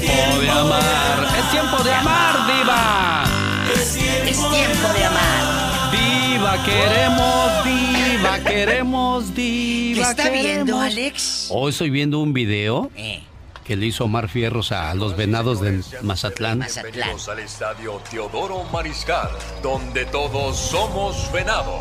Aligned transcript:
tiempo 0.00 0.40
de 0.40 0.50
amar. 0.50 1.28
Es 1.38 1.50
tiempo 1.50 1.82
de 1.82 1.92
amar, 1.92 2.46
diva. 2.46 3.24
Es 3.74 4.36
tiempo 4.36 4.88
de 4.94 5.04
amar. 5.04 5.90
Diva, 5.92 6.64
queremos, 6.64 7.64
diva, 7.64 8.38
queremos, 8.40 9.34
diva. 9.34 10.02
¿Qué 10.02 10.10
está 10.10 10.30
viendo, 10.30 10.80
Alex? 10.80 11.48
Hoy 11.50 11.70
estoy 11.70 11.90
viendo 11.90 12.18
un 12.18 12.32
video. 12.32 12.90
Eh 12.96 13.22
que 13.64 13.76
le 13.76 13.86
hizo 13.86 14.04
Omar 14.04 14.28
Fierros 14.28 14.72
a 14.72 14.94
los 14.94 15.16
venados 15.16 15.60
de 15.60 15.82
Mazatlán. 16.02 16.58
Mazatlán. 16.58 17.16
al 17.30 17.38
estadio 17.38 18.00
Teodoro 18.10 18.64
Mariscal, 18.72 19.30
donde 19.62 20.04
todos 20.06 20.56
somos 20.56 21.30
venados. 21.32 21.80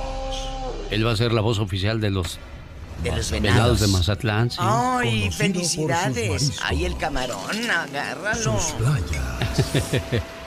Él 0.92 1.06
va 1.06 1.12
a 1.12 1.16
ser 1.16 1.32
la 1.32 1.42
voz 1.42 1.60
oficial 1.60 2.00
de 2.02 2.12
los, 2.12 2.40
de 3.04 3.12
los 3.12 3.32
venados. 3.32 3.80
de 3.80 3.88
Mazatlán. 3.88 4.50
¡Ay, 4.58 5.32
felicidades! 5.32 6.54
Ahí 6.64 6.86
el 6.86 6.96
camarón, 6.98 7.70
agárralo. 7.70 8.58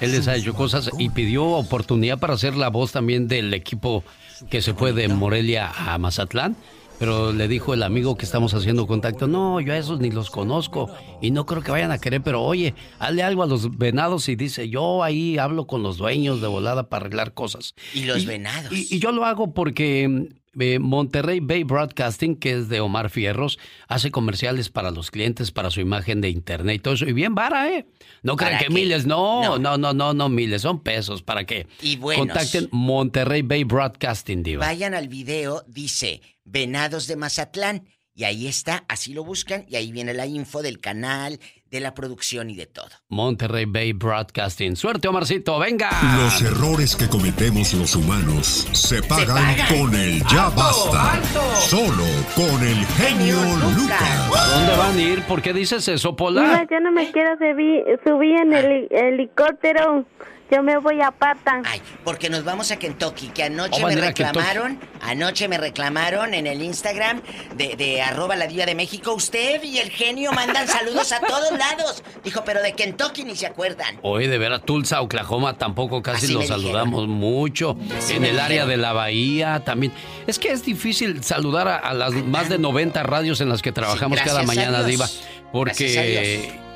Él 0.00 0.12
les 0.12 0.28
ha 0.28 0.36
hecho 0.36 0.54
cosas 0.54 0.90
y 0.98 1.10
pidió 1.10 1.44
oportunidad 1.44 2.18
para 2.18 2.36
ser 2.38 2.56
la 2.56 2.68
voz 2.68 2.92
también 2.92 3.26
del 3.26 3.52
equipo 3.52 4.04
que 4.48 4.62
se 4.62 4.74
fue 4.74 4.92
de 4.92 5.08
Morelia 5.08 5.72
a 5.76 5.98
Mazatlán. 5.98 6.56
Pero 6.98 7.32
le 7.32 7.46
dijo 7.46 7.74
el 7.74 7.84
amigo 7.84 8.16
que 8.16 8.24
estamos 8.24 8.54
haciendo 8.54 8.88
contacto, 8.88 9.28
no, 9.28 9.60
yo 9.60 9.72
a 9.72 9.78
esos 9.78 10.00
ni 10.00 10.10
los 10.10 10.30
conozco 10.30 10.90
y 11.20 11.30
no 11.30 11.46
creo 11.46 11.62
que 11.62 11.70
vayan 11.70 11.92
a 11.92 11.98
querer, 11.98 12.22
pero 12.22 12.42
oye, 12.42 12.74
hazle 12.98 13.22
algo 13.22 13.44
a 13.44 13.46
los 13.46 13.78
venados 13.78 14.28
y 14.28 14.34
dice, 14.34 14.68
yo 14.68 15.04
ahí 15.04 15.38
hablo 15.38 15.68
con 15.68 15.84
los 15.84 15.96
dueños 15.96 16.40
de 16.40 16.48
volada 16.48 16.88
para 16.88 17.02
arreglar 17.06 17.34
cosas. 17.34 17.76
¿Y 17.94 18.02
los 18.02 18.26
venados? 18.26 18.72
Y, 18.72 18.98
yo 18.98 19.12
lo 19.12 19.24
hago 19.24 19.54
porque 19.54 20.28
eh, 20.58 20.78
Monterrey 20.78 21.40
Bay 21.40 21.64
Broadcasting, 21.64 22.36
que 22.36 22.52
es 22.52 22.68
de 22.68 22.80
Omar 22.80 23.10
Fierros, 23.10 23.58
hace 23.88 24.10
comerciales 24.10 24.68
para 24.68 24.90
los 24.90 25.10
clientes, 25.10 25.50
para 25.50 25.70
su 25.70 25.80
imagen 25.80 26.20
de 26.20 26.30
internet 26.30 26.76
y 26.76 26.78
todo 26.78 26.94
eso. 26.94 27.06
Y 27.06 27.12
bien 27.12 27.34
vara, 27.34 27.68
¿eh? 27.68 27.86
No 28.22 28.36
crean 28.36 28.58
que 28.58 28.70
miles, 28.70 29.06
no, 29.06 29.58
no, 29.58 29.78
no, 29.78 29.92
no, 29.92 30.14
no, 30.14 30.28
miles, 30.28 30.62
son 30.62 30.82
pesos. 30.82 31.22
¿Para 31.22 31.44
qué? 31.44 31.66
Y 31.82 31.96
buenos. 31.96 32.26
Contacten 32.26 32.68
Monterrey 32.72 33.42
Bay 33.42 33.64
Broadcasting, 33.64 34.42
Diva. 34.42 34.66
Vayan 34.66 34.94
al 34.94 35.08
video, 35.08 35.64
dice 35.66 36.22
Venados 36.44 37.06
de 37.06 37.16
Mazatlán. 37.16 37.86
Y 38.14 38.24
ahí 38.24 38.48
está, 38.48 38.84
así 38.88 39.12
lo 39.12 39.22
buscan 39.22 39.64
y 39.68 39.76
ahí 39.76 39.92
viene 39.92 40.12
la 40.12 40.26
info 40.26 40.60
del 40.60 40.80
canal, 40.80 41.38
de 41.70 41.80
la 41.80 41.94
producción 41.94 42.50
y 42.50 42.56
de 42.56 42.66
todo. 42.66 42.88
Monterrey 43.08 43.64
Bay 43.66 43.92
Broadcasting. 43.92 44.76
Suerte, 44.76 45.08
Omarcito, 45.08 45.58
venga. 45.58 45.90
Los 46.16 46.40
errores 46.42 46.96
que 46.96 47.08
cometemos 47.08 47.74
los 47.74 47.94
humanos 47.94 48.68
se 48.72 49.02
pagan, 49.02 49.56
con 49.68 49.94
el 49.94 50.22
ya 50.26 50.48
basta. 50.50 51.22
Solo 51.60 52.04
con 52.34 52.62
el 52.66 52.84
genio 52.86 53.36
Lucas. 53.76 54.30
¿A 54.36 54.46
dónde 54.54 54.76
van 54.76 54.96
a 54.96 55.02
ir? 55.02 55.22
¿Por 55.24 55.42
qué 55.42 55.52
dices 55.52 55.86
eso, 55.88 56.16
Pola? 56.16 56.66
yo 56.70 56.80
no 56.80 56.92
me 56.92 57.10
quiero 57.12 57.36
subir 57.38 58.36
en 58.40 58.52
el 58.52 58.88
helicóptero. 58.90 60.04
Yo 60.50 60.62
me 60.62 60.78
voy 60.78 61.00
a 61.02 61.10
Pata. 61.10 61.62
Ay, 61.64 61.82
porque 62.04 62.30
nos 62.30 62.42
vamos 62.42 62.70
a 62.70 62.78
Kentucky, 62.78 63.28
que 63.28 63.44
anoche 63.44 63.82
oh, 63.82 63.86
me 63.86 63.96
reclamaron, 63.96 64.80
anoche 65.02 65.46
me 65.46 65.58
reclamaron 65.58 66.32
en 66.32 66.46
el 66.46 66.62
Instagram 66.62 67.20
de, 67.56 67.76
de 67.76 68.00
arroba 68.00 68.34
la 68.34 68.46
diva 68.46 68.64
de 68.64 68.74
México. 68.74 69.12
Usted 69.12 69.62
y 69.62 69.78
el 69.78 69.90
genio 69.90 70.32
mandan 70.32 70.66
saludos 70.68 71.12
a 71.12 71.20
todos 71.20 71.52
lados. 71.52 72.02
Dijo, 72.24 72.44
pero 72.44 72.62
de 72.62 72.72
Kentucky 72.72 73.24
ni 73.24 73.36
se 73.36 73.46
acuerdan. 73.46 73.98
Hoy 74.02 74.26
de 74.26 74.38
ver 74.38 74.52
a 74.52 74.58
Tulsa, 74.58 75.02
Oklahoma, 75.02 75.58
tampoco 75.58 76.02
casi 76.02 76.32
los 76.32 76.46
saludamos 76.46 77.08
mucho. 77.08 77.76
en 78.08 78.24
el 78.24 78.40
área 78.40 78.64
de 78.64 78.78
la 78.78 78.94
bahía 78.94 79.62
también. 79.64 79.92
Es 80.26 80.38
que 80.38 80.50
es 80.50 80.64
difícil 80.64 81.22
saludar 81.24 81.68
a, 81.68 81.92
las 81.92 82.14
más 82.14 82.48
de 82.48 82.58
90 82.58 83.02
radios 83.02 83.40
en 83.40 83.50
las 83.50 83.60
que 83.60 83.72
trabajamos 83.72 84.18
cada 84.22 84.44
mañana, 84.44 84.82
diva. 84.82 85.06
Porque 85.52 86.67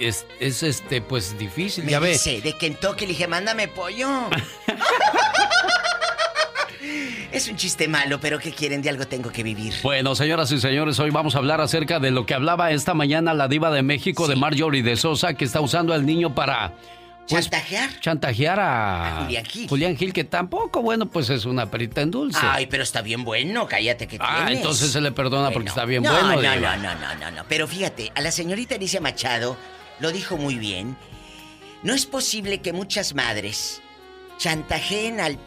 es, 0.00 0.26
es 0.40 0.62
este, 0.62 1.00
pues 1.00 1.38
difícil, 1.38 1.84
Me 1.84 1.92
ya 1.92 2.00
dice, 2.00 2.40
de 2.40 2.52
Kentucky 2.54 3.02
le 3.02 3.12
dije, 3.12 3.26
mándame 3.26 3.68
pollo. 3.68 4.28
es 7.32 7.48
un 7.48 7.56
chiste 7.56 7.88
malo, 7.88 8.20
pero 8.20 8.38
¿qué 8.38 8.52
quieren? 8.52 8.82
De 8.82 8.90
algo 8.90 9.06
tengo 9.06 9.30
que 9.30 9.42
vivir. 9.42 9.74
Bueno, 9.82 10.14
señoras 10.14 10.50
y 10.52 10.60
señores, 10.60 10.98
hoy 10.98 11.10
vamos 11.10 11.34
a 11.34 11.38
hablar 11.38 11.60
acerca 11.60 12.00
de 12.00 12.10
lo 12.10 12.26
que 12.26 12.34
hablaba 12.34 12.70
esta 12.70 12.94
mañana 12.94 13.34
la 13.34 13.48
diva 13.48 13.70
de 13.70 13.82
México 13.82 14.28
de 14.28 14.36
Marjorie 14.36 14.82
de 14.82 14.96
Sosa, 14.96 15.34
que 15.34 15.44
está 15.44 15.60
usando 15.60 15.92
al 15.92 16.06
niño 16.06 16.34
para... 16.34 16.74
Pues, 17.28 17.44
¿Chantajear? 17.44 18.00
Chantajear 18.00 18.58
a, 18.58 19.18
a, 19.18 19.24
Julián 19.24 19.44
Gil. 19.44 19.68
Julián 19.68 19.96
Gil, 19.98 20.14
que 20.14 20.24
tampoco, 20.24 20.80
bueno, 20.80 21.10
pues 21.10 21.28
es 21.28 21.44
una 21.44 21.70
perita 21.70 22.00
en 22.00 22.10
dulce. 22.10 22.38
Ay, 22.40 22.66
pero 22.68 22.82
está 22.82 23.02
bien 23.02 23.22
bueno, 23.22 23.66
cállate 23.66 24.06
que 24.06 24.16
Ah, 24.18 24.48
entonces 24.50 24.90
se 24.90 25.00
le 25.02 25.12
perdona 25.12 25.50
porque 25.50 25.68
está 25.68 25.84
bien 25.84 26.02
bueno. 26.02 26.22
No, 26.22 26.40
no, 26.40 26.56
no, 26.56 26.94
no, 26.94 27.14
no, 27.16 27.30
no. 27.30 27.44
Pero 27.46 27.68
fíjate, 27.68 28.12
a 28.14 28.22
la 28.22 28.30
señorita 28.30 28.76
Alicia 28.76 29.02
Machado 29.02 29.58
lo 30.00 30.12
dijo 30.12 30.36
muy 30.36 30.58
bien. 30.58 30.96
No 31.82 31.94
es 31.94 32.06
posible 32.06 32.60
que 32.60 32.72
muchas 32.72 33.14
madres 33.14 33.82
chantajeen 34.38 35.20
al 35.20 35.38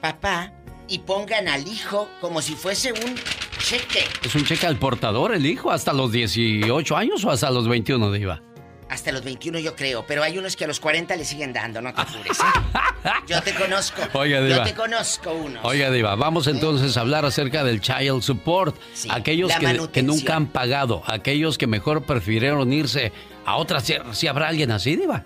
papá 0.00 0.52
y 0.88 0.98
pongan 1.00 1.48
al 1.48 1.66
hijo 1.68 2.08
como 2.20 2.42
si 2.42 2.54
fuese 2.54 2.92
un 2.92 3.14
cheque. 3.58 4.04
¿Es 4.24 4.34
un 4.34 4.44
cheque 4.44 4.66
al 4.66 4.76
portador 4.76 5.34
el 5.34 5.46
hijo 5.46 5.70
hasta 5.70 5.92
los 5.92 6.12
18 6.12 6.96
años 6.96 7.24
o 7.24 7.30
hasta 7.30 7.50
los 7.50 7.68
21, 7.68 8.10
Diva? 8.12 8.42
Hasta 8.90 9.12
los 9.12 9.22
21 9.22 9.60
yo 9.60 9.76
creo, 9.76 10.04
pero 10.04 10.24
hay 10.24 10.36
unos 10.36 10.56
que 10.56 10.64
a 10.64 10.66
los 10.66 10.80
40 10.80 11.14
le 11.14 11.24
siguen 11.24 11.52
dando, 11.52 11.80
no 11.80 11.94
te 11.94 12.00
apures. 12.00 12.40
¿eh? 12.40 13.08
Yo 13.28 13.40
te 13.40 13.54
conozco. 13.54 14.02
Oiga, 14.14 14.42
Diva. 14.42 14.56
Yo 14.56 14.62
te 14.64 14.74
conozco 14.74 15.32
uno. 15.32 15.60
Oiga, 15.62 15.92
Diva, 15.92 16.16
vamos 16.16 16.48
entonces 16.48 16.96
a 16.96 17.02
hablar 17.02 17.24
acerca 17.24 17.62
del 17.62 17.80
child 17.80 18.20
support. 18.22 18.76
aquellos 19.08 19.52
que, 19.54 19.88
que, 19.92 20.02
nunca 20.02 20.34
han 20.34 20.48
pagado, 20.48 21.04
aquellos 21.06 21.56
que 21.56 21.68
mejor 21.68 22.02
prefirieron 22.02 22.72
irse 22.72 23.12
a 23.46 23.56
otras, 23.56 23.90
si, 24.12 24.26
habrá 24.26 24.48
alguien 24.48 24.72
así, 24.72 24.96
Diva. 24.96 25.24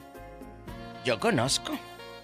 Yo 1.07 1.19
conozco. 1.19 1.73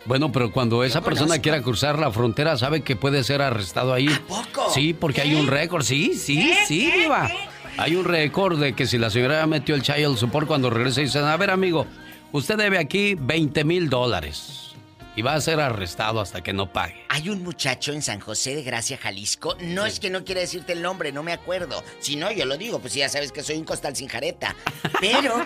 Bueno, 0.04 0.30
pero 0.32 0.52
cuando 0.52 0.84
esa 0.84 1.00
persona 1.00 1.38
quiera 1.38 1.62
cruzar 1.62 1.98
la 1.98 2.10
frontera, 2.10 2.58
sabe 2.58 2.82
que 2.82 2.96
puede 2.96 3.24
ser 3.24 3.40
arrestado 3.40 3.94
ahí. 3.94 4.08
¿A 4.08 4.20
poco? 4.26 4.70
Sí, 4.74 4.92
porque 4.92 5.22
hay 5.22 5.34
un 5.34 5.46
récord. 5.46 5.84
Sí, 5.84 6.14
sí, 6.14 6.52
sí, 6.66 6.90
Diva. 6.90 7.30
Hay 7.76 7.96
un 7.96 8.04
récord 8.04 8.58
de 8.58 8.74
que 8.74 8.86
si 8.86 8.98
la 8.98 9.10
señora 9.10 9.46
metió 9.46 9.74
el 9.74 9.82
child 9.82 10.16
support 10.16 10.46
cuando 10.46 10.70
regresa 10.70 11.00
y 11.00 11.04
dicen, 11.04 11.24
a 11.24 11.36
ver, 11.36 11.50
amigo, 11.50 11.86
usted 12.32 12.56
debe 12.56 12.78
aquí 12.78 13.14
20 13.18 13.64
mil 13.64 13.88
dólares 13.88 14.74
y 15.16 15.22
va 15.22 15.34
a 15.34 15.40
ser 15.40 15.60
arrestado 15.60 16.20
hasta 16.20 16.42
que 16.42 16.52
no 16.52 16.72
pague. 16.72 17.04
Hay 17.08 17.28
un 17.28 17.42
muchacho 17.42 17.92
en 17.92 18.02
San 18.02 18.20
José 18.20 18.54
de 18.54 18.62
Gracia, 18.62 18.96
Jalisco. 18.96 19.56
No 19.60 19.86
es 19.86 19.98
que 19.98 20.10
no 20.10 20.24
quiera 20.24 20.40
decirte 20.40 20.72
el 20.72 20.82
nombre, 20.82 21.12
no 21.12 21.22
me 21.22 21.32
acuerdo. 21.32 21.82
Si 21.98 22.16
no, 22.16 22.30
yo 22.30 22.44
lo 22.44 22.56
digo, 22.56 22.78
pues 22.78 22.94
ya 22.94 23.08
sabes 23.08 23.32
que 23.32 23.42
soy 23.42 23.56
un 23.56 23.64
costal 23.64 23.96
sin 23.96 24.08
jareta. 24.08 24.54
Pero, 25.00 25.44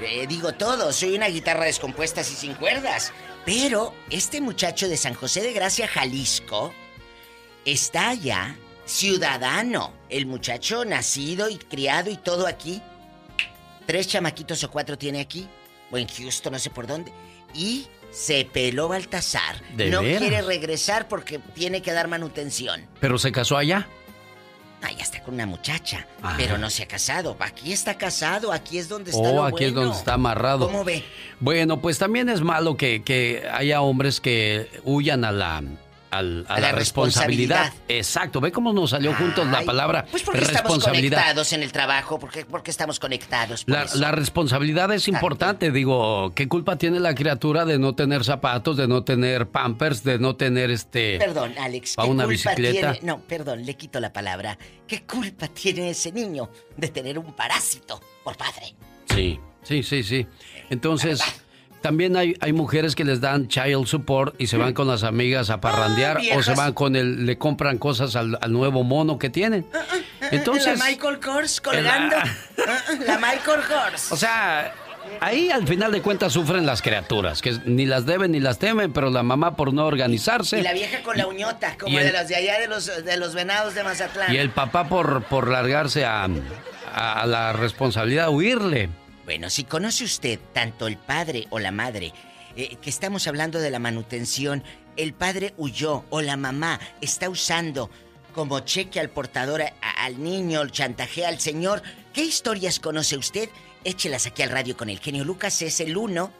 eh, 0.00 0.26
digo 0.26 0.52
todo, 0.52 0.92
soy 0.92 1.14
una 1.14 1.28
guitarra 1.28 1.64
descompuesta 1.64 2.20
y 2.20 2.24
sin 2.24 2.54
cuerdas. 2.54 3.12
Pero 3.44 3.94
este 4.10 4.40
muchacho 4.40 4.88
de 4.88 4.96
San 4.96 5.14
José 5.14 5.42
de 5.42 5.52
Gracia, 5.52 5.88
Jalisco, 5.88 6.72
está 7.64 8.14
ya 8.14 8.56
ciudadano. 8.86 9.92
El 10.08 10.26
muchacho 10.26 10.84
nacido 10.84 11.50
y 11.50 11.56
criado 11.56 12.10
y 12.10 12.16
todo 12.16 12.46
aquí. 12.46 12.80
Tres 13.86 14.08
chamaquitos 14.08 14.64
o 14.64 14.70
cuatro 14.70 14.96
tiene 14.96 15.20
aquí. 15.20 15.46
O 15.90 15.98
en 15.98 16.08
Houston, 16.08 16.52
no 16.52 16.58
sé 16.58 16.70
por 16.70 16.86
dónde. 16.86 17.12
Y 17.54 17.86
se 18.10 18.48
peló 18.50 18.88
Baltasar. 18.88 19.60
no 19.76 20.00
quiere 20.00 20.40
regresar 20.42 21.08
porque 21.08 21.38
tiene 21.54 21.82
que 21.82 21.92
dar 21.92 22.08
manutención. 22.08 22.86
¿Pero 23.00 23.18
se 23.18 23.30
casó 23.30 23.56
allá? 23.56 23.86
Ah, 24.82 24.92
ya 24.92 25.02
está 25.02 25.22
con 25.22 25.34
una 25.34 25.46
muchacha, 25.46 26.06
ah. 26.22 26.34
pero 26.36 26.58
no 26.58 26.70
se 26.70 26.82
ha 26.82 26.88
casado. 26.88 27.36
Aquí 27.40 27.72
está 27.72 27.96
casado, 27.96 28.52
aquí 28.52 28.78
es 28.78 28.88
donde 28.88 29.10
está. 29.10 29.22
Oh, 29.22 29.42
aquí 29.42 29.64
es 29.64 29.74
donde 29.74 29.96
está 29.96 30.14
amarrado. 30.14 30.66
¿Cómo 30.66 30.84
ve? 30.84 31.02
Bueno, 31.40 31.80
pues 31.80 31.98
también 31.98 32.28
es 32.28 32.42
malo 32.42 32.76
que, 32.76 33.02
que 33.02 33.48
haya 33.50 33.80
hombres 33.80 34.20
que 34.20 34.70
huyan 34.84 35.24
a 35.24 35.32
la 35.32 35.62
a, 36.10 36.22
la, 36.22 36.72
responsabilidad. 36.72 37.72
Exacto, 37.88 38.40
ve 38.40 38.52
cómo 38.52 38.72
nos 38.72 38.90
salió 38.90 39.14
juntos 39.14 39.46
la 39.48 39.62
palabra 39.62 40.06
pues 40.10 40.22
porque 40.22 40.40
estamos 40.40 40.84
conectados 40.84 41.52
en 41.52 41.62
el 41.62 41.72
trabajo, 41.72 42.18
porque, 42.18 42.44
porque 42.44 42.70
estamos 42.70 42.98
conectados. 42.98 43.64
La, 43.66 44.12
responsabilidad 44.12 44.92
es 44.92 45.08
importante, 45.08 45.70
digo, 45.70 46.32
¿qué 46.34 46.48
culpa 46.48 46.76
tiene 46.76 47.00
la 47.00 47.14
criatura 47.14 47.64
de 47.64 47.78
no 47.78 47.94
tener 47.94 48.24
zapatos, 48.24 48.76
de 48.76 48.88
no 48.88 49.04
tener 49.04 49.48
pampers, 49.48 50.02
de 50.04 50.18
no 50.18 50.36
tener 50.36 50.70
este... 50.70 51.18
Perdón, 51.18 51.54
Alex. 51.58 51.96
¿Para 51.96 52.08
una 52.08 52.26
bicicleta? 52.26 52.96
No, 53.02 53.20
perdón, 53.20 53.66
le 53.66 53.74
quito 53.74 54.00
la 54.00 54.12
palabra. 54.12 54.56
¿Qué 54.86 55.02
culpa 55.02 55.48
tiene 55.48 55.90
ese 55.90 56.12
niño 56.12 56.50
de 56.76 56.88
tener 56.88 57.18
un 57.18 57.34
parásito 57.34 58.00
por 58.24 58.36
padre? 58.36 58.74
Sí, 59.12 59.38
sí, 59.62 59.82
sí, 59.82 60.02
sí. 60.02 60.26
Entonces... 60.70 61.20
También 61.80 62.16
hay, 62.16 62.34
hay 62.40 62.52
mujeres 62.52 62.94
que 62.94 63.04
les 63.04 63.20
dan 63.20 63.48
child 63.48 63.86
support 63.86 64.34
y 64.38 64.48
se 64.48 64.56
van 64.56 64.74
con 64.74 64.88
las 64.88 65.02
amigas 65.04 65.50
a 65.50 65.60
parrandear 65.60 66.18
o 66.34 66.42
se 66.42 66.54
van 66.54 66.72
con 66.72 66.96
el, 66.96 67.26
le 67.26 67.38
compran 67.38 67.78
cosas 67.78 68.16
al, 68.16 68.38
nuevo 68.48 68.82
mono 68.82 69.18
que 69.18 69.30
tienen. 69.30 69.66
Ah, 69.72 69.78
ah, 69.78 69.94
ah, 70.22 70.28
Entonces. 70.32 70.78
La 70.78 70.84
Michael 70.84 71.20
Kors 71.20 71.60
colgando. 71.60 72.16
La, 73.06 73.18
Michael 73.18 73.60
Kors. 73.68 74.10
O 74.10 74.16
sea, 74.16 74.74
ahí 75.20 75.50
al 75.50 75.66
final 75.66 75.92
de 75.92 76.02
cuentas 76.02 76.32
sufren 76.32 76.66
las 76.66 76.82
criaturas, 76.82 77.42
que 77.42 77.56
ni 77.66 77.86
las 77.86 78.06
deben 78.06 78.32
ni 78.32 78.40
las 78.40 78.58
temen, 78.58 78.92
pero 78.92 79.10
la 79.10 79.22
mamá 79.22 79.54
por 79.54 79.72
no 79.72 79.86
organizarse. 79.86 80.58
Y 80.58 80.62
la 80.62 80.72
vieja 80.72 81.02
con 81.02 81.16
la 81.16 81.26
uñota, 81.26 81.76
como 81.78 81.96
de 81.98 82.12
los 82.12 82.28
de 82.28 82.36
allá 82.36 82.58
de 82.58 82.68
los, 82.68 83.04
de 83.04 83.16
los 83.16 83.34
venados 83.34 83.74
de 83.74 83.84
Mazatlán. 83.84 84.34
Y 84.34 84.38
el 84.38 84.50
papá 84.50 84.88
por, 84.88 85.24
por 85.24 85.48
largarse 85.48 86.04
a, 86.04 86.28
a 86.92 87.26
la 87.26 87.52
responsabilidad, 87.52 88.30
huirle 88.30 88.88
Bueno, 89.26 89.50
si 89.50 89.64
conoce 89.64 90.04
usted 90.04 90.38
tanto 90.52 90.86
el 90.86 90.96
padre 90.96 91.48
o 91.50 91.58
la 91.58 91.72
madre, 91.72 92.12
eh, 92.56 92.76
que 92.80 92.88
estamos 92.88 93.26
hablando 93.26 93.58
de 93.58 93.70
la 93.70 93.80
manutención, 93.80 94.62
el 94.96 95.14
padre 95.14 95.52
huyó 95.58 96.04
o 96.10 96.22
la 96.22 96.36
mamá 96.36 96.78
está 97.00 97.28
usando 97.28 97.90
como 98.36 98.60
cheque 98.60 99.00
al 99.00 99.10
portador 99.10 99.62
al 99.80 100.22
niño, 100.22 100.62
el 100.62 100.70
chantajea 100.70 101.28
al 101.28 101.40
señor, 101.40 101.82
¿qué 102.12 102.22
historias 102.22 102.78
conoce 102.78 103.16
usted? 103.16 103.48
Échelas 103.82 104.26
aquí 104.26 104.42
al 104.42 104.50
radio 104.50 104.76
con 104.76 104.90
el 104.90 105.00
genio 105.00 105.24
Lucas, 105.24 105.60
es 105.60 105.80
el 105.80 105.96
1. 105.96 106.30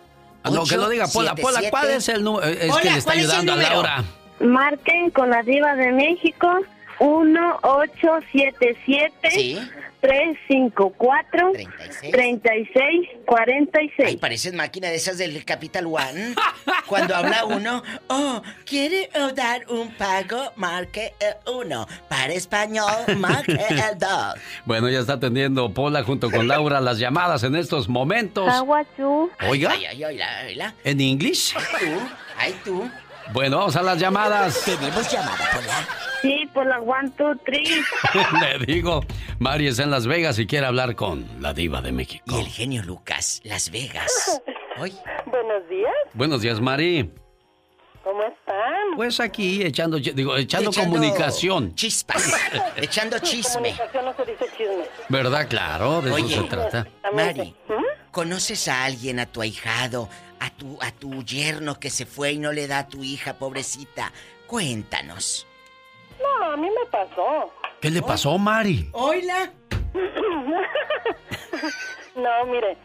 Ah, 0.44 0.50
no, 0.50 0.64
que 0.64 0.76
lo 0.76 0.88
diga 0.88 1.08
Pola. 1.08 1.34
Pola, 1.34 1.68
¿cuál 1.70 1.90
es 1.90 2.08
el 2.08 2.22
número? 2.22 2.46
Es 2.46 2.72
que 2.76 2.90
le 2.90 2.98
está 2.98 3.14
ayudando 3.14 3.54
a 3.54 3.56
Laura. 3.56 4.04
Marquen 4.38 5.10
con 5.10 5.30
la 5.30 5.42
diva 5.42 5.74
de 5.74 5.90
México 5.90 6.48
1877 7.00 9.30
¿Sí? 9.30 9.58
354 10.00 11.52
36 12.12 13.08
46. 13.26 14.08
Ay, 14.08 14.16
parecen 14.18 14.54
máquina 14.56 14.88
de 14.88 14.96
esas 14.96 15.16
del 15.18 15.44
Capital 15.44 15.86
One. 15.86 16.34
Cuando 16.86 17.16
habla 17.16 17.44
uno, 17.44 17.82
oh, 18.08 18.40
¿quiere 18.64 19.10
dar 19.34 19.66
un 19.68 19.92
pago? 19.94 20.52
Marque 20.56 21.12
el 21.18 21.34
uno. 21.52 21.88
Para 22.08 22.32
español, 22.34 23.16
marque 23.18 23.58
el 23.68 23.76
dos. 23.98 24.34
Bueno, 24.64 24.88
ya 24.88 25.00
está 25.00 25.14
atendiendo 25.14 25.74
Pola 25.74 26.04
junto 26.04 26.30
con 26.30 26.46
Laura 26.46 26.80
las 26.80 26.98
llamadas 26.98 27.42
en 27.42 27.56
estos 27.56 27.88
momentos. 27.88 28.46
Oiga. 29.48 29.72
Ay, 29.72 29.86
ay, 29.86 30.04
ay, 30.20 30.60
¿En 30.84 31.00
inglés? 31.00 31.52
Tú, 31.56 31.86
ay, 32.38 32.54
tú. 32.64 32.88
Bueno, 33.32 33.58
vamos 33.58 33.76
a 33.76 33.82
las 33.82 33.98
llamadas. 33.98 34.62
Tenemos 34.64 35.10
llamada, 35.10 35.44
Pola. 35.52 35.88
Sí, 36.22 36.48
por 36.54 36.66
la 36.66 36.80
one, 36.80 37.10
two, 37.10 37.34
three. 37.44 37.82
Le 38.40 38.64
digo, 38.66 39.04
Mari 39.38 39.68
está 39.68 39.82
en 39.82 39.90
Las 39.90 40.06
Vegas 40.06 40.38
y 40.38 40.46
quiere 40.46 40.66
hablar 40.66 40.94
con 40.94 41.26
la 41.40 41.52
diva 41.52 41.80
de 41.82 41.92
México. 41.92 42.24
Y 42.26 42.40
el 42.40 42.46
genio 42.46 42.82
Lucas, 42.82 43.40
Las 43.44 43.70
Vegas. 43.70 44.40
Hoy. 44.78 44.92
Buenos 45.26 45.68
días. 45.68 45.92
Buenos 46.14 46.40
días, 46.40 46.60
Mari. 46.60 47.10
¿Cómo 48.04 48.22
están? 48.22 48.94
Pues 48.94 49.18
aquí 49.18 49.64
echando, 49.64 49.98
digo, 49.98 50.36
echando, 50.36 50.70
comunicación. 50.70 51.74
Chispas. 51.74 52.32
echando 52.76 53.18
chisme. 53.18 53.54
Comunicación 53.74 54.04
no 54.04 54.14
se 54.14 54.24
dice 54.30 54.44
chisme. 54.56 54.84
¿Verdad? 55.08 55.48
Claro, 55.48 56.02
de 56.02 56.10
eso 56.10 56.28
se 56.28 56.42
trata. 56.44 56.86
Mari, 57.12 57.54
¿Mm? 57.68 58.12
¿conoces 58.12 58.68
a 58.68 58.84
alguien, 58.84 59.18
a 59.18 59.26
tu 59.26 59.42
ahijado, 59.42 60.08
a 60.40 60.50
tu, 60.50 60.78
a 60.80 60.90
tu 60.92 61.22
yerno 61.22 61.78
que 61.78 61.90
se 61.90 62.06
fue 62.06 62.32
y 62.32 62.38
no 62.38 62.52
le 62.52 62.66
da 62.66 62.80
a 62.80 62.88
tu 62.88 63.02
hija, 63.02 63.34
pobrecita? 63.34 64.12
Cuéntanos. 64.46 65.46
No, 66.20 66.52
a 66.52 66.56
mí 66.56 66.68
me 66.68 66.86
pasó. 66.90 67.52
¿Qué 67.80 67.90
le 67.90 68.02
pasó, 68.02 68.36
Mari? 68.38 68.88
Oila. 68.92 69.50
no, 72.16 72.44
mire. 72.46 72.76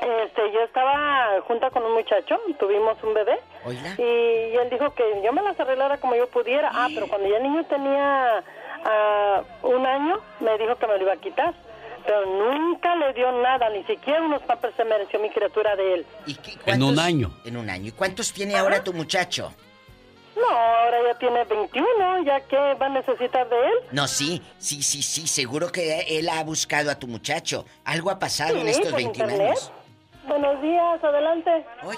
Este, 0.00 0.52
yo 0.52 0.60
estaba 0.62 1.40
junta 1.46 1.70
con 1.70 1.82
un 1.82 1.94
muchacho, 1.94 2.38
tuvimos 2.58 3.02
un 3.02 3.14
bebé. 3.14 3.38
Y 3.98 4.56
él 4.56 4.70
dijo 4.70 4.94
que 4.94 5.02
yo 5.24 5.32
me 5.32 5.42
las 5.42 5.58
arreglara 5.58 5.98
como 5.98 6.14
yo 6.14 6.28
pudiera. 6.28 6.70
Ah, 6.72 6.88
pero 6.94 7.08
cuando 7.08 7.28
ya 7.28 7.38
el 7.38 7.42
niño 7.42 7.64
tenía 7.64 8.44
ah, 8.84 9.42
un 9.62 9.86
año, 9.86 10.20
me 10.40 10.56
dijo 10.58 10.76
que 10.76 10.86
me 10.86 10.96
lo 10.96 11.02
iba 11.02 11.14
a 11.14 11.16
quitar. 11.16 11.54
Pero 12.06 12.24
nunca 12.24 12.94
le 12.94 13.12
dio 13.12 13.32
nada, 13.42 13.68
ni 13.70 13.82
siquiera 13.84 14.22
unos 14.22 14.42
papeles 14.42 14.76
se 14.76 14.84
mereció 14.84 15.18
mi 15.18 15.28
criatura 15.30 15.74
de 15.74 15.94
él. 15.94 16.06
¿Y 16.26 16.38
en 16.66 16.82
un 16.82 16.98
año. 16.98 17.32
En 17.44 17.56
un 17.56 17.68
año. 17.68 17.88
¿Y 17.88 17.92
cuántos 17.92 18.32
tiene 18.32 18.56
ahora 18.56 18.84
tu 18.84 18.92
muchacho? 18.92 19.52
No, 20.36 20.48
ahora 20.48 20.98
ya 21.02 21.18
tiene 21.18 21.44
21, 21.44 22.24
ya 22.24 22.40
que 22.40 22.56
va 22.56 22.86
a 22.86 22.88
necesitar 22.90 23.48
de 23.48 23.56
él. 23.56 23.74
No, 23.90 24.06
sí, 24.06 24.42
sí, 24.58 24.82
sí, 24.82 25.02
sí, 25.02 25.26
seguro 25.26 25.72
que 25.72 26.00
él 26.18 26.28
ha 26.28 26.44
buscado 26.44 26.90
a 26.90 26.94
tu 26.96 27.06
muchacho. 27.06 27.64
Algo 27.84 28.10
ha 28.10 28.18
pasado 28.18 28.58
en 28.58 28.68
estos 28.68 28.92
21 28.92 29.32
años. 29.32 29.72
Buenos 30.28 30.60
días, 30.60 31.04
adelante. 31.04 31.50
Hoy. 31.84 31.96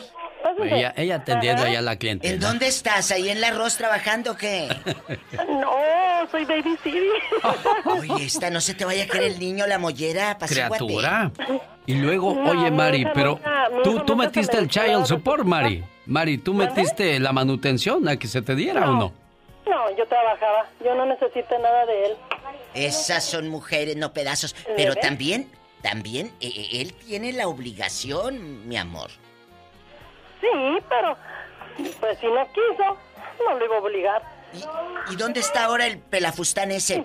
Ella, 0.64 0.92
ella 0.96 1.16
atendiendo 1.16 1.62
allá 1.62 1.78
a 1.78 1.82
la 1.82 1.96
cliente. 1.96 2.28
¿En 2.28 2.40
dónde 2.40 2.68
estás? 2.68 3.10
¿Ahí 3.10 3.28
en 3.28 3.40
la 3.40 3.48
arroz 3.48 3.76
trabajando 3.76 4.32
o 4.32 4.36
qué? 4.36 4.68
no, 5.48 6.28
soy 6.30 6.44
Baby 6.44 6.76
City. 6.82 7.08
Oye, 7.84 8.24
esta 8.24 8.50
no 8.50 8.60
se 8.60 8.74
te 8.74 8.84
vaya 8.84 9.04
a 9.04 9.06
caer 9.06 9.24
el 9.24 9.38
niño 9.38 9.66
la 9.66 9.78
mollera, 9.78 10.36
Criatura. 10.38 11.30
Y 11.86 11.94
luego, 11.94 12.38
oye, 12.44 12.70
Mari, 12.70 13.06
pero 13.14 13.40
tú, 13.82 14.00
tú 14.00 14.14
metiste 14.14 14.58
el 14.58 14.68
child 14.68 15.06
support, 15.06 15.44
Mari. 15.44 15.82
Mari, 16.06 16.38
¿tú 16.38 16.52
metiste 16.54 17.18
la 17.18 17.32
manutención 17.32 18.06
a 18.08 18.16
que 18.16 18.26
se 18.28 18.42
te 18.42 18.54
diera 18.54 18.90
o 18.90 18.94
no? 18.94 19.12
No, 19.66 19.96
yo 19.96 20.06
trabajaba. 20.06 20.66
Yo 20.84 20.94
no 20.94 21.06
necesité 21.06 21.58
nada 21.58 21.86
de 21.86 22.06
él. 22.06 22.16
Esas 22.74 23.24
son 23.24 23.48
mujeres, 23.48 23.96
no 23.96 24.12
pedazos. 24.12 24.54
Pero 24.76 24.94
también, 24.94 25.50
también, 25.82 26.28
eh, 26.40 26.52
eh, 26.54 26.68
él 26.80 26.94
tiene 26.94 27.32
la 27.32 27.48
obligación, 27.48 28.68
mi 28.68 28.76
amor. 28.76 29.10
Sí, 30.40 30.48
pero, 30.88 31.16
pues 32.00 32.18
si 32.18 32.26
no 32.26 32.46
quiso, 32.48 32.96
no 33.44 33.58
le 33.58 33.64
iba 33.64 33.76
a 33.76 33.80
obligar. 33.80 34.22
¿Y, 35.10 35.16
dónde 35.16 35.40
está 35.40 35.64
ahora 35.64 35.86
el 35.86 35.98
pelafustán 35.98 36.70
ese? 36.70 37.04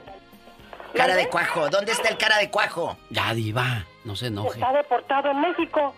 Cara 0.93 1.15
de 1.15 1.27
cuajo, 1.27 1.69
¿dónde 1.69 1.91
está 1.91 2.09
el 2.09 2.17
cara 2.17 2.37
de 2.37 2.49
cuajo? 2.49 2.97
Ya, 3.09 3.33
diva, 3.33 3.85
no 4.05 4.15
se 4.15 4.27
enoje. 4.27 4.59
Está 4.59 4.71
deportado 4.71 5.31
en 5.31 5.41
México. 5.41 5.93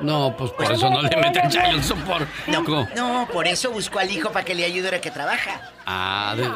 No, 0.00 0.34
pues 0.36 0.50
por 0.52 0.72
eso 0.72 0.88
no 0.88 1.02
le 1.02 1.14
meten 1.16 1.82
support. 1.82 2.26
No, 2.46 2.88
no, 2.96 3.28
por 3.30 3.46
eso 3.46 3.70
buscó 3.70 3.98
al 3.98 4.10
hijo 4.10 4.30
para 4.32 4.44
que 4.44 4.54
le 4.54 4.64
ayude 4.64 4.96
a 4.96 5.00
que 5.00 5.10
trabaja. 5.10 5.60
Ah, 5.84 6.34
de... 6.36 6.50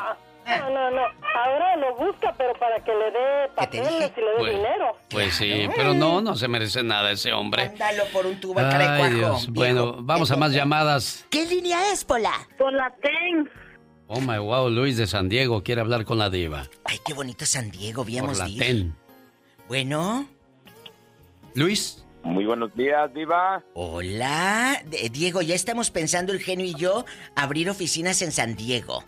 No, 0.47 0.71
no, 0.71 0.91
no. 0.91 1.03
Ahora 1.35 1.77
lo 1.77 1.97
busca, 1.97 2.35
pero 2.37 2.53
para 2.55 2.83
que 2.85 2.93
le 2.93 3.11
dé 3.11 3.49
papeles 3.55 4.13
y 4.17 4.21
le 4.21 4.27
dé 4.27 4.37
pues, 4.39 4.53
dinero. 4.53 4.99
Pues 5.11 5.35
sí, 5.35 5.69
pero 5.75 5.95
no, 5.95 6.21
no 6.21 6.37
se 6.37 6.49
merece 6.49 6.83
nada 6.83 7.11
ese 7.11 7.33
hombre. 7.33 7.69
Mándalo 7.69 8.05
por 8.13 8.27
un 8.27 8.39
tubo 8.41 8.61
Ay, 8.61 9.15
Dios. 9.15 9.49
Bueno, 9.49 9.97
vamos 10.01 10.31
a 10.31 10.37
más 10.37 10.53
llamadas. 10.53 11.27
¿Qué 11.31 11.47
línea 11.47 11.93
es, 11.93 12.05
Pola? 12.05 12.33
Por 12.59 12.73
la 12.73 12.91
TEN. 12.91 13.51
Oh 14.07 14.21
my 14.21 14.39
wow, 14.39 14.69
Luis 14.69 14.97
de 14.97 15.07
San 15.07 15.29
Diego 15.29 15.63
quiere 15.63 15.81
hablar 15.81 16.05
con 16.05 16.19
la 16.19 16.29
diva. 16.29 16.69
Ay, 16.85 16.99
qué 17.05 17.15
bonito 17.15 17.47
San 17.47 17.71
Diego, 17.71 18.05
Por 18.05 18.37
la 18.37 18.47
TEN. 18.47 18.95
Bueno. 19.67 20.29
Luis. 21.55 22.05
Muy 22.23 22.47
buenos 22.47 22.75
días, 22.75 23.13
Diva. 23.13 23.63
Hola. 23.75 24.83
Diego, 25.13 25.43
ya 25.43 25.55
estamos 25.55 25.91
pensando 25.91 26.33
el 26.33 26.41
genio 26.41 26.65
y 26.65 26.75
yo 26.75 27.05
abrir 27.37 27.69
oficinas 27.69 28.23
en 28.23 28.33
San 28.33 28.57
Diego. 28.57 29.05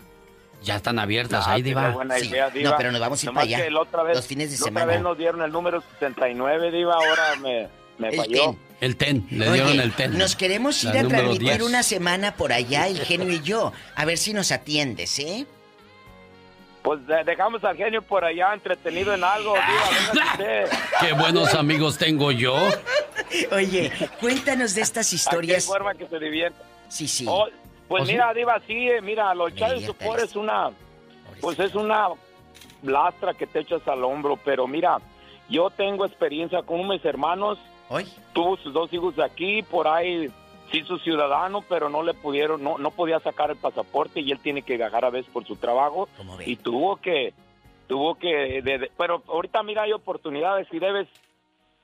Ya 0.63 0.75
están 0.77 0.99
abiertas 0.99 1.47
ahí, 1.47 1.61
Diva. 1.61 1.91
Buena 1.91 2.19
idea, 2.19 2.49
Diva. 2.49 2.71
No, 2.71 2.77
pero 2.77 2.91
nos 2.91 2.99
vamos 2.99 3.21
a 3.21 3.25
ir 3.25 3.33
para 3.33 3.43
allá. 3.43 3.79
otra 3.79 4.03
vez, 4.03 4.15
los 4.15 4.27
fines 4.27 4.51
de 4.51 4.57
la 4.57 4.65
semana. 4.65 4.85
Otra 4.85 4.95
vez 4.95 5.03
nos 5.03 5.17
dieron 5.17 5.41
el 5.41 5.51
número 5.51 5.81
69, 5.99 6.71
Diva. 6.71 6.95
Ahora 6.95 7.35
me, 7.41 7.67
me 7.97 8.09
el 8.09 8.15
falló. 8.15 8.51
Ten. 8.51 8.67
El 8.79 8.95
TEN, 8.95 9.25
le 9.31 9.51
dieron 9.51 9.79
el 9.79 9.91
TEN. 9.93 10.17
Nos 10.17 10.35
queremos 10.35 10.83
ir 10.83 10.95
a 10.95 11.07
transmitir 11.07 11.63
una 11.63 11.81
semana 11.81 12.35
por 12.35 12.53
allá, 12.53 12.87
el 12.87 12.99
genio 12.99 13.29
y 13.33 13.41
yo. 13.41 13.73
A 13.95 14.05
ver 14.05 14.19
si 14.19 14.33
nos 14.33 14.51
atiendes, 14.51 15.17
¿eh? 15.17 15.47
Pues 16.83 16.99
dejamos 17.25 17.63
al 17.63 17.75
genio 17.75 18.01
por 18.01 18.23
allá 18.23 18.53
entretenido 18.53 19.13
en 19.13 19.23
algo. 19.23 19.55
Qué 21.01 21.11
buenos 21.13 21.53
amigos 21.55 21.97
tengo 21.97 22.31
yo. 22.31 22.55
Oye, 23.51 23.91
cuéntanos 24.21 24.75
de 24.75 24.81
estas 24.81 25.11
historias. 25.11 25.65
¿De 25.65 25.73
forma 25.73 25.95
que 25.95 26.07
se 26.07 26.19
divierta? 26.19 26.63
Sí, 26.87 27.07
sí. 27.07 27.25
Oh, 27.27 27.47
pues 27.87 28.03
¿Oh, 28.03 28.05
mira, 28.05 28.33
Diva, 28.33 28.59
sí, 28.67 28.89
eh, 28.89 29.01
mira, 29.01 29.33
los 29.33 29.53
Child 29.55 29.85
Support 29.85 30.19
es 30.21 30.35
una. 30.35 30.71
Pues 31.41 31.59
es 31.59 31.75
una 31.75 32.09
lastra 32.83 33.33
que 33.33 33.47
te 33.47 33.59
echas 33.59 33.87
al 33.87 34.03
hombro, 34.03 34.37
pero 34.43 34.67
mira, 34.67 34.97
yo 35.49 35.69
tengo 35.69 36.05
experiencia 36.05 36.63
con 36.63 36.87
mis 36.87 37.03
hermanos. 37.05 37.57
¿Hoy? 37.89 38.05
Tuvo 38.33 38.57
sus 38.57 38.73
dos 38.73 38.91
hijos 38.91 39.15
de 39.15 39.23
aquí, 39.23 39.61
por 39.61 39.87
ahí 39.87 40.29
sí 40.71 40.83
su 40.83 40.97
ciudadano, 40.99 41.63
pero 41.67 41.89
no 41.89 42.03
le 42.03 42.13
pudieron, 42.13 42.63
no, 42.63 42.77
no 42.77 42.91
podía 42.91 43.19
sacar 43.19 43.51
el 43.51 43.57
pasaporte 43.57 44.19
y 44.19 44.31
él 44.31 44.39
tiene 44.39 44.61
que 44.61 44.77
viajar 44.77 45.05
a 45.05 45.09
veces 45.09 45.31
por 45.31 45.45
su 45.45 45.55
trabajo 45.55 46.09
y 46.45 46.57
tuvo 46.57 46.97
que, 46.97 47.33
tuvo 47.87 48.15
que, 48.15 48.89
pero 48.97 49.23
ahorita 49.27 49.63
mira 49.63 49.83
hay 49.83 49.93
oportunidades 49.93 50.67
y 50.71 50.79
debes 50.79 51.07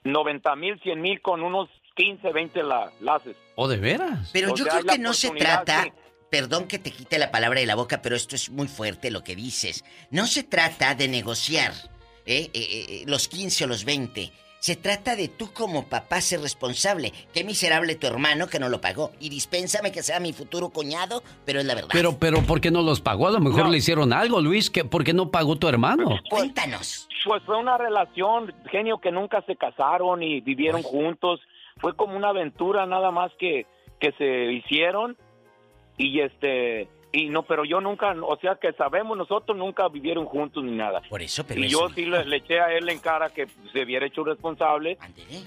90 0.04 0.56
mil, 0.58 0.80
100 0.82 1.02
mil 1.02 1.22
con 1.22 1.44
unos 1.44 1.70
15, 1.96 2.32
20 2.32 2.64
la, 2.64 2.92
laces. 3.02 3.36
¿O 3.56 3.68
de 3.68 3.78
veras? 3.78 4.30
Pero 4.34 4.56
yo 4.56 4.66
creo 4.66 4.84
que 4.84 4.98
no 4.98 5.14
se 5.14 5.30
trata, 5.32 5.94
perdón 6.30 6.68
que 6.68 6.80
te 6.80 6.92
quite 6.92 7.18
la 7.18 7.32
palabra 7.32 7.60
de 7.60 7.66
la 7.66 7.76
boca, 7.76 8.02
pero 8.02 8.16
esto 8.16 8.36
es 8.36 8.50
muy 8.50 8.68
fuerte 8.68 9.12
lo 9.12 9.24
que 9.24 9.36
dices. 9.36 9.84
No 10.10 10.26
se 10.26 10.44
trata 10.44 10.96
de 10.96 11.08
negociar 11.08 11.74
¿eh? 12.26 12.50
Eh, 12.54 12.86
eh, 12.90 13.04
los 13.06 13.28
15 13.28 13.66
o 13.66 13.68
los 13.68 13.86
20 13.86 14.32
se 14.64 14.78
trata 14.78 15.18
de 15.18 15.28
tú 15.28 15.52
como 15.52 15.90
papá 15.90 16.22
ser 16.22 16.40
responsable. 16.40 17.12
Qué 17.34 17.44
miserable 17.44 17.96
tu 17.96 18.08
hermano 18.08 18.48
que 18.48 18.60
no 18.60 18.70
lo 18.70 18.80
pagó. 18.80 19.12
Y 19.20 19.28
dispénsame 19.28 19.92
que 19.92 20.02
sea 20.02 20.22
mi 20.22 20.32
futuro 20.32 20.70
cuñado, 20.70 21.22
pero 21.44 21.60
es 21.60 21.66
la 21.66 21.76
verdad. 21.76 21.90
Pero, 21.92 22.18
pero, 22.18 22.42
¿por 22.44 22.62
qué 22.62 22.72
no 22.72 22.82
los 22.82 23.02
pagó? 23.02 23.28
A 23.28 23.32
lo 23.32 23.42
mejor 23.42 23.68
le 23.68 23.80
hicieron 23.80 24.14
algo, 24.14 24.40
Luis. 24.40 24.70
¿Qué, 24.70 24.86
¿Por 24.86 25.04
qué 25.04 25.12
no 25.12 25.32
pagó 25.32 25.58
tu 25.58 25.68
hermano? 25.68 26.18
Cuéntanos. 26.30 27.10
Pues 27.26 27.44
fue 27.44 27.58
una 27.58 27.78
relación, 27.78 28.54
genio, 28.72 29.00
que 29.00 29.12
nunca 29.12 29.42
se 29.42 29.58
casaron 29.58 30.24
y 30.24 30.40
vivieron 30.40 30.82
juntos. 30.82 31.42
Fue 31.84 31.94
como 31.98 32.16
una 32.16 32.30
aventura 32.30 32.86
nada 32.86 33.12
más 33.12 33.34
que, 33.38 33.66
que 34.00 34.14
se 34.14 34.54
hicieron. 34.54 35.18
Y 35.98 36.22
este, 36.22 36.88
y 37.12 37.28
no, 37.30 37.44
pero 37.44 37.66
yo 37.66 37.82
nunca, 37.82 38.16
o 38.20 38.38
sea, 38.38 38.56
que 38.56 38.72
sabemos 38.72 39.18
nosotros 39.18 39.58
nunca 39.58 39.90
vivieron 39.90 40.26
juntos 40.26 40.64
ni 40.64 40.72
nada. 40.72 41.02
Por 41.10 41.22
eso, 41.22 41.46
pero 41.46 41.60
Y 41.60 41.68
yo 41.68 41.90
sí 41.90 42.06
le, 42.06 42.24
le, 42.24 42.38
eché 42.38 42.62
a 42.62 42.72
él 42.74 42.88
en 42.88 43.00
cara 43.00 43.30
que 43.32 43.48
se 43.74 43.84
hubiera 43.84 44.06
hecho 44.06 44.24
responsable, 44.24 44.98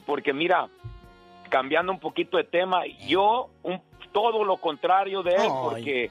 porque 0.05 0.35
mira, 0.35 0.69
cambiando 1.49 1.91
un 1.91 1.99
poquito 2.01 2.37
de 2.37 2.45
tema, 2.45 2.85
Eh. 2.85 2.97
yo 3.09 3.49
un, 3.63 3.81
todo 4.13 4.45
lo 4.45 4.59
contrario 4.59 5.23
de 5.23 5.37
él, 5.37 5.41
Ay. 5.41 5.51
porque 5.65 6.11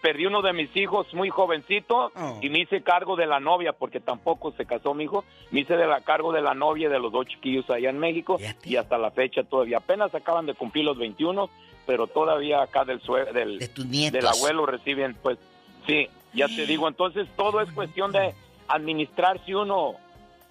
perdí 0.00 0.26
uno 0.26 0.42
de 0.42 0.52
mis 0.52 0.74
hijos 0.76 1.12
muy 1.12 1.28
jovencito 1.30 2.12
Oh. 2.14 2.38
y 2.40 2.48
me 2.50 2.60
hice 2.60 2.82
cargo 2.82 3.16
de 3.16 3.26
la 3.26 3.40
novia, 3.40 3.72
porque 3.72 4.00
tampoco 4.00 4.52
se 4.52 4.64
casó 4.64 4.94
mi 4.94 5.04
hijo, 5.04 5.24
me 5.50 5.60
hice 5.60 5.76
de 5.76 5.86
la 5.86 6.00
cargo 6.00 6.32
de 6.32 6.40
la 6.40 6.54
novia 6.54 6.88
de 6.88 6.98
los 6.98 7.10
dos 7.12 7.26
chiquillos 7.26 7.68
allá 7.70 7.90
en 7.90 7.98
México 7.98 8.38
y 8.64 8.76
hasta 8.76 8.96
la 8.98 9.10
fecha 9.10 9.42
todavía, 9.42 9.78
apenas 9.78 10.14
acaban 10.14 10.46
de 10.46 10.54
cumplir 10.54 10.84
los 10.84 10.96
21, 10.98 11.50
pero 11.86 12.06
todavía 12.06 12.62
acá 12.62 12.84
del, 12.84 13.00
sue- 13.00 13.32
del, 13.32 13.58
nietos. 13.88 14.12
del 14.12 14.26
abuelo 14.26 14.66
reciben, 14.66 15.16
pues, 15.22 15.38
sí, 15.86 16.08
ya 16.32 16.46
te 16.46 16.64
digo, 16.66 16.86
entonces 16.88 17.26
todo 17.36 17.60
es 17.60 17.70
cuestión 17.72 18.12
de 18.12 18.34
administrar 18.68 19.40
si 19.44 19.52
uno 19.54 19.96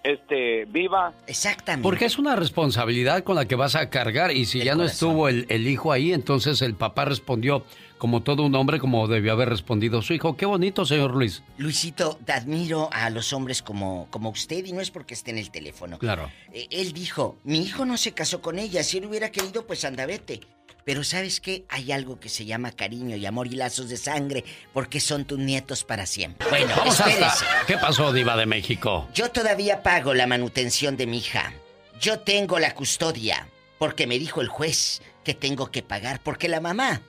este 0.04 0.66
viva. 0.66 1.14
Exactamente. 1.28 1.84
Porque 1.84 2.06
es 2.06 2.18
una 2.18 2.36
responsabilidad 2.36 3.24
con 3.24 3.36
la 3.36 3.46
que 3.48 3.56
vas 3.56 3.76
a 3.76 3.90
cargar 3.90 4.32
y 4.32 4.46
si 4.46 4.64
ya 4.64 4.76
no 4.76 4.84
estuvo 4.84 5.28
el, 5.28 5.46
el 5.50 5.68
hijo 5.68 5.92
ahí, 5.92 6.12
entonces 6.12 6.62
el 6.64 6.74
papá 6.76 7.06
respondió 7.06 7.64
como 8.02 8.24
todo 8.24 8.42
un 8.42 8.56
hombre 8.56 8.80
como 8.80 9.08
debió 9.08 9.32
haber 9.32 9.48
respondido 9.50 10.02
su 10.02 10.14
hijo. 10.16 10.36
Qué 10.36 10.48
bonito, 10.48 10.88
señor 10.88 11.12
Luis. 11.14 11.44
Luisito, 11.60 12.18
te 12.26 12.32
admiro 12.32 12.90
a 12.92 13.12
los 13.12 13.32
hombres 13.32 13.62
como, 13.62 14.08
como 14.10 14.32
usted 14.32 14.66
y 14.66 14.74
no 14.74 14.82
es 14.82 14.90
porque 14.90 15.14
esté 15.14 15.30
en 15.30 15.38
el 15.38 15.52
teléfono. 15.52 16.00
Claro. 16.00 16.32
Eh, 16.52 16.66
Él 16.72 16.94
dijo, 16.94 17.38
mi 17.44 17.60
hijo 17.62 17.86
no 17.86 17.98
se 17.98 18.14
casó 18.14 18.42
con 18.42 18.58
ella, 18.58 18.82
si 18.84 18.98
él 18.98 19.06
hubiera 19.06 19.30
querido, 19.32 19.68
pues 19.68 19.86
anda 19.86 20.08
vete. 20.08 20.40
Pero 20.84 21.04
¿sabes 21.04 21.40
qué? 21.40 21.64
Hay 21.70 21.92
algo 21.92 22.20
que 22.20 22.30
se 22.30 22.44
llama 22.44 22.72
cariño 22.72 23.18
y 23.18 23.26
amor 23.28 23.46
y 23.46 23.52
lazos 23.52 23.88
de 23.88 23.98
sangre, 23.98 24.44
porque 24.74 25.00
son 25.00 25.26
tus 25.26 25.38
nietos 25.38 25.84
para 25.84 26.08
siempre. 26.08 26.50
Bueno, 26.50 26.74
Vamos 26.76 27.00
espérese. 27.00 27.24
hasta... 27.24 27.66
¿Qué 27.68 27.78
pasó, 27.78 28.12
Diva 28.12 28.36
de 28.36 28.48
México? 28.48 29.08
Yo 29.14 29.30
todavía 29.30 29.84
pago 29.84 30.16
la 30.16 30.26
manutención 30.26 30.98
de 30.98 31.06
mi 31.06 31.20
hija. 31.20 31.54
Yo 32.02 32.18
tengo 32.22 32.58
la 32.58 32.74
custodia, 32.74 33.48
porque 33.78 34.08
me 34.08 34.18
dijo 34.18 34.42
el 34.42 34.48
juez 34.48 35.04
que 35.24 35.36
tengo 35.36 35.70
que 35.70 35.84
pagar, 35.84 36.20
porque 36.24 36.50
la 36.50 36.60
mamá 36.62 37.04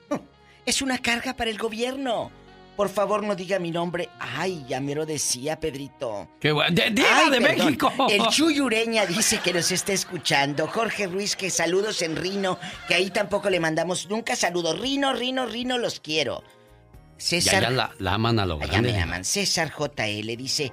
es 0.65 0.81
una 0.81 0.97
carga 0.97 1.33
para 1.35 1.49
el 1.49 1.57
gobierno. 1.57 2.31
Por 2.75 2.89
favor, 2.89 3.21
no 3.21 3.35
diga 3.35 3.59
mi 3.59 3.69
nombre. 3.69 4.09
Ay, 4.19 4.65
ya 4.67 4.79
me 4.79 4.95
lo 4.95 5.05
decía, 5.05 5.59
Pedrito. 5.59 6.27
¡Qué 6.39 6.51
bueno! 6.51 6.73
¡De- 6.73 6.89
¡Diva 6.89 7.07
Ay, 7.25 7.29
de. 7.29 7.39
México! 7.39 7.91
El 8.09 8.25
Chuy 8.31 8.59
Ureña 8.61 9.05
dice 9.05 9.37
que 9.43 9.53
nos 9.53 9.71
está 9.71 9.93
escuchando. 9.93 10.65
Jorge 10.67 11.05
Ruiz, 11.05 11.35
que 11.35 11.51
saludos 11.51 12.01
en 12.01 12.15
Rino, 12.15 12.57
que 12.87 12.95
ahí 12.95 13.11
tampoco 13.11 13.51
le 13.51 13.59
mandamos 13.59 14.09
nunca 14.09 14.35
saludos. 14.35 14.79
Rino, 14.79 15.13
Rino, 15.13 15.45
Rino, 15.45 15.77
los 15.77 15.99
quiero. 15.99 16.41
Ya, 16.41 17.25
César. 17.25 17.61
ya 17.61 17.69
la, 17.69 17.91
la 17.99 18.15
aman 18.15 18.39
a 18.39 18.45
lo 18.47 18.57
grande. 18.57 18.91
me 18.91 18.99
aman. 18.99 19.23
César 19.23 19.71
JL 19.71 20.35
dice, 20.35 20.71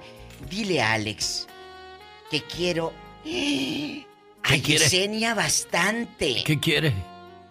dile 0.49 0.81
a 0.81 0.93
Alex 0.93 1.47
que 2.31 2.41
quiero 2.41 2.93
a 4.43 4.49
quiere? 4.49 4.83
Yesenia 4.85 5.35
bastante. 5.35 6.41
¿Qué 6.43 6.59
quiere? 6.59 6.93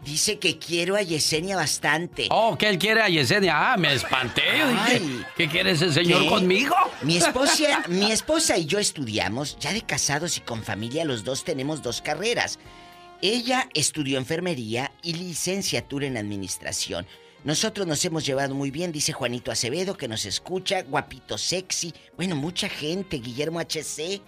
Dice 0.05 0.39
que 0.39 0.59
quiero 0.59 0.97
a 0.97 1.03
Yesenia 1.03 1.57
bastante. 1.57 2.29
Oh, 2.31 2.57
que 2.57 2.69
él 2.69 2.79
quiere 2.79 3.03
a 3.03 3.09
Yesenia. 3.09 3.73
Ah, 3.73 3.77
me 3.77 3.93
espanté. 3.93 4.43
Ay. 4.43 5.25
¿qué 5.37 5.49
quiere 5.49 5.73
ese 5.73 5.93
señor 5.93 6.23
¿Qué? 6.23 6.29
conmigo? 6.29 6.75
Mi 7.03 7.19
esposa, 7.19 7.85
mi 7.89 8.11
esposa 8.11 8.57
y 8.57 8.65
yo 8.65 8.79
estudiamos, 8.79 9.59
ya 9.59 9.73
de 9.73 9.83
casados 9.83 10.39
y 10.39 10.41
con 10.41 10.63
familia, 10.63 11.05
los 11.05 11.23
dos 11.23 11.45
tenemos 11.45 11.83
dos 11.83 12.01
carreras. 12.01 12.59
Ella 13.21 13.69
estudió 13.75 14.17
enfermería 14.17 14.91
y 15.03 15.13
licenciatura 15.13 16.07
en 16.07 16.17
administración. 16.17 17.07
Nosotros 17.45 17.87
nos 17.87 18.05
hemos 18.05 18.25
llevado 18.25 18.55
muy 18.55 18.71
bien, 18.71 18.93
dice 18.93 19.13
Juanito 19.13 19.51
Acevedo, 19.51 19.97
que 19.97 20.09
nos 20.09 20.25
escucha, 20.25 20.83
guapito 20.83 21.37
sexy. 21.37 21.93
Bueno, 22.17 22.37
mucha 22.37 22.69
gente, 22.69 23.19
Guillermo 23.19 23.61
HC. 23.61 24.23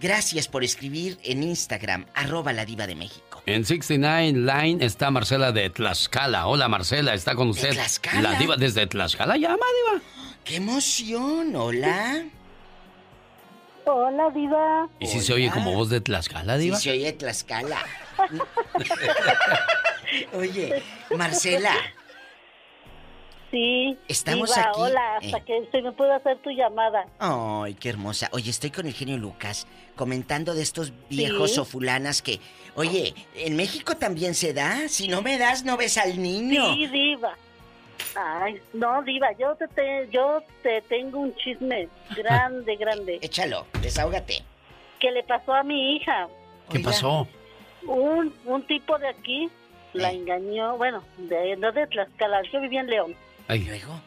Gracias 0.00 0.48
por 0.48 0.64
escribir 0.64 1.18
en 1.22 1.42
Instagram, 1.42 2.06
arroba 2.14 2.52
la 2.52 2.64
diva 2.64 2.86
de 2.86 2.94
México. 2.94 3.29
En 3.52 3.64
69 3.64 4.32
Line 4.32 4.84
está 4.84 5.10
Marcela 5.10 5.50
de 5.50 5.70
Tlaxcala. 5.70 6.46
Hola, 6.46 6.68
Marcela, 6.68 7.14
está 7.14 7.34
con 7.34 7.48
usted. 7.48 7.72
Tlaxcala? 7.72 8.30
La 8.30 8.38
diva 8.38 8.56
desde 8.56 8.86
Tlaxcala. 8.86 9.36
Llama, 9.36 9.56
diva. 9.56 10.02
¡Qué 10.44 10.56
emoción! 10.56 11.56
Hola. 11.56 12.26
Hola, 13.86 14.30
Diva. 14.30 14.88
¿Y 15.00 15.08
si 15.08 15.20
se 15.20 15.32
oye 15.32 15.50
como 15.50 15.74
voz 15.74 15.90
de 15.90 16.00
Tlaxcala, 16.00 16.58
diva? 16.58 16.76
Sí, 16.76 16.84
se 16.84 16.90
oye 16.92 17.12
Tlaxcala. 17.12 17.78
Oye, 20.32 20.82
Marcela. 21.16 21.72
Sí. 23.50 23.98
Estamos 24.06 24.54
Diva, 24.54 24.68
aquí, 24.68 24.80
Hola, 24.80 25.16
hasta 25.16 25.38
eh. 25.38 25.44
que 25.44 25.68
se 25.72 25.82
me 25.82 25.92
pueda 25.92 26.16
hacer 26.16 26.38
tu 26.38 26.50
llamada. 26.50 27.06
Ay, 27.18 27.74
qué 27.74 27.88
hermosa. 27.88 28.28
Oye, 28.32 28.50
estoy 28.50 28.70
con 28.70 28.86
el 28.86 28.94
genio 28.94 29.18
Lucas 29.18 29.66
comentando 30.00 30.54
de 30.54 30.62
estos 30.62 30.94
viejos 31.10 31.52
Sí. 31.52 31.60
o 31.60 31.66
fulanas 31.66 32.22
que, 32.22 32.40
oye, 32.74 33.12
en 33.34 33.54
México 33.54 33.98
también 33.98 34.34
se 34.34 34.54
da. 34.54 34.88
Si 34.88 35.08
no 35.08 35.20
me 35.20 35.36
das, 35.36 35.62
no 35.62 35.76
ves 35.76 35.98
al 35.98 36.22
niño. 36.22 36.72
Sí, 36.72 36.86
Diva. 36.86 37.34
Ay, 38.16 38.58
no, 38.72 39.02
Diva, 39.02 39.28
yo 39.38 39.54
te, 39.56 39.68
te- 39.68 40.08
yo 40.10 40.42
te 40.62 40.80
tengo 40.88 41.18
un 41.18 41.34
chisme 41.36 41.86
grande, 42.16 42.76
grande. 42.76 43.18
Échalo, 43.20 43.66
desahógate. 43.82 44.42
Que 44.98 45.10
le 45.10 45.22
pasó 45.22 45.52
a 45.52 45.62
mi 45.62 45.96
hija. 45.96 46.28
¿Qué 46.72 46.80
pasó? 46.80 47.28
Un, 47.86 48.34
un 48.46 48.62
tipo 48.66 48.98
de 48.98 49.08
aquí 49.08 49.50
la 49.92 50.12
engañó, 50.12 50.78
bueno, 50.78 51.04
de, 51.18 51.56
no 51.58 51.72
de 51.72 51.86
Tlaxcala, 51.88 52.40
yo 52.50 52.60
vivía 52.62 52.80
en 52.80 52.86
León. 52.86 53.14
Ay. 53.48 53.64
Luego. 53.64 54.00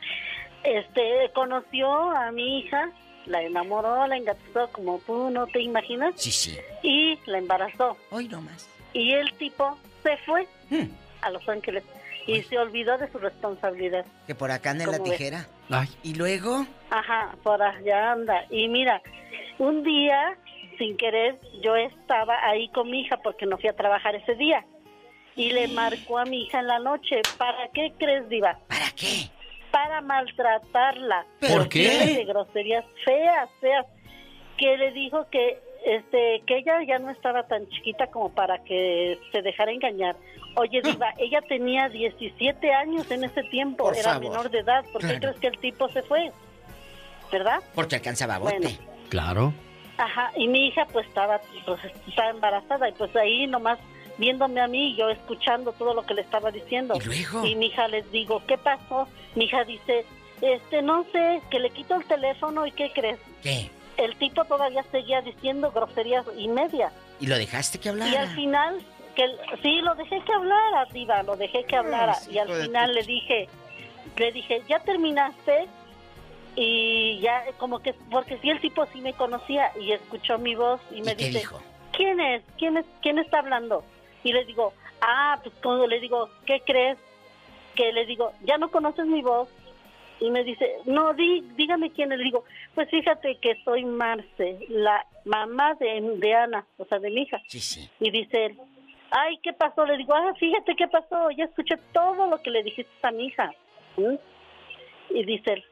Este, 0.64 1.30
conoció 1.36 1.88
a 2.10 2.32
mi 2.32 2.60
hija, 2.60 2.90
la 3.26 3.42
enamoró, 3.42 4.06
la 4.08 4.18
engatusó 4.18 4.70
como 4.72 5.00
tú 5.00 5.30
no 5.30 5.48
te 5.48 5.62
imaginas. 5.62 6.14
Sí, 6.18 6.32
sí. 6.32 6.58
Y 6.84 7.18
la 7.26 7.38
embarazó. 7.38 7.98
Hoy 8.12 8.28
no 8.28 8.42
más. 8.42 8.68
Y 8.94 9.14
el 9.14 9.32
tipo 9.34 9.78
se 10.04 10.18
fue 10.26 10.48
Hmm. 10.70 10.90
a 11.22 11.30
Los 11.32 11.48
Ángeles 11.50 11.84
y 12.28 12.42
se 12.44 12.58
olvidó 12.58 12.98
de 12.98 13.12
su 13.12 13.18
responsabilidad. 13.20 14.06
Que 14.28 14.36
por 14.36 14.50
acá 14.52 14.72
anda 14.72 14.86
en 14.86 14.92
la 14.92 15.00
tijera. 15.00 15.48
Ay. 15.70 15.88
Y 16.04 16.16
luego. 16.16 16.66
Ajá, 16.90 17.36
por 17.44 17.62
allá 17.62 18.12
anda. 18.14 18.46
Y 18.50 18.68
mira, 18.70 19.02
un 19.58 19.84
día, 19.84 20.38
sin 20.78 20.96
querer, 20.98 21.40
yo 21.62 21.76
estaba 21.76 22.36
ahí 22.48 22.70
con 22.70 22.90
mi 22.90 23.02
hija 23.02 23.18
porque 23.18 23.46
no 23.46 23.58
fui 23.58 23.70
a 23.70 23.76
trabajar 23.76 24.16
ese 24.16 24.36
día. 24.36 24.66
Y 25.36 25.52
le 25.52 25.68
marcó 25.70 26.20
a 26.20 26.26
mi 26.26 26.44
hija 26.44 26.60
en 26.60 26.68
la 26.68 26.80
noche. 26.80 27.22
¿Para 27.38 27.68
qué 27.74 27.92
crees, 27.98 28.30
Diva? 28.30 28.60
¿Para 28.68 28.92
qué? 28.96 29.30
Para 29.74 30.02
maltratarla. 30.02 31.26
¿Por 31.42 31.68
qué? 31.68 31.90
De 32.18 32.26
groserías 32.26 32.86
feas, 33.04 33.50
feas. 33.60 33.86
Que 34.56 34.78
le 34.78 34.92
dijo 34.92 35.28
que 35.32 35.60
este 35.84 36.44
que 36.46 36.60
ella 36.60 36.76
ya 36.88 37.00
no 37.00 37.10
estaba 37.10 37.44
tan 37.48 37.68
chiquita 37.70 38.06
como 38.08 38.30
para 38.30 38.64
que 38.64 39.20
se 39.32 39.42
dejara 39.42 39.72
engañar. 39.72 40.16
Oye, 40.56 40.82
Diva, 40.84 41.08
ella 41.18 41.42
tenía 41.42 41.90
17 41.90 42.72
años 42.72 43.10
en 43.10 43.24
ese 43.24 43.42
tiempo, 43.46 43.86
Por 43.86 43.98
era 43.98 44.14
favor. 44.14 44.30
menor 44.30 44.52
de 44.52 44.60
edad. 44.60 44.86
¿Por 44.94 45.02
qué 45.02 45.08
Claro. 45.08 45.20
crees 45.22 45.40
que 45.40 45.48
el 45.48 45.58
tipo 45.58 45.90
se 45.90 46.04
fue? 46.04 46.32
¿Verdad? 47.32 47.60
Porque 47.74 47.96
alcanzaba 47.96 48.38
bote. 48.38 48.60
Bueno. 48.60 48.78
Claro. 49.10 49.54
Ajá, 49.98 50.32
y 50.36 50.48
mi 50.48 50.68
hija 50.68 50.86
pues 50.94 51.08
estaba, 51.08 51.42
pues, 51.66 51.80
estaba 52.08 52.30
embarazada 52.30 52.90
y 52.90 52.92
pues 52.94 53.16
ahí 53.16 53.48
nomás 53.48 53.80
viéndome 54.18 54.62
a 54.62 54.68
mí, 54.68 54.96
yo 54.96 55.10
escuchando 55.10 55.72
todo 55.74 55.94
lo 55.94 56.04
que 56.06 56.14
le 56.14 56.22
estaba 56.22 56.52
diciendo. 56.52 56.96
¿Y 56.96 57.02
luego? 57.06 57.46
Y 57.46 57.56
mi 57.56 57.68
hija 57.68 57.88
les 57.88 58.10
digo, 58.12 58.42
¿qué 58.48 58.58
pasó? 58.58 59.08
Mi 59.36 59.46
hija 59.46 59.64
dice, 59.64 60.06
este, 60.42 60.82
no 60.82 61.06
sé, 61.12 61.42
que 61.50 61.60
le 61.60 61.70
quito 61.70 61.96
el 61.96 62.06
teléfono 62.06 62.66
y 62.68 62.72
¿qué 62.72 62.92
crees? 62.94 63.20
¿Qué? 63.42 63.70
El 63.98 64.16
tipo 64.18 64.46
todavía 64.46 64.84
seguía 64.92 65.22
diciendo 65.22 65.72
groserías 65.72 66.26
y 66.38 66.48
media. 66.48 66.92
¿Y 67.20 67.28
lo 67.28 67.38
dejaste 67.38 67.80
que 67.80 67.90
hablara? 67.90 68.12
Y 68.12 68.16
al 68.16 68.30
final, 68.30 68.82
que 69.16 69.26
sí, 69.62 69.82
lo 69.82 69.96
dejé 69.96 70.22
que 70.22 70.34
hablara, 70.34 70.86
diva, 70.92 71.24
lo 71.24 71.36
dejé 71.38 71.64
que 71.66 71.76
hablara. 71.76 72.16
sí, 72.16 72.32
y 72.32 72.38
al 72.40 72.50
final 72.50 72.94
le 72.94 73.04
dije, 73.04 73.48
le 74.18 74.32
dije, 74.32 74.64
¿ya 74.68 74.80
terminaste? 74.80 75.68
Y 76.56 77.20
ya, 77.20 77.44
como 77.58 77.80
que, 77.80 77.94
porque 78.12 78.38
sí, 78.40 78.50
el 78.50 78.60
tipo 78.62 78.86
sí 78.94 79.02
me 79.02 79.14
conocía 79.14 79.72
y 79.80 79.92
escuchó 79.92 80.38
mi 80.38 80.56
voz 80.56 80.80
y 80.92 81.02
me 81.02 81.14
¿Y 81.14 81.16
dice, 81.16 81.40
dijo? 81.40 81.60
¿quién 81.94 82.20
es? 82.20 82.44
¿Quién 82.58 82.78
es? 82.78 82.86
¿Quién 83.02 83.18
está 83.20 83.40
hablando? 83.40 83.84
Y 84.24 84.34
le 84.34 84.46
digo, 84.46 84.74
ah, 85.02 85.40
pues 85.44 85.54
cuando 85.62 85.88
le 85.88 86.00
digo, 86.00 86.30
¿qué 86.46 86.62
crees? 86.66 86.98
Que 87.76 87.92
le 87.92 88.06
digo, 88.06 88.32
¿ya 88.44 88.58
no 88.58 88.72
conoces 88.72 89.06
mi 89.06 89.22
voz? 89.22 89.50
Y 90.20 90.30
me 90.30 90.44
dice, 90.44 90.78
no, 90.86 91.14
di, 91.14 91.42
dígame 91.56 91.92
quién. 91.92 92.10
Le 92.10 92.18
digo, 92.18 92.46
pues 92.76 92.90
fíjate 92.90 93.38
que 93.38 93.62
soy 93.64 93.84
Marce, 93.84 94.60
la 94.70 95.06
mamá 95.26 95.74
de, 95.76 96.02
de 96.18 96.34
Ana, 96.34 96.66
o 96.78 96.86
sea, 96.86 97.00
de 97.00 97.10
mi 97.10 97.24
hija. 97.24 97.42
Sí, 97.48 97.60
sí. 97.60 97.90
Y 98.00 98.12
dice 98.12 98.46
él, 98.46 98.58
ay, 99.12 99.38
¿qué 99.44 99.54
pasó? 99.54 99.86
Le 99.86 99.98
digo, 99.98 100.14
ah, 100.14 100.34
fíjate 100.40 100.76
qué 100.76 100.88
pasó, 100.88 101.30
ya 101.32 101.46
escuché 101.46 101.78
todo 101.92 102.28
lo 102.28 102.42
que 102.42 102.52
le 102.52 102.64
dijiste 102.64 102.92
a 103.02 103.12
mi 103.12 103.26
hija. 103.28 103.52
¿Mm? 103.98 104.16
Y 105.10 105.26
dice 105.26 105.54
él, 105.54 105.64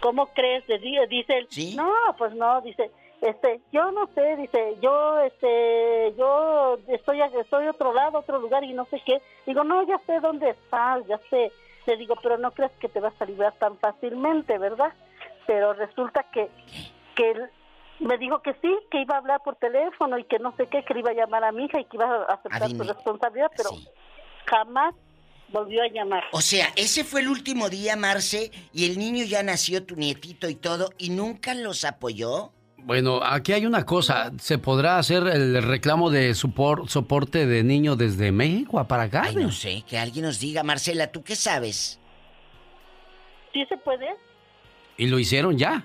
¿cómo 0.00 0.26
crees? 0.34 0.66
Le 0.68 0.78
digo, 0.78 1.06
dice 1.06 1.38
él, 1.38 1.48
no, 1.76 1.92
pues 2.18 2.34
no, 2.34 2.60
dice, 2.62 2.90
este, 3.28 3.60
yo 3.72 3.90
no 3.92 4.08
sé, 4.14 4.36
dice, 4.36 4.76
yo, 4.80 5.20
este, 5.20 6.14
yo 6.16 6.78
estoy, 6.88 7.20
estoy 7.20 7.68
otro 7.68 7.92
lado, 7.92 8.18
otro 8.18 8.38
lugar 8.38 8.64
y 8.64 8.72
no 8.72 8.84
sé 8.86 9.02
qué. 9.04 9.20
Digo, 9.46 9.64
no, 9.64 9.86
ya 9.86 9.98
sé 10.06 10.20
dónde 10.20 10.50
estás, 10.50 11.06
ya 11.06 11.18
sé. 11.30 11.52
Le 11.86 11.96
digo, 11.96 12.14
pero 12.22 12.38
no 12.38 12.50
crees 12.52 12.72
que 12.80 12.88
te 12.88 13.00
vas 13.00 13.14
a 13.20 13.24
librar 13.24 13.54
tan 13.54 13.78
fácilmente, 13.78 14.58
¿verdad? 14.58 14.92
Pero 15.46 15.72
resulta 15.72 16.24
que, 16.32 16.48
que 17.14 17.30
él 17.30 17.50
me 18.00 18.18
dijo 18.18 18.42
que 18.42 18.54
sí, 18.54 18.76
que 18.90 19.02
iba 19.02 19.14
a 19.14 19.18
hablar 19.18 19.40
por 19.42 19.56
teléfono 19.56 20.18
y 20.18 20.24
que 20.24 20.38
no 20.38 20.54
sé 20.56 20.66
qué, 20.66 20.84
que 20.84 20.94
le 20.94 21.00
iba 21.00 21.10
a 21.10 21.14
llamar 21.14 21.44
a 21.44 21.52
mi 21.52 21.64
hija 21.64 21.80
y 21.80 21.84
que 21.84 21.96
iba 21.96 22.06
a 22.06 22.34
aceptar 22.34 22.70
su 22.70 22.82
responsabilidad, 22.82 23.50
pero 23.56 23.70
jamás 24.46 24.94
volvió 25.48 25.82
a 25.82 25.88
llamar. 25.88 26.24
O 26.32 26.40
sea, 26.40 26.72
ese 26.76 27.04
fue 27.04 27.20
el 27.20 27.28
último 27.28 27.68
día, 27.68 27.96
Marce, 27.96 28.50
y 28.72 28.84
el 28.84 28.98
niño 28.98 29.24
ya 29.24 29.42
nació, 29.42 29.84
tu 29.84 29.96
nietito 29.96 30.48
y 30.48 30.54
todo, 30.54 30.90
y 30.98 31.10
nunca 31.10 31.54
los 31.54 31.84
apoyó. 31.84 32.52
Bueno, 32.78 33.20
aquí 33.24 33.52
hay 33.52 33.66
una 33.66 33.84
cosa. 33.84 34.32
¿Se 34.38 34.58
podrá 34.58 34.98
hacer 34.98 35.26
el 35.26 35.62
reclamo 35.62 36.10
de 36.10 36.34
soporte 36.34 37.46
de 37.46 37.64
niño 37.64 37.96
desde 37.96 38.30
México 38.32 38.82
para 38.86 39.04
acá? 39.04 39.22
Ay, 39.26 39.36
no 39.36 39.50
sé, 39.50 39.82
que 39.88 39.98
alguien 39.98 40.24
nos 40.24 40.38
diga. 40.38 40.62
Marcela, 40.62 41.10
¿tú 41.10 41.22
qué 41.22 41.34
sabes? 41.34 41.98
Sí 43.52 43.64
se 43.68 43.76
puede. 43.78 44.06
¿Y 44.96 45.06
lo 45.06 45.18
hicieron 45.18 45.58
ya? 45.58 45.84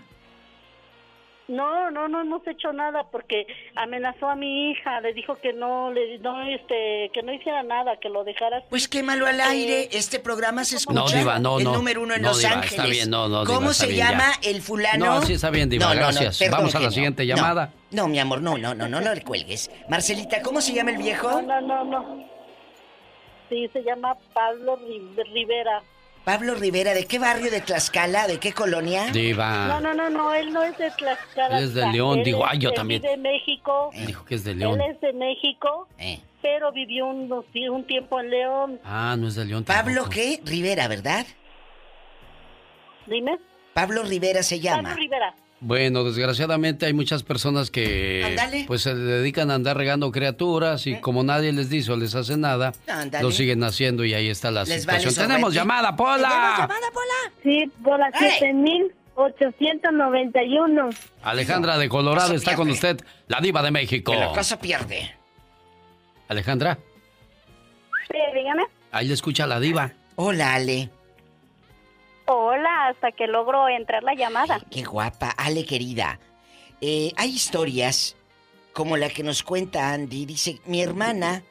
No, 1.48 1.92
no, 1.92 2.08
no 2.08 2.22
hemos 2.22 2.48
hecho 2.48 2.72
nada 2.72 3.04
porque 3.12 3.46
amenazó 3.76 4.30
a 4.30 4.36
mi 4.36 4.72
hija, 4.72 5.02
le 5.02 5.14
dijo 5.14 5.36
que 5.36 5.52
no, 5.52 5.92
le, 5.92 6.18
no, 6.20 6.42
este, 6.44 7.10
que 7.14 7.24
no 7.24 7.34
hiciera 7.34 7.62
nada, 7.64 7.98
que 8.00 8.10
lo 8.10 8.24
dejara. 8.24 8.64
Pues 8.70 8.88
quémalo 8.88 9.26
al 9.26 9.42
aire. 9.42 9.90
este 9.92 10.20
programa 10.20 10.64
se 10.64 10.78
escucha. 10.78 11.00
No, 11.00 11.08
diva, 11.10 11.40
no, 11.40 11.60
el 11.60 11.66
número 11.66 12.02
uno 12.02 12.14
en 12.14 12.22
Los 12.22 12.46
Ángeles. 12.46 12.72
Está 12.72 12.86
bien, 12.86 13.10
no, 13.10 13.28
no, 13.28 13.44
¿Cómo 13.46 13.74
se 13.74 13.94
llama 13.94 14.32
el 14.44 14.62
fulano? 14.62 15.06
No, 15.06 15.22
sí 15.24 15.34
está 15.34 15.50
bien, 15.50 15.70
diva, 15.70 15.94
gracias. 15.94 16.42
Vamos 16.50 16.74
a 16.76 16.80
la 16.80 16.92
siguiente 16.92 17.26
llamada. 17.26 17.74
No, 17.92 18.08
mi 18.08 18.20
amor, 18.20 18.42
no, 18.42 18.58
no, 18.58 18.74
no, 18.74 18.88
no, 18.88 19.02
no 19.02 19.14
le 19.14 19.22
cuelgues. 19.22 19.70
Marcelita, 19.90 20.42
¿cómo 20.42 20.62
se 20.62 20.74
llama 20.74 20.92
el 20.92 20.98
viejo? 20.98 21.42
No, 21.42 21.60
no, 21.60 21.84
no. 21.84 22.26
Sí, 23.50 23.70
se 23.74 23.84
llama 23.84 24.16
Pablo 24.34 24.80
Rivera. 25.34 25.84
Pablo 26.24 26.54
Rivera, 26.54 26.94
¿de 26.94 27.06
qué 27.06 27.18
barrio 27.18 27.50
de 27.50 27.62
Tlaxcala? 27.62 28.28
¿De 28.28 28.40
qué 28.40 28.54
colonia? 28.54 29.12
Diva. 29.12 29.68
No, 29.68 29.82
no, 29.82 29.94
no, 29.94 30.10
no, 30.10 30.34
él 30.34 30.54
no 30.54 30.62
es 30.62 30.78
de 30.78 30.92
Tlaxcala. 30.92 31.58
Él 31.58 31.64
es 31.64 31.74
de 31.74 31.92
León, 31.92 32.22
digo, 32.24 32.46
ay, 32.46 32.60
yo 32.60 32.72
también. 32.74 33.04
Es 33.04 33.12
de 33.12 33.18
México. 33.18 33.90
Dijo 34.06 34.24
que 34.26 34.36
es 34.36 34.44
de 34.44 34.54
León. 34.54 34.80
Él 34.80 34.92
es 34.92 35.02
de 35.02 35.14
México, 35.14 35.88
eh. 35.98 36.20
pero 36.42 36.72
vivió 36.72 37.08
un, 37.08 37.32
un, 37.32 37.84
tiempo 37.86 38.20
en 38.20 38.30
León. 38.30 38.80
Ah, 38.84 39.16
no 39.18 39.28
es 39.28 39.36
de 39.36 39.46
León. 39.46 39.64
Pablo 39.64 40.10
qué? 40.10 40.40
Rivera, 40.46 40.88
¿verdad? 40.88 41.26
Dime. 43.08 43.40
Pablo 43.74 44.04
Rivera 44.04 44.44
se 44.44 44.60
llama. 44.60 44.90
Pablo 44.90 44.96
Rivera. 44.96 45.36
Bueno, 45.64 46.04
desgraciadamente 46.04 46.88
hay 46.88 46.94
muchas 46.94 47.22
personas 47.22 47.70
que 47.70 48.36
pues 48.66 48.82
se 48.82 48.96
dedican 48.96 49.52
a 49.52 49.56
andar 49.56 49.78
regando 49.78 50.12
criaturas 50.12 50.88
y 50.88 50.94
¿Eh? 50.94 51.02
como 51.02 51.24
nadie 51.24 51.52
les 51.54 51.70
dice 51.70 51.92
o 51.92 51.98
les 51.98 52.16
hace 52.16 52.36
nada, 52.36 52.74
lo 53.22 53.32
siguen 53.32 53.64
haciendo 53.64 54.04
y 54.04 54.16
ahí 54.16 54.28
está 54.28 54.50
la 54.50 54.66
situación. 54.66 55.14
¡Tenemos 55.14 55.54
llamada, 55.54 55.96
Pola! 55.96 56.30
¿Tenemos 56.30 56.58
llamada, 56.58 56.88
Pola? 56.92 57.32
Sí, 57.44 57.72
Pola 57.84 58.10
7891. 58.20 60.90
Alejandra 61.22 61.78
de 61.78 61.90
Colorado 61.90 62.34
está 62.34 62.56
con 62.56 62.72
usted, 62.72 63.00
la 63.28 63.40
diva 63.40 63.62
de 63.62 63.70
México. 63.70 64.16
la 64.16 64.30
cosa 64.30 64.60
pierde. 64.60 65.14
Alejandra. 66.28 66.80
Sí, 68.10 68.18
dígame. 68.34 68.64
Ahí 68.92 69.08
le 69.08 69.14
escucha 69.14 69.46
la 69.46 69.60
diva. 69.60 69.94
Hola, 70.16 70.56
Ale. 70.56 70.90
Hola, 72.34 72.88
hasta 72.88 73.12
que 73.12 73.28
logro 73.28 73.68
entrar 73.68 74.04
la 74.04 74.14
llamada. 74.16 74.62
qué 74.70 74.84
guapa, 74.84 75.32
Ale 75.32 75.66
querida. 75.66 76.18
Eh, 76.80 77.12
hay 77.18 77.30
historias 77.30 78.16
como 78.72 78.96
la 78.96 79.10
que 79.10 79.22
nos 79.22 79.44
cuenta 79.44 79.92
Andy. 79.92 80.26
Dice, 80.26 80.62
mi 80.66 80.82
hermana, 80.82 81.44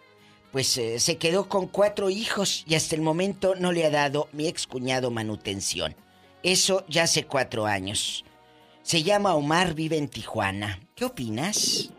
pues 0.53 0.79
eh, 0.79 0.99
se 0.99 1.19
quedó 1.19 1.51
con 1.51 1.67
cuatro 1.67 2.09
hijos 2.09 2.65
y 2.67 2.77
hasta 2.77 2.97
el 2.97 3.03
momento 3.03 3.55
no 3.57 3.73
le 3.73 3.85
ha 3.85 3.91
dado 3.91 4.31
mi 4.33 4.49
excuñado 4.49 5.11
manutención. 5.11 5.95
Eso 6.43 6.87
ya 6.89 7.03
hace 7.03 7.27
cuatro 7.27 7.67
años. 7.67 8.25
Se 8.81 9.03
llama 9.03 9.35
Omar, 9.35 9.75
vive 9.75 9.99
en 9.99 10.09
Tijuana. 10.09 10.81
¿Qué 10.95 11.05
opinas? 11.05 11.93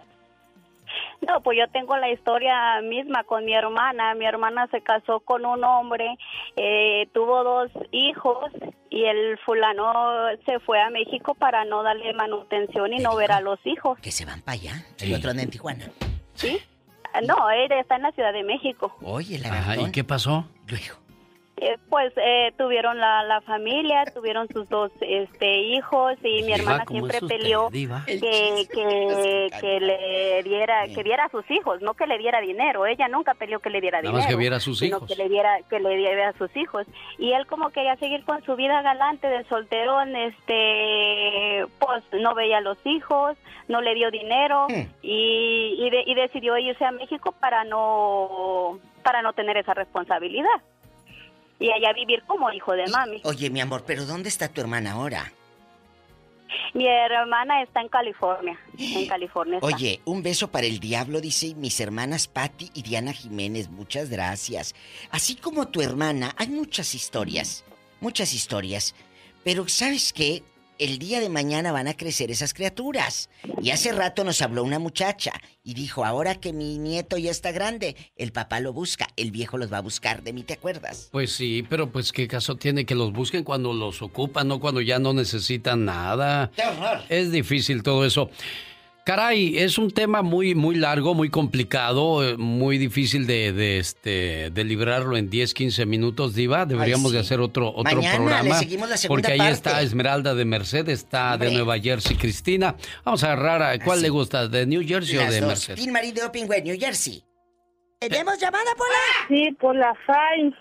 No, 1.28 1.42
pues 1.42 1.58
yo 1.60 1.68
tengo 1.72 1.96
la 1.98 2.10
historia 2.10 2.82
misma 2.82 3.24
con 3.24 3.46
mi 3.46 3.54
hermana. 3.54 4.16
Mi 4.16 4.26
hermana 4.26 4.68
se 4.72 4.82
casó 4.82 5.20
con 5.20 5.46
un 5.46 5.64
hombre, 5.64 6.18
eh, 6.56 7.08
tuvo 7.14 7.44
dos 7.44 7.72
hijos 7.92 8.52
y 8.90 9.06
el 9.06 9.38
fulano 9.46 9.94
se 10.46 10.60
fue 10.60 10.82
a 10.82 10.90
México 10.90 11.36
para 11.36 11.64
no 11.64 11.84
darle 11.84 12.14
manutención 12.14 12.92
y 12.94 12.98
no 12.98 13.16
ver 13.16 13.32
a 13.32 13.42
los 13.42 13.60
hijos. 13.66 14.00
Que 14.00 14.12
se 14.12 14.26
van 14.26 14.42
para 14.42 14.54
allá. 14.54 14.86
El 15.00 15.14
otro 15.14 15.32
anda 15.32 15.44
en 15.44 15.50
Tijuana. 15.50 15.92
Sí. 16.34 16.60
No, 17.28 17.50
él 17.50 17.72
está 17.72 17.98
en 17.98 18.04
la 18.04 18.12
Ciudad 18.14 18.34
de 18.34 18.44
México. 18.44 18.96
Oye, 19.04 19.38
la 19.38 19.76
¿Y 19.76 19.92
qué 19.92 20.04
pasó? 20.04 20.46
Luego. 20.68 21.01
Eh, 21.64 21.78
pues 21.90 22.12
eh, 22.18 22.54
tuvieron 22.58 22.98
la, 22.98 23.22
la, 23.22 23.40
familia, 23.42 24.04
tuvieron 24.16 24.48
sus 24.48 24.68
dos 24.68 24.92
este, 25.00 25.60
hijos 25.60 26.16
y 26.24 26.42
mi 26.42 26.54
hermana 26.54 26.86
siempre 26.88 27.20
peleó 27.22 27.70
que, 27.70 27.88
que, 28.68 29.80
le 29.80 30.42
diera 30.42 30.88
que 30.88 31.04
diera 31.04 31.26
a 31.26 31.30
sus 31.30 31.50
hijos, 31.52 31.80
no 31.84 31.94
que 31.94 32.08
le 32.08 32.18
diera 32.18 32.42
dinero. 32.42 32.88
Ella 32.88 33.08
nunca 33.10 33.36
peleó 33.36 33.60
que 33.60 33.70
le 33.70 33.80
diera 33.80 34.02
dinero, 34.02 34.26
que 34.28 34.36
viera 34.36 34.56
a 34.56 34.60
sus 34.60 34.82
hijos. 34.82 35.08
que 35.08 35.16
le 35.16 35.30
diera 35.30 35.60
que 35.70 35.80
le 35.80 35.96
diera 35.98 36.30
a 36.30 36.34
sus 36.34 36.50
hijos. 36.58 36.88
Y 37.20 37.34
él 37.34 37.46
como 37.46 37.70
quería 37.70 37.96
seguir 37.98 38.26
con 38.26 38.44
su 38.44 38.56
vida 38.56 38.82
galante 38.82 39.28
de 39.28 39.44
solterón, 39.44 40.16
este, 40.16 41.68
pues 41.78 42.04
no 42.20 42.34
veía 42.34 42.58
a 42.58 42.62
los 42.62 42.84
hijos, 42.88 43.38
no 43.68 43.82
le 43.82 43.94
dio 43.94 44.10
dinero 44.10 44.66
hmm. 44.68 44.96
y, 45.04 45.76
y, 45.78 46.12
y 46.12 46.16
decidió 46.16 46.58
irse 46.58 46.86
a 46.86 46.92
México 46.92 47.36
para 47.40 47.66
no 47.66 48.80
para 49.04 49.22
no 49.22 49.34
tener 49.34 49.58
esa 49.58 49.76
responsabilidad 49.76 50.50
y 51.62 51.72
allá 51.72 51.94
vivir 51.94 52.24
como 52.26 52.52
hijo 52.52 52.74
de 52.74 52.88
mami. 52.88 53.22
Oye, 53.24 53.50
mi 53.50 53.62
amor, 53.62 53.84
pero 53.86 54.06
¿dónde 54.06 54.30
está 54.30 54.50
tu 54.50 54.62
hermana 54.62 54.94
ahora? 54.94 55.32
Mi 56.74 56.88
hermana 56.88 57.62
está 57.62 57.82
en 57.82 57.88
California, 57.88 58.60
en 58.78 59.08
California. 59.08 59.60
Oye, 59.62 60.02
un 60.04 60.24
beso 60.24 60.50
para 60.50 60.66
el 60.66 60.80
diablo, 60.80 61.22
dice 61.22 61.54
mis 61.56 61.80
hermanas 61.80 62.28
Patti 62.28 62.72
y 62.74 62.82
Diana 62.82 63.14
Jiménez, 63.14 63.70
muchas 63.70 64.10
gracias. 64.10 64.76
Así 65.12 65.36
como 65.36 65.68
tu 65.68 65.82
hermana, 65.82 66.34
hay 66.38 66.48
muchas 66.48 66.96
historias, 66.96 67.64
muchas 68.02 68.34
historias. 68.34 68.96
Pero 69.44 69.68
¿sabes 69.68 70.12
qué? 70.12 70.44
El 70.82 70.98
día 70.98 71.20
de 71.20 71.30
mañana 71.30 71.72
van 71.72 71.88
a 71.88 71.94
crecer 71.94 72.32
esas 72.32 72.56
criaturas. 72.56 73.30
Y 73.62 73.70
hace 73.70 73.92
rato 73.92 74.24
nos 74.24 74.42
habló 74.42 74.64
una 74.64 74.80
muchacha 74.80 75.32
y 75.64 75.76
dijo, 75.76 76.04
ahora 76.06 76.34
que 76.34 76.54
mi 76.54 76.80
nieto 76.80 77.20
ya 77.20 77.30
está 77.30 77.52
grande, 77.52 77.96
el 78.18 78.32
papá 78.32 78.60
lo 78.60 78.74
busca, 78.74 79.08
el 79.16 79.30
viejo 79.30 79.60
los 79.60 79.72
va 79.72 79.78
a 79.78 79.82
buscar, 79.82 80.24
de 80.24 80.34
mí 80.34 80.42
te 80.42 80.54
acuerdas. 80.54 81.10
Pues 81.12 81.34
sí, 81.34 81.64
pero 81.70 81.92
pues 81.92 82.12
qué 82.12 82.28
caso 82.28 82.56
tiene 82.56 82.84
que 82.86 82.96
los 82.96 83.14
busquen 83.14 83.44
cuando 83.44 83.74
los 83.74 84.02
ocupan, 84.02 84.48
no 84.48 84.60
cuando 84.60 84.82
ya 84.82 84.98
no 84.98 85.14
necesitan 85.14 85.86
nada. 85.86 86.50
¡Qué 86.56 86.64
horror! 86.64 87.04
Es 87.10 87.32
difícil 87.32 87.84
todo 87.84 88.04
eso. 88.04 88.32
Caray, 89.04 89.58
es 89.58 89.80
un 89.80 89.90
tema 89.90 90.22
muy, 90.22 90.54
muy 90.54 90.76
largo, 90.76 91.16
muy 91.16 91.30
complicado, 91.30 92.24
eh, 92.24 92.38
muy 92.38 92.78
difícil 92.78 93.26
de, 93.26 93.52
de, 93.52 93.80
este, 93.80 94.52
de 94.52 94.64
librarlo 94.64 95.18
en 95.18 95.30
10, 95.30 95.56
15 95.56 95.86
minutos, 95.88 96.36
Diva. 96.36 96.68
Deberíamos 96.68 97.12
de 97.12 97.20
hacer 97.20 97.40
otro, 97.40 97.74
otro 97.74 98.00
programa. 98.00 98.60
porque 99.08 99.32
ahí 99.32 99.52
está 99.52 99.82
Esmeralda 99.82 100.36
de 100.36 100.46
Merced, 100.46 100.88
está 100.90 101.38
de 101.38 101.52
Nueva 101.52 101.80
Jersey 101.80 102.16
Cristina. 102.16 102.76
Vamos 103.04 103.24
a 103.24 103.34
agarrar 103.34 103.64
a 103.64 103.84
cuál 103.84 104.04
le 104.04 104.10
gusta, 104.10 104.48
de 104.48 104.68
New 104.68 104.88
Jersey 104.88 105.18
o 105.18 105.32
de 105.32 105.42
Merced. 105.42 105.76
Pin 105.76 105.92
Marie 105.92 106.14
de 106.14 106.24
Opingüe, 106.24 106.62
New 106.62 106.78
Jersey. 106.80 107.24
¿Tenemos 108.00 108.40
llamada 108.40 108.72
por 108.78 108.88
la? 108.88 109.28
Sí, 109.28 109.52
por 109.60 109.76
la 109.76 109.94
FAI. 110.06 110.54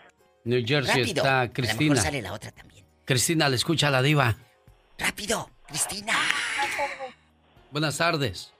New 0.45 0.63
Jersey 0.67 1.03
está 1.03 1.51
Cristina. 1.53 2.01
A 2.01 2.05
sale 2.05 2.23
la 2.23 2.33
otra 2.33 2.51
también. 2.53 2.87
Cristina, 3.05 3.49
le 3.49 3.57
escucha 3.57 3.89
a 3.89 3.91
la 3.91 4.03
Diva. 4.03 4.37
Rápido, 4.99 5.51
Cristina. 5.67 6.15
Buenas 7.71 7.99
tardes. 7.99 8.53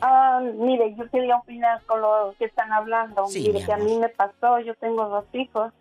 Ah, 0.00 0.40
mire, 0.42 0.94
yo 0.96 1.08
quería 1.10 1.36
opinar 1.36 1.82
con 1.84 2.00
lo 2.00 2.34
que 2.38 2.46
están 2.46 2.72
hablando. 2.72 3.26
mire, 3.28 3.64
que 3.64 3.72
a 3.72 3.76
mí 3.76 3.98
me 3.98 4.08
pasó, 4.08 4.58
yo 4.60 4.74
tengo 4.76 5.08
dos 5.08 5.26
hijos 5.32 5.72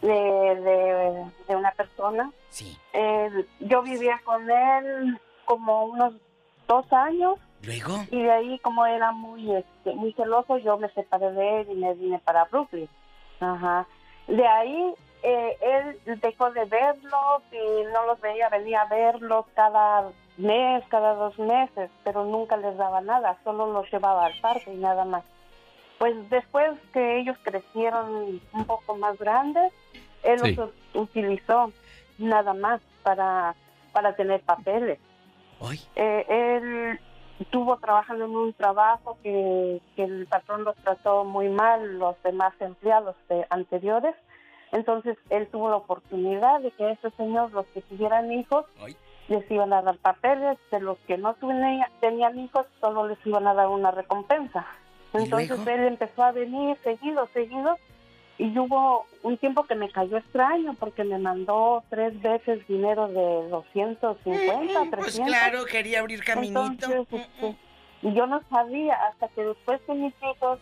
de, 0.00 1.30
de, 1.48 1.56
una 1.56 1.72
persona. 1.72 2.30
Sí. 2.50 2.78
Eh, 2.92 3.46
yo 3.60 3.82
vivía 3.82 4.20
con 4.24 4.48
él 4.48 5.18
como 5.44 5.86
unos 5.86 6.14
dos 6.68 6.90
años. 6.92 7.38
¿Luego? 7.62 8.04
Y 8.10 8.22
de 8.22 8.30
ahí, 8.30 8.58
como 8.60 8.86
era 8.86 9.10
muy, 9.12 9.54
este, 9.54 9.94
muy 9.94 10.12
celoso, 10.12 10.58
yo 10.58 10.78
me 10.78 10.88
separé 10.90 11.32
de 11.32 11.60
él 11.60 11.68
y 11.70 11.74
me 11.74 11.94
vine 11.94 12.18
para 12.20 12.44
Brooklyn. 12.44 12.88
Ajá. 13.40 13.86
De 14.28 14.46
ahí, 14.46 14.94
eh, 15.22 15.56
él 15.62 16.20
dejó 16.20 16.50
de 16.50 16.64
verlos 16.66 17.42
y 17.50 17.92
no 17.92 18.06
los 18.06 18.20
veía, 18.20 18.48
venía 18.50 18.82
a 18.82 18.88
verlos 18.88 19.46
cada 19.54 20.12
mes, 20.36 20.84
cada 20.88 21.14
dos 21.14 21.38
meses, 21.38 21.90
pero 22.02 22.24
nunca 22.24 22.56
les 22.56 22.76
daba 22.76 23.00
nada, 23.00 23.36
solo 23.44 23.72
los 23.72 23.90
llevaba 23.90 24.26
al 24.26 24.40
parque 24.40 24.72
y 24.72 24.76
nada 24.76 25.04
más. 25.04 25.24
Pues 25.98 26.14
después 26.28 26.72
que 26.92 27.20
ellos 27.20 27.36
crecieron 27.42 28.40
un 28.52 28.64
poco 28.64 28.96
más 28.96 29.16
grandes, 29.18 29.72
él 30.22 30.56
los 30.56 30.70
utilizó 30.94 31.72
nada 32.18 32.54
más 32.54 32.80
para, 33.02 33.54
para 33.92 34.14
tener 34.16 34.40
papeles. 34.40 34.98
Eh, 35.96 36.26
él 36.28 37.00
estuvo 37.40 37.76
trabajando 37.78 38.24
en 38.26 38.36
un 38.36 38.52
trabajo 38.52 39.18
que, 39.22 39.80
que, 39.96 40.04
el 40.04 40.26
patrón 40.26 40.64
los 40.64 40.76
trató 40.76 41.24
muy 41.24 41.48
mal, 41.48 41.98
los 41.98 42.20
demás 42.22 42.52
empleados 42.60 43.16
de, 43.28 43.46
anteriores. 43.50 44.14
Entonces 44.72 45.16
él 45.30 45.46
tuvo 45.48 45.70
la 45.70 45.76
oportunidad 45.76 46.60
de 46.60 46.70
que 46.72 46.90
ese 46.90 47.10
señor, 47.12 47.52
los 47.52 47.66
que 47.66 47.80
tuvieran 47.82 48.32
hijos, 48.32 48.66
les 49.28 49.50
iban 49.50 49.72
a 49.72 49.82
dar 49.82 49.96
papeles, 49.98 50.58
de 50.70 50.80
los 50.80 50.98
que 51.06 51.16
no 51.16 51.34
tenían 52.00 52.38
hijos, 52.38 52.66
solo 52.80 53.08
les 53.08 53.18
iban 53.24 53.46
a 53.46 53.54
dar 53.54 53.68
una 53.68 53.90
recompensa. 53.90 54.66
Entonces 55.12 55.58
él 55.66 55.84
empezó 55.84 56.24
a 56.24 56.32
venir 56.32 56.76
seguido, 56.82 57.28
seguido, 57.32 57.78
y 58.36 58.58
hubo 58.58 59.06
un 59.22 59.38
tiempo 59.38 59.64
que 59.64 59.76
me 59.76 59.88
cayó 59.90 60.16
extraño 60.16 60.74
porque 60.74 61.04
me 61.04 61.18
mandó 61.18 61.84
tres 61.88 62.20
veces 62.20 62.66
dinero 62.66 63.06
de 63.06 63.48
250, 63.48 64.90
300. 64.90 64.98
Pues 64.98 65.20
claro, 65.20 65.64
quería 65.66 66.00
abrir 66.00 66.22
caminito. 66.24 66.92
Este, 66.92 67.56
y 68.02 68.12
yo 68.12 68.26
no 68.26 68.42
sabía 68.50 68.94
hasta 69.08 69.28
que 69.28 69.44
después 69.44 69.80
que 69.86 69.94
mis 69.94 70.14
hijos 70.22 70.58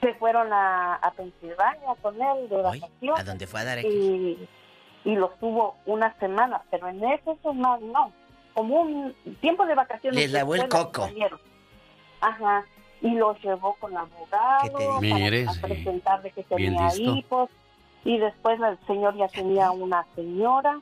se 0.00 0.14
fueron 0.14 0.52
a, 0.52 0.96
a 0.96 1.12
Pensilvania 1.12 1.94
con 2.02 2.20
él 2.20 2.48
de 2.48 2.56
vacaciones. 2.56 3.20
¿A 3.20 3.24
dónde 3.24 3.46
fue 3.46 3.60
a 3.60 3.64
dar 3.64 3.78
y, 3.84 4.48
y 5.04 5.14
los 5.16 5.36
tuvo 5.38 5.76
una 5.86 6.12
semana, 6.18 6.62
pero 6.70 6.88
en 6.88 7.02
ese 7.04 7.36
semana 7.42 7.78
no, 7.80 8.12
como 8.54 8.82
un 8.82 9.14
tiempo 9.40 9.66
de 9.66 9.74
vacaciones. 9.74 10.20
Les 10.20 10.32
lavó 10.32 10.54
el 10.54 10.68
coco. 10.68 11.08
Ajá, 12.20 12.64
y 13.00 13.10
los 13.14 13.40
llevó 13.42 13.74
con 13.74 13.94
la 13.94 14.00
abogado 14.00 15.00
para, 15.00 15.60
presentar 15.60 16.22
de 16.22 16.30
que 16.30 16.42
tenía 16.44 16.94
hijos. 16.96 17.50
Y 18.04 18.18
después 18.18 18.58
el 18.60 18.78
señor 18.86 19.14
ya 19.16 19.28
tenía 19.28 19.70
una 19.70 20.06
señora, 20.14 20.80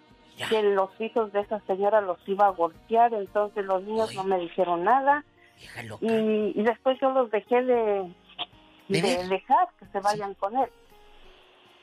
que 0.48 0.62
los 0.62 0.90
hijos 1.00 1.32
de 1.32 1.40
esa 1.40 1.60
señora 1.66 2.00
los 2.00 2.18
iba 2.28 2.46
a 2.46 2.50
golpear, 2.50 3.12
entonces 3.12 3.64
los 3.64 3.82
niños 3.82 4.14
no 4.14 4.22
me 4.22 4.38
dijeron 4.38 4.84
nada. 4.84 5.24
Y, 6.00 6.52
y, 6.54 6.62
después 6.62 6.96
yo 7.00 7.10
los 7.10 7.32
dejé 7.32 7.62
de, 7.64 8.14
de, 8.86 9.26
dejar 9.28 9.68
que 9.80 9.86
se 9.86 9.98
vayan 9.98 10.34
con 10.34 10.56
él. 10.56 10.70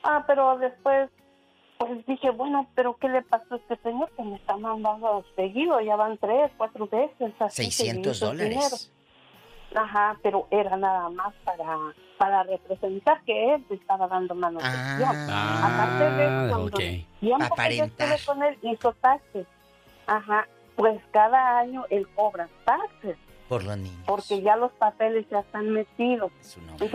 Ah, 0.02 0.24
pero 0.26 0.56
después, 0.56 1.10
pues 1.78 2.06
dije, 2.06 2.30
bueno, 2.30 2.66
pero 2.74 2.96
¿qué 2.96 3.08
le 3.08 3.22
pasó 3.22 3.54
a 3.54 3.56
este 3.56 3.76
señor 3.76 4.10
que 4.16 4.22
me 4.22 4.36
está 4.36 4.56
mandando 4.56 5.24
seguido? 5.34 5.80
Ya 5.80 5.96
van 5.96 6.18
tres, 6.18 6.50
cuatro 6.56 6.88
veces. 6.88 7.32
Así 7.38 7.70
600 7.70 8.20
dólares. 8.20 8.92
Ajá, 9.74 10.18
pero 10.22 10.46
era 10.50 10.76
nada 10.76 11.10
más 11.10 11.34
para 11.44 11.92
para 12.18 12.42
representar 12.44 13.22
que 13.24 13.54
él 13.54 13.64
estaba 13.70 14.08
dando 14.08 14.34
mano 14.34 14.58
ah, 14.62 15.62
Aparte 15.64 16.10
de 16.10 16.46
eso, 16.46 16.64
okay. 16.64 17.06
tiempo 17.20 17.54
que 17.54 17.76
yo 17.76 17.84
estuve 17.84 18.16
con 18.24 18.42
él 18.42 18.58
hizo 18.62 18.92
taxes. 18.94 19.46
Ajá, 20.06 20.48
pues 20.76 21.00
cada 21.10 21.58
año 21.58 21.84
él 21.90 22.06
cobra 22.14 22.48
taxes. 22.64 23.18
Por 23.48 23.64
los 23.64 23.76
niños. 23.78 24.02
Porque 24.06 24.42
ya 24.42 24.56
los 24.56 24.72
papeles 24.72 25.26
ya 25.30 25.40
están 25.40 25.70
metidos. 25.70 26.32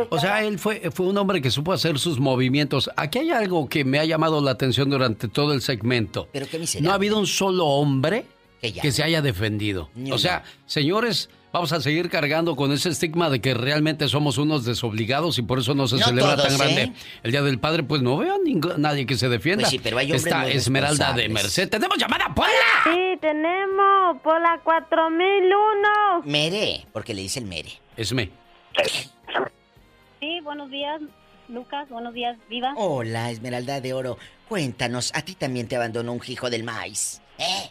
o 0.09 0.19
sea, 0.19 0.43
él 0.43 0.59
fue, 0.59 0.91
fue 0.91 1.07
un 1.07 1.17
hombre 1.17 1.41
que 1.41 1.49
supo 1.49 1.71
hacer 1.71 1.97
sus 1.97 2.19
movimientos. 2.19 2.89
Aquí 2.97 3.19
hay 3.19 3.31
algo 3.31 3.69
que 3.69 3.85
me 3.85 3.99
ha 3.99 4.05
llamado 4.05 4.41
la 4.41 4.51
atención 4.51 4.89
durante 4.89 5.27
todo 5.27 5.53
el 5.53 5.61
segmento. 5.61 6.27
Pero 6.33 6.47
qué 6.47 6.63
No 6.81 6.91
ha 6.91 6.95
habido 6.95 7.17
un 7.17 7.27
solo 7.27 7.65
hombre 7.65 8.25
que, 8.61 8.91
se 8.91 9.03
haya 9.03 9.21
defendido. 9.21 9.89
o 10.11 10.17
sea, 10.17 10.43
señores, 10.65 11.29
vamos 11.51 11.71
a 11.71 11.81
seguir 11.81 12.09
cargando 12.09 12.55
con 12.55 12.71
ese 12.71 12.89
estigma 12.89 13.29
de 13.29 13.41
que 13.41 13.53
realmente 13.53 14.07
somos 14.07 14.37
unos 14.37 14.65
desobligados 14.65 15.37
y 15.37 15.41
por 15.41 15.59
eso 15.59 15.73
no 15.73 15.87
se 15.87 15.97
celebra 15.99 16.37
tan 16.37 16.57
grande 16.57 16.81
¿eh? 16.83 16.93
el 17.23 17.31
Día 17.31 17.41
del 17.41 17.59
Padre. 17.59 17.83
Pues 17.83 18.01
no 18.01 18.17
veo 18.17 18.35
a 18.35 18.77
nadie 18.77 19.05
que 19.05 19.15
se 19.15 19.29
defienda. 19.29 19.63
Pues 19.63 19.71
sí, 19.71 19.79
pero 19.79 19.97
hay 19.97 20.11
Esta 20.11 20.47
Esmeralda 20.47 21.13
de 21.13 21.29
Merced. 21.29 21.69
¿Tenemos 21.69 21.97
llamada, 21.97 22.33
Pola? 22.33 22.49
Sí, 22.83 23.17
tenemos. 23.19 24.21
Pola 24.23 24.59
4001. 24.63 26.23
Mere, 26.25 26.85
porque 26.91 27.13
le 27.13 27.21
dice 27.21 27.39
el 27.39 27.45
Mere. 27.45 27.71
Esme. 27.97 28.29
Sí, 30.19 30.39
buenos 30.43 30.69
días. 30.69 31.01
Lucas, 31.49 31.89
buenos 31.89 32.13
días, 32.13 32.37
Viva. 32.49 32.73
Hola, 32.77 33.29
Esmeralda 33.29 33.81
de 33.81 33.93
Oro. 33.93 34.17
Cuéntanos, 34.47 35.11
¿a 35.13 35.21
ti 35.21 35.35
también 35.35 35.67
te 35.67 35.75
abandonó 35.75 36.13
un 36.13 36.21
hijo 36.25 36.49
del 36.49 36.63
maíz? 36.63 37.21
¿Eh? 37.37 37.69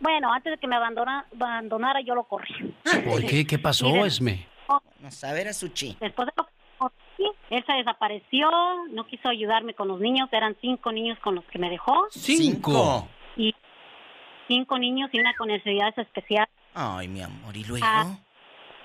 Bueno, 0.00 0.32
antes 0.32 0.52
de 0.52 0.58
que 0.58 0.66
me 0.66 0.76
abandona, 0.76 1.26
abandonara, 1.34 2.00
yo 2.00 2.14
lo 2.14 2.24
corrí. 2.24 2.54
¿Por 3.04 3.24
qué? 3.26 3.46
¿Qué 3.46 3.58
pasó, 3.58 4.04
Esme? 4.04 4.46
No 5.00 5.10
saber 5.10 5.48
a 5.48 5.52
Suchi. 5.52 5.96
Después 6.00 6.26
de 6.26 6.32
lo 6.36 6.48
él 7.50 7.64
se 7.66 7.72
desapareció, 7.72 8.50
no 8.90 9.06
quiso 9.06 9.28
ayudarme 9.28 9.74
con 9.74 9.88
los 9.88 10.00
niños, 10.00 10.28
eran 10.32 10.56
cinco 10.60 10.92
niños 10.92 11.18
con 11.20 11.34
los 11.34 11.44
que 11.46 11.58
me 11.58 11.70
dejó. 11.70 12.06
¿Cinco? 12.10 13.08
Y 13.36 13.54
cinco 14.46 14.78
niños 14.78 15.10
y 15.12 15.18
una 15.18 15.34
con 15.34 15.48
necesidades 15.48 15.96
especiales. 15.96 16.50
Ay, 16.74 17.08
mi 17.08 17.22
amor, 17.22 17.56
¿y 17.56 17.64
luego? 17.64 17.86
Ah, 17.88 18.18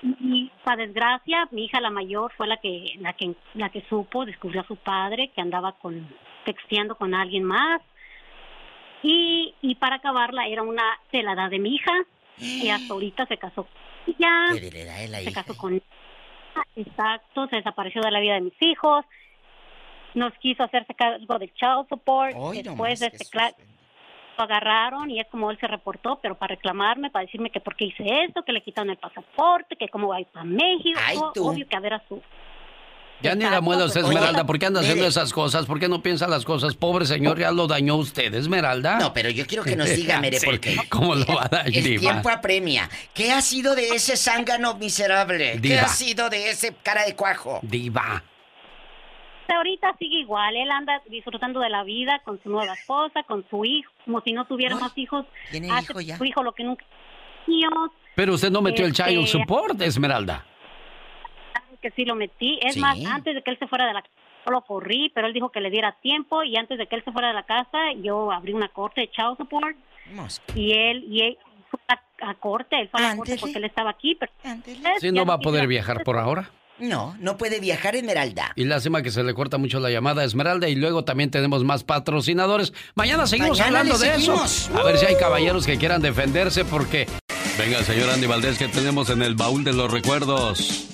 y 0.02 0.50
para 0.64 0.86
desgracia, 0.86 1.48
mi 1.50 1.64
hija 1.64 1.80
la 1.80 1.90
mayor 1.90 2.32
fue 2.36 2.46
la 2.46 2.58
que 2.58 2.94
la 3.00 3.12
que 3.14 3.34
la 3.54 3.70
que 3.70 3.82
supo, 3.88 4.24
descubrió 4.24 4.62
a 4.62 4.66
su 4.66 4.76
padre 4.76 5.30
que 5.34 5.40
andaba 5.40 5.72
con 5.72 6.08
texteando 6.44 6.96
con 6.96 7.14
alguien 7.14 7.44
más 7.44 7.80
y, 9.04 9.54
y 9.60 9.74
para 9.74 9.96
acabarla 9.96 10.48
era 10.48 10.62
una 10.62 10.82
de 11.12 11.22
la 11.22 11.34
edad 11.34 11.50
de 11.50 11.58
mi 11.58 11.74
hija 11.74 11.92
y 12.38 12.70
hasta 12.70 12.92
ahorita 12.92 13.26
se 13.26 13.36
casó 13.36 13.64
con 13.64 13.72
ella. 14.06 14.46
Se 15.22 15.32
casó 15.32 15.56
con 15.56 15.80
Exacto, 16.74 17.46
se 17.48 17.56
desapareció 17.56 18.00
de 18.00 18.10
la 18.10 18.20
vida 18.20 18.34
de 18.34 18.40
mis 18.40 18.62
hijos. 18.62 19.04
Nos 20.14 20.32
quiso 20.38 20.62
hacerse 20.62 20.94
cargo 20.94 21.38
del 21.38 21.52
child 21.52 21.88
support. 21.88 22.34
Después 22.54 23.00
de 23.00 23.06
este 23.06 23.38
lo 24.36 24.44
agarraron 24.44 25.10
y 25.10 25.20
es 25.20 25.28
como 25.28 25.50
él 25.50 25.58
se 25.60 25.68
reportó, 25.68 26.18
pero 26.20 26.36
para 26.36 26.56
reclamarme, 26.56 27.10
para 27.10 27.24
decirme 27.24 27.50
que 27.50 27.60
por 27.60 27.76
qué 27.76 27.84
hice 27.84 28.24
esto, 28.24 28.42
que 28.42 28.52
le 28.52 28.62
quitaron 28.62 28.90
el 28.90 28.96
pasaporte, 28.96 29.76
que 29.76 29.88
cómo 29.88 30.08
va 30.08 30.16
a 30.16 30.20
ir 30.20 30.26
para 30.26 30.44
México. 30.44 30.98
Obvio 31.40 31.68
que 31.68 31.76
a 31.76 31.80
ver 31.80 31.94
a 31.94 32.02
su 32.08 32.20
ya 33.22 33.34
ni 33.34 33.44
la 33.44 33.60
muela 33.60 33.86
usted, 33.86 34.02
Esmeralda. 34.02 34.44
¿Por 34.44 34.58
qué 34.58 34.66
anda 34.66 34.80
haciendo 34.80 35.06
esas 35.06 35.32
cosas? 35.32 35.66
¿Por 35.66 35.80
qué 35.80 35.88
no 35.88 36.02
piensa 36.02 36.28
las 36.28 36.44
cosas? 36.44 36.74
Pobre 36.74 37.06
señor, 37.06 37.38
ya 37.38 37.50
lo 37.52 37.66
dañó 37.66 37.96
usted, 37.96 38.34
Esmeralda. 38.34 38.98
No, 38.98 39.12
pero 39.12 39.30
yo 39.30 39.46
quiero 39.46 39.64
que 39.64 39.76
nos 39.76 39.88
diga, 39.96 40.20
Mere, 40.20 40.38
porque... 40.44 40.76
¿Cómo 40.90 41.14
lo 41.14 41.26
va 41.26 41.44
a 41.44 41.48
dar, 41.48 41.66
El 41.66 41.98
tiempo 41.98 42.28
apremia. 42.28 42.88
¿Qué 43.14 43.32
ha 43.32 43.40
sido 43.40 43.74
de 43.74 43.88
ese 43.88 44.16
zángano 44.16 44.74
miserable? 44.74 45.58
¿Qué 45.60 45.78
ha 45.78 45.88
sido 45.88 46.28
de 46.28 46.50
ese 46.50 46.74
cara 46.82 47.04
de 47.04 47.16
cuajo? 47.16 47.60
Diva. 47.62 48.22
Ahorita 49.48 49.94
sigue 49.98 50.20
igual, 50.20 50.56
él 50.56 50.70
anda 50.70 51.00
disfrutando 51.08 51.60
de 51.60 51.68
la 51.68 51.84
vida 51.84 52.20
con 52.24 52.42
su 52.42 52.48
nueva 52.48 52.74
esposa, 52.74 53.22
con 53.24 53.44
su 53.50 53.64
hijo, 53.64 53.90
como 54.04 54.20
si 54.22 54.32
no 54.32 54.46
tuviera 54.46 54.74
más 54.76 54.92
hijos. 54.96 55.26
¿Tiene 55.50 55.68
hijo 55.68 56.00
ya? 56.00 56.16
Su 56.16 56.24
hijo 56.24 56.42
lo 56.42 56.52
que 56.52 56.64
nunca... 56.64 56.84
Pero 58.14 58.34
usted 58.34 58.50
no 58.50 58.62
metió 58.62 58.86
el 58.86 58.92
child 58.92 59.24
este, 59.24 59.38
support, 59.38 59.80
Esmeralda 59.82 60.46
que 61.84 61.90
sí 61.90 62.06
lo 62.06 62.14
metí. 62.14 62.58
Es 62.62 62.78
más, 62.78 62.98
antes 63.04 63.34
de 63.34 63.42
que 63.42 63.50
él 63.50 63.58
se 63.58 63.66
fuera 63.66 63.86
de 63.86 63.92
la 63.92 64.00
casa, 64.00 64.14
yo 64.46 64.52
lo 64.52 64.62
corrí, 64.62 65.12
pero 65.14 65.26
él 65.26 65.34
dijo 65.34 65.50
que 65.50 65.60
le 65.60 65.70
diera 65.70 65.92
tiempo 66.00 66.42
y 66.42 66.56
antes 66.56 66.78
de 66.78 66.86
que 66.86 66.96
él 66.96 67.04
se 67.04 67.12
fuera 67.12 67.28
de 67.28 67.34
la 67.34 67.42
casa, 67.42 67.92
yo 68.02 68.32
abrí 68.32 68.54
una 68.54 68.68
corte 68.68 69.02
de 69.02 69.10
child 69.10 69.36
support. 69.36 69.76
Y 70.54 70.72
él, 70.72 71.04
y 71.10 71.20
él 71.20 71.38
fue 71.70 71.80
a, 72.22 72.34
corte, 72.34 72.80
él 72.80 72.88
fue 72.88 73.02
a 73.02 73.10
la 73.10 73.16
corte 73.16 73.36
porque 73.38 73.58
él 73.58 73.64
estaba 73.64 73.90
aquí. 73.90 74.14
Pero 74.18 74.32
sí, 74.98 75.12
no 75.12 75.26
va 75.26 75.34
a 75.34 75.38
poder 75.38 75.66
viajar 75.66 76.02
por 76.04 76.16
ahora. 76.16 76.50
No, 76.78 77.14
no 77.20 77.36
puede 77.36 77.60
viajar 77.60 77.94
Esmeralda. 77.94 78.52
Y 78.56 78.64
lástima 78.64 79.02
que 79.02 79.10
se 79.10 79.22
le 79.22 79.34
corta 79.34 79.58
mucho 79.58 79.78
la 79.78 79.90
llamada 79.90 80.22
a 80.22 80.24
Esmeralda 80.24 80.68
y 80.68 80.74
luego 80.74 81.04
también 81.04 81.30
tenemos 81.30 81.64
más 81.64 81.84
patrocinadores. 81.84 82.72
Mañana 82.94 83.26
seguimos 83.26 83.60
hablando 83.60 83.98
de 83.98 84.14
eso. 84.14 84.34
A 84.74 84.82
ver 84.82 84.96
si 84.96 85.04
hay 85.04 85.16
caballeros 85.16 85.66
que 85.66 85.76
quieran 85.76 86.00
defenderse 86.00 86.64
porque... 86.64 87.06
Venga, 87.58 87.82
señor 87.84 88.08
Andy 88.08 88.26
Valdés, 88.26 88.58
que 88.58 88.68
tenemos 88.68 89.10
en 89.10 89.22
el 89.22 89.34
baúl 89.34 89.62
de 89.62 89.74
los 89.74 89.92
recuerdos? 89.92 90.88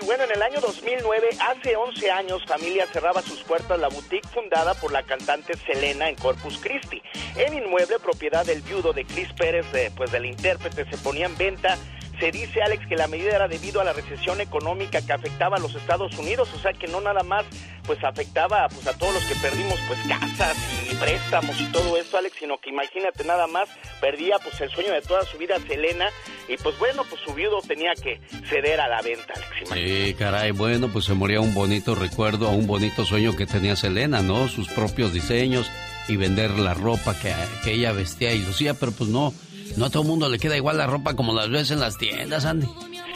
Y 0.00 0.04
bueno, 0.04 0.24
en 0.24 0.32
el 0.32 0.42
año 0.42 0.60
2009, 0.60 1.28
hace 1.38 1.76
11 1.76 2.10
años, 2.10 2.42
familia 2.46 2.84
cerraba 2.86 3.22
sus 3.22 3.44
puertas 3.44 3.78
la 3.78 3.88
boutique 3.88 4.26
fundada 4.28 4.74
por 4.74 4.90
la 4.90 5.04
cantante 5.04 5.56
Selena 5.56 6.08
en 6.08 6.16
Corpus 6.16 6.58
Christi. 6.58 7.00
El 7.36 7.54
inmueble, 7.54 8.00
propiedad 8.00 8.44
del 8.44 8.60
viudo 8.62 8.92
de 8.92 9.04
Chris 9.04 9.32
Pérez, 9.34 9.64
pues 9.96 10.10
del 10.10 10.26
intérprete, 10.26 10.84
se 10.90 10.98
ponía 10.98 11.26
en 11.26 11.36
venta 11.36 11.78
se 12.22 12.30
dice, 12.30 12.62
Alex, 12.62 12.86
que 12.86 12.94
la 12.94 13.08
medida 13.08 13.34
era 13.34 13.48
debido 13.48 13.80
a 13.80 13.84
la 13.84 13.92
recesión 13.92 14.40
económica 14.40 15.04
que 15.04 15.12
afectaba 15.12 15.56
a 15.56 15.58
los 15.58 15.74
Estados 15.74 16.16
Unidos, 16.16 16.48
o 16.54 16.58
sea 16.60 16.72
que 16.72 16.86
no 16.86 17.00
nada 17.00 17.24
más 17.24 17.44
pues 17.84 17.98
afectaba 18.04 18.68
pues 18.68 18.86
a 18.86 18.96
todos 18.96 19.14
los 19.14 19.24
que 19.24 19.34
perdimos 19.34 19.76
pues 19.88 19.98
casas 20.06 20.56
y 20.88 20.94
préstamos 20.94 21.60
y 21.60 21.64
todo 21.72 21.96
eso, 21.96 22.16
Alex, 22.16 22.36
sino 22.38 22.58
que 22.58 22.70
imagínate 22.70 23.24
nada 23.24 23.48
más 23.48 23.68
perdía 24.00 24.38
pues 24.38 24.60
el 24.60 24.70
sueño 24.70 24.92
de 24.92 25.02
toda 25.02 25.24
su 25.24 25.36
vida 25.36 25.56
Selena 25.66 26.10
y 26.48 26.56
pues 26.58 26.78
bueno, 26.78 27.02
pues 27.10 27.20
su 27.22 27.34
viudo 27.34 27.60
tenía 27.60 27.92
que 27.96 28.20
ceder 28.48 28.80
a 28.80 28.86
la 28.86 29.02
venta, 29.02 29.34
Alex. 29.34 29.70
Sí, 29.74 30.14
caray, 30.16 30.52
bueno, 30.52 30.90
pues 30.92 31.06
se 31.06 31.14
moría 31.14 31.40
un 31.40 31.54
bonito 31.54 31.96
recuerdo, 31.96 32.46
a 32.46 32.50
un 32.50 32.68
bonito 32.68 33.04
sueño 33.04 33.34
que 33.34 33.46
tenía 33.46 33.74
Selena, 33.74 34.22
¿no? 34.22 34.46
Sus 34.46 34.68
propios 34.68 35.12
diseños 35.12 35.68
y 36.06 36.14
vender 36.14 36.52
la 36.52 36.74
ropa 36.74 37.18
que, 37.18 37.34
que 37.64 37.72
ella 37.72 37.90
vestía 37.90 38.32
y 38.32 38.38
lucía, 38.38 38.74
pero 38.74 38.92
pues 38.92 39.10
no 39.10 39.34
no 39.76 39.86
a 39.86 39.90
todo 39.90 40.02
el 40.02 40.08
mundo 40.08 40.28
le 40.28 40.38
queda 40.38 40.56
igual 40.56 40.78
la 40.78 40.86
ropa 40.86 41.14
como 41.14 41.32
las 41.34 41.50
ves 41.50 41.70
en 41.70 41.80
las 41.80 41.98
tiendas, 41.98 42.44
Andy. 42.44 42.66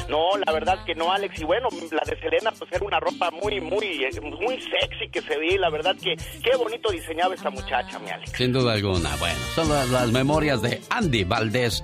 No, 0.09 0.37
la 0.45 0.53
verdad 0.53 0.85
que 0.85 0.95
no, 0.95 1.13
Alex. 1.13 1.41
Y 1.41 1.45
bueno, 1.45 1.69
la 1.91 2.03
de 2.07 2.19
Selena, 2.21 2.53
pues 2.57 2.71
era 2.73 2.85
una 2.85 3.01
ropa 3.01 3.31
muy, 3.31 3.61
muy, 3.61 4.07
muy 4.23 4.61
sexy 4.61 5.09
que 5.11 5.21
se 5.23 5.37
ve. 5.37 5.59
la 5.59 5.71
verdad 5.71 5.97
que 5.97 6.17
qué 6.43 6.57
bonito 6.57 6.91
diseñaba 6.91 7.35
esta 7.35 7.51
muchacha, 7.51 7.99
mi 7.99 8.11
Alex. 8.11 8.33
Sin 8.33 8.53
duda 8.53 8.75
alguna. 8.75 9.15
Bueno, 9.17 9.39
son 9.55 9.69
las, 9.69 10.11
memorias 10.13 10.63
de 10.63 10.81
Andy 10.91 11.25
Valdés. 11.25 11.83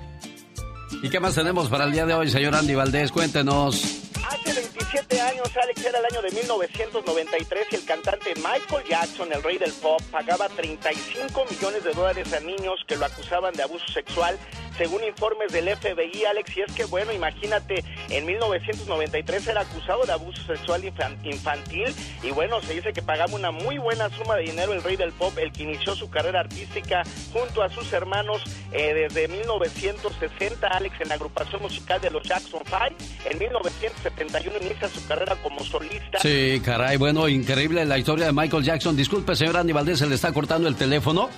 ¿Y 1.01 1.09
qué 1.09 1.19
más 1.19 1.35
tenemos 1.35 1.69
para 1.69 1.85
el 1.85 1.91
día 1.91 2.05
de 2.05 2.13
hoy, 2.13 2.29
señor 2.29 2.55
Andy 2.55 2.75
Valdés? 2.75 3.11
Cuéntenos. 3.11 4.03
Hace 4.29 4.61
17 4.61 5.21
años, 5.21 5.49
Alex, 5.61 5.85
era 5.85 5.99
el 5.99 6.05
año 6.05 6.21
de 6.21 6.31
1993 6.31 7.67
y 7.71 7.75
el 7.75 7.85
cantante 7.85 8.33
Michael 8.35 8.87
Jackson, 8.89 9.29
el 9.33 9.43
rey 9.43 9.57
del 9.57 9.73
pop, 9.73 10.01
pagaba 10.11 10.47
35 10.49 11.45
millones 11.49 11.83
de 11.83 11.93
dólares 11.93 12.33
a 12.33 12.39
niños 12.39 12.79
que 12.87 12.95
lo 12.95 13.05
acusaban 13.05 13.53
de 13.53 13.63
abuso 13.63 13.87
sexual 13.87 14.37
según 14.77 15.03
informes 15.03 15.51
del 15.51 15.69
FBI, 15.69 16.25
Alex, 16.25 16.57
y 16.57 16.61
es 16.61 16.71
que, 16.73 16.85
bueno, 16.85 17.11
imagínate, 17.11 17.83
en 18.09 18.25
1993 18.25 19.47
era 19.47 19.61
acusado 19.61 20.05
de 20.05 20.13
abuso 20.13 20.41
sexual 20.43 20.83
infantil 21.23 21.93
y, 22.23 22.31
bueno, 22.31 22.61
se 22.61 22.73
dice 22.73 22.93
que 22.93 23.01
pagaba 23.01 23.33
una 23.33 23.51
muy 23.51 23.77
buena 23.77 24.09
suma 24.09 24.35
de 24.35 24.43
dinero 24.43 24.73
el 24.73 24.83
rey 24.83 24.95
del 24.95 25.11
pop, 25.11 25.37
el 25.37 25.51
que 25.51 25.63
inició 25.63 25.95
su 25.95 26.09
carrera 26.09 26.41
artística 26.41 27.03
junto 27.31 27.61
a 27.61 27.69
sus 27.69 27.91
hermanos 27.93 28.41
eh, 28.71 28.93
desde 28.93 29.27
1960, 29.27 30.67
Alex, 30.67 31.01
en 31.01 31.09
la 31.09 31.15
agrupación 31.15 31.61
musical 31.61 32.01
de 32.01 32.09
los 32.09 32.23
Jackson 32.23 32.61
Five. 32.65 32.95
En 33.29 33.37
1971 33.37 34.57
inicia 34.61 34.87
su 34.87 35.05
carrera 35.07 35.35
como 35.41 35.63
solista. 35.63 36.19
Sí, 36.19 36.61
caray, 36.63 36.97
bueno, 36.97 37.27
increíble 37.27 37.85
la 37.85 37.97
historia 37.97 38.25
de 38.25 38.33
Michael 38.33 38.63
Jackson. 38.63 38.95
Disculpe, 38.95 39.35
señor 39.35 39.57
Andy 39.57 39.73
Valdés, 39.73 39.99
se 39.99 40.07
le 40.07 40.15
está 40.15 40.31
cortando 40.31 40.67
el 40.67 40.75
teléfono. 40.75 41.29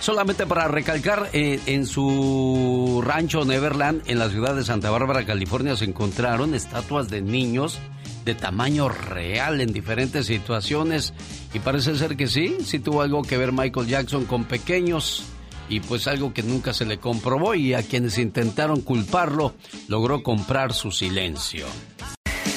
Solamente 0.00 0.44
para 0.46 0.68
recalcar, 0.68 1.30
eh, 1.32 1.60
en 1.66 1.86
su 1.86 2.83
rancho 3.02 3.44
Neverland, 3.44 4.02
en 4.06 4.18
la 4.18 4.28
ciudad 4.28 4.54
de 4.54 4.64
Santa 4.64 4.90
Bárbara, 4.90 5.26
California, 5.26 5.76
se 5.76 5.84
encontraron 5.84 6.54
estatuas 6.54 7.08
de 7.08 7.22
niños 7.22 7.78
de 8.24 8.34
tamaño 8.34 8.88
real 8.88 9.60
en 9.60 9.72
diferentes 9.72 10.26
situaciones. 10.26 11.14
Y 11.52 11.58
parece 11.58 11.96
ser 11.96 12.16
que 12.16 12.26
sí, 12.26 12.56
sí 12.64 12.78
tuvo 12.78 13.02
algo 13.02 13.22
que 13.22 13.36
ver 13.36 13.52
Michael 13.52 13.86
Jackson 13.86 14.24
con 14.24 14.44
pequeños. 14.44 15.24
Y 15.68 15.80
pues 15.80 16.06
algo 16.06 16.34
que 16.34 16.42
nunca 16.42 16.72
se 16.72 16.84
le 16.84 16.98
comprobó 16.98 17.54
y 17.54 17.74
a 17.74 17.82
quienes 17.82 18.18
intentaron 18.18 18.82
culparlo, 18.82 19.54
logró 19.88 20.22
comprar 20.22 20.74
su 20.74 20.90
silencio. 20.90 21.66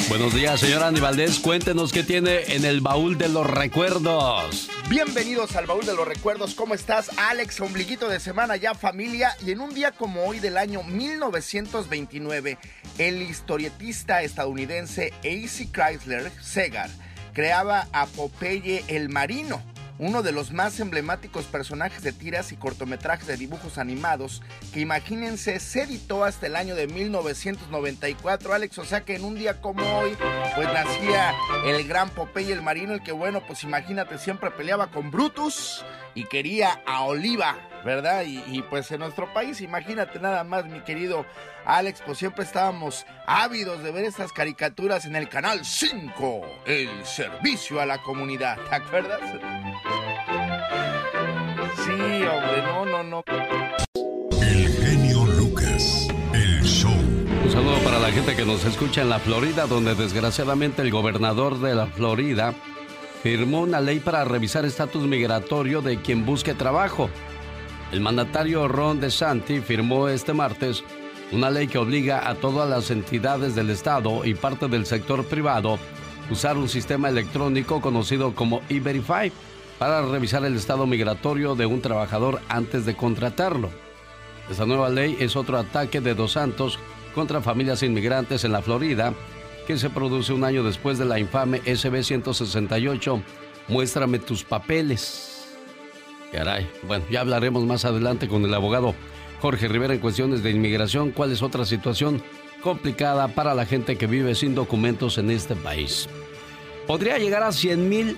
Buenos 0.09 0.33
días, 0.33 0.61
señora 0.61 0.87
Andy 0.87 1.01
Valdés. 1.01 1.37
Cuéntenos 1.37 1.91
qué 1.91 2.01
tiene 2.01 2.55
en 2.55 2.63
el 2.63 2.79
baúl 2.79 3.17
de 3.17 3.27
los 3.27 3.45
recuerdos. 3.45 4.69
Bienvenidos 4.87 5.57
al 5.57 5.65
baúl 5.65 5.85
de 5.85 5.93
los 5.93 6.07
recuerdos. 6.07 6.55
¿Cómo 6.55 6.73
estás, 6.73 7.11
Alex? 7.17 7.59
Ombliguito 7.59 8.07
de 8.07 8.21
semana 8.21 8.55
ya, 8.55 8.73
familia. 8.73 9.35
Y 9.45 9.51
en 9.51 9.59
un 9.59 9.73
día 9.73 9.91
como 9.91 10.23
hoy 10.23 10.39
del 10.39 10.57
año 10.57 10.81
1929, 10.81 12.57
el 12.97 13.21
historietista 13.21 14.21
estadounidense 14.21 15.11
A.C. 15.19 15.67
Chrysler 15.73 16.31
Segar 16.41 16.89
creaba 17.33 17.89
a 17.91 18.05
Popeye 18.05 18.85
el 18.87 19.09
Marino 19.09 19.61
uno 19.99 20.21
de 20.21 20.31
los 20.31 20.51
más 20.51 20.79
emblemáticos 20.79 21.45
personajes 21.45 22.03
de 22.03 22.11
tiras 22.11 22.51
y 22.51 22.57
cortometrajes 22.57 23.27
de 23.27 23.37
dibujos 23.37 23.77
animados, 23.77 24.41
que 24.73 24.79
imagínense 24.79 25.59
se 25.59 25.83
editó 25.83 26.23
hasta 26.23 26.47
el 26.47 26.55
año 26.55 26.75
de 26.75 26.87
1994, 26.87 28.53
Alex, 28.53 28.77
o 28.77 28.85
sea 28.85 29.05
que 29.05 29.15
en 29.15 29.25
un 29.25 29.35
día 29.35 29.61
como 29.61 29.83
hoy, 29.99 30.15
pues 30.55 30.67
nacía 30.73 31.33
el 31.65 31.87
gran 31.87 32.09
Popeye 32.09 32.53
el 32.53 32.61
Marino, 32.61 32.93
el 32.93 33.03
que 33.03 33.11
bueno, 33.11 33.41
pues 33.45 33.63
imagínate, 33.63 34.17
siempre 34.17 34.51
peleaba 34.51 34.87
con 34.87 35.11
Brutus 35.11 35.83
y 36.17 36.23
quería 36.23 36.81
a 36.87 37.03
Oliva, 37.03 37.55
¿verdad? 37.85 38.23
Y, 38.25 38.63
pues 38.63 38.91
en 38.91 39.01
nuestro 39.01 39.31
país, 39.35 39.61
imagínate 39.61 40.19
nada 40.19 40.43
más, 40.43 40.65
mi 40.65 40.79
querido 40.79 41.27
Alex, 41.63 42.01
pues 42.03 42.17
siempre 42.17 42.43
estábamos 42.43 43.05
ávidos 43.27 43.83
de 43.83 43.91
ver 43.91 44.03
estas 44.03 44.33
caricaturas 44.33 45.05
en 45.05 45.15
el 45.15 45.29
canal 45.29 45.63
5, 45.63 46.41
el 46.65 47.05
servicio 47.05 47.79
a 47.79 47.85
la 47.85 48.01
comunidad, 48.01 48.57
¿te 48.67 48.75
acuerdas? 48.75 49.19
Sí, 51.85 51.91
hombre, 51.91 52.63
no, 52.63 52.85
no, 52.85 53.03
no. 53.03 53.23
El 54.41 54.69
genio 54.69 55.23
Lucas, 55.23 56.07
el 56.33 56.63
show. 56.63 56.91
Un 57.43 57.51
saludo 57.51 57.77
para 57.83 57.99
la 57.99 58.09
gente 58.09 58.35
que 58.35 58.43
nos 58.43 58.65
escucha 58.65 59.03
en 59.03 59.09
la 59.09 59.19
Florida, 59.19 59.67
donde 59.67 59.93
desgraciadamente 59.93 60.81
el 60.81 60.89
gobernador 60.89 61.59
de 61.59 61.75
la 61.75 61.85
Florida 61.85 62.55
firmó 63.27 63.59
una 63.59 63.81
ley 63.81 63.99
para 63.99 64.23
revisar 64.23 64.63
estatus 64.63 65.05
migratorio 65.05 65.81
de 65.81 66.01
quien 66.01 66.25
busque 66.25 66.53
trabajo. 66.53 67.09
El 67.91 67.99
mandatario 67.99 68.69
Ron 68.69 69.01
DeSantis 69.01 69.65
firmó 69.65 70.07
este 70.07 70.31
martes 70.31 70.81
una 71.33 71.49
ley 71.49 71.67
que 71.67 71.77
obliga 71.77 72.29
a 72.29 72.35
todas 72.35 72.69
las 72.69 72.89
entidades 72.89 73.53
del 73.53 73.69
Estado 73.69 74.23
y 74.23 74.33
parte 74.33 74.69
del 74.69 74.85
sector 74.85 75.25
privado 75.25 75.77
usar 76.31 76.55
un 76.55 76.69
sistema 76.69 77.09
electrónico 77.09 77.81
conocido 77.81 78.33
como 78.33 78.61
E-Verify 78.69 79.29
para 79.77 80.03
revisar 80.03 80.45
el 80.45 80.55
estado 80.55 80.87
migratorio 80.87 81.53
de 81.53 81.65
un 81.65 81.81
trabajador 81.81 82.39
antes 82.47 82.85
de 82.85 82.95
contratarlo. 82.95 83.69
Esta 84.49 84.65
nueva 84.65 84.87
ley 84.87 85.17
es 85.19 85.35
otro 85.35 85.57
ataque 85.57 85.99
de 85.99 86.15
Dos 86.15 86.31
Santos 86.31 86.79
contra 87.13 87.41
familias 87.41 87.83
inmigrantes 87.83 88.45
en 88.45 88.53
la 88.53 88.61
Florida 88.61 89.13
que 89.67 89.77
se 89.77 89.89
produce 89.89 90.31
un 90.31 90.45
año 90.45 90.63
después 90.63 90.97
de 90.97 91.03
la 91.03 91.19
infame 91.19 91.61
SB 91.65 92.01
168. 92.01 93.21
Muéstrame 93.67 94.17
tus 94.17 94.45
papeles. 94.45 95.45
Caray, 96.31 96.69
bueno, 96.87 97.03
ya 97.11 97.19
hablaremos 97.19 97.65
más 97.65 97.83
adelante 97.83 98.29
con 98.29 98.45
el 98.45 98.53
abogado 98.53 98.95
Jorge 99.41 99.67
Rivera 99.67 99.93
en 99.93 99.99
cuestiones 99.99 100.41
de 100.41 100.51
inmigración. 100.51 101.11
¿Cuál 101.11 101.33
es 101.33 101.41
otra 101.41 101.65
situación 101.65 102.23
complicada 102.63 103.27
para 103.27 103.53
la 103.53 103.65
gente 103.65 103.97
que 103.97 104.07
vive 104.07 104.35
sin 104.35 104.55
documentos 104.55 105.17
en 105.17 105.31
este 105.31 105.55
país? 105.57 106.07
Podría 106.87 107.17
llegar 107.17 107.43
a 107.43 107.51
100 107.51 107.89
mil 107.89 108.17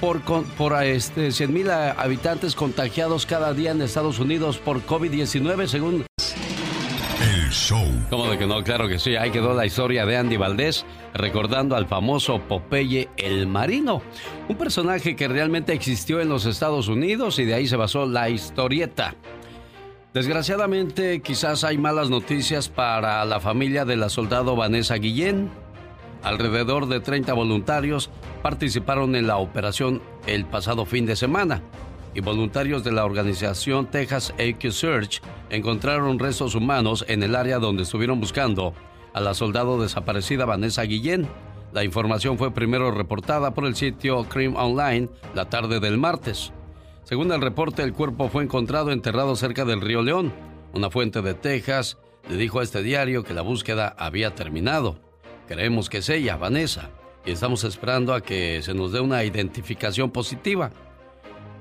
por, 0.00 0.22
por 0.22 0.82
este, 0.82 1.30
100 1.30 1.52
mil 1.52 1.70
habitantes 1.70 2.56
contagiados 2.56 3.26
cada 3.26 3.54
día 3.54 3.70
en 3.70 3.80
Estados 3.80 4.18
Unidos 4.18 4.58
por 4.58 4.84
COVID-19, 4.84 5.68
según 5.68 6.04
¿Cómo 8.10 8.30
de 8.30 8.38
que 8.38 8.46
no? 8.46 8.62
Claro 8.62 8.86
que 8.86 9.00
sí. 9.00 9.16
Ahí 9.16 9.32
quedó 9.32 9.54
la 9.54 9.66
historia 9.66 10.06
de 10.06 10.16
Andy 10.16 10.36
Valdés 10.36 10.86
recordando 11.12 11.74
al 11.74 11.86
famoso 11.86 12.38
Popeye 12.38 13.08
el 13.16 13.48
Marino. 13.48 14.02
Un 14.48 14.56
personaje 14.56 15.16
que 15.16 15.26
realmente 15.26 15.72
existió 15.72 16.20
en 16.20 16.28
los 16.28 16.46
Estados 16.46 16.86
Unidos 16.86 17.40
y 17.40 17.44
de 17.44 17.54
ahí 17.54 17.66
se 17.66 17.74
basó 17.74 18.06
la 18.06 18.30
historieta. 18.30 19.16
Desgraciadamente, 20.14 21.22
quizás 21.22 21.64
hay 21.64 21.76
malas 21.76 22.08
noticias 22.08 22.68
para 22.68 23.24
la 23.24 23.40
familia 23.40 23.84
de 23.84 23.96
la 23.96 24.10
soldado 24.10 24.54
Vanessa 24.54 24.94
Guillén. 24.94 25.50
Alrededor 26.22 26.86
de 26.86 27.00
30 27.00 27.32
voluntarios 27.32 28.10
participaron 28.42 29.16
en 29.16 29.26
la 29.26 29.38
operación 29.38 30.02
el 30.26 30.46
pasado 30.46 30.86
fin 30.86 31.04
de 31.04 31.16
semana 31.16 31.62
y 32.14 32.20
voluntarios 32.20 32.82
de 32.84 32.92
la 32.92 33.04
organización 33.04 33.86
Texas 33.86 34.34
AQ 34.38 34.72
Search 34.72 35.22
encontraron 35.50 36.18
restos 36.18 36.54
humanos 36.54 37.04
en 37.08 37.22
el 37.22 37.36
área 37.36 37.58
donde 37.58 37.84
estuvieron 37.84 38.20
buscando 38.20 38.74
a 39.12 39.20
la 39.20 39.34
soldado 39.34 39.80
desaparecida 39.80 40.44
Vanessa 40.44 40.82
Guillén. 40.82 41.28
La 41.72 41.84
información 41.84 42.36
fue 42.36 42.52
primero 42.52 42.90
reportada 42.90 43.54
por 43.54 43.64
el 43.64 43.76
sitio 43.76 44.24
Crime 44.24 44.56
Online 44.56 45.08
la 45.34 45.48
tarde 45.48 45.78
del 45.80 45.98
martes. 45.98 46.52
Según 47.04 47.32
el 47.32 47.40
reporte, 47.40 47.82
el 47.82 47.92
cuerpo 47.92 48.28
fue 48.28 48.44
encontrado 48.44 48.90
enterrado 48.90 49.36
cerca 49.36 49.64
del 49.64 49.80
río 49.80 50.02
León. 50.02 50.32
Una 50.72 50.90
fuente 50.90 51.22
de 51.22 51.34
Texas 51.34 51.98
le 52.28 52.36
dijo 52.36 52.60
a 52.60 52.62
este 52.62 52.82
diario 52.82 53.24
que 53.24 53.34
la 53.34 53.42
búsqueda 53.42 53.94
había 53.98 54.34
terminado. 54.34 54.98
Creemos 55.48 55.88
que 55.88 55.98
es 55.98 56.08
ella, 56.08 56.36
Vanessa, 56.36 56.90
y 57.24 57.32
estamos 57.32 57.64
esperando 57.64 58.14
a 58.14 58.20
que 58.20 58.62
se 58.62 58.74
nos 58.74 58.92
dé 58.92 59.00
una 59.00 59.24
identificación 59.24 60.10
positiva. 60.10 60.70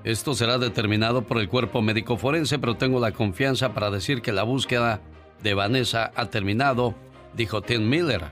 Esto 0.03 0.33
será 0.33 0.57
determinado 0.57 1.23
por 1.23 1.39
el 1.39 1.49
cuerpo 1.49 1.81
médico 1.81 2.15
forense, 2.15 2.57
pero 2.57 2.77
tengo 2.77 3.01
la 3.01 3.11
confianza 3.11 3.73
para 3.73 3.91
decir 3.91 4.21
que 4.21 4.31
la 4.31 4.43
búsqueda 4.43 5.01
de 5.43 5.53
Vanessa 5.53 6.11
ha 6.15 6.27
terminado, 6.27 6.95
dijo 7.35 7.61
Tim 7.61 7.89
Miller. 7.89 8.31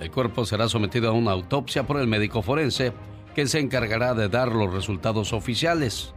El 0.00 0.10
cuerpo 0.10 0.46
será 0.46 0.68
sometido 0.68 1.10
a 1.10 1.12
una 1.12 1.32
autopsia 1.32 1.86
por 1.86 2.00
el 2.00 2.06
médico 2.06 2.40
forense, 2.40 2.92
que 3.34 3.46
se 3.46 3.60
encargará 3.60 4.14
de 4.14 4.28
dar 4.28 4.48
los 4.48 4.72
resultados 4.72 5.34
oficiales. 5.34 6.14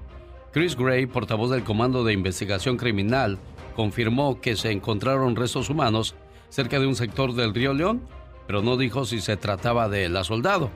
Chris 0.53 0.77
Gray, 0.77 1.05
portavoz 1.05 1.51
del 1.51 1.63
Comando 1.65 2.05
de 2.05 2.13
Investigación 2.13 2.77
Criminal, 2.77 3.37
confirmó 3.75 4.39
que 4.39 4.55
se 4.55 4.71
encontraron 4.71 5.35
restos 5.35 5.69
humanos 5.69 6.15
cerca 6.47 6.79
de 6.79 6.87
un 6.87 6.95
sector 6.95 7.33
del 7.33 7.53
río 7.53 7.73
León, 7.73 8.01
pero 8.47 8.61
no 8.61 8.77
dijo 8.77 9.03
si 9.03 9.19
se 9.19 9.35
trataba 9.35 9.89
de 9.89 10.07
la 10.07 10.23
soldado. 10.23 10.69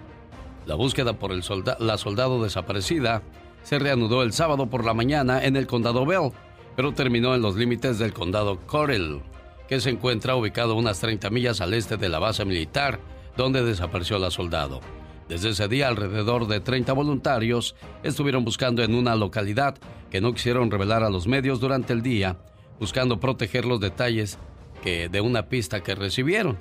La 0.66 0.76
búsqueda 0.76 1.14
por 1.14 1.32
el 1.32 1.42
la 1.80 1.98
soldado 1.98 2.44
desaparecida 2.44 3.22
se 3.64 3.80
reanudó 3.80 4.24
el 4.24 4.34
sábado 4.34 4.70
por 4.70 4.86
la 4.86 4.94
mañana 4.94 5.44
en 5.44 5.56
el 5.56 5.68
condado 5.68 6.06
Bell, 6.06 6.32
pero 6.76 6.94
terminó 6.94 7.36
en 7.36 7.42
los 7.42 7.56
límites 7.56 8.00
del 8.00 8.14
condado 8.14 8.60
Correll, 8.66 9.22
que 9.68 9.80
se 9.80 9.90
encuentra 9.90 10.36
ubicado 10.36 10.76
unas 10.76 11.00
30 11.00 11.30
millas 11.30 11.62
al 11.62 11.74
este 11.74 11.98
de 11.98 12.10
la 12.10 12.20
base 12.20 12.46
militar 12.46 13.00
donde 13.38 13.64
desapareció 13.64 14.18
la 14.20 14.32
soldado. 14.32 14.82
Desde 15.30 15.50
ese 15.50 15.68
día, 15.68 15.88
alrededor 15.88 16.48
de 16.48 16.60
30 16.60 16.92
voluntarios 16.94 17.76
estuvieron 18.02 18.44
buscando 18.44 18.82
en 18.84 18.96
una 18.96 19.16
localidad 19.16 19.78
que 20.10 20.22
no 20.22 20.34
quisieron 20.34 20.72
revelar 20.72 21.04
a 21.04 21.10
los 21.10 21.28
medios 21.28 21.60
durante 21.60 21.94
el 21.94 22.02
día, 22.02 22.38
buscando 22.80 23.20
proteger 23.20 23.66
los 23.66 23.80
detalles 23.80 24.40
que 24.82 25.08
de 25.08 25.22
una 25.22 25.48
pista 25.48 25.82
que 25.82 25.94
recibieron. 25.94 26.58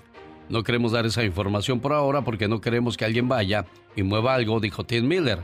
No 0.49 0.63
queremos 0.63 0.93
dar 0.93 1.07
esa 1.07 1.25
información 1.25 1.81
por 1.81 1.93
ahora 1.93 2.23
porque 2.23 2.49
no 2.49 2.61
queremos 2.61 2.97
que 2.97 3.05
alguien 3.05 3.29
vaya 3.29 3.67
y 3.97 4.03
mueva 4.03 4.35
algo, 4.35 4.61
dijo 4.61 4.85
Tim 4.85 5.09
Miller. 5.09 5.41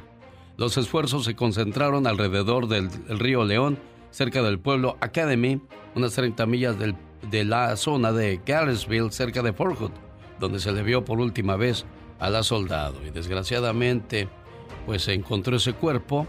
Los 0.57 0.77
esfuerzos 0.77 1.25
se 1.25 1.35
concentraron 1.35 2.07
alrededor 2.07 2.69
del, 2.69 2.89
río 3.09 3.45
León, 3.45 3.79
cerca 4.11 4.43
del 4.43 4.61
pueblo 4.61 4.97
Academy, 5.01 5.61
unas 5.97 6.13
30 6.13 6.47
millas 6.47 6.77
de 6.79 7.45
la 7.45 7.77
zona 7.77 8.13
de 8.13 8.41
Garrisville, 8.47 9.11
cerca 9.11 9.43
de 9.43 9.53
Fort 9.53 9.77
Hood, 9.79 9.91
donde 10.39 10.61
se 10.61 10.71
le 10.71 10.83
vio 10.83 11.05
por 11.05 11.19
última 11.19 11.57
vez 11.57 11.85
a 12.21 12.31
la 12.31 12.43
soldado. 12.43 13.05
Y 13.05 13.11
desgraciadamente, 13.11 14.29
pues 14.87 15.03
se 15.03 15.15
encontró 15.15 15.57
ese 15.57 15.73
cuerpo 15.73 16.27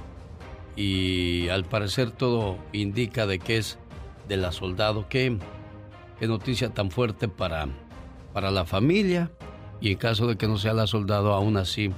y 0.75 1.47
al 1.49 1.65
parecer 1.65 2.11
todo 2.11 2.57
indica 2.73 3.27
de 3.27 3.39
que 3.39 3.57
es 3.57 3.77
de 4.27 4.37
la 4.37 4.51
soldado. 4.51 5.07
Qué, 5.07 5.37
qué 6.19 6.27
noticia 6.27 6.73
tan 6.73 6.91
fuerte 6.91 7.27
para, 7.27 7.67
para 8.33 8.51
la 8.51 8.65
familia. 8.65 9.31
Y 9.81 9.91
en 9.91 9.97
caso 9.97 10.25
de 10.25 10.37
que 10.37 10.47
no 10.47 10.57
sea 10.57 10.73
la 10.73 10.87
soldado, 10.87 11.33
aún 11.33 11.57
así 11.57 11.91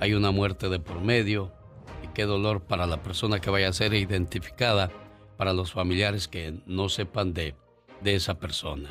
hay 0.00 0.14
una 0.14 0.30
muerte 0.32 0.68
de 0.68 0.80
por 0.80 1.00
medio. 1.00 1.52
Qué 2.14 2.24
dolor 2.24 2.60
para 2.60 2.86
la 2.86 3.02
persona 3.02 3.40
que 3.40 3.48
vaya 3.48 3.68
a 3.68 3.72
ser 3.72 3.94
identificada, 3.94 4.90
para 5.38 5.54
los 5.54 5.72
familiares 5.72 6.28
que 6.28 6.60
no 6.66 6.90
sepan 6.90 7.32
de, 7.32 7.54
de 8.02 8.14
esa 8.14 8.34
persona. 8.34 8.90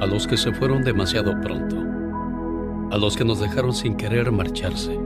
A 0.00 0.06
los 0.06 0.28
que 0.28 0.36
se 0.36 0.52
fueron 0.52 0.84
demasiado 0.84 1.32
pronto. 1.40 1.76
A 2.92 2.98
los 2.98 3.16
que 3.16 3.24
nos 3.24 3.40
dejaron 3.40 3.72
sin 3.72 3.96
querer 3.96 4.30
marcharse. 4.30 4.96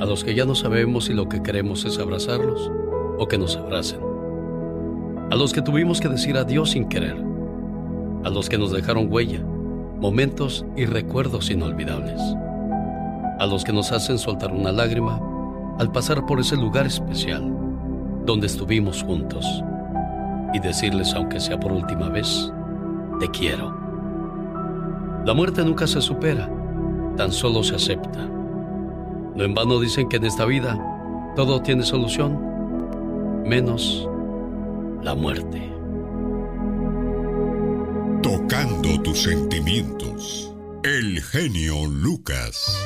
A 0.00 0.06
los 0.06 0.24
que 0.24 0.34
ya 0.34 0.46
no 0.46 0.54
sabemos 0.54 1.04
si 1.06 1.12
lo 1.12 1.28
que 1.28 1.42
queremos 1.42 1.84
es 1.84 1.98
abrazarlos 1.98 2.70
o 3.18 3.28
que 3.28 3.36
nos 3.36 3.56
abracen. 3.56 4.00
A 5.30 5.36
los 5.36 5.52
que 5.52 5.60
tuvimos 5.60 6.00
que 6.00 6.08
decir 6.08 6.38
adiós 6.38 6.70
sin 6.70 6.88
querer. 6.88 7.16
A 8.24 8.30
los 8.30 8.48
que 8.48 8.56
nos 8.56 8.72
dejaron 8.72 9.12
huella, 9.12 9.40
momentos 9.42 10.64
y 10.74 10.86
recuerdos 10.86 11.50
inolvidables. 11.50 12.20
A 13.38 13.46
los 13.46 13.64
que 13.64 13.72
nos 13.72 13.92
hacen 13.92 14.18
soltar 14.18 14.52
una 14.52 14.72
lágrima 14.72 15.20
al 15.78 15.90
pasar 15.90 16.26
por 16.26 16.40
ese 16.40 16.56
lugar 16.56 16.86
especial 16.86 17.42
donde 18.24 18.46
estuvimos 18.46 19.02
juntos 19.02 19.44
y 20.52 20.58
decirles, 20.60 21.12
aunque 21.14 21.40
sea 21.40 21.58
por 21.58 21.72
última 21.72 22.08
vez, 22.08 22.52
te 23.18 23.28
quiero. 23.28 23.74
La 25.24 25.34
muerte 25.34 25.64
nunca 25.64 25.86
se 25.86 26.00
supera, 26.00 26.48
tan 27.16 27.32
solo 27.32 27.62
se 27.62 27.76
acepta. 27.76 28.28
No 29.34 29.44
en 29.44 29.54
vano 29.54 29.80
dicen 29.80 30.08
que 30.08 30.16
en 30.16 30.24
esta 30.24 30.44
vida 30.44 30.78
todo 31.34 31.62
tiene 31.62 31.84
solución, 31.84 33.42
menos 33.46 34.08
la 35.02 35.14
muerte. 35.14 35.72
Tocando 38.22 39.00
tus 39.02 39.22
sentimientos, 39.22 40.54
el 40.84 41.20
genio 41.22 41.86
Lucas. 41.86 42.78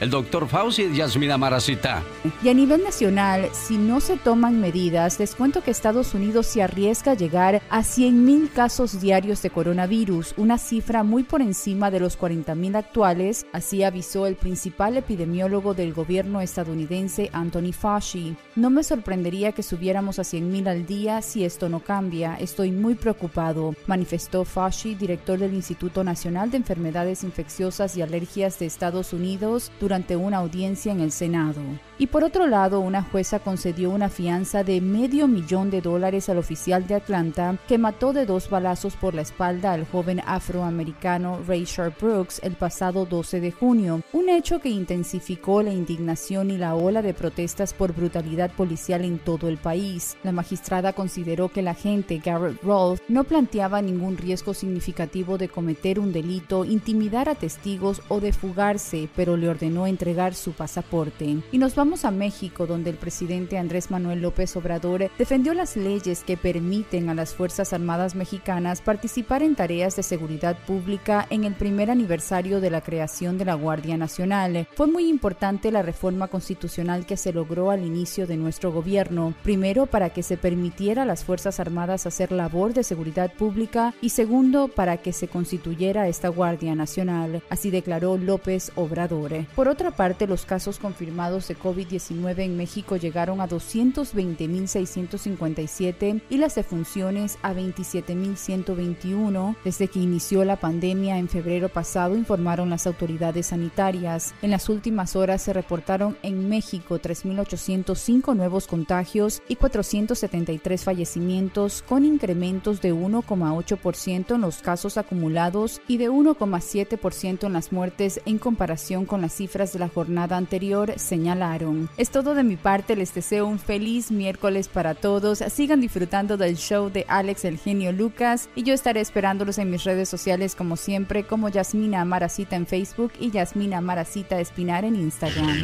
El 0.00 0.08
doctor 0.08 0.48
Fauci 0.48 0.84
y 0.84 0.96
Yasmina 0.96 1.36
Maracita. 1.36 2.02
Y 2.42 2.48
a 2.48 2.54
nivel 2.54 2.82
nacional, 2.82 3.50
si 3.52 3.76
no 3.76 4.00
se 4.00 4.16
toman 4.16 4.58
medidas, 4.58 5.20
les 5.20 5.34
cuento 5.34 5.62
que 5.62 5.70
Estados 5.70 6.14
Unidos 6.14 6.46
se 6.46 6.62
arriesga 6.62 7.12
a 7.12 7.16
llegar 7.16 7.60
a 7.68 7.80
100.000 7.80 8.50
casos 8.50 8.98
diarios 8.98 9.42
de 9.42 9.50
coronavirus, 9.50 10.32
una 10.38 10.56
cifra 10.56 11.02
muy 11.02 11.22
por 11.22 11.42
encima 11.42 11.90
de 11.90 12.00
los 12.00 12.18
40.000 12.18 12.76
actuales, 12.76 13.44
así 13.52 13.82
avisó 13.82 14.26
el 14.26 14.36
principal 14.36 14.96
epidemiólogo 14.96 15.74
del 15.74 15.92
gobierno 15.92 16.40
estadounidense, 16.40 17.28
Anthony 17.34 17.74
Fauci. 17.78 18.36
No 18.56 18.70
me 18.70 18.84
sorprendería 18.84 19.52
que 19.52 19.62
subiéramos 19.62 20.18
a 20.18 20.22
100.000 20.22 20.66
al 20.66 20.86
día 20.86 21.20
si 21.20 21.44
esto 21.44 21.68
no 21.68 21.80
cambia. 21.80 22.36
Estoy 22.36 22.72
muy 22.72 22.94
preocupado, 22.94 23.74
manifestó 23.86 24.46
Fauci, 24.46 24.94
director 24.94 25.38
del 25.38 25.52
Instituto 25.52 26.02
Nacional 26.04 26.50
de 26.50 26.56
Enfermedades 26.56 27.22
Infecciosas 27.22 27.98
y 27.98 28.00
Alergias 28.00 28.58
de 28.58 28.64
Estados 28.64 29.12
Unidos, 29.12 29.70
durante 29.78 29.89
una 29.90 30.38
audiencia 30.38 30.92
en 30.92 31.00
el 31.00 31.10
Senado. 31.10 31.60
Y 31.98 32.06
por 32.06 32.22
otro 32.22 32.46
lado, 32.46 32.80
una 32.80 33.02
jueza 33.02 33.40
concedió 33.40 33.90
una 33.90 34.08
fianza 34.08 34.62
de 34.62 34.80
medio 34.80 35.26
millón 35.26 35.68
de 35.68 35.80
dólares 35.80 36.28
al 36.28 36.38
oficial 36.38 36.86
de 36.86 36.94
Atlanta 36.94 37.58
que 37.66 37.76
mató 37.76 38.12
de 38.12 38.24
dos 38.24 38.48
balazos 38.48 38.94
por 38.96 39.14
la 39.14 39.22
espalda 39.22 39.72
al 39.72 39.86
joven 39.86 40.22
afroamericano 40.24 41.40
Ray 41.46 41.66
Brooks 42.00 42.40
el 42.42 42.52
pasado 42.52 43.04
12 43.04 43.40
de 43.40 43.52
junio, 43.52 44.00
un 44.12 44.28
hecho 44.28 44.60
que 44.60 44.68
intensificó 44.68 45.62
la 45.62 45.72
indignación 45.72 46.50
y 46.50 46.56
la 46.56 46.74
ola 46.74 47.02
de 47.02 47.12
protestas 47.12 47.74
por 47.74 47.92
brutalidad 47.92 48.52
policial 48.52 49.04
en 49.04 49.18
todo 49.18 49.48
el 49.48 49.58
país. 49.58 50.16
La 50.22 50.32
magistrada 50.32 50.92
consideró 50.92 51.48
que 51.48 51.60
el 51.60 51.68
agente 51.68 52.20
Garrett 52.24 52.62
Rolfe 52.62 53.02
no 53.08 53.24
planteaba 53.24 53.82
ningún 53.82 54.16
riesgo 54.16 54.54
significativo 54.54 55.36
de 55.36 55.48
cometer 55.48 55.98
un 55.98 56.12
delito, 56.12 56.64
intimidar 56.64 57.28
a 57.28 57.34
testigos 57.34 58.02
o 58.08 58.20
de 58.20 58.32
fugarse, 58.32 59.08
pero 59.16 59.36
le 59.36 59.48
ordenó 59.48 59.79
entregar 59.86 60.34
su 60.34 60.52
pasaporte. 60.52 61.38
Y 61.52 61.58
nos 61.58 61.74
vamos 61.74 62.04
a 62.04 62.10
México, 62.10 62.66
donde 62.66 62.90
el 62.90 62.96
presidente 62.96 63.58
Andrés 63.58 63.90
Manuel 63.90 64.22
López 64.22 64.56
Obrador 64.56 65.10
defendió 65.18 65.54
las 65.54 65.76
leyes 65.76 66.24
que 66.24 66.36
permiten 66.36 67.08
a 67.08 67.14
las 67.14 67.34
Fuerzas 67.34 67.72
Armadas 67.72 68.14
mexicanas 68.14 68.80
participar 68.80 69.42
en 69.42 69.54
tareas 69.54 69.96
de 69.96 70.02
seguridad 70.02 70.56
pública 70.66 71.26
en 71.30 71.44
el 71.44 71.54
primer 71.54 71.90
aniversario 71.90 72.60
de 72.60 72.70
la 72.70 72.80
creación 72.80 73.38
de 73.38 73.44
la 73.44 73.54
Guardia 73.54 73.96
Nacional. 73.96 74.68
Fue 74.74 74.86
muy 74.86 75.08
importante 75.08 75.70
la 75.70 75.82
reforma 75.82 76.28
constitucional 76.28 77.06
que 77.06 77.16
se 77.16 77.32
logró 77.32 77.70
al 77.70 77.84
inicio 77.84 78.26
de 78.26 78.36
nuestro 78.36 78.72
gobierno, 78.72 79.34
primero 79.42 79.86
para 79.86 80.10
que 80.10 80.22
se 80.22 80.36
permitiera 80.36 81.02
a 81.02 81.06
las 81.06 81.24
Fuerzas 81.24 81.60
Armadas 81.60 82.06
hacer 82.06 82.32
labor 82.32 82.74
de 82.74 82.84
seguridad 82.84 83.32
pública 83.32 83.94
y 84.00 84.10
segundo 84.10 84.68
para 84.68 84.98
que 84.98 85.12
se 85.12 85.28
constituyera 85.28 86.08
esta 86.08 86.28
Guardia 86.28 86.74
Nacional. 86.74 87.42
Así 87.48 87.70
declaró 87.70 88.16
López 88.16 88.72
Obrador. 88.74 89.46
Por 89.54 89.68
otra 89.70 89.90
parte, 89.90 90.26
los 90.26 90.44
casos 90.44 90.78
confirmados 90.78 91.48
de 91.48 91.56
COVID-19 91.56 92.40
en 92.40 92.56
México 92.56 92.96
llegaron 92.96 93.40
a 93.40 93.48
220.657 93.48 96.22
y 96.28 96.36
las 96.38 96.56
defunciones 96.56 97.38
a 97.42 97.54
27.121. 97.54 99.56
Desde 99.64 99.88
que 99.88 100.00
inició 100.00 100.44
la 100.44 100.56
pandemia 100.56 101.18
en 101.18 101.28
febrero 101.28 101.68
pasado, 101.68 102.16
informaron 102.16 102.70
las 102.70 102.86
autoridades 102.86 103.46
sanitarias. 103.46 104.34
En 104.42 104.50
las 104.50 104.68
últimas 104.68 105.14
horas 105.16 105.42
se 105.42 105.52
reportaron 105.52 106.16
en 106.22 106.48
México 106.48 106.98
3.805 106.98 108.34
nuevos 108.34 108.66
contagios 108.66 109.42
y 109.48 109.56
473 109.56 110.84
fallecimientos, 110.84 111.82
con 111.82 112.04
incrementos 112.04 112.80
de 112.80 112.92
1,8% 112.92 114.34
en 114.34 114.40
los 114.40 114.62
casos 114.62 114.96
acumulados 114.96 115.80
y 115.86 115.98
de 115.98 116.10
1,7% 116.10 117.46
en 117.46 117.52
las 117.52 117.72
muertes 117.72 118.20
en 118.24 118.38
comparación 118.38 119.06
con 119.06 119.20
las 119.20 119.34
cifras 119.34 119.59
de 119.60 119.78
la 119.78 119.88
jornada 119.88 120.36
anterior 120.36 120.94
señalaron. 120.96 121.90
Es 121.98 122.10
todo 122.10 122.34
de 122.34 122.42
mi 122.42 122.56
parte, 122.56 122.96
les 122.96 123.14
deseo 123.14 123.46
un 123.46 123.58
feliz 123.58 124.10
miércoles 124.10 124.68
para 124.68 124.94
todos. 124.94 125.38
Sigan 125.38 125.80
disfrutando 125.80 126.36
del 126.36 126.56
show 126.56 126.90
de 126.90 127.04
Alex 127.08 127.44
el 127.44 127.58
genio 127.58 127.92
Lucas 127.92 128.48
y 128.54 128.62
yo 128.62 128.72
estaré 128.72 129.00
esperándolos 129.00 129.58
en 129.58 129.70
mis 129.70 129.84
redes 129.84 130.08
sociales 130.08 130.54
como 130.54 130.76
siempre, 130.76 131.24
como 131.24 131.50
Yasmina 131.50 132.04
Maracita 132.04 132.56
en 132.56 132.66
Facebook 132.66 133.12
y 133.20 133.30
Yasmina 133.30 133.80
Maracita 133.80 134.40
Espinar 134.40 134.84
en 134.84 134.96
Instagram. 134.96 135.62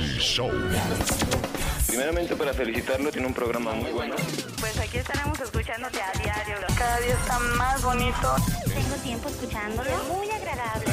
Primeramente 1.87 2.37
para 2.37 2.52
felicitarlo, 2.52 3.11
tiene 3.11 3.26
un 3.26 3.32
programa 3.32 3.72
muy 3.72 3.90
bueno. 3.90 4.16
Pues 4.61 4.78
aquí 4.78 4.98
estaremos 4.98 5.40
escuchándote 5.40 5.98
a 6.02 6.12
diario. 6.18 6.56
Cada 6.76 7.00
día 7.00 7.14
está 7.14 7.38
más 7.56 7.82
bonito. 7.82 8.37
Tengo 8.66 8.94
tiempo 9.02 9.28
escuchándolo. 9.28 9.90
Muy 10.14 10.30
agradable. 10.30 10.92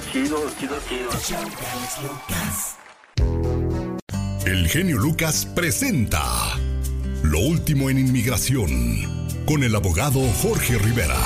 Chido, 0.00 0.38
chido, 0.58 0.74
chido. 0.88 1.10
El 4.44 4.68
genio 4.68 4.98
Lucas 4.98 5.46
presenta 5.54 6.22
Lo 7.22 7.38
último 7.40 7.88
en 7.90 7.98
inmigración 7.98 8.70
con 9.46 9.64
el 9.64 9.74
abogado 9.74 10.20
Jorge 10.42 10.76
Rivera. 10.78 11.16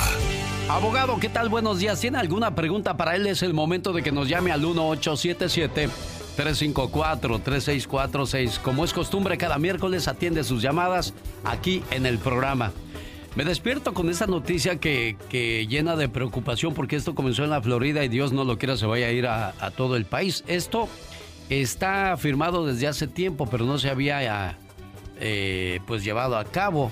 Abogado, 0.69 1.19
¿qué 1.19 1.27
tal? 1.27 1.49
Buenos 1.49 1.79
días. 1.79 1.99
¿Tiene 1.99 2.19
alguna 2.19 2.55
pregunta 2.55 2.95
para 2.95 3.15
él? 3.15 3.27
Es 3.27 3.43
el 3.43 3.53
momento 3.53 3.91
de 3.93 4.03
que 4.03 4.11
nos 4.11 4.29
llame 4.29 4.51
al 4.51 4.61
1877. 4.61 5.89
354-3646. 6.37 8.59
Como 8.59 8.85
es 8.85 8.93
costumbre, 8.93 9.37
cada 9.37 9.57
miércoles 9.57 10.07
atiende 10.07 10.45
sus 10.45 10.61
llamadas 10.61 11.13
aquí 11.43 11.83
en 11.91 12.05
el 12.05 12.19
programa. 12.19 12.71
Me 13.35 13.45
despierto 13.45 13.93
con 13.93 14.09
esta 14.09 14.27
noticia 14.27 14.77
que, 14.77 15.15
llena 15.69 15.95
de 15.95 16.09
preocupación 16.09 16.73
porque 16.73 16.97
esto 16.97 17.15
comenzó 17.15 17.45
en 17.45 17.51
la 17.51 17.61
Florida 17.61 18.03
y 18.03 18.09
Dios 18.09 18.33
no 18.33 18.43
lo 18.43 18.57
quiera 18.57 18.75
se 18.75 18.85
vaya 18.85 19.07
a 19.07 19.11
ir 19.11 19.25
a, 19.25 19.53
todo 19.77 19.95
el 19.95 20.05
país. 20.05 20.43
Esto 20.47 20.89
está 21.49 22.17
firmado 22.17 22.65
desde 22.65 22.87
hace 22.87 23.07
tiempo, 23.07 23.47
pero 23.49 23.65
no 23.65 23.77
se 23.77 23.89
había 23.89 24.57
eh, 25.19 25.79
pues 25.87 26.03
llevado 26.03 26.37
a 26.37 26.43
cabo. 26.43 26.91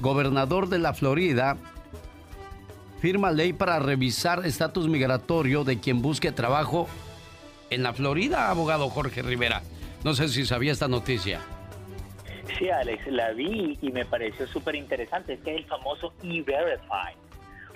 Gobernador 0.00 0.68
de 0.68 0.78
la 0.78 0.92
Florida 0.92 1.56
firma 3.00 3.30
ley 3.30 3.54
para 3.54 3.78
revisar 3.78 4.44
estatus 4.44 4.86
migratorio 4.86 5.64
de 5.64 5.78
quien 5.78 6.02
busque 6.02 6.30
trabajo 6.30 6.88
en 7.70 7.82
la 7.82 7.94
Florida, 7.94 8.50
abogado 8.50 8.90
Jorge 8.90 9.22
Rivera. 9.22 9.62
No 10.04 10.12
sé 10.12 10.28
si 10.28 10.44
sabía 10.44 10.72
esta 10.72 10.88
noticia. 10.88 11.40
Sí, 12.60 12.68
Alex, 12.68 13.06
la 13.06 13.30
vi 13.32 13.78
y 13.80 13.90
me 13.90 14.04
pareció 14.04 14.46
súper 14.46 14.74
interesante. 14.74 15.32
Este 15.32 15.52
es 15.52 15.56
el 15.60 15.64
famoso 15.64 16.12
E-Verify, 16.22 17.14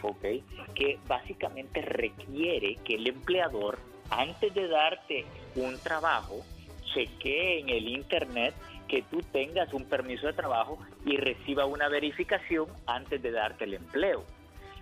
¿ok? 0.03 0.75
Que 0.75 0.99
básicamente 1.09 1.81
requiere 1.81 2.77
que 2.85 2.97
el 2.97 3.07
empleador, 3.07 3.79
antes 4.11 4.53
de 4.53 4.69
darte 4.69 5.25
un 5.57 5.79
trabajo, 5.79 6.45
chequee 6.93 7.61
en 7.61 7.71
el 7.71 7.89
Internet 7.89 8.55
que 8.87 9.01
tú 9.11 9.21
tengas 9.33 9.73
un 9.73 9.87
permiso 9.87 10.27
de 10.27 10.35
trabajo 10.35 10.79
y 11.07 11.17
reciba 11.17 11.65
una 11.65 11.89
verificación 11.89 12.67
antes 12.87 13.23
de 13.23 13.31
darte 13.31 13.65
el 13.65 13.73
empleo. 13.73 14.23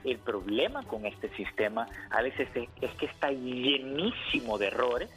El 0.02 0.18
problema 0.18 0.82
con 0.82 1.06
este 1.06 1.28
sistema, 1.36 1.86
a 2.10 2.22
veces 2.22 2.48
es 2.80 2.90
que 2.98 3.06
está 3.06 3.30
llenísimo 3.30 4.58
de 4.58 4.66
errores 4.66 5.10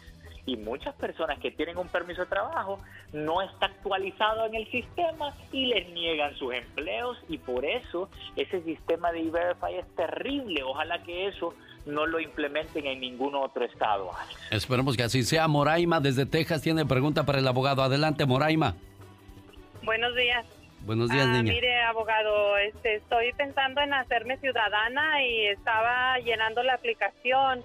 y 0.46 0.58
muchas 0.58 0.94
personas 0.96 1.40
que 1.40 1.52
tienen 1.52 1.78
un 1.78 1.88
permiso 1.88 2.22
de 2.22 2.28
trabajo 2.28 2.80
no 3.14 3.42
está 3.42 3.68
actualizado 3.68 4.46
en 4.46 4.56
el 4.56 4.70
sistema 4.70 5.34
y 5.52 5.68
les 5.68 5.90
niegan 5.90 6.36
sus 6.36 6.54
empleos 6.54 7.18
y 7.30 7.38
por 7.38 7.66
eso 7.66 8.10
ese 8.36 8.62
sistema 8.62 9.12
de 9.12 9.22
E-Verify 9.22 9.76
es 9.76 9.96
terrible. 9.96 10.64
Ojalá 10.64 11.02
que 11.04 11.28
eso 11.28 11.54
no 11.86 12.06
lo 12.06 12.20
implementen 12.20 12.86
en 12.86 13.00
ningún 13.00 13.36
otro 13.36 13.66
estado. 13.66 14.12
Esperemos 14.52 14.96
que 14.98 15.04
así 15.04 15.24
sea. 15.24 15.48
Moraima 15.48 16.00
desde 16.00 16.26
Texas 16.26 16.62
tiene 16.62 16.86
pregunta 16.86 17.26
para 17.26 17.40
el 17.40 17.48
abogado. 17.48 17.82
Adelante, 17.84 18.26
Moraima. 18.26 18.76
Buenos 19.84 20.16
días. 20.16 20.46
Buenos 20.82 21.10
días, 21.10 21.26
ah, 21.26 21.32
niña. 21.32 21.52
Mire, 21.52 21.82
abogado, 21.82 22.58
este, 22.58 22.96
estoy 22.98 23.34
pensando 23.34 23.82
en 23.82 23.92
hacerme 23.94 24.38
ciudadana 24.38 25.24
y 25.26 25.48
estaba 25.48 26.20
llenando 26.20 26.62
la 26.62 26.76
aplicación 26.76 27.64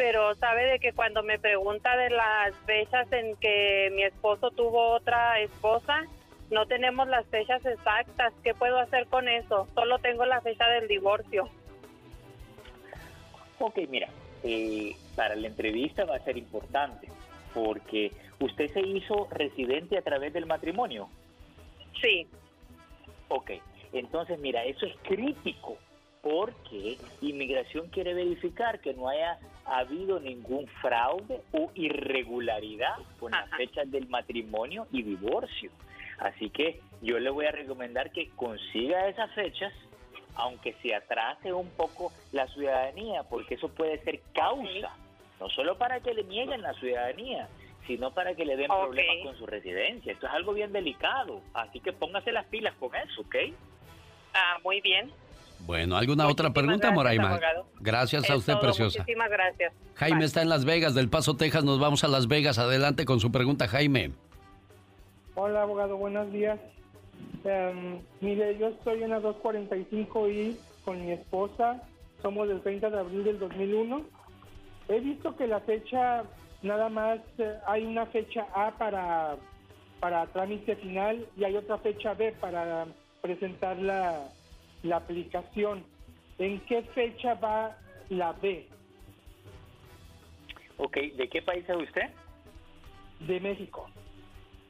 pero 0.00 0.34
sabe 0.36 0.64
de 0.64 0.78
que 0.78 0.94
cuando 0.94 1.22
me 1.22 1.38
pregunta 1.38 1.94
de 1.94 2.08
las 2.08 2.54
fechas 2.64 3.06
en 3.12 3.36
que 3.36 3.92
mi 3.92 4.02
esposo 4.02 4.50
tuvo 4.50 4.92
otra 4.92 5.38
esposa, 5.40 6.06
no 6.50 6.64
tenemos 6.64 7.06
las 7.06 7.26
fechas 7.26 7.62
exactas. 7.66 8.32
¿Qué 8.42 8.54
puedo 8.54 8.78
hacer 8.78 9.08
con 9.08 9.28
eso? 9.28 9.68
Solo 9.74 9.98
tengo 9.98 10.24
la 10.24 10.40
fecha 10.40 10.66
del 10.68 10.88
divorcio. 10.88 11.50
Ok, 13.58 13.80
mira, 13.90 14.08
eh, 14.42 14.96
para 15.16 15.34
la 15.34 15.48
entrevista 15.48 16.06
va 16.06 16.16
a 16.16 16.24
ser 16.24 16.38
importante 16.38 17.06
porque 17.52 18.10
usted 18.38 18.72
se 18.72 18.80
hizo 18.80 19.28
residente 19.30 19.98
a 19.98 20.02
través 20.02 20.32
del 20.32 20.46
matrimonio. 20.46 21.10
Sí. 22.00 22.26
Ok, 23.28 23.50
entonces 23.92 24.38
mira, 24.38 24.64
eso 24.64 24.86
es 24.86 24.96
crítico 25.02 25.76
porque 26.22 26.96
inmigración 27.20 27.88
quiere 27.88 28.14
verificar 28.14 28.80
que 28.80 28.94
no 28.94 29.06
haya 29.06 29.38
habido 29.78 30.18
ningún 30.18 30.66
fraude 30.80 31.42
o 31.52 31.70
irregularidad 31.74 32.96
con 33.18 33.32
las 33.32 33.48
fechas 33.50 33.90
del 33.90 34.08
matrimonio 34.08 34.86
y 34.90 35.02
divorcio. 35.02 35.70
Así 36.18 36.50
que 36.50 36.80
yo 37.00 37.18
le 37.18 37.30
voy 37.30 37.46
a 37.46 37.52
recomendar 37.52 38.10
que 38.10 38.28
consiga 38.30 39.08
esas 39.08 39.32
fechas, 39.32 39.72
aunque 40.34 40.74
se 40.82 40.94
atrase 40.94 41.52
un 41.52 41.70
poco 41.70 42.12
la 42.32 42.46
ciudadanía, 42.48 43.22
porque 43.24 43.54
eso 43.54 43.68
puede 43.68 44.02
ser 44.02 44.20
causa, 44.34 44.94
no 45.38 45.48
solo 45.48 45.78
para 45.78 46.00
que 46.00 46.14
le 46.14 46.24
nieguen 46.24 46.62
la 46.62 46.74
ciudadanía, 46.74 47.48
sino 47.86 48.12
para 48.12 48.34
que 48.34 48.44
le 48.44 48.56
den 48.56 48.68
problemas 48.68 49.24
con 49.24 49.36
su 49.38 49.46
residencia. 49.46 50.12
Esto 50.12 50.26
es 50.26 50.32
algo 50.32 50.52
bien 50.52 50.72
delicado, 50.72 51.40
así 51.54 51.80
que 51.80 51.92
póngase 51.92 52.32
las 52.32 52.46
pilas 52.46 52.74
con 52.74 52.94
eso, 52.94 53.22
¿ok? 53.22 53.36
Ah, 54.34 54.58
muy 54.62 54.80
bien. 54.80 55.10
Bueno, 55.66 55.96
¿alguna 55.96 56.26
otra 56.26 56.52
pregunta, 56.52 56.90
Moraima? 56.90 57.38
Gracias 57.80 58.28
a 58.28 58.36
usted, 58.36 58.58
preciosa. 58.58 59.00
Muchísimas 59.00 59.30
gracias. 59.30 59.72
Jaime 59.94 60.24
está 60.24 60.42
en 60.42 60.48
Las 60.48 60.64
Vegas, 60.64 60.94
del 60.94 61.08
Paso, 61.08 61.36
Texas. 61.36 61.64
Nos 61.64 61.78
vamos 61.78 62.02
a 62.04 62.08
Las 62.08 62.26
Vegas. 62.26 62.58
Adelante 62.58 63.04
con 63.04 63.20
su 63.20 63.30
pregunta, 63.30 63.68
Jaime. 63.68 64.12
Hola, 65.34 65.62
abogado. 65.62 65.96
Buenos 65.96 66.32
días. 66.32 66.58
Em, 67.44 68.00
mire, 68.20 68.58
yo 68.58 68.68
estoy 68.68 69.02
en 69.02 69.10
la 69.10 69.20
245 69.20 70.28
y 70.28 70.58
con 70.84 71.04
mi 71.04 71.12
esposa. 71.12 71.82
Somos 72.22 72.48
del 72.48 72.60
30 72.60 72.90
de 72.90 72.98
abril 72.98 73.24
del 73.24 73.38
2001. 73.38 74.02
He 74.88 75.00
visto 75.00 75.36
que 75.36 75.46
la 75.46 75.60
fecha, 75.60 76.24
nada 76.62 76.88
más, 76.88 77.20
eh, 77.38 77.54
hay 77.66 77.84
una 77.84 78.06
fecha 78.06 78.46
A 78.54 78.72
para, 78.72 79.36
para 80.00 80.26
trámite 80.26 80.76
final 80.76 81.26
y 81.36 81.44
hay 81.44 81.56
otra 81.56 81.78
fecha 81.78 82.14
B 82.14 82.34
para 82.40 82.86
presentar 83.22 83.78
la 83.78 84.28
la 84.82 84.96
aplicación. 84.96 85.84
¿En 86.38 86.60
qué 86.60 86.82
fecha 86.82 87.34
va 87.34 87.76
la 88.08 88.32
B? 88.32 88.66
Ok, 90.78 90.96
¿de 90.96 91.28
qué 91.28 91.42
país 91.42 91.64
es 91.68 91.76
usted? 91.76 92.08
De 93.20 93.38
México. 93.40 93.88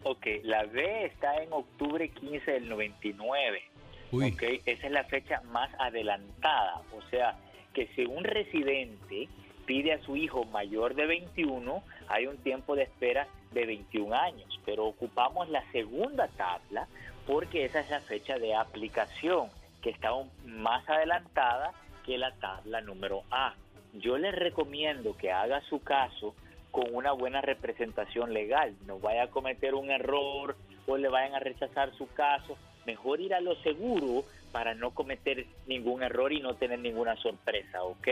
Ok, 0.02 0.26
la 0.42 0.64
B 0.64 1.04
está 1.04 1.42
en 1.42 1.52
octubre 1.52 2.08
15 2.08 2.50
del 2.50 2.68
99. 2.68 3.62
Uy. 4.11 4.32
Ok, 4.32 4.42
esa 4.66 4.86
es 4.86 4.92
la 4.92 5.04
fecha 5.04 5.40
más 5.42 5.70
adelantada. 5.78 6.82
O 6.96 7.02
sea, 7.11 7.36
que 7.74 7.86
si 7.94 8.04
un 8.04 8.24
residente 8.24 9.28
pide 9.66 9.92
a 9.92 10.02
su 10.02 10.16
hijo 10.16 10.44
mayor 10.46 10.96
de 10.96 11.06
21, 11.06 11.84
hay 12.08 12.26
un 12.26 12.38
tiempo 12.38 12.74
de 12.74 12.84
espera 12.84 13.28
de 13.52 13.66
21 13.66 14.12
años. 14.16 14.61
Pero 14.64 14.86
ocupamos 14.86 15.48
la 15.48 15.62
segunda 15.70 16.26
tabla 16.28 16.88
porque 17.26 17.66
esa 17.66 17.80
es 17.80 17.90
la 17.90 18.00
fecha 18.00 18.38
de 18.38 18.54
aplicación 18.54 19.50
que 19.81 19.91
está 19.91 20.11
más 20.45 20.89
adelantada 20.89 21.72
que 22.05 22.18
la 22.18 22.33
tabla 22.37 22.81
número 22.81 23.22
A. 23.31 23.55
Yo 23.95 24.18
les 24.18 24.35
recomiendo 24.35 25.16
que 25.16 25.33
haga 25.33 25.61
su 25.62 25.81
caso 25.83 26.35
con 26.70 26.95
una 26.95 27.12
buena 27.12 27.41
representación 27.41 28.33
legal, 28.33 28.76
no 28.87 28.99
vaya 29.01 29.24
a 29.24 29.31
cometer 29.31 29.74
un 29.74 29.91
error 29.91 30.57
o 30.87 30.97
le 30.97 31.09
vayan 31.09 31.35
a 31.35 31.41
rechazar 31.41 31.93
su 31.97 32.07
caso, 32.09 32.57
mejor 32.87 33.20
ir 33.20 33.35
a 33.35 33.41
lo 33.41 33.57
seguro 33.62 34.24
para 34.53 34.74
no 34.74 34.91
cometer 34.93 35.47
ningún 35.66 36.03
error 36.03 36.33
y 36.33 36.41
no 36.41 36.55
tener 36.55 36.78
ninguna 36.78 37.16
sorpresa, 37.16 37.83
¿ok? 37.83 38.09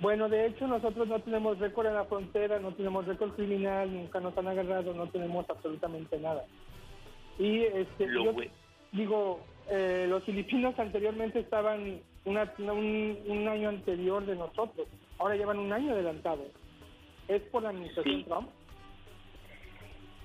Bueno, 0.00 0.28
de 0.28 0.46
hecho 0.46 0.66
nosotros 0.66 1.08
no 1.08 1.20
tenemos 1.20 1.58
récord 1.58 1.86
en 1.86 1.94
la 1.94 2.04
frontera, 2.04 2.58
no 2.58 2.72
tenemos 2.72 3.06
récord 3.06 3.32
criminal, 3.34 3.92
nunca 3.92 4.18
nos 4.18 4.36
han 4.38 4.48
agarrado, 4.48 4.94
no 4.94 5.08
tenemos 5.08 5.48
absolutamente 5.50 6.18
nada. 6.18 6.44
Y 7.38 7.64
este, 7.64 8.06
yo 8.06 8.34
digo, 8.92 9.40
eh, 9.70 10.06
los 10.08 10.24
filipinos 10.24 10.76
anteriormente 10.78 11.38
estaban 11.38 12.00
un, 12.24 12.36
año 12.36 13.68
anterior 13.68 14.26
de 14.26 14.34
nosotros, 14.34 14.88
ahora 15.18 15.36
llevan 15.36 15.58
un 15.58 15.72
año 15.72 15.92
adelantado. 15.92 16.44
¿Es 17.28 17.40
por 17.42 17.62
la 17.62 17.68
administración 17.68 18.24
Trump? 18.24 18.50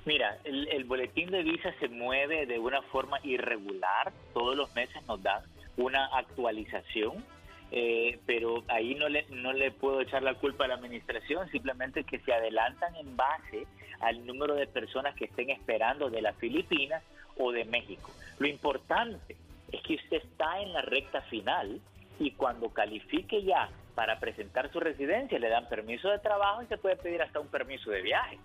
Mira, 0.05 0.39
el, 0.43 0.83
boletín 0.85 1.29
de 1.29 1.43
visa 1.43 1.73
se 1.79 1.87
mueve 1.89 2.47
de 2.47 2.57
una 2.57 2.81
forma 2.83 3.19
irregular, 3.23 4.11
todos 4.33 4.55
los 4.55 4.73
meses 4.75 5.05
nos 5.07 5.21
dan 5.21 5.43
una 5.77 6.05
actualización, 6.17 7.23
eh, 7.71 8.19
pero 8.25 8.63
ahí 8.67 8.95
no 8.95 9.09
le, 9.09 9.25
no 9.29 9.53
le 9.53 9.71
puedo 9.71 10.01
echar 10.01 10.23
la 10.23 10.35
culpa 10.35 10.65
a 10.65 10.69
la 10.69 10.75
administración, 10.75 11.49
simplemente 11.51 12.03
que 12.03 12.19
se 12.19 12.33
adelantan 12.33 12.95
en 12.95 13.15
base 13.15 13.67
al 13.99 14.25
número 14.25 14.55
de 14.55 14.65
personas 14.65 15.15
que 15.15 15.25
estén 15.25 15.51
esperando 15.51 16.09
de 16.09 16.21
las 16.21 16.35
Filipinas 16.37 17.03
o 17.37 17.51
de 17.51 17.65
México. 17.65 18.11
Lo 18.39 18.47
importante 18.47 19.35
es 19.71 19.81
que 19.81 19.95
usted 19.95 20.17
está 20.17 20.61
en 20.61 20.73
la 20.73 20.81
recta 20.81 21.21
final 21.23 21.79
y 22.19 22.31
cuando 22.31 22.69
califique 22.69 23.43
ya 23.43 23.69
para 23.93 24.19
presentar 24.19 24.71
su 24.71 24.79
residencia 24.79 25.39
le 25.39 25.49
dan 25.49 25.67
permiso 25.67 26.09
de 26.09 26.19
trabajo 26.19 26.61
y 26.63 26.67
se 26.67 26.77
puede 26.77 26.97
pedir 26.97 27.21
hasta 27.21 27.39
un 27.39 27.47
permiso 27.47 27.91
de 27.91 28.01
viaje. 28.01 28.37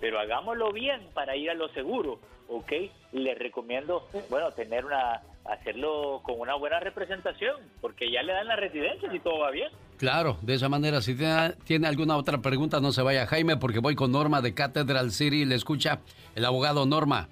Pero 0.00 0.18
hagámoslo 0.18 0.72
bien 0.72 1.00
para 1.14 1.36
ir 1.36 1.50
a 1.50 1.54
lo 1.54 1.68
seguro, 1.68 2.18
¿ok? 2.48 2.72
Le 3.12 3.34
recomiendo, 3.34 4.06
bueno, 4.28 4.50
tener 4.50 4.84
una, 4.84 5.22
hacerlo 5.44 6.20
con 6.22 6.38
una 6.38 6.54
buena 6.54 6.80
representación, 6.80 7.56
porque 7.80 8.10
ya 8.10 8.22
le 8.22 8.32
dan 8.32 8.46
la 8.46 8.56
residencia 8.56 9.10
si 9.10 9.20
todo 9.20 9.38
va 9.38 9.50
bien. 9.50 9.70
Claro, 9.96 10.36
de 10.42 10.54
esa 10.54 10.68
manera, 10.68 11.00
si 11.00 11.16
tiene, 11.16 11.54
tiene 11.64 11.88
alguna 11.88 12.16
otra 12.16 12.38
pregunta, 12.38 12.80
no 12.80 12.92
se 12.92 13.00
vaya 13.00 13.26
Jaime, 13.26 13.56
porque 13.56 13.78
voy 13.78 13.94
con 13.94 14.12
Norma 14.12 14.42
de 14.42 14.52
Cathedral 14.52 15.10
City, 15.12 15.46
le 15.46 15.54
escucha 15.54 16.00
el 16.34 16.44
abogado 16.44 16.84
Norma. 16.84 17.28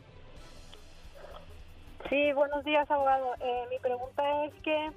Sí, 2.11 2.33
buenos 2.35 2.63
días, 2.65 2.91
abogado. 2.91 3.35
Eh, 3.41 3.65
mi 3.71 3.79
pregunta 3.79 4.45
es 4.45 4.55
que 4.63 4.91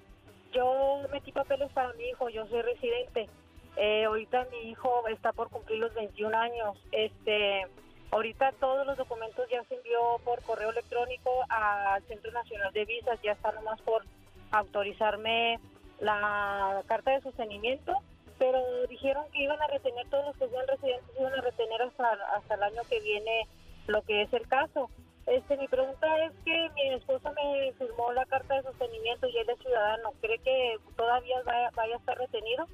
yo 0.51 0.99
metí 1.11 1.31
papeles 1.31 1.71
para 1.71 1.93
mi 1.93 2.03
hijo, 2.09 2.27
yo 2.29 2.45
soy 2.47 2.61
residente. 2.61 3.29
Eh, 3.77 4.03
ahorita 4.05 4.45
mi 4.51 4.69
hijo 4.69 5.07
está 5.07 5.31
por 5.31 5.49
cumplir 5.49 5.79
los 5.79 5.93
21 5.93 6.37
años. 6.37 6.77
Este, 6.91 7.65
ahorita 8.11 8.51
todos 8.59 8.85
los 8.85 8.97
documentos 8.97 9.47
ya 9.49 9.63
se 9.65 9.75
envió 9.75 10.19
por 10.25 10.41
correo 10.43 10.71
electrónico 10.71 11.45
al 11.47 12.03
Centro 12.03 12.31
Nacional 12.33 12.73
de 12.73 12.83
Visas, 12.83 13.21
ya 13.23 13.31
está 13.31 13.53
nomás 13.53 13.79
por 13.81 14.03
autorizarme 14.51 15.59
la 16.01 16.83
carta 16.87 17.11
de 17.11 17.21
sostenimiento, 17.21 17.93
pero 18.37 18.59
dijeron 18.89 19.23
que 19.31 19.43
iban 19.43 19.61
a 19.61 19.67
retener 19.67 20.09
todos 20.09 20.25
los 20.25 20.37
que 20.37 20.49
sean 20.49 20.67
residentes, 20.67 21.09
iban 21.17 21.33
a 21.33 21.41
retener 21.41 21.81
hasta, 21.83 22.11
hasta 22.35 22.55
el 22.55 22.63
año 22.63 22.81
que 22.89 22.99
viene 22.99 23.47
lo 23.87 24.01
que 24.01 24.23
es 24.23 24.33
el 24.33 24.45
caso. 24.47 24.89
Este, 25.27 25.57
mi 25.57 25.67
pregunta 25.67 26.07
es 26.25 26.31
que 26.45 26.69
mi 26.73 26.93
esposo 26.93 27.33
me 27.33 27.73
firmó 27.73 28.13
la 28.13 28.25
carta 28.25 28.55
de 28.55 28.63
sostenimiento 28.63 29.27
y 29.27 29.37
él 29.37 29.49
es 29.49 29.59
ciudadano. 29.59 30.13
¿Cree 30.21 30.39
que 30.39 30.77
todavía 30.95 31.35
vaya, 31.45 31.69
vaya 31.75 31.95
a 31.95 31.97
estar 31.97 32.17
retenido 32.17 32.65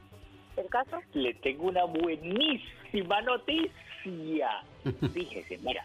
el 0.58 0.70
caso? 0.70 1.02
Le 1.14 1.34
tengo 1.34 1.64
una 1.64 1.86
buenísima 1.86 3.22
noticia. 3.22 4.64
Fíjese, 5.14 5.58
mira, 5.64 5.84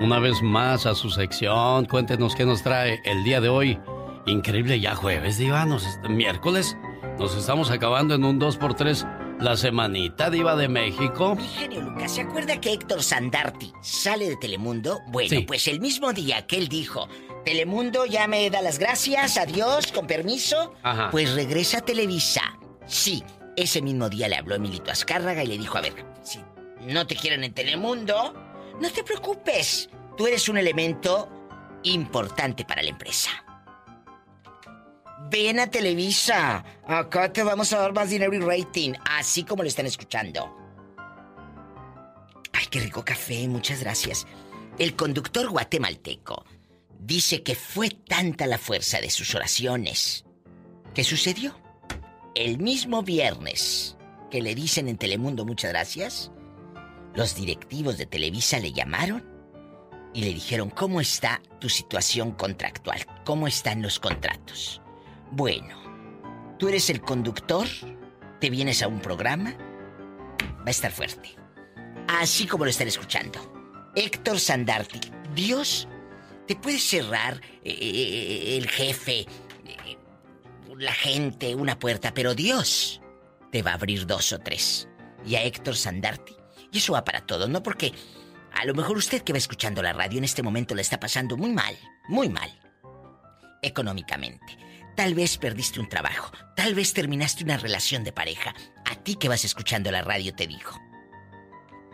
Una 0.00 0.18
vez 0.18 0.42
más 0.42 0.86
a 0.86 0.94
su 0.94 1.10
sección. 1.10 1.86
Cuéntenos 1.86 2.34
qué 2.34 2.44
nos 2.44 2.62
trae 2.62 3.00
el 3.04 3.22
día 3.24 3.40
de 3.40 3.48
hoy. 3.48 3.78
Increíble, 4.26 4.80
ya 4.80 4.94
jueves, 4.94 5.38
Diva. 5.38 5.64
Nos, 5.66 5.98
miércoles. 6.08 6.76
Nos 7.18 7.36
estamos 7.36 7.70
acabando 7.70 8.14
en 8.14 8.24
un 8.24 8.40
2x3 8.40 9.19
la 9.40 9.56
semanita 9.56 10.28
diva 10.28 10.54
de 10.54 10.68
México. 10.68 11.36
genio 11.56 11.80
Lucas, 11.80 12.14
¿se 12.14 12.20
acuerda 12.20 12.60
que 12.60 12.72
Héctor 12.72 13.02
Sandarti 13.02 13.72
sale 13.80 14.28
de 14.28 14.36
Telemundo? 14.36 15.00
Bueno, 15.08 15.40
pues 15.46 15.66
el 15.68 15.80
mismo 15.80 16.12
día 16.12 16.46
que 16.46 16.56
él 16.56 16.68
dijo, 16.68 17.08
Telemundo 17.44 18.04
ya 18.04 18.28
me 18.28 18.50
da 18.50 18.60
las 18.60 18.78
gracias, 18.78 19.38
adiós, 19.38 19.92
con 19.92 20.06
permiso, 20.06 20.74
pues 21.10 21.34
regresa 21.34 21.78
a 21.78 21.80
Televisa. 21.80 22.58
Sí, 22.86 23.24
ese 23.56 23.80
mismo 23.80 24.08
día 24.10 24.28
le 24.28 24.36
habló 24.36 24.54
Emilito 24.54 24.90
Azcárraga 24.90 25.42
y 25.42 25.46
le 25.46 25.58
dijo, 25.58 25.78
a 25.78 25.80
ver, 25.80 25.94
si 26.22 26.40
no 26.86 27.06
te 27.06 27.16
quieren 27.16 27.42
en 27.42 27.54
Telemundo, 27.54 28.34
no 28.80 28.90
te 28.90 29.02
preocupes, 29.02 29.88
tú 30.18 30.26
eres 30.26 30.48
un 30.48 30.58
elemento 30.58 31.28
importante 31.84 32.64
para 32.66 32.82
la 32.82 32.90
empresa. 32.90 33.30
Ven 35.30 35.60
a 35.60 35.70
Televisa. 35.70 36.64
Acá 36.86 37.32
te 37.32 37.44
vamos 37.44 37.72
a 37.72 37.78
dar 37.78 37.92
más 37.92 38.10
dinero 38.10 38.34
y 38.34 38.40
rating. 38.40 38.94
Así 39.04 39.44
como 39.44 39.62
lo 39.62 39.68
están 39.68 39.86
escuchando. 39.86 40.56
Ay, 42.52 42.66
qué 42.68 42.80
rico 42.80 43.04
café. 43.04 43.46
Muchas 43.46 43.80
gracias. 43.80 44.26
El 44.78 44.96
conductor 44.96 45.48
guatemalteco 45.48 46.44
dice 46.98 47.42
que 47.42 47.54
fue 47.54 47.90
tanta 47.90 48.46
la 48.46 48.58
fuerza 48.58 49.00
de 49.00 49.10
sus 49.10 49.34
oraciones. 49.34 50.24
¿Qué 50.94 51.04
sucedió? 51.04 51.54
El 52.34 52.58
mismo 52.58 53.02
viernes 53.02 53.96
que 54.30 54.42
le 54.42 54.54
dicen 54.54 54.88
en 54.88 54.98
Telemundo 54.98 55.44
muchas 55.44 55.70
gracias, 55.70 56.30
los 57.14 57.34
directivos 57.34 57.98
de 57.98 58.06
Televisa 58.06 58.58
le 58.58 58.72
llamaron 58.72 59.24
y 60.12 60.22
le 60.22 60.34
dijeron, 60.34 60.70
¿cómo 60.70 61.00
está 61.00 61.40
tu 61.60 61.68
situación 61.68 62.32
contractual? 62.32 63.06
¿Cómo 63.24 63.46
están 63.46 63.82
los 63.82 64.00
contratos? 64.00 64.80
Bueno, 65.32 66.56
tú 66.58 66.68
eres 66.68 66.90
el 66.90 67.00
conductor, 67.00 67.66
te 68.40 68.50
vienes 68.50 68.82
a 68.82 68.88
un 68.88 69.00
programa, 69.00 69.54
va 70.58 70.66
a 70.66 70.70
estar 70.70 70.90
fuerte. 70.90 71.36
Así 72.08 72.46
como 72.46 72.64
lo 72.64 72.70
están 72.70 72.88
escuchando. 72.88 73.40
Héctor 73.94 74.40
Sandarti, 74.40 75.00
Dios 75.34 75.86
te 76.48 76.56
puede 76.56 76.78
cerrar 76.78 77.40
eh, 77.62 77.78
eh, 77.80 78.56
el 78.56 78.68
jefe, 78.68 79.20
eh, 79.20 79.98
la 80.76 80.92
gente, 80.92 81.54
una 81.54 81.78
puerta, 81.78 82.12
pero 82.12 82.34
Dios 82.34 83.00
te 83.52 83.62
va 83.62 83.70
a 83.70 83.74
abrir 83.74 84.06
dos 84.06 84.32
o 84.32 84.40
tres. 84.40 84.88
Y 85.24 85.36
a 85.36 85.44
Héctor 85.44 85.76
Sandarti. 85.76 86.34
Y 86.72 86.78
eso 86.78 86.94
va 86.94 87.04
para 87.04 87.24
todos, 87.24 87.48
¿no? 87.48 87.62
Porque 87.62 87.92
a 88.52 88.64
lo 88.64 88.74
mejor 88.74 88.96
usted 88.96 89.22
que 89.22 89.32
va 89.32 89.38
escuchando 89.38 89.80
la 89.80 89.92
radio 89.92 90.18
en 90.18 90.24
este 90.24 90.42
momento 90.42 90.74
le 90.74 90.82
está 90.82 90.98
pasando 90.98 91.36
muy 91.36 91.50
mal, 91.50 91.76
muy 92.08 92.28
mal, 92.28 92.50
económicamente. 93.62 94.69
Tal 94.96 95.14
vez 95.14 95.38
perdiste 95.38 95.80
un 95.80 95.88
trabajo, 95.88 96.32
tal 96.56 96.74
vez 96.74 96.92
terminaste 96.92 97.44
una 97.44 97.56
relación 97.56 98.04
de 98.04 98.12
pareja. 98.12 98.54
A 98.84 98.96
ti 98.96 99.14
que 99.16 99.28
vas 99.28 99.44
escuchando 99.44 99.90
la 99.90 100.02
radio 100.02 100.34
te 100.34 100.46
digo, 100.46 100.72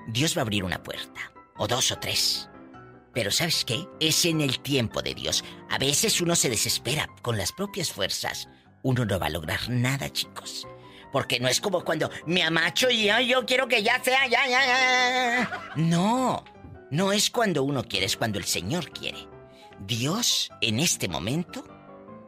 Dios 0.09 0.37
va 0.37 0.41
a 0.41 0.43
abrir 0.43 0.65
una 0.65 0.83
puerta, 0.83 1.33
o 1.57 1.67
dos 1.67 1.91
o 1.93 1.99
tres. 1.99 2.49
Pero 3.13 3.31
¿sabes 3.31 3.65
qué? 3.65 3.87
Es 3.99 4.25
en 4.25 4.41
el 4.41 4.61
tiempo 4.61 5.03
de 5.03 5.15
Dios. 5.15 5.43
A 5.71 5.79
veces 5.79 6.21
uno 6.21 6.37
se 6.37 6.51
desespera 6.51 7.09
con 7.23 7.39
las 7.39 7.51
propias 7.51 7.91
fuerzas. 7.91 8.49
Uno 8.83 9.07
no 9.07 9.19
va 9.19 9.27
a 9.27 9.31
lograr 9.31 9.71
nada, 9.71 10.11
chicos. 10.13 10.69
Porque 11.13 11.41
no 11.41 11.49
es 11.49 11.61
como 11.61 11.83
cuando 11.83 12.11
me 12.27 12.43
amacho 12.43 12.91
y 12.91 13.11
yo 13.27 13.47
quiero 13.47 13.69
que 13.69 13.83
ya 13.83 14.03
sea, 14.05 14.27
ya, 14.27 14.47
ya, 14.47 14.67
ya. 14.67 15.73
No, 15.77 16.45
no 16.91 17.11
es 17.11 17.31
cuando 17.31 17.63
uno 17.63 17.85
quiere, 17.85 18.05
es 18.05 18.19
cuando 18.19 18.39
el 18.39 18.45
Señor 18.45 18.91
quiere. 18.91 19.27
Dios, 19.81 20.51
en 20.61 20.79
este 20.79 21.09
momento, 21.09 21.65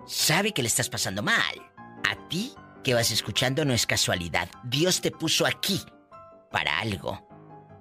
sabe 0.09 0.52
que 0.52 0.62
le 0.62 0.68
estás 0.68 0.88
pasando 0.88 1.22
mal. 1.22 1.54
A 2.09 2.28
ti 2.28 2.52
que 2.82 2.94
vas 2.94 3.11
escuchando 3.11 3.64
no 3.64 3.74
es 3.74 3.86
casualidad. 3.86 4.48
Dios 4.64 5.00
te 5.00 5.11
puso 5.11 5.46
aquí 5.46 5.80
para 6.50 6.78
algo. 6.78 7.26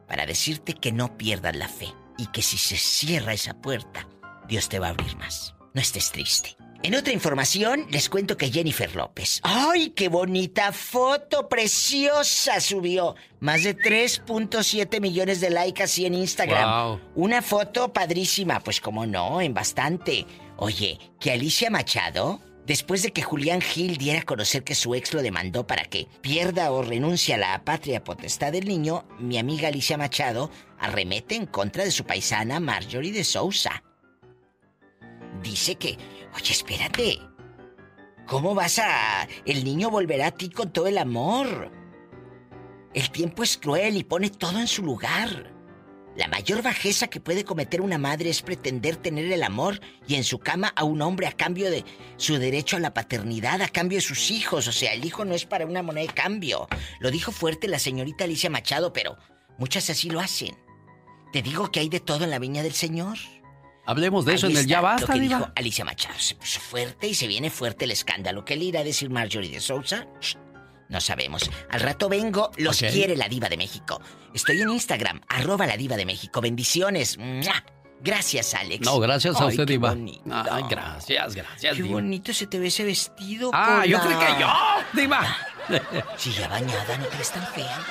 Para 0.08 0.26
decirte 0.26 0.74
que 0.74 0.92
no 0.92 1.18
pierdas 1.18 1.56
la 1.56 1.68
fe. 1.68 1.88
Y 2.18 2.28
que 2.28 2.42
si 2.42 2.58
se 2.58 2.78
cierra 2.78 3.34
esa 3.34 3.54
puerta, 3.54 4.08
Dios 4.48 4.70
te 4.70 4.80
va 4.80 4.88
a 4.88 4.90
abrir 4.92 5.16
más. 5.18 5.56
No 5.74 5.82
estés 5.82 6.12
triste. 6.12 6.58
En 6.84 6.96
otra 6.96 7.12
información, 7.12 7.88
les 7.90 8.08
cuento 8.08 8.38
que 8.38 8.52
Jennifer 8.52 8.96
López. 8.96 9.40
¡Ay, 9.44 9.90
qué 9.90 10.10
bonita 10.10 10.72
foto! 10.72 11.50
¡Preciosa! 11.50 12.62
Subió 12.62 13.16
más 13.40 13.64
de 13.64 13.76
3.7 13.76 15.02
millones 15.02 15.42
de 15.42 15.50
likes 15.50 15.84
así 15.84 16.06
en 16.06 16.14
Instagram. 16.14 17.00
Una 17.16 17.42
foto 17.42 17.92
padrísima. 17.92 18.60
Pues 18.60 18.80
como 18.80 19.06
no, 19.06 19.42
en 19.42 19.54
bastante. 19.54 20.26
Oye, 20.60 21.00
que 21.20 21.32
Alicia 21.32 21.70
Machado, 21.70 22.42
después 22.66 23.04
de 23.04 23.12
que 23.12 23.22
Julián 23.22 23.62
Gil 23.62 23.98
diera 23.98 24.22
a 24.22 24.26
conocer 24.26 24.64
que 24.64 24.74
su 24.74 24.96
ex 24.96 25.14
lo 25.14 25.22
demandó 25.22 25.68
para 25.68 25.86
que 25.86 26.08
pierda 26.22 26.72
o 26.72 26.82
renuncie 26.82 27.36
a 27.36 27.38
la 27.38 27.64
patria 27.64 28.04
potestad 28.04 28.52
del 28.52 28.68
niño, 28.68 29.06
mi 29.20 29.38
amiga 29.38 29.68
Alicia 29.68 30.00
Machado 30.00 30.50
arremete 30.80 31.36
en 31.36 31.46
contra 31.46 31.84
de 31.84 31.92
su 31.92 32.06
paisana 32.06 32.60
Marjorie 32.60 33.12
de 33.12 33.24
Sousa. 33.24 33.84
Dice 35.44 35.76
que, 35.76 35.96
oye, 36.36 36.52
espérate, 36.52 37.20
¿cómo 38.26 38.56
vas 38.56 38.80
a... 38.80 39.28
El 39.46 39.64
niño 39.64 39.92
volverá 39.92 40.28
a 40.28 40.32
ti 40.32 40.50
con 40.50 40.74
todo 40.74 40.88
el 40.88 40.98
amor? 40.98 41.72
El 42.96 43.12
tiempo 43.12 43.44
es 43.44 43.58
cruel 43.58 43.96
y 43.96 44.04
pone 44.04 44.32
todo 44.32 44.58
en 44.58 44.68
su 44.68 44.82
lugar. 44.82 45.57
La 46.18 46.28
mayor 46.28 46.64
bajeza 46.64 47.10
que 47.10 47.20
puede 47.20 47.46
cometer 47.46 47.80
una 47.80 48.00
madre 48.00 48.32
es 48.32 48.42
pretender 48.42 48.96
tener 48.96 49.32
el 49.32 49.44
amor 49.44 49.80
y 50.08 50.16
en 50.16 50.24
su 50.24 50.40
cama 50.40 50.74
a 50.76 50.84
un 50.84 51.04
hombre 51.04 51.28
a 51.28 51.32
cambio 51.32 51.70
de 51.70 51.86
su 52.18 52.40
derecho 52.40 52.76
a 52.76 52.80
la 52.80 52.96
paternidad, 52.96 53.62
a 53.62 53.68
cambio 53.68 54.00
de 54.00 54.02
sus 54.02 54.32
hijos. 54.32 54.68
O 54.68 54.72
sea, 54.72 54.94
el 54.94 55.06
hijo 55.06 55.26
no 55.26 55.36
es 55.36 55.46
para 55.46 55.68
una 55.68 55.84
moneda 55.84 56.08
de 56.08 56.14
cambio. 56.14 56.68
Lo 57.00 57.12
dijo 57.12 57.32
fuerte 57.32 57.68
la 57.68 57.78
señorita 57.78 58.24
Alicia 58.24 58.50
Machado, 58.50 58.94
pero 58.94 59.16
muchas 59.60 59.92
así 59.92 60.10
lo 60.10 60.20
hacen. 60.20 60.58
Te 61.32 61.44
digo 61.44 61.72
que 61.72 61.82
hay 61.82 61.90
de 61.90 62.00
todo 62.00 62.24
en 62.24 62.32
la 62.32 62.40
viña 62.40 62.64
del 62.64 62.74
Señor. 62.74 63.20
Hablemos 63.86 64.26
de 64.26 64.34
eso 64.34 64.48
en 64.48 64.58
el 64.58 64.66
Ya 64.66 64.82
Basta, 64.82 65.06
lo 65.06 65.14
que 65.14 65.20
dijo 65.20 65.52
Alicia 65.56 65.86
Machado. 65.86 66.18
Se 66.18 66.34
puso 66.34 66.60
fuerte 66.60 67.08
y 67.08 67.14
se 67.14 67.28
viene 67.28 67.52
fuerte 67.52 67.86
el 67.86 67.92
escándalo. 67.92 68.44
¿Qué 68.44 68.56
le 68.56 68.66
irá 68.66 68.80
a 68.80 68.84
decir 68.84 69.12
Marjorie 69.12 69.52
de 69.52 69.60
Sousa? 69.60 70.08
No 70.90 71.02
sabemos. 71.02 71.50
Al 71.70 71.82
rato 71.82 72.08
vengo, 72.08 72.52
los 72.58 72.80
quiere 72.80 73.18
la 73.18 73.28
diva 73.28 73.50
de 73.50 73.58
México. 73.58 74.02
Estoy 74.38 74.62
en 74.62 74.70
Instagram, 74.70 75.20
arroba 75.30 75.66
la 75.66 75.76
diva 75.76 75.98
de 75.98 76.06
México. 76.06 76.42
Bendiciones. 76.42 77.18
Gracias, 78.04 78.54
Alex. 78.54 78.86
No, 78.86 79.00
gracias 79.00 79.36
a 79.42 79.48
usted, 79.48 79.66
Diva. 79.66 79.96
Ay, 80.30 80.64
gracias, 80.70 81.34
gracias, 81.34 81.76
Qué 81.76 81.82
bonito 81.82 82.32
se 82.32 82.46
te 82.46 82.60
ve 82.60 82.68
ese 82.68 82.84
vestido. 82.84 83.50
Ah, 83.52 83.84
yo 83.88 84.00
creo 84.00 84.20
que 84.20 84.26
yo, 84.40 84.48
Diva. 84.94 85.38
Si 86.18 86.32
ya 86.32 86.48
bañada, 86.48 86.98
no 87.00 87.06
te 87.06 87.18
ves 87.18 87.32
tan 87.32 87.48
fea. 87.48 87.84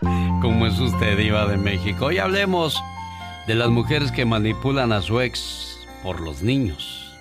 ¿Cómo 0.40 0.66
es 0.66 0.78
usted, 0.78 1.18
Diva 1.18 1.46
de 1.46 1.58
México? 1.58 2.06
Hoy 2.06 2.16
hablemos 2.16 2.82
de 3.46 3.54
las 3.54 3.68
mujeres 3.68 4.10
que 4.12 4.24
manipulan 4.24 4.92
a 4.92 5.02
su 5.02 5.20
ex 5.20 5.78
por 6.02 6.20
los 6.20 6.40
niños. 6.40 7.14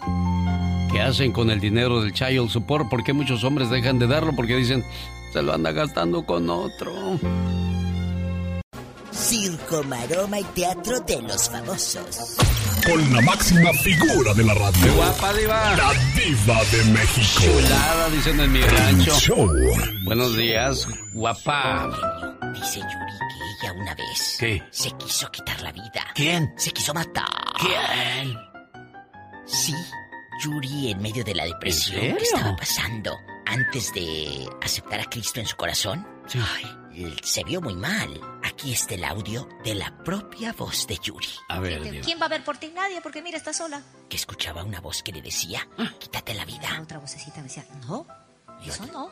¿Qué 0.93 1.01
hacen 1.01 1.33
con 1.33 1.51
el 1.51 1.59
dinero 1.59 2.01
del 2.01 2.13
child 2.13 2.49
support? 2.49 2.89
¿Por 2.89 3.03
qué 3.03 3.11
muchos 3.11 3.43
hombres 3.43 3.69
dejan 3.69 3.99
de 3.99 4.07
darlo? 4.07 4.33
Porque 4.33 4.55
dicen, 4.55 4.85
se 5.31 5.41
lo 5.41 5.53
anda 5.53 5.71
gastando 5.71 6.25
con 6.25 6.49
otro. 6.49 6.91
Circo, 9.11 9.83
maroma 9.83 10.39
y 10.39 10.43
teatro 10.45 10.99
de 11.01 11.21
los 11.21 11.49
famosos. 11.49 12.37
Con 12.85 13.13
la 13.13 13.21
máxima 13.21 13.71
figura 13.73 14.33
de 14.33 14.43
la 14.43 14.53
radio. 14.55 14.83
¡Qué 14.83 14.89
guapa, 14.91 15.33
diva! 15.33 15.75
La 15.75 15.93
diva 16.15 16.63
de 16.71 16.83
México. 16.91 17.41
Chulada, 17.43 18.09
dicen 18.09 18.39
en 18.39 18.51
mi 18.51 18.61
rancho. 18.61 19.19
Show. 19.19 19.49
Buenos 20.05 20.35
días, 20.35 20.87
guapa. 21.13 21.89
Dice 22.53 22.79
Yuri 22.79 22.89
que 22.89 23.65
ella 23.67 23.73
una 23.73 23.95
vez 23.95 24.37
¿Qué? 24.39 24.63
se 24.71 24.89
quiso 24.97 25.29
quitar 25.31 25.61
la 25.61 25.71
vida. 25.71 26.07
¿Quién? 26.15 26.51
Se 26.57 26.71
quiso 26.71 26.93
matar. 26.93 27.25
¿Quién? 27.59 28.35
Sí, 29.45 29.75
Yuri 30.43 30.91
en 30.91 31.01
medio 31.01 31.23
de 31.23 31.35
la 31.35 31.45
depresión 31.45 31.99
serio? 31.99 32.17
que 32.17 32.23
estaba 32.23 32.55
pasando 32.55 33.15
antes 33.45 33.93
de 33.93 34.47
aceptar 34.61 34.99
a 34.99 35.05
Cristo 35.05 35.39
en 35.39 35.45
su 35.45 35.55
corazón. 35.55 36.07
Ay, 36.33 36.65
se 37.23 37.43
vio 37.43 37.61
muy 37.61 37.75
mal. 37.75 38.19
Aquí 38.43 38.73
está 38.73 38.95
el 38.95 39.03
audio 39.03 39.47
de 39.63 39.75
la 39.75 39.95
propia 40.03 40.53
voz 40.53 40.87
de 40.87 40.97
Yuri. 40.97 41.27
A 41.49 41.59
ver. 41.59 42.01
¿Quién 42.01 42.19
va 42.19 42.25
a 42.25 42.29
ver 42.29 42.43
por 42.43 42.57
ti? 42.57 42.71
Nadie, 42.73 43.01
porque 43.01 43.21
mira, 43.21 43.37
está 43.37 43.53
sola. 43.53 43.81
Que 44.09 44.17
escuchaba 44.17 44.63
una 44.63 44.79
voz 44.81 45.03
que 45.03 45.11
le 45.11 45.21
decía, 45.21 45.67
quítate 45.99 46.33
la 46.33 46.45
vida. 46.45 46.69
La 46.73 46.81
otra 46.81 46.99
vocecita 46.99 47.37
me 47.37 47.43
decía, 47.43 47.65
no, 47.87 48.05
eso 48.65 48.85
no. 48.87 49.11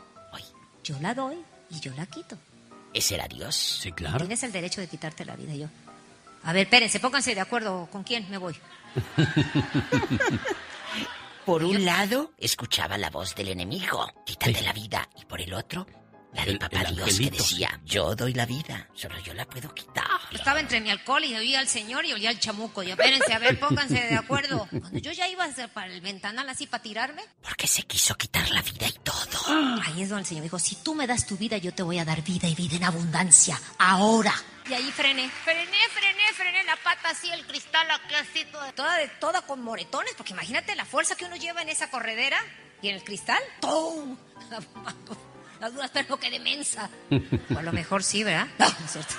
Yo 0.83 0.97
la 1.01 1.13
doy 1.13 1.35
y 1.69 1.79
yo 1.79 1.93
la 1.95 2.05
quito. 2.05 2.37
¿Ese 2.93 3.15
era 3.15 3.27
Dios? 3.27 3.55
Sí, 3.55 3.91
claro. 3.91 4.17
Tienes 4.17 4.41
el 4.43 4.51
derecho 4.51 4.81
de 4.81 4.87
quitarte 4.87 5.23
la 5.25 5.35
vida. 5.35 5.53
Y 5.53 5.59
yo, 5.59 5.67
a 6.43 6.53
ver, 6.53 6.63
espérense, 6.63 6.99
pónganse 6.99 7.35
de 7.35 7.41
acuerdo. 7.41 7.87
¿Con 7.91 8.03
quién 8.03 8.29
me 8.29 8.37
voy? 8.37 8.55
Por 11.45 11.63
un 11.63 11.83
lado, 11.83 12.31
escuchaba 12.37 12.97
la 12.97 13.09
voz 13.09 13.33
del 13.35 13.49
enemigo, 13.49 14.07
quítate 14.25 14.61
la 14.61 14.73
vida. 14.73 15.07
Y 15.19 15.25
por 15.25 15.41
el 15.41 15.53
otro, 15.53 15.87
la 16.33 16.43
del 16.45 16.53
El- 16.53 16.59
papá 16.59 16.81
el 16.81 16.95
Dios 16.95 17.17
que 17.19 17.31
decía, 17.31 17.81
yo 17.85 18.13
doy 18.15 18.33
la 18.33 18.45
vida, 18.45 18.87
solo 18.93 19.17
yo 19.19 19.33
la 19.33 19.45
puedo 19.45 19.73
quitar. 19.73 20.05
Estaba 20.31 20.59
entre 20.59 20.79
mi 20.79 20.91
alcohol 20.91 21.23
y 21.23 21.33
oía 21.35 21.59
al 21.59 21.67
señor 21.67 22.05
y 22.05 22.13
olía 22.13 22.29
al 22.29 22.39
chamuco. 22.39 22.83
Y 22.83 22.91
espérense, 22.91 23.33
a 23.33 23.39
ver, 23.39 23.59
pónganse 23.59 23.95
de 23.95 24.15
acuerdo. 24.15 24.67
Cuando 24.69 24.99
yo 24.99 25.11
ya 25.11 25.27
iba 25.27 25.43
a 25.43 25.47
hacer 25.47 25.69
para 25.69 25.91
el 25.91 26.01
ventanal 26.01 26.47
así 26.49 26.67
para 26.67 26.83
tirarme, 26.83 27.23
Porque 27.41 27.65
se 27.65 27.81
quiso 27.83 28.13
quitar 28.15 28.47
la 28.51 28.61
vida 28.61 28.87
y 28.87 28.93
todo. 29.03 29.81
ahí 29.87 30.03
es 30.03 30.09
donde 30.09 30.21
el 30.21 30.25
señor 30.27 30.43
dijo, 30.43 30.59
si 30.59 30.75
tú 30.75 30.93
me 30.93 31.07
das 31.07 31.25
tu 31.25 31.35
vida, 31.35 31.57
yo 31.57 31.73
te 31.73 31.81
voy 31.81 31.97
a 31.97 32.05
dar 32.05 32.21
vida 32.21 32.47
y 32.47 32.53
vida 32.53 32.75
en 32.75 32.83
abundancia. 32.83 33.59
Ahora. 33.79 34.33
Y 34.69 34.73
ahí 34.73 34.91
frené, 34.91 35.27
frené, 35.29 35.65
frené, 35.91 36.33
frené 36.35 36.63
la 36.63 36.75
pata 36.83 37.09
así, 37.09 37.29
el 37.31 37.45
cristal 37.47 37.87
aquí 37.89 38.13
así, 38.15 38.45
toda, 38.51 38.71
toda, 38.73 38.97
de- 38.97 39.07
toda 39.19 39.41
con 39.41 39.61
moretones, 39.63 40.13
porque 40.15 40.33
imagínate 40.33 40.75
la 40.75 40.85
fuerza 40.85 41.15
que 41.15 41.25
uno 41.25 41.35
lleva 41.37 41.61
en 41.63 41.69
esa 41.69 41.89
corredera 41.89 42.37
y 42.81 42.89
en 42.89 42.95
el 42.95 43.03
cristal, 43.03 43.41
¡tum! 43.61 44.15
Las 45.59 45.73
duras, 45.73 45.91
pero 45.93 46.17
que 46.17 46.29
de 46.29 46.39
mensa. 46.39 46.89
O 47.53 47.57
a 47.57 47.61
lo 47.63 47.73
mejor 47.73 48.01
sí, 48.03 48.23
¿verdad? 48.23 48.47
No, 48.59 48.65
no 48.69 48.85
es 48.85 48.91
cierto. 48.91 49.15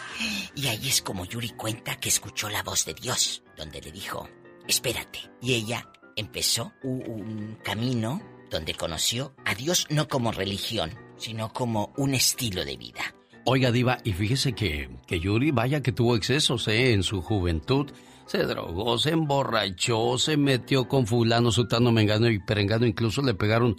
Y 0.55 0.69
ahí 0.69 0.89
es 0.89 1.03
como 1.03 1.27
Yuri 1.27 1.51
cuenta 1.51 1.97
que 1.97 2.09
escuchó 2.09 2.49
la 2.49 2.63
voz 2.63 2.87
de 2.87 2.95
Dios, 2.95 3.43
donde 3.57 3.81
le 3.83 3.93
dijo, 3.93 4.27
espérate. 4.67 5.21
Y 5.43 5.53
ella 5.55 5.87
empezó 6.17 6.73
un 6.83 7.59
camino 7.63 8.23
donde 8.51 8.75
conoció 8.75 9.35
a 9.45 9.55
Dios 9.55 9.87
no 9.91 10.09
como 10.09 10.33
religión, 10.33 10.99
sino 11.19 11.53
como 11.53 11.93
un 11.99 12.15
estilo 12.15 12.65
de 12.65 12.77
vida. 12.79 13.15
Oiga, 13.45 13.73
Diva, 13.73 13.99
y 14.05 14.13
fíjese 14.13 14.53
que, 14.53 14.91
que 15.07 15.19
Yuri, 15.19 15.51
vaya 15.51 15.83
que 15.83 15.93
tuvo 15.93 16.17
excesos, 16.17 16.69
¿eh? 16.69 16.93
En 16.93 17.03
su 17.03 17.23
juventud. 17.23 17.91
Se 18.27 18.45
drogó, 18.45 18.97
se 18.97 19.11
emborrachó, 19.11 20.17
se 20.17 20.37
metió 20.37 20.87
con 20.87 21.07
fulano, 21.07 21.51
sutano, 21.51 21.91
mengano 21.91 22.29
y 22.31 22.39
perengano. 22.39 22.87
Incluso 22.87 23.23
le 23.23 23.35
pegaron 23.35 23.77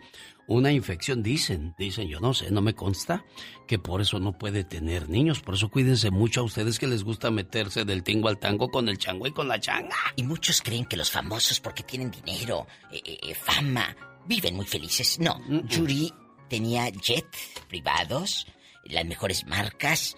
una 0.48 0.72
infección, 0.74 1.24
dicen. 1.24 1.74
Dicen, 1.78 2.10
yo 2.10 2.20
no 2.20 2.34
sé, 2.34 2.52
no 2.52 2.62
me 2.62 2.74
consta 2.74 3.24
que 3.66 3.80
por 3.80 4.02
eso 4.02 4.20
no 4.20 4.38
puede 4.38 4.66
tener 4.66 5.08
niños. 5.08 5.40
Por 5.40 5.56
eso 5.56 5.70
cuídense 5.70 6.12
mucho 6.12 6.42
a 6.42 6.44
ustedes 6.44 6.80
que 6.80 6.88
les 6.88 7.04
gusta 7.04 7.32
meterse 7.32 7.86
del 7.86 8.04
tingo 8.04 8.28
al 8.28 8.40
tango 8.40 8.70
con 8.70 8.90
el 8.90 8.98
chango 8.98 9.28
y 9.28 9.32
con 9.32 9.48
la 9.48 9.60
changa. 9.60 9.96
Y 10.18 10.24
muchos 10.24 10.62
creen 10.62 10.86
que 10.86 10.98
los 10.98 11.10
famosos, 11.10 11.62
porque 11.62 11.84
tienen 11.84 12.12
dinero, 12.12 12.68
eh, 12.92 13.02
eh, 13.06 13.34
fama, 13.34 13.96
viven 14.26 14.56
muy 14.56 14.66
felices. 14.66 15.18
No, 15.20 15.40
Yuri 15.70 16.14
tenía 16.50 16.90
jet 16.90 17.26
privados, 17.70 18.48
las 18.86 19.06
mejores 19.06 19.46
marcas, 19.46 20.16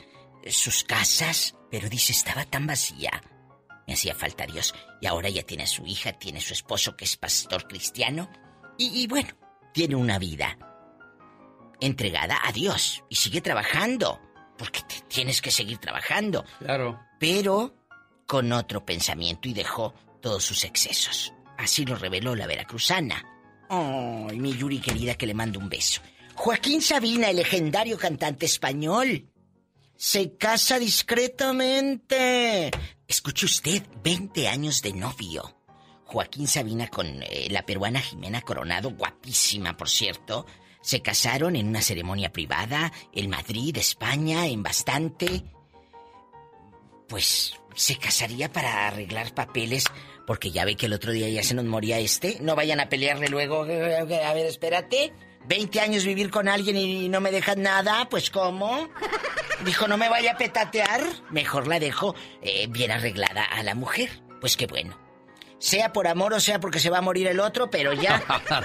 sus 0.50 0.84
casas, 0.84 1.56
pero 1.72 1.90
dice, 1.90 2.12
estaba 2.14 2.46
tan 2.46 2.68
vacía. 2.68 3.22
Me 3.88 3.94
hacía 3.94 4.16
falta 4.16 4.46
Dios. 4.46 4.74
Y 5.02 5.08
ahora 5.08 5.30
ya 5.30 5.44
tiene 5.44 5.64
a 5.64 5.68
su 5.68 5.86
hija, 5.86 6.14
tiene 6.14 6.40
a 6.40 6.42
su 6.42 6.54
esposo 6.54 6.96
que 6.96 7.06
es 7.06 7.18
pastor 7.18 7.68
cristiano. 7.68 8.30
Y, 8.78 9.04
y 9.04 9.08
bueno, 9.08 9.30
tiene 9.74 9.96
una 9.96 10.18
vida 10.20 10.58
entregada 11.82 12.40
a 12.44 12.52
Dios. 12.52 13.04
Y 13.10 13.16
sigue 13.16 13.42
trabajando. 13.42 14.20
Porque 14.58 14.82
te- 14.82 15.02
tienes 15.08 15.42
que 15.42 15.52
seguir 15.52 15.78
trabajando. 15.80 16.46
Claro. 16.60 17.00
Pero 17.20 17.76
con 18.28 18.52
otro 18.54 18.86
pensamiento 18.86 19.50
y 19.50 19.54
dejó 19.54 19.94
todos 20.22 20.44
sus 20.44 20.64
excesos. 20.64 21.34
Así 21.58 21.86
lo 21.86 21.96
reveló 21.96 22.36
la 22.36 22.48
veracruzana. 22.48 23.24
Ay, 23.70 24.40
mi 24.40 24.54
Yuri 24.56 24.80
querida 24.80 25.16
que 25.16 25.26
le 25.28 25.34
mando 25.34 25.60
un 25.60 25.70
beso. 25.70 26.02
Joaquín 26.36 26.82
Sabina, 26.82 27.30
el 27.30 27.38
legendario 27.38 27.98
cantante 27.98 28.46
español, 28.46 29.30
se 29.96 30.36
casa 30.38 30.80
discretamente. 30.80 32.72
Escuche 33.08 33.46
usted, 33.46 33.84
20 34.04 34.48
años 34.48 34.82
de 34.82 34.94
novio. 34.94 35.58
Joaquín 36.06 36.48
Sabina 36.48 36.88
con 36.90 37.08
eh, 37.24 37.48
la 37.50 37.66
peruana 37.66 38.00
Jimena 38.00 38.42
Coronado, 38.42 38.92
guapísima 38.92 39.78
por 39.78 39.90
cierto, 39.90 40.46
se 40.82 41.02
casaron 41.02 41.56
en 41.56 41.70
una 41.70 41.82
ceremonia 41.82 42.32
privada 42.32 42.92
en 43.14 43.30
Madrid, 43.30 43.78
España, 43.78 44.46
en 44.48 44.62
bastante. 44.62 45.44
Pues 47.08 47.54
se 47.76 47.98
casaría 47.98 48.52
para 48.52 48.88
arreglar 48.88 49.34
papeles, 49.34 49.86
porque 50.28 50.52
ya 50.52 50.66
ve 50.66 50.76
que 50.76 50.88
el 50.88 50.94
otro 50.94 51.12
día 51.12 51.30
ya 51.30 51.44
se 51.44 51.54
nos 51.54 51.66
moría 51.66 52.00
este. 52.00 52.38
No 52.42 52.56
vayan 52.56 52.80
a 52.80 52.90
pelearle 52.90 53.30
luego. 53.30 53.62
A 53.62 53.66
ver, 53.66 54.46
espérate. 54.46 55.14
20 55.48 55.80
años 55.82 56.06
vivir 56.06 56.30
con 56.32 56.48
alguien 56.48 56.78
y 56.78 57.10
no 57.10 57.20
me 57.22 57.32
dejan 57.32 57.62
nada, 57.62 58.08
pues 58.10 58.30
¿cómo? 58.30 58.90
Dijo, 59.66 59.88
no 59.88 59.98
me 59.98 60.10
vaya 60.10 60.34
a 60.34 60.38
petatear. 60.38 61.02
Mejor 61.32 61.68
la 61.68 61.80
dejo 61.80 62.16
eh, 62.42 62.68
bien 62.70 62.92
arreglada 62.92 63.44
a 63.44 63.64
la 63.64 63.76
mujer. 63.76 64.10
Pues 64.42 64.58
qué 64.58 64.68
bueno. 64.68 64.98
Sea 65.60 65.94
por 65.94 66.08
amor 66.08 66.34
o 66.34 66.40
sea 66.42 66.60
porque 66.60 66.80
se 66.80 66.90
va 66.90 66.98
a 66.98 67.02
morir 67.02 67.28
el 67.28 67.40
otro, 67.40 67.70
pero 67.70 67.94
ya, 67.94 68.22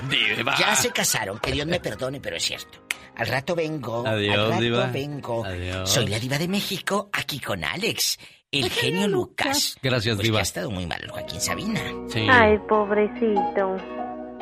Diva. 0.37 0.57
ya 0.59 0.75
se 0.75 0.91
casaron. 0.91 1.39
Que 1.39 1.53
Dios 1.53 1.67
me 1.67 1.79
perdone, 1.79 2.21
pero 2.21 2.37
es 2.37 2.43
cierto. 2.45 2.81
Al 3.17 3.27
rato 3.29 3.55
vengo. 3.55 4.05
Adiós, 4.07 4.35
al 4.37 4.49
rato 4.51 4.61
diva. 4.63 4.87
vengo. 4.87 5.45
Adiós. 5.45 5.89
Soy 5.91 6.07
la 6.09 6.19
diva 6.19 6.39
de 6.39 6.49
México, 6.49 7.09
aquí 7.13 7.39
con 7.41 7.63
Alex, 7.65 8.19
el 8.51 8.71
genio 8.71 9.07
Lucas. 9.09 9.77
Gracias, 9.83 10.17
Pues 10.17 10.25
Diva. 10.25 10.37
que 10.37 10.41
ha 10.41 10.43
estado 10.43 10.71
muy 10.71 10.87
mal 10.87 11.07
Joaquín 11.09 11.41
Sabina. 11.41 11.81
Sí. 12.09 12.27
Ay, 12.31 12.59
pobrecito. 12.69 13.77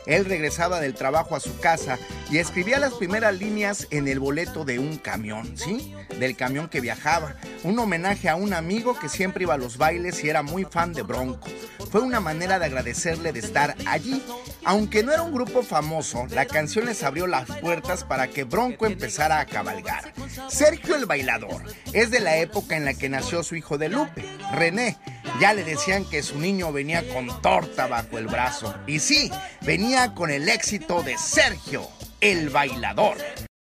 Él 0.08 0.24
regresaba 0.24 0.80
del 0.80 0.94
trabajo 0.94 1.36
a 1.36 1.40
su 1.40 1.60
casa 1.60 1.98
y 2.30 2.38
escribía 2.38 2.78
las 2.78 2.94
primeras 2.94 3.38
líneas 3.38 3.86
en 3.90 4.08
el 4.08 4.18
boleto 4.18 4.64
de 4.64 4.78
un 4.78 4.96
camión, 4.96 5.56
¿sí? 5.56 5.94
Del 6.18 6.34
camión 6.34 6.68
que 6.68 6.80
viajaba. 6.80 7.36
un 7.62 7.78
homenaje 7.78 8.28
a 8.28 8.36
un 8.36 8.54
amigo 8.54 8.98
que 8.98 9.08
siempre 9.08 9.42
iba 9.42 9.54
a 9.54 9.58
los 9.58 9.76
bailes 9.76 10.24
y 10.24 10.30
era 10.30 10.42
muy 10.42 10.64
fan 10.64 10.94
de 10.94 11.02
Bronco. 11.02 11.48
Fue 11.90 12.00
una 12.00 12.20
manera 12.20 12.58
de 12.58 12.66
agradecerle 12.66 13.32
de 13.32 13.40
estar 13.40 13.76
allí. 13.86 14.22
Aunque 14.64 15.02
no 15.02 15.12
era 15.12 15.22
un 15.22 15.32
grupo 15.32 15.62
famoso, 15.62 16.26
la 16.30 16.46
canción 16.46 16.86
les 16.86 17.02
abrió 17.02 17.26
las 17.26 17.46
puertas 17.60 18.04
para 18.04 18.28
que 18.28 18.44
Bronco 18.44 18.86
empezara 18.86 19.40
a 19.40 19.46
cabalgar. 19.46 20.12
Sergio 20.48 20.96
el 20.96 21.06
Bailador 21.06 21.62
es 21.92 22.10
de 22.10 22.20
la 22.20 22.36
época 22.38 22.76
en 22.76 22.84
la 22.84 22.94
que 22.94 23.08
nació 23.08 23.42
su 23.42 23.56
hijo 23.56 23.78
de 23.78 23.88
Lupe, 23.88 24.24
René. 24.52 24.98
Ya 25.40 25.54
le 25.54 25.62
decían 25.62 26.04
que 26.04 26.22
su 26.22 26.38
niño 26.38 26.72
venía 26.72 27.06
con 27.12 27.40
torta 27.42 27.86
bajo 27.86 28.18
el 28.18 28.26
brazo. 28.26 28.74
Y 28.86 28.98
sí, 28.98 29.30
venía 29.62 29.97
con 30.06 30.30
el 30.30 30.48
éxito 30.48 31.02
de 31.02 31.18
Sergio 31.18 31.88
el 32.20 32.50
Bailador. 32.50 33.16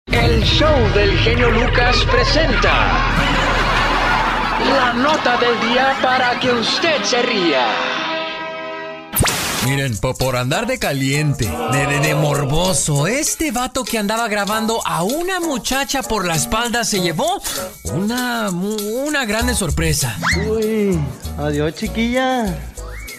El 0.07 0.43
show 0.43 0.75
del 0.93 1.17
genio 1.19 1.49
Lucas 1.49 1.95
presenta 2.11 3.05
la 4.69 4.93
nota 4.93 5.37
del 5.37 5.59
día 5.69 5.95
para 6.01 6.37
que 6.39 6.51
usted 6.51 7.03
se 7.03 7.21
ría. 7.21 7.65
Miren, 9.65 9.97
po- 9.97 10.13
por 10.15 10.35
andar 10.35 10.67
de 10.67 10.77
caliente, 10.77 11.49
de, 11.71 11.87
de, 11.87 11.99
de 11.99 12.13
morboso, 12.15 13.07
este 13.07 13.51
vato 13.51 13.83
que 13.83 13.97
andaba 13.97 14.27
grabando 14.27 14.85
a 14.85 15.03
una 15.03 15.39
muchacha 15.39 16.03
por 16.03 16.25
la 16.27 16.35
espalda 16.35 16.83
se 16.83 16.99
llevó 17.01 17.41
una, 17.85 18.49
una 18.51 19.25
grande 19.25 19.55
sorpresa. 19.55 20.17
Uy, 20.47 20.99
adiós 21.39 21.73
chiquilla. 21.75 22.55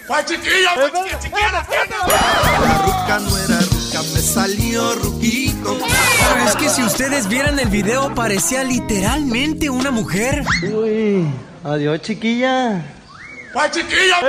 ¡Cuál 0.07 0.24
chiquilla! 0.24 0.70
¡Chiquilla, 0.74 1.18
chiquilla, 1.18 1.52
La 1.52 2.78
ruca 2.78 3.18
no 3.18 3.38
era 3.38 3.61
ruca, 3.61 4.02
me 4.14 4.20
salió 4.20 4.94
ruquito. 4.94 5.78
Pero 5.80 6.48
es 6.48 6.57
que 6.57 6.68
si 6.68 6.82
ustedes 6.84 7.28
vieran 7.28 7.59
el 7.59 7.68
video, 7.68 8.14
parecía 8.14 8.62
literalmente 8.62 9.68
una 9.68 9.90
mujer. 9.90 10.44
Uy, 10.62 11.26
adiós 11.64 12.02
chiquilla. 12.02 12.84
¡Cuál 13.52 13.70
chiquilla! 13.70 14.20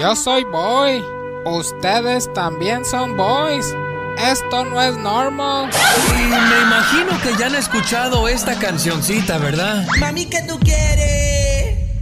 Yo 0.00 0.14
soy 0.14 0.44
boy. 0.44 1.02
Ustedes 1.44 2.32
también 2.32 2.84
son 2.84 3.16
boys. 3.16 3.74
Esto 4.18 4.64
no 4.64 4.80
es 4.82 4.96
normal. 4.96 5.70
Y 6.10 6.22
me 6.22 6.60
imagino 6.60 7.20
que 7.22 7.36
ya 7.38 7.46
han 7.46 7.54
escuchado 7.54 8.28
esta 8.28 8.56
cancioncita, 8.58 9.38
¿verdad? 9.38 9.86
Mami, 9.98 10.26
¿qué 10.26 10.42
tú 10.42 10.58
quieres? 10.60 11.37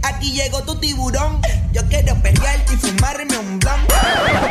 Aquí 0.07 0.31
llegó 0.33 0.63
tu 0.63 0.75
tiburón. 0.79 1.41
Yo 1.73 1.81
quiero 1.89 2.15
pelearte 2.21 2.73
y 2.73 2.77
fumarme 2.77 3.37
un 3.37 3.59
blanco. 3.59 3.93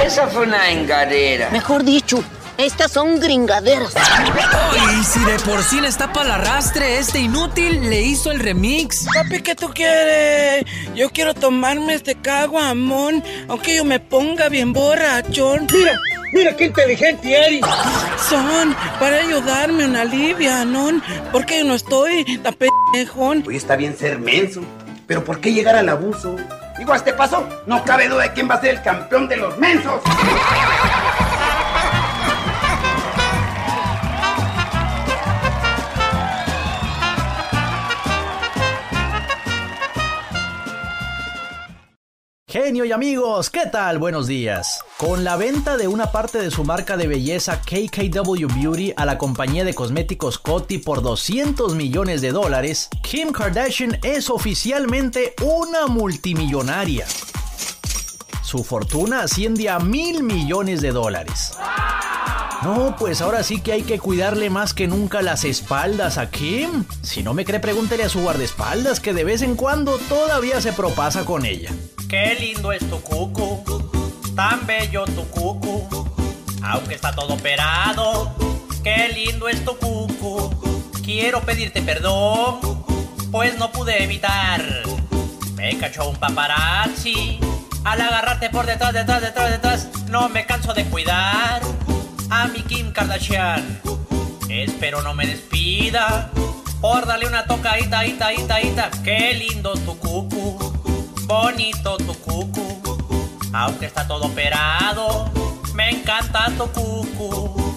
Esa 0.05 0.27
fue 0.29 0.43
una 0.43 0.71
engadera. 0.71 1.51
Mejor 1.51 1.83
dicho, 1.83 2.23
estas 2.59 2.93
son 2.93 3.21
gringaderas. 3.21 3.95
Oh, 3.95 4.91
y 4.99 5.05
si 5.05 5.19
de 5.25 5.39
por 5.41 5.63
sí 5.63 5.81
le 5.81 5.89
está 5.89 6.13
para 6.13 6.27
el 6.27 6.41
arrastre, 6.41 6.99
este 6.99 7.19
inútil 7.19 7.91
le 7.91 8.03
hizo 8.03 8.31
el 8.31 8.41
remix. 8.41 9.07
Papi, 9.13 9.43
¿qué 9.43 9.55
tú 9.55 9.71
quieres? 9.75 10.65
Yo 10.95 11.11
quiero 11.11 11.35
tomarme 11.35 11.95
este 11.95 12.15
caguamón, 12.15 13.23
aunque 13.49 13.77
yo 13.77 13.85
me 13.85 14.01
ponga 14.01 14.49
bien 14.49 14.73
borrachón. 14.73 15.67
Mira, 15.73 16.01
mira 16.33 16.57
qué 16.57 16.65
inteligente 16.67 17.35
eres. 17.35 17.61
Son, 18.29 18.75
para 18.99 19.19
ayudarme 19.19 19.85
una 19.85 20.03
alivia, 20.03 20.65
¿no? 20.65 21.03
Porque 21.33 21.59
yo 21.59 21.65
no 21.65 21.75
estoy 21.75 22.39
tan 22.39 22.55
pendejón. 22.55 23.45
Hoy 23.47 23.57
está 23.57 23.77
bien 23.77 23.97
ser 23.97 24.19
menso, 24.19 24.63
pero 25.07 25.25
¿por 25.25 25.41
qué 25.41 25.53
llegar 25.53 25.77
al 25.77 25.89
abuso? 25.89 26.37
Digo, 26.79 26.93
a 26.93 26.97
este 26.97 27.13
paso, 27.13 27.49
no 27.67 27.85
cabe 27.85 28.09
duda 28.09 28.25
de 28.25 28.33
quién 28.33 28.49
va 28.51 28.55
a 28.55 28.61
ser 28.61 28.71
el 28.77 28.83
campeón 28.83 29.29
de 29.29 29.37
los 29.37 29.57
mensos. 29.59 30.03
Genio 42.59 42.87
y 42.87 42.93
amigos, 42.93 43.51
¿qué 43.51 43.67
tal? 43.71 43.99
Buenos 43.99 44.27
días. 44.27 44.81
Con 44.97 45.25
la 45.25 45.37
venta 45.37 45.77
de 45.77 45.89
una 45.89 46.11
parte 46.11 46.39
de 46.39 46.51
su 46.51 46.65
marca 46.65 46.97
de 46.97 47.07
belleza 47.07 47.61
KKW 47.61 48.47
Beauty 48.47 48.95
a 48.97 49.05
la 49.05 49.19
compañía 49.19 49.63
de 49.63 49.75
cosméticos 49.75 50.39
Coty 50.39 50.79
por 50.79 51.03
200 51.03 51.75
millones 51.75 52.23
de 52.23 52.33
dólares, 52.33 52.89
Kim 53.03 53.31
Kardashian 53.31 53.99
es 54.03 54.31
oficialmente 54.31 55.35
una 55.43 55.87
multimillonaria. 55.87 57.07
Su 58.43 58.65
fortuna 58.65 59.25
asciende 59.25 59.69
a 59.69 59.79
mil 59.79 60.23
millones 60.23 60.81
de 60.81 60.93
dólares. 60.93 61.53
No, 62.63 62.97
pues 62.99 63.21
ahora 63.21 63.43
sí 63.43 63.61
que 63.61 63.73
hay 63.73 63.83
que 63.83 63.99
cuidarle 63.99 64.51
más 64.51 64.75
que 64.75 64.87
nunca 64.87 65.23
las 65.23 65.45
espaldas 65.45 66.19
a 66.19 66.31
Kim. 66.31 66.85
Si 67.03 67.23
no 67.23 67.35
me 67.35 67.45
cree, 67.45 67.61
pregúntele 67.61 68.05
a 68.05 68.09
su 68.09 68.21
guardaespaldas 68.21 69.01
que 69.01 69.13
de 69.13 69.25
vez 69.25 69.43
en 69.43 69.57
cuando 69.57 69.99
todavía 69.99 70.61
se 70.61 70.73
propasa 70.73 71.25
con 71.25 71.45
ella. 71.45 71.71
Qué 72.09 72.37
lindo 72.41 72.73
es 72.73 72.89
tu 72.89 73.01
cucu, 73.01 73.63
tan 74.35 74.67
bello 74.67 75.05
tu 75.05 75.29
cucu, 75.29 75.87
aunque 76.63 76.95
está 76.95 77.15
todo 77.15 77.35
operado. 77.35 78.35
Qué 78.83 79.09
lindo 79.09 79.49
es 79.49 79.65
tu 79.65 79.77
cucu, 79.77 80.91
quiero 81.05 81.43
pedirte 81.43 81.83
perdón, 81.83 82.85
pues 83.31 83.59
no 83.59 83.71
pude 83.71 84.03
evitar. 84.03 84.63
Me 85.55 85.77
cachó 85.79 86.09
un 86.09 86.17
paparazzi, 86.17 87.39
al 87.85 88.01
agarrarte 88.01 88.51
por 88.51 88.67
detrás, 88.67 88.93
detrás, 88.93 89.23
detrás, 89.23 89.51
detrás, 89.51 89.89
no 90.09 90.29
me 90.29 90.47
canso 90.47 90.73
de 90.75 90.85
cuidar 90.85 91.63
a 92.31 92.49
mi 92.49 92.63
Kim 92.63 92.93
Kardashian. 92.93 93.81
Espero 94.49 95.03
no 95.03 95.15
me 95.15 95.27
despida 95.27 96.31
por 96.81 97.07
darle 97.07 97.27
una 97.27 97.47
tocadita, 97.47 98.07
ita, 98.07 98.33
ita, 98.33 98.61
ita. 98.61 98.91
Qué 99.05 99.35
lindo 99.35 99.75
tu 99.75 99.99
cucu, 99.99 100.59
bonito 101.27 101.97
tu 101.99 102.15
cucu. 102.21 102.83
Aunque 103.53 103.87
está 103.87 104.07
todo 104.07 104.27
operado, 104.27 105.31
me 105.75 105.91
encanta 105.91 106.51
tu 106.57 106.71
cucu. 106.73 107.77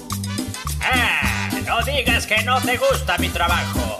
Ah, 0.81 1.49
no 1.65 1.81
digas 1.83 2.25
que 2.25 2.41
no 2.43 2.59
te 2.61 2.77
gusta 2.77 3.17
mi 3.17 3.29
trabajo. 3.29 3.99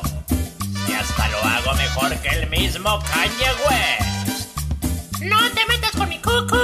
Y 0.88 0.94
hasta 0.94 1.28
lo 1.30 1.38
hago 1.44 1.74
mejor 1.76 2.16
que 2.18 2.30
el 2.30 2.50
mismo 2.50 3.00
Kanye 3.12 3.52
West. 3.66 5.22
No 5.22 5.40
te 5.52 5.66
metas 5.68 5.92
con 5.92 6.10
mi 6.10 6.20
cucu. 6.20 6.56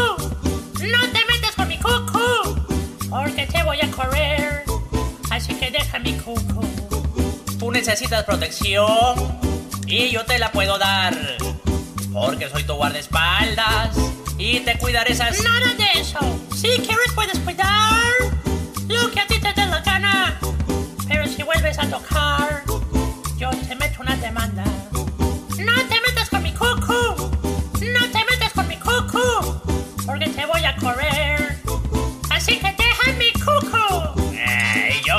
No 0.81 1.01
te 1.11 1.25
metas 1.25 1.55
con 1.55 1.67
mi 1.67 1.77
cucu. 1.77 2.44
Porque 3.09 3.47
te 3.47 3.63
voy 3.63 3.79
a 3.81 3.91
correr. 3.91 4.63
Así 5.29 5.53
que 5.55 5.71
deja 5.71 5.99
mi 5.99 6.13
cucu. 6.13 6.61
Tú 7.59 7.71
necesitas 7.71 8.23
protección 8.23 9.39
y 9.87 10.09
yo 10.09 10.25
te 10.25 10.39
la 10.39 10.51
puedo 10.51 10.77
dar. 10.77 11.15
Porque 12.13 12.49
soy 12.49 12.63
tu 12.63 12.73
guardaespaldas 12.73 13.95
y 14.37 14.59
te 14.61 14.77
cuidaré 14.77 15.13
esas. 15.13 15.41
Nada 15.43 15.73
de 15.75 15.99
eso. 15.99 16.19
Si 16.55 16.67
quieres 16.79 17.11
puedes 17.13 17.39
cuidar 17.39 18.03
lo 18.87 19.11
que 19.11 19.19
a 19.19 19.27
ti 19.27 19.39
te 19.39 19.53
dé 19.53 19.65
la 19.65 19.81
gana. 19.81 20.39
Pero 21.07 21.27
si 21.27 21.43
vuelves 21.43 21.77
a 21.79 21.87
tocar, 21.89 22.63
yo 23.37 23.49
te 23.49 23.75
meto 23.75 24.01
una 24.01 24.15
demanda. 24.17 24.63
No 25.57 25.75
te 25.89 26.01
metas 26.01 26.29
con 26.29 26.43
mi 26.43 26.51
cucu. 26.53 26.93
No 27.81 28.01
te 28.11 28.25
metas 28.29 28.51
con 28.53 28.67
mi 28.67 28.77
cucu. 28.77 29.61
Porque 30.05 30.29
te 30.29 30.45
voy 30.45 30.63
a 30.63 30.75
correr. 30.77 31.44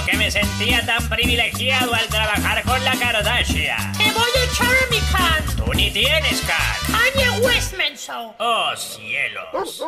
Que 0.06 0.16
me 0.16 0.30
sentía 0.30 0.86
tan 0.86 1.08
privilegiado 1.08 1.92
al 1.92 2.06
trabajar 2.06 2.62
con 2.62 2.82
la 2.84 2.92
Kardashian. 2.92 3.92
Te 3.92 4.04
voy 4.12 4.30
a 4.36 4.44
echar 4.44 4.68
a 4.68 4.90
mi 4.90 4.98
can. 5.12 5.56
Tú 5.56 5.74
ni 5.74 5.90
tienes 5.90 6.42
can. 6.42 6.76
Kanye 6.92 7.40
West, 7.44 7.76
menso. 7.76 8.34
Oh, 8.38 8.70
cielos. 8.76 9.82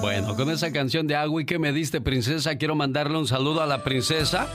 Bueno, 0.00 0.36
con 0.36 0.50
esa 0.50 0.72
canción 0.72 1.06
de 1.06 1.16
Agua 1.16 1.42
y 1.42 1.44
que 1.44 1.58
me 1.58 1.72
diste, 1.72 2.00
princesa, 2.00 2.56
quiero 2.56 2.74
mandarle 2.74 3.18
un 3.18 3.26
saludo 3.26 3.62
a 3.62 3.66
la 3.66 3.84
princesa 3.84 4.48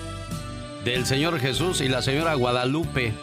del 0.84 1.06
Señor 1.06 1.39
Jesús 1.39 1.82
y 1.82 1.88
la 1.88 2.02
señora 2.02 2.34
Guadalupe. 2.34 3.14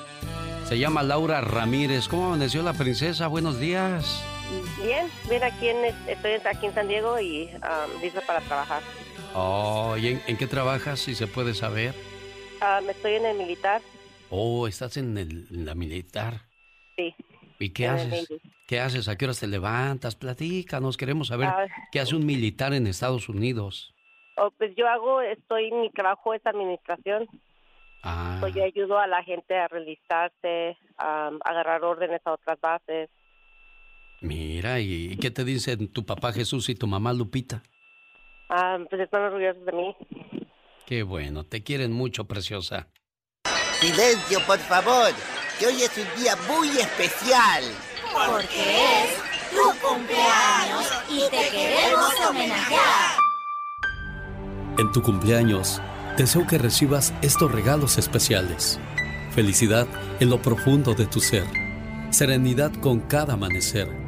Se 0.68 0.78
llama 0.78 1.02
Laura 1.02 1.40
Ramírez. 1.40 2.06
¿Cómo 2.06 2.26
amaneció 2.26 2.62
la 2.62 2.74
princesa? 2.74 3.26
Buenos 3.26 3.58
días. 3.58 4.22
Bien, 4.82 5.08
bien, 5.28 5.42
aquí 5.44 5.68
en, 5.68 5.84
estoy 6.08 6.32
aquí 6.44 6.66
en 6.66 6.74
San 6.74 6.88
Diego 6.88 7.18
y 7.20 7.50
um, 7.54 8.00
lista 8.00 8.20
para 8.26 8.40
trabajar. 8.40 8.82
Oh, 9.34 9.94
¿y 9.98 10.08
en, 10.08 10.22
en 10.26 10.36
qué 10.36 10.46
trabajas, 10.46 11.00
si 11.00 11.14
se 11.14 11.26
puede 11.26 11.52
saber? 11.54 11.94
Um, 12.62 12.88
estoy 12.88 13.14
en 13.14 13.26
el 13.26 13.36
militar, 13.36 13.82
Oh, 14.30 14.66
estás 14.68 14.96
en, 14.98 15.16
el- 15.16 15.46
en 15.50 15.64
la 15.66 15.74
militar. 15.74 16.42
sí. 16.96 17.14
¿Y 17.60 17.70
qué 17.70 17.88
haces? 17.88 18.28
¿Qué 18.68 18.78
haces? 18.78 19.08
¿A 19.08 19.16
qué 19.16 19.24
horas 19.24 19.40
te 19.40 19.48
levantas? 19.48 20.14
Platícanos, 20.14 20.96
queremos 20.96 21.28
saber 21.28 21.48
Ah. 21.48 21.66
qué 21.90 21.98
hace 21.98 22.14
un 22.14 22.24
militar 22.24 22.72
en 22.72 22.86
Estados 22.86 23.28
Unidos. 23.28 23.92
Oh, 24.36 24.52
pues 24.56 24.76
yo 24.76 24.86
hago, 24.86 25.20
estoy, 25.22 25.72
mi 25.72 25.90
trabajo 25.90 26.34
es 26.34 26.46
administración. 26.46 27.26
Ah, 28.04 28.36
Pues 28.40 28.54
yo 28.54 28.62
ayudo 28.62 28.98
a 29.00 29.08
la 29.08 29.24
gente 29.24 29.56
a 29.58 29.66
realizarse, 29.66 30.76
a 30.98 31.32
agarrar 31.44 31.82
órdenes 31.82 32.20
a 32.24 32.32
otras 32.34 32.60
bases. 32.60 33.10
Mira, 34.20 34.80
¿y 34.80 35.16
qué 35.16 35.30
te 35.30 35.44
dicen 35.44 35.88
tu 35.88 36.04
papá 36.04 36.32
Jesús 36.32 36.68
y 36.68 36.74
tu 36.74 36.86
mamá 36.86 37.12
Lupita? 37.12 37.62
Ah, 38.48 38.78
pues 38.88 39.02
están 39.02 39.22
orgullosos 39.22 39.64
de 39.64 39.72
mí. 39.72 39.96
Qué 40.86 41.02
bueno, 41.02 41.44
te 41.44 41.62
quieren 41.62 41.92
mucho, 41.92 42.24
preciosa. 42.24 42.88
Silencio, 43.80 44.40
por 44.46 44.58
favor, 44.58 45.10
que 45.58 45.66
hoy 45.66 45.82
es 45.82 45.98
un 45.98 46.22
día 46.22 46.34
muy 46.48 46.68
especial. 46.68 47.62
Porque 48.12 49.04
es 49.04 49.28
tu 49.50 49.86
cumpleaños 49.86 50.90
y 51.10 51.20
te 51.30 51.50
queremos 51.50 52.12
homenajear. 52.28 53.18
En 54.78 54.90
tu 54.92 55.02
cumpleaños, 55.02 55.82
deseo 56.16 56.46
que 56.46 56.56
recibas 56.56 57.12
estos 57.20 57.52
regalos 57.52 57.98
especiales. 57.98 58.80
Felicidad 59.32 59.86
en 60.20 60.30
lo 60.30 60.40
profundo 60.40 60.94
de 60.94 61.06
tu 61.06 61.20
ser. 61.20 61.44
Serenidad 62.10 62.72
con 62.80 63.00
cada 63.00 63.34
amanecer. 63.34 64.07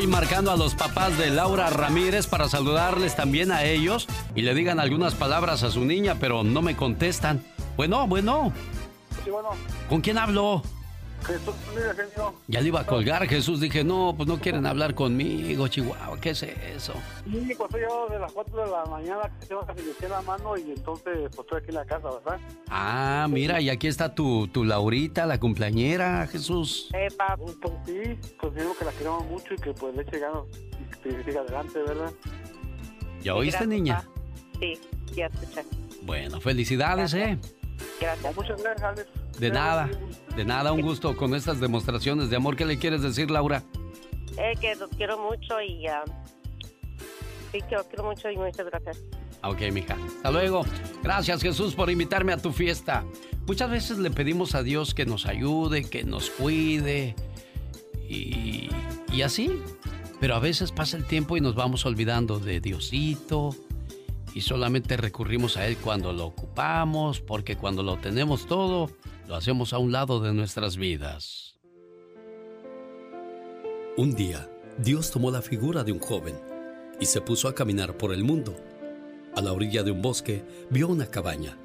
Estoy 0.00 0.12
marcando 0.12 0.50
a 0.50 0.56
los 0.56 0.74
papás 0.74 1.18
de 1.18 1.28
Laura 1.28 1.68
Ramírez 1.68 2.26
para 2.26 2.48
saludarles 2.48 3.16
también 3.16 3.52
a 3.52 3.64
ellos 3.64 4.08
y 4.34 4.40
le 4.40 4.54
digan 4.54 4.80
algunas 4.80 5.14
palabras 5.14 5.62
a 5.62 5.70
su 5.70 5.84
niña, 5.84 6.16
pero 6.18 6.42
no 6.42 6.62
me 6.62 6.74
contestan. 6.74 7.44
Bueno, 7.76 8.06
bueno. 8.06 8.50
Sí, 9.22 9.30
bueno. 9.30 9.50
¿Con 9.90 10.00
quién 10.00 10.16
hablo? 10.16 10.62
Jesús, 11.26 11.54
mira, 11.74 11.94
genio. 11.94 12.34
Ya 12.48 12.60
le 12.60 12.68
iba 12.68 12.80
a 12.80 12.86
colgar, 12.86 13.26
Jesús. 13.26 13.60
Dije, 13.60 13.84
no, 13.84 14.14
pues 14.16 14.28
no 14.28 14.38
quieren 14.38 14.66
hablar 14.66 14.94
conmigo, 14.94 15.68
Chihuahua. 15.68 16.18
¿Qué 16.20 16.30
es 16.30 16.42
eso? 16.42 16.94
Sí, 17.24 17.52
pues 17.56 17.70
yo 17.72 18.08
de 18.08 18.18
las 18.18 18.32
4 18.32 18.64
de 18.64 18.70
la 18.70 18.84
mañana 18.86 19.22
que 19.40 19.46
tengo 19.46 19.66
que 19.98 20.08
la 20.08 20.22
mano 20.22 20.56
y 20.56 20.70
entonces 20.70 21.28
pues 21.34 21.40
estoy 21.40 21.58
aquí 21.58 21.68
en 21.68 21.74
la 21.74 21.84
casa, 21.84 22.08
¿verdad? 22.10 22.40
Ah, 22.68 23.26
mira, 23.30 23.60
y 23.60 23.70
aquí 23.70 23.86
está 23.86 24.14
tu, 24.14 24.48
tu 24.48 24.64
Laurita, 24.64 25.26
la 25.26 25.38
cumpleañera, 25.38 26.26
Jesús. 26.26 26.88
Eh, 26.94 27.08
papi. 27.16 27.42
Pues 27.60 27.74
sí, 27.86 28.18
pues 28.40 28.54
digo 28.54 28.74
que 28.78 28.84
la 28.84 28.92
queremos 28.92 29.24
mucho 29.26 29.54
y 29.54 29.56
que 29.56 29.72
pues 29.72 29.94
le 29.94 30.02
eche 30.02 30.18
ganas 30.18 30.44
y 30.78 31.02
que 31.02 31.24
siga 31.24 31.40
adelante, 31.40 31.78
¿verdad? 31.82 32.12
¿Ya 33.22 33.34
oíste, 33.34 33.66
niña? 33.66 34.02
Sí, 34.58 34.78
ya 35.14 35.26
escuché. 35.26 35.64
Bueno, 36.02 36.40
felicidades, 36.40 37.14
¿eh? 37.14 37.38
Gracias. 38.00 38.36
Muchas 38.36 38.62
gracias, 38.62 38.82
Alex. 38.82 39.08
De 39.38 39.50
nada, 39.50 39.88
de 40.36 40.44
nada, 40.44 40.72
un 40.72 40.82
gusto 40.82 41.16
con 41.16 41.34
estas 41.34 41.60
demostraciones 41.60 42.30
de 42.30 42.36
amor. 42.36 42.56
¿Qué 42.56 42.64
le 42.66 42.78
quieres 42.78 43.02
decir, 43.02 43.30
Laura? 43.30 43.62
Eh, 44.36 44.54
que 44.60 44.74
los 44.74 44.90
quiero 44.90 45.18
mucho 45.18 45.60
y 45.60 45.86
ah, 45.86 46.04
sí, 47.52 47.60
que 47.68 47.74
los 47.74 47.86
quiero 47.86 48.04
mucho 48.04 48.30
y 48.30 48.36
muchas 48.36 48.66
gracias. 48.66 49.02
Ok, 49.42 49.60
mija. 49.72 49.96
Hasta 50.16 50.30
luego. 50.30 50.64
Gracias, 51.02 51.42
Jesús, 51.42 51.74
por 51.74 51.90
invitarme 51.90 52.32
a 52.32 52.36
tu 52.36 52.52
fiesta. 52.52 53.04
Muchas 53.46 53.70
veces 53.70 53.98
le 53.98 54.10
pedimos 54.10 54.54
a 54.54 54.62
Dios 54.62 54.94
que 54.94 55.06
nos 55.06 55.26
ayude, 55.26 55.88
que 55.88 56.04
nos 56.04 56.30
cuide 56.30 57.14
y, 58.08 58.68
y 59.12 59.22
así. 59.22 59.62
Pero 60.20 60.34
a 60.34 60.38
veces 60.38 60.70
pasa 60.70 60.98
el 60.98 61.06
tiempo 61.06 61.38
y 61.38 61.40
nos 61.40 61.54
vamos 61.54 61.86
olvidando 61.86 62.38
de 62.38 62.60
Diosito 62.60 63.56
y 64.34 64.42
solamente 64.42 64.96
recurrimos 64.96 65.56
a 65.56 65.66
Él 65.66 65.76
cuando 65.76 66.12
lo 66.12 66.26
ocupamos, 66.26 67.20
porque 67.20 67.56
cuando 67.56 67.82
lo 67.82 67.98
tenemos 67.98 68.46
todo, 68.46 68.90
lo 69.26 69.34
hacemos 69.34 69.72
a 69.72 69.78
un 69.78 69.92
lado 69.92 70.20
de 70.20 70.32
nuestras 70.32 70.76
vidas. 70.76 71.58
Un 73.96 74.14
día, 74.14 74.48
Dios 74.78 75.10
tomó 75.10 75.30
la 75.30 75.42
figura 75.42 75.84
de 75.84 75.92
un 75.92 75.98
joven 75.98 76.34
y 77.00 77.06
se 77.06 77.20
puso 77.20 77.48
a 77.48 77.54
caminar 77.54 77.96
por 77.96 78.12
el 78.12 78.24
mundo. 78.24 78.56
A 79.36 79.42
la 79.42 79.52
orilla 79.52 79.82
de 79.82 79.90
un 79.90 80.02
bosque 80.02 80.44
vio 80.70 80.88
una 80.88 81.06
cabaña. 81.06 81.58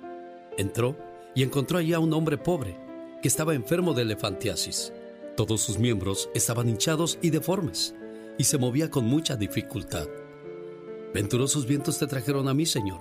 Entró 0.57 0.97
y 1.33 1.43
encontró 1.43 1.77
allí 1.77 1.93
a 1.93 1.99
un 1.99 2.13
hombre 2.13 2.37
pobre 2.37 2.77
que 3.21 3.27
estaba 3.27 3.53
enfermo 3.53 3.93
de 3.93 4.03
elefantiasis. 4.03 4.93
Todos 5.37 5.61
sus 5.61 5.79
miembros 5.79 6.29
estaban 6.33 6.69
hinchados 6.69 7.19
y 7.21 7.29
deformes 7.29 7.95
y 8.37 8.43
se 8.45 8.57
movía 8.57 8.89
con 8.89 9.05
mucha 9.05 9.35
dificultad. 9.35 10.07
Venturosos 11.15 11.65
vientos 11.65 11.97
te 11.97 12.07
trajeron 12.07 12.49
a 12.49 12.53
mí, 12.53 12.65
Señor. 12.65 12.99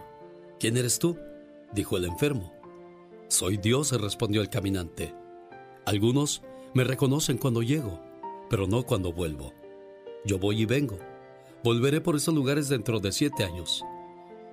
¿Quién 0.60 0.76
eres 0.76 1.00
tú? 1.00 1.18
dijo 1.72 1.96
el 1.96 2.04
enfermo. 2.04 2.54
Soy 3.26 3.56
Dios, 3.56 3.90
respondió 4.00 4.40
el 4.40 4.50
caminante. 4.50 5.12
Algunos 5.84 6.40
me 6.74 6.84
reconocen 6.84 7.38
cuando 7.38 7.60
llego, 7.60 8.00
pero 8.48 8.68
no 8.68 8.84
cuando 8.84 9.12
vuelvo. 9.12 9.52
Yo 10.24 10.38
voy 10.38 10.62
y 10.62 10.64
vengo. 10.64 10.96
Volveré 11.64 12.00
por 12.00 12.14
esos 12.14 12.32
lugares 12.32 12.68
dentro 12.68 13.00
de 13.00 13.10
siete 13.10 13.42
años. 13.42 13.82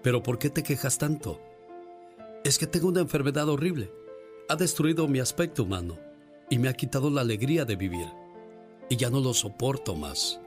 Pero 0.02 0.24
¿por 0.24 0.40
qué 0.40 0.50
te 0.50 0.64
quejas 0.64 0.98
tanto? 0.98 1.40
Es 2.44 2.58
que 2.58 2.66
tengo 2.66 2.88
una 2.88 3.02
enfermedad 3.02 3.48
horrible. 3.48 3.94
Ha 4.50 4.56
destruido 4.56 5.08
mi 5.08 5.20
aspecto 5.20 5.62
humano 5.62 6.00
y 6.50 6.58
me 6.58 6.68
ha 6.68 6.74
quitado 6.74 7.12
la 7.12 7.22
alegría 7.22 7.64
de 7.64 7.76
vivir. 7.76 8.08
Y 8.90 8.96
ya 8.96 9.12
no 9.12 9.20
lo 9.20 9.36
soporto 9.36 9.94
más. 9.94 10.42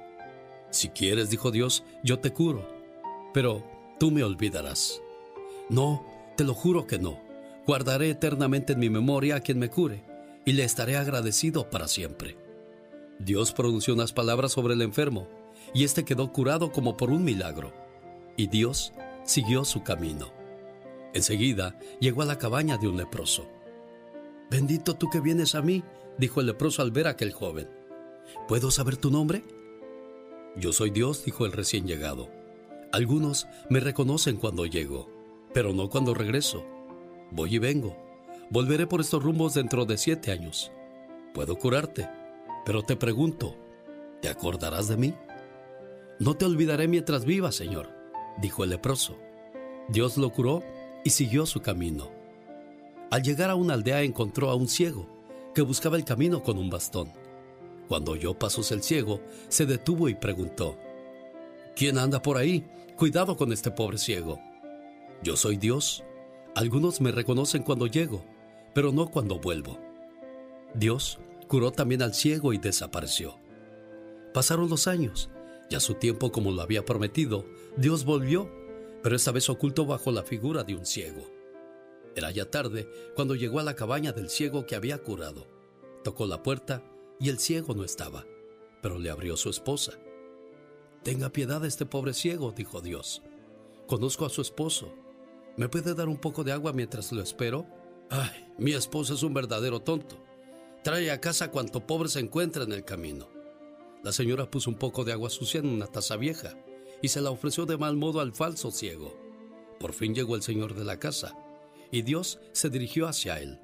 Si 0.71 0.89
quieres, 0.89 1.31
dijo 1.31 1.53
Dios, 1.53 1.85
yo 2.03 2.19
te 2.19 2.33
curo. 2.33 2.74
Pero 3.35 3.63
tú 3.99 4.11
me 4.11 4.23
olvidarás. 4.23 5.03
No, 5.69 6.07
te 6.37 6.45
lo 6.45 6.55
juro 6.55 6.87
que 6.87 6.99
no. 6.99 7.21
Guardaré 7.67 8.09
eternamente 8.09 8.73
en 8.73 8.79
mi 8.79 8.89
memoria 8.89 9.37
a 9.37 9.41
quien 9.41 9.59
me 9.59 9.69
cure 9.69 10.03
y 10.45 10.53
le 10.53 10.65
estaré 10.65 10.97
agradecido 10.97 11.69
para 11.69 11.89
siempre. 11.89 12.37
Dios 13.19 13.53
pronunció 13.53 13.95
unas 13.95 14.13
palabras 14.13 14.53
sobre 14.53 14.75
el 14.75 14.83
enfermo 14.83 15.27
y 15.73 15.85
éste 15.85 16.05
quedó 16.05 16.33
curado 16.33 16.71
como 16.73 16.97
por 16.97 17.11
un 17.11 17.25
milagro. 17.25 17.73
Y 18.37 18.47
Dios 18.47 18.93
siguió 19.25 19.65
su 19.65 19.83
camino. 19.83 20.33
Enseguida 21.13 21.79
llegó 22.01 22.23
a 22.23 22.27
la 22.27 22.39
cabaña 22.39 22.77
de 22.77 22.89
un 22.89 22.97
leproso. 22.97 23.49
Bendito 24.51 24.95
tú 24.95 25.11
que 25.11 25.21
vienes 25.21 25.55
a 25.55 25.63
mí, 25.63 25.83
dijo 26.19 26.41
el 26.41 26.47
leproso 26.47 26.83
al 26.83 26.93
ver 26.93 27.09
a 27.09 27.11
aquel 27.11 27.33
joven. 27.33 27.69
¿Puedo 28.47 28.71
saber 28.71 28.97
tu 28.97 29.11
nombre? 29.11 29.43
Yo 30.57 30.73
soy 30.73 30.91
Dios, 30.91 31.25
dijo 31.25 31.47
el 31.47 31.53
recién 31.53 31.87
llegado. 31.87 32.44
Algunos 32.95 33.49
me 33.69 33.81
reconocen 33.81 34.37
cuando 34.37 34.67
llego, 34.67 35.11
pero 35.53 35.73
no 35.73 35.91
cuando 35.91 36.15
regreso. 36.15 36.65
Voy 37.33 37.57
y 37.57 37.59
vengo. 37.59 37.97
Volveré 38.51 38.87
por 38.87 39.01
estos 39.01 39.21
rumbos 39.21 39.55
dentro 39.55 39.85
de 39.85 39.99
siete 39.99 40.31
años. 40.31 40.71
Puedo 41.35 41.59
curarte, 41.59 42.09
pero 42.65 42.85
te 42.85 42.95
pregunto, 42.95 43.57
¿te 44.23 44.29
acordarás 44.29 44.87
de 44.87 44.97
mí? 44.97 45.13
No 46.21 46.37
te 46.37 46.45
olvidaré 46.45 46.87
mientras 46.87 47.25
viva, 47.25 47.51
Señor, 47.51 47.91
dijo 48.41 48.63
el 48.63 48.71
leproso. 48.71 49.19
Dios 49.89 50.17
lo 50.17 50.31
curó 50.31 50.63
y 51.03 51.11
siguió 51.11 51.47
su 51.47 51.63
camino. 51.63 52.13
Al 53.11 53.25
llegar 53.25 53.51
a 53.51 53.57
una 53.57 53.75
aldea 53.75 54.03
encontró 54.03 54.51
a 54.51 54.55
un 54.55 54.69
ciego 54.69 55.09
que 55.53 55.63
buscaba 55.63 55.97
el 55.97 56.05
camino 56.05 56.45
con 56.45 56.59
un 56.59 56.71
bastón. 56.71 57.13
Cuando 57.89 58.13
oyó 58.13 58.39
pasos 58.39 58.71
el 58.71 58.85
ciego, 58.85 59.21
se 59.49 59.67
detuvo 59.67 60.09
y 60.09 60.15
preguntó, 60.15 60.79
¿Quién 61.75 61.99
anda 61.99 62.23
por 62.23 62.37
ahí? 62.37 62.65
Cuidado 62.97 63.37
con 63.37 63.53
este 63.53 63.73
pobre 63.73 63.99
ciego. 63.99 64.39
Yo 65.21 65.37
soy 65.37 65.57
Dios. 65.57 66.05
Algunos 66.55 67.01
me 67.01 67.11
reconocen 67.11 67.65
cuando 67.65 67.89
llego, 67.89 68.25
pero 68.73 68.93
no 68.93 69.11
cuando 69.11 69.41
vuelvo. 69.41 69.81
Dios 70.75 71.19
curó 71.49 71.73
también 71.73 72.03
al 72.03 72.15
ciego 72.15 72.53
y 72.53 72.59
desapareció. 72.59 73.37
Pasaron 74.33 74.71
los 74.71 74.87
años, 74.87 75.29
y 75.71 75.75
a 75.75 75.81
su 75.81 75.95
tiempo 75.95 76.31
como 76.31 76.53
lo 76.53 76.63
había 76.63 76.85
prometido, 76.85 77.45
Dios 77.77 78.05
volvió, 78.05 78.49
pero 79.03 79.17
esta 79.17 79.33
vez 79.33 79.51
oculto 79.51 79.87
bajo 79.87 80.13
la 80.13 80.23
figura 80.23 80.63
de 80.63 80.77
un 80.77 80.87
ciego. 80.87 81.29
Era 82.15 82.31
ya 82.31 82.49
tarde 82.49 82.89
cuando 83.17 83.35
llegó 83.35 83.59
a 83.59 83.65
la 83.65 83.75
cabaña 83.75 84.13
del 84.13 84.31
ciego 84.31 84.67
que 84.67 84.77
había 84.77 84.99
curado. 84.99 85.49
Tocó 86.05 86.27
la 86.27 86.45
puerta 86.45 86.85
y 87.19 87.29
el 87.29 87.41
ciego 87.41 87.75
no 87.75 87.83
estaba, 87.83 88.25
pero 88.83 89.01
le 89.01 89.11
abrió 89.11 89.37
su 89.37 89.51
esposa. 89.51 89.99
Tenga 91.05 91.29
piedad 91.29 91.61
de 91.61 91.69
este 91.69 91.85
pobre 91.85 92.15
ciego, 92.15 92.53
dijo 92.53 92.81
Dios. 92.81 93.21
Conozco 93.87 94.25
a 94.25 94.31
su 94.31 94.41
esposo. 94.41 94.95
¿Me 95.59 95.69
puede 95.69 95.95
dar 95.95 96.09
un 96.09 96.17
poco 96.17 96.45
de 96.45 96.53
agua 96.53 96.73
mientras 96.73 97.13
lo 97.13 97.21
espero? 97.21 97.67
Ay, 98.09 98.47
mi 98.57 98.73
esposo 98.73 99.13
es 99.13 99.23
un 99.23 99.35
verdadero 99.35 99.81
tonto. 99.81 100.17
Trae 100.83 101.11
a 101.11 101.21
casa 101.21 101.51
cuanto 101.51 101.87
pobre 101.87 102.09
se 102.09 102.21
encuentra 102.21 102.65
en 102.65 102.73
el 102.73 102.87
camino. 102.87 103.29
La 104.03 104.13
señora 104.13 104.51
puso 104.51 104.71
un 104.71 104.77
poco 104.77 105.05
de 105.05 105.13
agua 105.13 105.29
sucia 105.29 105.61
en 105.61 105.69
una 105.69 105.87
taza 105.87 106.17
vieja 106.17 106.57
y 107.03 107.09
se 107.09 107.21
la 107.21 107.31
ofreció 107.31 107.67
de 107.67 107.77
mal 107.77 107.97
modo 107.97 108.21
al 108.21 108.33
falso 108.33 108.71
ciego. 108.71 109.15
Por 109.79 109.93
fin 109.93 110.15
llegó 110.15 110.37
el 110.37 110.43
señor 110.43 110.75
de 110.75 110.85
la 110.85 110.99
casa 110.99 111.37
y 111.91 112.01
Dios 112.01 112.41
se 112.53 112.71
dirigió 112.71 113.09
hacia 113.09 113.41
él. 113.41 113.61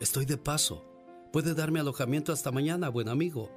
Estoy 0.00 0.24
de 0.24 0.36
paso. 0.36 0.84
Puede 1.32 1.54
darme 1.54 1.78
alojamiento 1.78 2.32
hasta 2.32 2.50
mañana, 2.50 2.88
buen 2.88 3.08
amigo. 3.08 3.50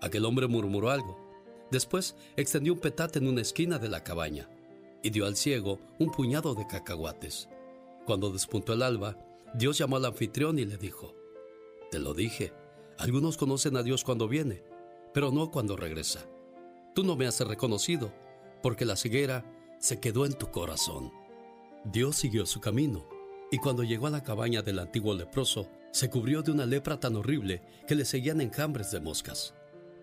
Aquel 0.00 0.24
hombre 0.24 0.46
murmuró 0.46 0.90
algo. 0.90 1.23
Después 1.70 2.14
extendió 2.36 2.72
un 2.72 2.80
petate 2.80 3.18
en 3.18 3.28
una 3.28 3.40
esquina 3.40 3.78
de 3.78 3.88
la 3.88 4.04
cabaña. 4.04 4.48
y 5.02 5.10
dio 5.10 5.26
al 5.26 5.36
ciego 5.36 5.80
un 5.98 6.10
puñado 6.10 6.54
de 6.54 6.66
cacahuates. 6.66 7.50
Cuando 8.06 8.30
despuntó 8.30 8.72
el 8.72 8.82
alba, 8.82 9.18
Dios 9.52 9.76
llamó 9.76 9.96
al 9.96 10.06
anfitrión 10.06 10.58
y 10.58 10.64
le 10.64 10.78
dijo, 10.78 11.14
Te 11.90 11.98
lo 11.98 12.14
dije, 12.14 12.54
algunos 12.96 13.36
conocen 13.36 13.76
a 13.76 13.82
Dios 13.82 14.02
cuando 14.02 14.28
viene, 14.28 14.62
pero 15.12 15.30
no 15.30 15.50
cuando 15.50 15.76
regresa. 15.76 16.26
Tú 16.94 17.04
no 17.04 17.16
me 17.16 17.26
has 17.26 17.38
reconocido, 17.40 18.12
porque 18.62 18.86
la 18.86 18.96
ceguera 18.96 19.44
se 19.78 20.00
quedó 20.00 20.24
en 20.24 20.32
tu 20.32 20.50
corazón. 20.50 21.12
Dios 21.84 22.16
siguió 22.16 22.46
su 22.46 22.60
camino, 22.60 23.06
y 23.50 23.58
cuando 23.58 23.82
llegó 23.82 24.06
a 24.06 24.10
la 24.10 24.22
cabaña 24.22 24.62
del 24.62 24.78
antiguo 24.78 25.12
leproso, 25.14 25.68
se 25.92 26.08
cubrió 26.08 26.42
de 26.42 26.50
una 26.50 26.66
lepra 26.66 26.98
tan 26.98 27.14
horrible 27.14 27.62
que 27.86 27.94
le 27.94 28.04
seguían 28.04 28.40
enjambres 28.40 28.90
de 28.90 29.00
moscas. 29.00 29.54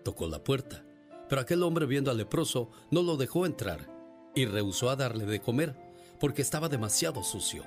Tocó 0.04 0.28
la 0.28 0.42
puerta, 0.42 0.84
pero 1.32 1.40
aquel 1.40 1.62
hombre 1.62 1.86
viendo 1.86 2.10
al 2.10 2.18
leproso 2.18 2.68
no 2.90 3.02
lo 3.02 3.16
dejó 3.16 3.46
entrar 3.46 3.88
y 4.34 4.44
rehusó 4.44 4.90
a 4.90 4.96
darle 4.96 5.24
de 5.24 5.40
comer 5.40 5.74
porque 6.20 6.42
estaba 6.42 6.68
demasiado 6.68 7.22
sucio. 7.22 7.64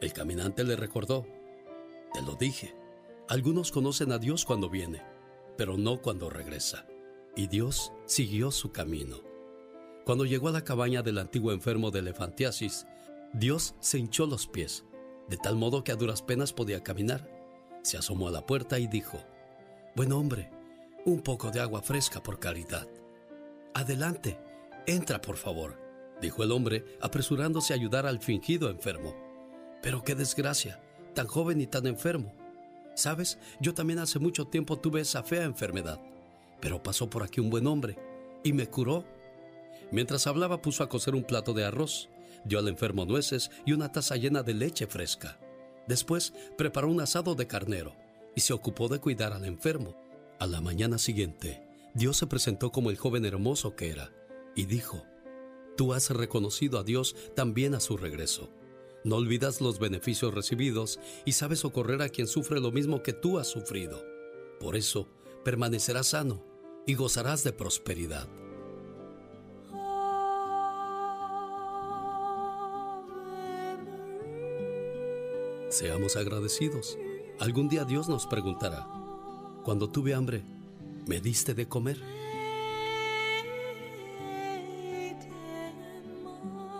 El 0.00 0.12
caminante 0.12 0.62
le 0.62 0.76
recordó, 0.76 1.26
te 2.14 2.22
lo 2.22 2.36
dije, 2.36 2.76
algunos 3.28 3.72
conocen 3.72 4.12
a 4.12 4.18
Dios 4.18 4.44
cuando 4.44 4.70
viene, 4.70 5.02
pero 5.58 5.76
no 5.76 6.00
cuando 6.00 6.30
regresa. 6.30 6.86
Y 7.34 7.48
Dios 7.48 7.92
siguió 8.04 8.52
su 8.52 8.70
camino. 8.70 9.16
Cuando 10.04 10.24
llegó 10.24 10.46
a 10.46 10.52
la 10.52 10.62
cabaña 10.62 11.02
del 11.02 11.18
antiguo 11.18 11.50
enfermo 11.50 11.90
de 11.90 11.98
elefantiasis, 11.98 12.86
Dios 13.32 13.74
se 13.80 13.98
hinchó 13.98 14.26
los 14.26 14.46
pies, 14.46 14.84
de 15.28 15.38
tal 15.38 15.56
modo 15.56 15.82
que 15.82 15.90
a 15.90 15.96
duras 15.96 16.22
penas 16.22 16.52
podía 16.52 16.84
caminar. 16.84 17.28
Se 17.82 17.98
asomó 17.98 18.28
a 18.28 18.30
la 18.30 18.46
puerta 18.46 18.78
y 18.78 18.86
dijo, 18.86 19.18
Buen 19.96 20.12
hombre, 20.12 20.52
un 21.04 21.20
poco 21.20 21.50
de 21.50 21.60
agua 21.60 21.82
fresca 21.82 22.22
por 22.22 22.38
caridad. 22.38 22.86
Adelante, 23.74 24.38
entra 24.86 25.20
por 25.20 25.36
favor, 25.36 25.78
dijo 26.20 26.42
el 26.42 26.52
hombre, 26.52 26.84
apresurándose 27.00 27.72
a 27.72 27.76
ayudar 27.76 28.06
al 28.06 28.20
fingido 28.20 28.70
enfermo. 28.70 29.14
Pero 29.82 30.02
qué 30.02 30.14
desgracia, 30.14 30.80
tan 31.14 31.26
joven 31.26 31.60
y 31.60 31.66
tan 31.66 31.86
enfermo. 31.86 32.32
Sabes, 32.94 33.38
yo 33.60 33.74
también 33.74 33.98
hace 33.98 34.18
mucho 34.18 34.46
tiempo 34.46 34.78
tuve 34.78 35.00
esa 35.00 35.22
fea 35.22 35.44
enfermedad, 35.44 36.00
pero 36.60 36.82
pasó 36.82 37.08
por 37.08 37.22
aquí 37.22 37.40
un 37.40 37.50
buen 37.50 37.66
hombre 37.66 37.96
y 38.44 38.52
me 38.52 38.68
curó. 38.68 39.04
Mientras 39.90 40.26
hablaba 40.26 40.62
puso 40.62 40.84
a 40.84 40.88
cocer 40.88 41.14
un 41.14 41.24
plato 41.24 41.52
de 41.52 41.64
arroz, 41.64 42.08
dio 42.44 42.58
al 42.58 42.68
enfermo 42.68 43.04
nueces 43.04 43.50
y 43.66 43.72
una 43.72 43.90
taza 43.90 44.16
llena 44.16 44.42
de 44.42 44.54
leche 44.54 44.86
fresca. 44.86 45.38
Después 45.86 46.32
preparó 46.56 46.88
un 46.88 47.00
asado 47.00 47.34
de 47.34 47.46
carnero 47.46 47.94
y 48.36 48.40
se 48.42 48.52
ocupó 48.52 48.88
de 48.88 49.00
cuidar 49.00 49.32
al 49.32 49.44
enfermo. 49.44 49.96
A 50.42 50.46
la 50.48 50.60
mañana 50.60 50.98
siguiente, 50.98 51.62
Dios 51.94 52.16
se 52.16 52.26
presentó 52.26 52.72
como 52.72 52.90
el 52.90 52.96
joven 52.96 53.24
hermoso 53.24 53.76
que 53.76 53.90
era 53.90 54.12
y 54.56 54.64
dijo, 54.64 55.06
Tú 55.76 55.92
has 55.94 56.10
reconocido 56.10 56.80
a 56.80 56.82
Dios 56.82 57.14
también 57.36 57.76
a 57.76 57.80
su 57.80 57.96
regreso. 57.96 58.50
No 59.04 59.18
olvidas 59.18 59.60
los 59.60 59.78
beneficios 59.78 60.34
recibidos 60.34 60.98
y 61.24 61.30
sabes 61.30 61.60
socorrer 61.60 62.02
a 62.02 62.08
quien 62.08 62.26
sufre 62.26 62.58
lo 62.58 62.72
mismo 62.72 63.04
que 63.04 63.12
tú 63.12 63.38
has 63.38 63.46
sufrido. 63.46 64.04
Por 64.58 64.74
eso, 64.74 65.08
permanecerás 65.44 66.08
sano 66.08 66.44
y 66.88 66.94
gozarás 66.94 67.44
de 67.44 67.52
prosperidad. 67.52 68.28
Seamos 75.68 76.16
agradecidos. 76.16 76.98
Algún 77.38 77.68
día 77.68 77.84
Dios 77.84 78.08
nos 78.08 78.26
preguntará, 78.26 79.01
cuando 79.64 79.88
tuve 79.88 80.14
hambre, 80.14 80.42
¿me 81.06 81.20
diste 81.20 81.54
de 81.54 81.66
comer? 81.68 81.96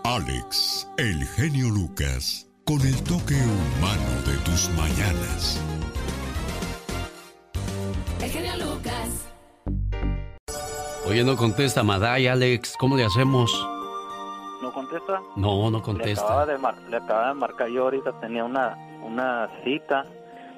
Alex, 0.05 0.87
el 0.97 1.23
genio 1.25 1.69
Lucas, 1.69 2.47
con 2.65 2.81
el 2.81 3.01
toque 3.03 3.35
humano 3.35 4.21
de 4.27 4.37
tus 4.45 4.69
mañanas. 4.71 5.61
El 8.21 8.29
genio 8.29 8.51
Lucas. 8.57 9.29
Oye, 11.07 11.23
no 11.23 11.35
contesta 11.35 11.83
Maday, 11.83 12.27
Alex. 12.27 12.75
¿Cómo 12.77 12.95
le 12.97 13.05
hacemos? 13.05 13.51
¿No 14.61 14.71
contesta? 14.73 15.21
No, 15.35 15.69
no 15.71 15.77
Le 15.77 15.83
contesta. 15.83 16.25
acaba 16.25 16.45
de, 16.45 16.57
mar- 16.57 16.81
le 16.89 16.97
acaba 16.97 17.27
de 17.29 17.33
marcar 17.33 17.69
yo 17.69 17.83
ahorita, 17.83 18.19
tenía 18.19 18.43
una, 18.43 18.77
una 19.03 19.49
cita. 19.63 20.05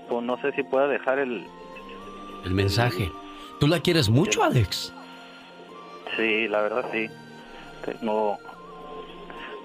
Pues 0.09 0.23
no 0.23 0.39
sé 0.41 0.51
si 0.53 0.63
puede 0.63 0.87
dejar 0.89 1.17
el... 1.19 1.45
El 2.45 2.53
mensaje. 2.53 3.11
¿Tú 3.59 3.67
la 3.67 3.79
quieres 3.81 4.09
mucho, 4.09 4.43
Alex? 4.43 4.93
Sí, 6.15 6.47
la 6.47 6.61
verdad 6.61 6.85
sí. 6.91 7.07
Tengo... 7.83 8.37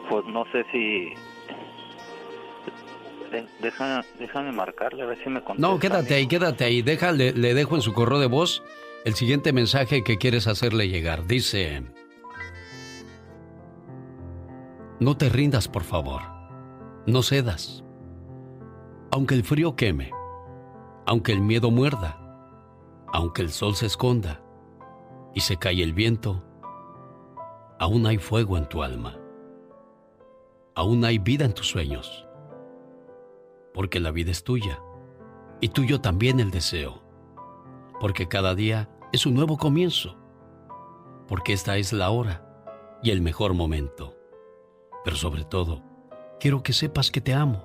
Pues 0.09 0.24
no 0.26 0.45
sé 0.51 0.64
si... 0.72 1.11
de- 3.31 3.47
deja, 3.61 4.05
déjame 4.18 4.51
marcarle 4.51 5.03
a 5.03 5.07
ver 5.07 5.22
si 5.22 5.31
me 5.31 5.41
contesta. 5.43 5.68
No, 5.68 5.78
quédate 5.78 6.14
ahí, 6.14 6.26
quédate 6.26 6.64
ahí. 6.64 6.83
Déjale, 6.83 7.33
le 7.33 7.55
dejo 7.55 7.76
en 7.76 7.83
su 7.83 7.93
correo 7.93 8.18
de 8.18 8.26
voz 8.26 8.62
el 9.05 9.14
siguiente 9.14 9.53
mensaje 9.53 10.03
que 10.03 10.18
quieres 10.18 10.47
hacerle 10.47 10.89
llegar. 10.89 11.26
Dice... 11.26 11.83
No 14.99 15.16
te 15.16 15.28
rindas, 15.28 15.68
por 15.68 15.85
favor. 15.85 16.22
No 17.07 17.22
cedas. 17.22 17.83
Aunque 19.11 19.35
el 19.35 19.45
frío 19.45 19.74
queme, 19.74 20.11
aunque 21.07 21.33
el 21.33 21.41
miedo 21.41 21.70
muerda, 21.70 22.20
aunque 23.13 23.43
el 23.43 23.51
sol 23.51 23.75
se 23.75 23.87
esconda 23.87 24.41
y 25.35 25.41
se 25.41 25.57
cae 25.57 25.83
el 25.83 25.93
viento, 25.93 26.43
aún 27.79 28.07
hay 28.07 28.19
fuego 28.19 28.57
en 28.57 28.69
tu 28.69 28.83
alma. 28.83 29.17
Aún 30.75 31.05
hay 31.05 31.19
vida 31.19 31.45
en 31.45 31.53
tus 31.53 31.69
sueños. 31.69 32.27
Porque 33.75 34.01
la 34.01 34.11
vida 34.11 34.31
es 34.31 34.45
tuya 34.45 34.81
y 35.61 35.69
tuyo 35.69 36.01
también 36.01 36.41
el 36.41 36.51
deseo. 36.51 37.03
Porque 38.01 38.29
cada 38.29 38.55
día 38.55 38.89
es 39.13 39.27
un 39.27 39.35
nuevo 39.35 39.59
comienzo. 39.59 40.17
Porque 41.29 41.53
esta 41.53 41.77
es 41.77 41.93
la 41.93 42.11
hora 42.11 42.47
y 43.03 43.11
el 43.11 43.21
mejor 43.21 43.55
momento. 43.55 44.17
Pero 45.05 45.17
sobre 45.17 45.45
todo, 45.45 45.83
quiero 46.39 46.63
que 46.63 46.73
sepas 46.73 47.11
que 47.11 47.21
te 47.21 47.35
amo 47.35 47.65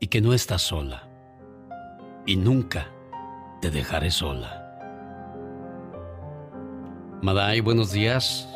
y 0.00 0.08
que 0.08 0.20
no 0.20 0.32
estás 0.32 0.62
sola. 0.62 1.08
Y 2.26 2.36
nunca 2.36 2.91
te 3.62 3.70
dejaré 3.70 4.10
sola. 4.10 4.58
Maday, 7.22 7.60
buenos 7.60 7.92
días. 7.92 8.48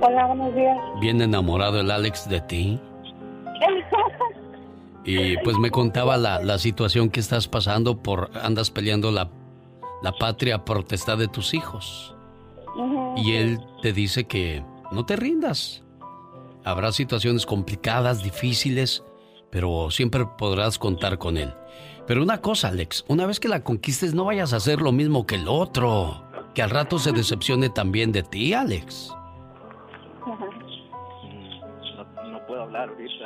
Hola, 0.00 0.28
buenos 0.28 0.54
días. 0.54 0.78
Bien 1.00 1.20
enamorado 1.20 1.80
el 1.80 1.90
Alex 1.90 2.28
de 2.28 2.40
ti. 2.40 2.80
Y 5.08 5.36
pues 5.44 5.56
me 5.58 5.70
contaba 5.70 6.16
la, 6.16 6.42
la 6.42 6.58
situación 6.58 7.10
que 7.10 7.20
estás 7.20 7.46
pasando 7.46 8.02
por 8.02 8.28
andas 8.42 8.72
peleando 8.72 9.12
la, 9.12 9.30
la 10.02 10.10
patria 10.10 10.64
protesta 10.64 11.14
de 11.14 11.28
tus 11.28 11.54
hijos. 11.54 12.12
Y 13.16 13.34
él 13.34 13.60
te 13.82 13.92
dice 13.92 14.24
que 14.24 14.64
no 14.90 15.06
te 15.06 15.14
rindas. 15.14 15.84
Habrá 16.64 16.90
situaciones 16.90 17.46
complicadas, 17.46 18.24
difíciles, 18.24 19.04
pero 19.48 19.92
siempre 19.92 20.26
podrás 20.26 20.76
contar 20.76 21.18
con 21.18 21.36
él. 21.36 21.54
Pero 22.06 22.22
una 22.22 22.40
cosa, 22.40 22.68
Alex, 22.68 23.04
una 23.08 23.26
vez 23.26 23.40
que 23.40 23.48
la 23.48 23.64
conquistes 23.64 24.14
no 24.14 24.24
vayas 24.24 24.52
a 24.52 24.56
hacer 24.56 24.80
lo 24.80 24.92
mismo 24.92 25.26
que 25.26 25.34
el 25.34 25.48
otro. 25.48 26.22
Que 26.54 26.62
al 26.62 26.70
rato 26.70 26.98
se 26.98 27.12
decepcione 27.12 27.68
también 27.68 28.12
de 28.12 28.22
ti, 28.22 28.54
Alex. 28.54 29.12
No, 30.26 32.30
no 32.30 32.46
puedo 32.46 32.62
hablar 32.62 32.88
ahorita. 32.88 33.24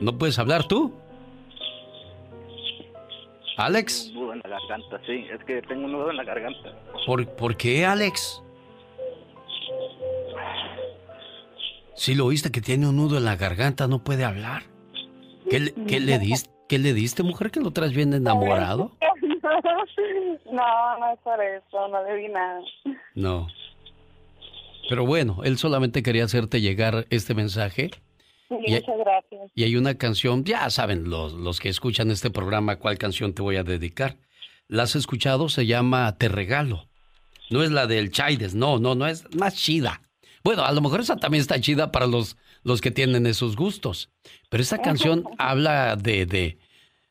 ¿No 0.00 0.18
puedes 0.18 0.38
hablar 0.38 0.68
tú? 0.68 0.92
Alex, 3.56 4.08
Un 4.08 4.14
nudo 4.14 4.32
en 4.34 4.40
la 4.40 4.48
garganta, 4.48 5.00
sí. 5.06 5.26
Es 5.32 5.44
que 5.44 5.62
tengo 5.62 5.84
un 5.84 5.92
nudo 5.92 6.10
en 6.10 6.16
la 6.16 6.24
garganta. 6.24 6.72
¿por, 7.06 7.26
por 7.36 7.56
qué, 7.56 7.84
Alex? 7.84 8.42
Si 11.94 12.14
lo 12.14 12.26
oíste 12.26 12.50
que 12.50 12.60
tiene 12.60 12.88
un 12.88 12.96
nudo 12.96 13.18
en 13.18 13.24
la 13.24 13.36
garganta, 13.36 13.86
no 13.86 14.02
puede 14.02 14.24
hablar. 14.24 14.62
¿Qué 15.50 15.60
le, 15.60 15.74
qué 15.86 16.00
le 16.00 16.18
diste, 16.18 16.50
qué 16.72 16.78
le 16.78 16.94
diste, 16.94 17.22
mujer, 17.22 17.50
que 17.50 17.60
lo 17.60 17.70
traes 17.70 17.92
bien 17.92 18.14
enamorado? 18.14 18.92
No, 20.50 20.98
no 20.98 21.12
es 21.12 21.18
por 21.20 21.42
eso, 21.42 21.88
no 21.88 22.02
le 22.04 22.14
di 22.16 22.28
nada. 22.28 22.60
No. 23.14 23.46
Pero 24.88 25.04
bueno, 25.06 25.40
él 25.44 25.56
solamente 25.58 26.02
quería 26.02 26.24
hacerte 26.24 26.60
llegar 26.60 27.06
este 27.10 27.34
mensaje. 27.34 27.90
Sí, 28.48 28.56
Y- 28.66 28.72
muchas 28.74 28.96
gracias. 28.98 29.50
Y 29.54 29.64
hay 29.64 29.76
una 29.76 29.94
canción, 29.96 30.44
ya 30.44 30.68
saben 30.70 31.08
los, 31.10 31.32
los 31.34 31.58
que 31.60 31.68
escuchan 31.68 32.10
este 32.10 32.30
programa 32.30 32.76
cuál 32.76 32.96
canción 32.98 33.32
te 33.34 33.42
voy 33.42 33.56
a 33.56 33.64
dedicar. 33.64 34.16
¿La 34.68 34.84
has 34.84 34.94
escuchado? 34.96 35.48
Se 35.48 35.66
llama 35.66 36.16
Te 36.18 36.28
Regalo. 36.28 36.86
No 37.50 37.62
es 37.62 37.70
la 37.70 37.86
del 37.86 38.10
Chaides, 38.10 38.54
no, 38.54 38.78
no, 38.78 38.94
no 38.94 39.06
es 39.06 39.24
más 39.34 39.56
chida. 39.56 40.00
Bueno, 40.44 40.64
a 40.64 40.72
lo 40.72 40.80
mejor 40.80 41.00
esa 41.00 41.16
también 41.16 41.40
está 41.42 41.60
chida 41.60 41.92
para 41.92 42.06
los, 42.06 42.36
los 42.62 42.80
que 42.80 42.90
tienen 42.90 43.26
esos 43.26 43.56
gustos. 43.56 44.10
Pero 44.50 44.62
esta 44.62 44.78
canción 44.78 45.24
habla 45.38 45.96
de, 45.96 46.26
de 46.26 46.58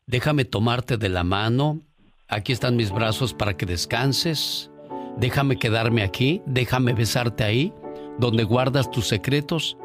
déjame 0.06 0.44
tomarte 0.44 0.96
de 0.96 1.08
la 1.08 1.24
mano, 1.24 1.80
aquí 2.28 2.52
están 2.52 2.76
mis 2.76 2.90
brazos 2.90 3.34
para 3.34 3.56
que 3.56 3.66
descanses, 3.66 4.70
déjame 5.16 5.56
quedarme 5.56 6.02
aquí, 6.02 6.42
déjame 6.46 6.92
besarte 6.92 7.44
ahí, 7.44 7.72
donde 8.18 8.44
guardas 8.44 8.90
tus 8.90 9.08
secretos, 9.08 9.76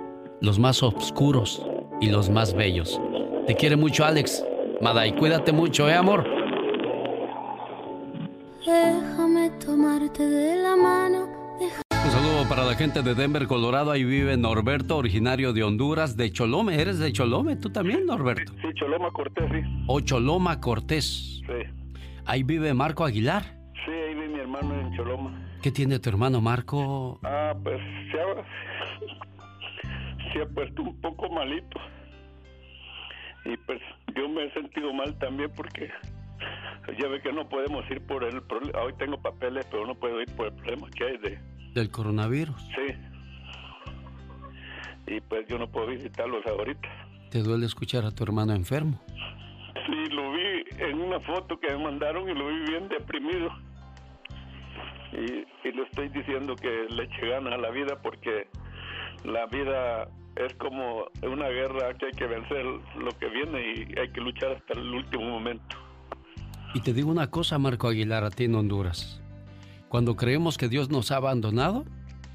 los 0.41 0.59
más 0.59 0.83
oscuros 0.83 1.65
y 2.01 2.09
los 2.09 2.29
más 2.29 2.53
bellos. 2.53 2.99
Te 3.45 3.55
quiere 3.55 3.75
mucho 3.75 4.05
Alex. 4.05 4.43
Maday, 4.81 5.15
cuídate 5.15 5.51
mucho, 5.51 5.89
¿eh, 5.89 5.93
amor? 5.93 6.25
Déjame 8.65 9.49
tomarte 9.51 10.27
de 10.27 10.61
la 10.61 10.75
mano. 10.75 11.36
Saludo 12.47 12.61
para 12.61 12.65
la 12.65 12.75
gente 12.75 13.01
de 13.01 13.13
Denver, 13.13 13.45
Colorado. 13.45 13.91
Ahí 13.91 14.05
vive 14.05 14.37
Norberto, 14.37 14.95
originario 14.95 15.51
de 15.51 15.63
Honduras, 15.63 16.15
de 16.15 16.31
Cholome. 16.31 16.79
¿Eres 16.79 16.97
de 16.97 17.11
Cholome? 17.11 17.57
¿Tú 17.57 17.69
también, 17.69 18.05
Norberto? 18.05 18.53
Sí, 18.61 18.69
Choloma 18.75 19.11
Cortés, 19.11 19.49
sí. 19.51 19.83
O 19.87 19.99
Choloma 19.99 20.61
Cortés. 20.61 21.41
Sí. 21.45 21.91
Ahí 22.25 22.43
vive 22.43 22.73
Marco 22.73 23.03
Aguilar. 23.03 23.43
Sí, 23.85 23.91
ahí 23.91 24.13
vive 24.13 24.29
mi 24.29 24.39
hermano 24.39 24.79
en 24.79 24.95
Choloma. 24.95 25.31
¿Qué 25.61 25.71
tiene 25.71 25.99
tu 25.99 26.09
hermano 26.09 26.39
Marco? 26.39 27.19
Ah, 27.23 27.53
pues 27.61 27.81
se 28.11 28.21
ha, 28.21 28.25
se 30.33 30.41
ha 30.41 30.45
puesto 30.45 30.83
un 30.83 31.01
poco 31.01 31.29
malito. 31.29 31.79
Y 33.43 33.57
pues 33.57 33.81
yo 34.15 34.29
me 34.29 34.45
he 34.45 34.53
sentido 34.53 34.93
mal 34.93 35.17
también 35.19 35.51
porque 35.53 35.89
ya 36.97 37.07
ve 37.09 37.21
que 37.21 37.33
no 37.33 37.47
podemos 37.49 37.83
ir 37.91 38.01
por 38.07 38.23
el 38.23 38.41
problema. 38.43 38.83
Hoy 38.83 38.93
tengo 38.97 39.21
papeles, 39.21 39.67
pero 39.69 39.85
no 39.85 39.95
puedo 39.95 40.21
ir 40.21 40.33
por 40.35 40.47
el 40.47 40.53
problema 40.53 40.87
que 40.91 41.03
hay 41.03 41.17
de... 41.17 41.56
Del 41.77 41.91
coronavirus. 41.91 42.59
Sí. 42.73 42.95
Y 45.05 45.21
pues 45.21 45.45
yo 45.47 45.59
no 45.59 45.69
puedo 45.69 45.85
visitarlos 45.85 46.43
ahorita. 46.47 46.89
¿Te 47.29 47.43
duele 47.43 47.67
escuchar 47.67 48.03
a 48.03 48.09
tu 48.09 48.23
hermano 48.23 48.55
enfermo? 48.55 48.99
Sí, 49.85 50.09
lo 50.09 50.33
vi 50.33 50.63
en 50.79 50.99
una 50.99 51.19
foto 51.19 51.59
que 51.59 51.67
me 51.75 51.83
mandaron 51.83 52.27
y 52.27 52.33
lo 52.33 52.47
vi 52.47 52.71
bien 52.71 52.89
deprimido. 52.89 53.51
Y, 55.13 55.67
y 55.67 55.71
le 55.71 55.83
estoy 55.83 56.09
diciendo 56.09 56.55
que 56.55 56.87
le 56.89 57.03
eche 57.03 57.27
ganas 57.27 57.53
a 57.53 57.57
la 57.57 57.69
vida 57.69 58.01
porque 58.01 58.47
la 59.23 59.45
vida 59.45 60.09
es 60.35 60.55
como 60.55 61.05
una 61.21 61.49
guerra 61.49 61.93
que 61.93 62.07
hay 62.07 62.13
que 62.13 62.25
vencer 62.25 62.65
lo 62.65 63.11
que 63.19 63.27
viene 63.27 63.61
y 63.61 63.99
hay 63.99 64.11
que 64.11 64.21
luchar 64.21 64.53
hasta 64.53 64.73
el 64.73 64.95
último 64.95 65.25
momento. 65.25 65.75
Y 66.73 66.81
te 66.81 66.91
digo 66.91 67.11
una 67.11 67.29
cosa, 67.29 67.59
Marco 67.59 67.87
Aguilar, 67.87 68.23
a 68.23 68.31
ti 68.31 68.45
en 68.45 68.55
Honduras. 68.55 69.21
Cuando 69.89 70.17
creemos 70.17 70.57
que 70.57 70.67
Dios 70.67 70.89
nos 70.89 71.11
ha 71.11 71.15
abandonado, 71.15 71.85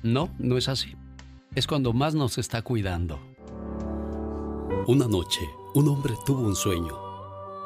no, 0.02 0.30
no 0.38 0.56
es 0.56 0.68
así. 0.68 0.96
Es 1.54 1.66
cuando 1.66 1.92
más 1.92 2.14
nos 2.14 2.38
está 2.38 2.62
cuidando. 2.62 3.20
Una 4.86 5.06
noche, 5.06 5.40
un 5.74 5.88
hombre 5.88 6.14
tuvo 6.24 6.40
un 6.40 6.56
sueño. 6.56 6.98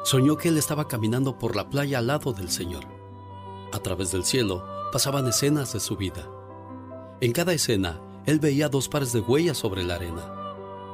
Soñó 0.03 0.35
que 0.35 0.49
él 0.49 0.57
estaba 0.57 0.89
caminando 0.89 1.39
por 1.39 1.55
la 1.55 1.69
playa 1.69 1.99
al 1.99 2.07
lado 2.07 2.33
del 2.33 2.49
Señor. 2.49 2.83
A 3.71 3.79
través 3.79 4.11
del 4.11 4.25
cielo 4.25 4.65
pasaban 4.91 5.25
escenas 5.27 5.71
de 5.71 5.79
su 5.79 5.95
vida. 5.95 6.29
En 7.21 7.31
cada 7.31 7.53
escena, 7.53 8.01
él 8.25 8.39
veía 8.39 8.67
dos 8.67 8.89
pares 8.89 9.13
de 9.13 9.21
huellas 9.21 9.57
sobre 9.57 9.85
la 9.85 9.95
arena. 9.95 10.33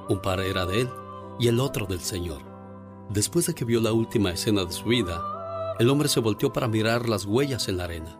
Un 0.08 0.22
par 0.22 0.40
era 0.40 0.68
de 0.68 0.82
él 0.82 0.90
y 1.40 1.48
el 1.48 1.60
otro 1.60 1.88
del 1.88 2.00
Señor. 2.00 2.44
Después 3.10 3.48
de 3.48 3.56
que 3.56 3.66
vio 3.66 3.82
la 3.82 3.92
última 3.92 4.32
escena 4.32 4.66
de 4.66 4.72
su 4.72 4.86
vida, 4.86 5.76
el 5.80 5.90
hombre 5.90 6.10
se 6.10 6.20
volteó 6.20 6.54
para 6.54 6.68
mirar 6.68 7.10
las 7.10 7.26
huellas 7.26 7.68
en 7.68 7.78
la 7.78 7.86
arena. 7.86 8.20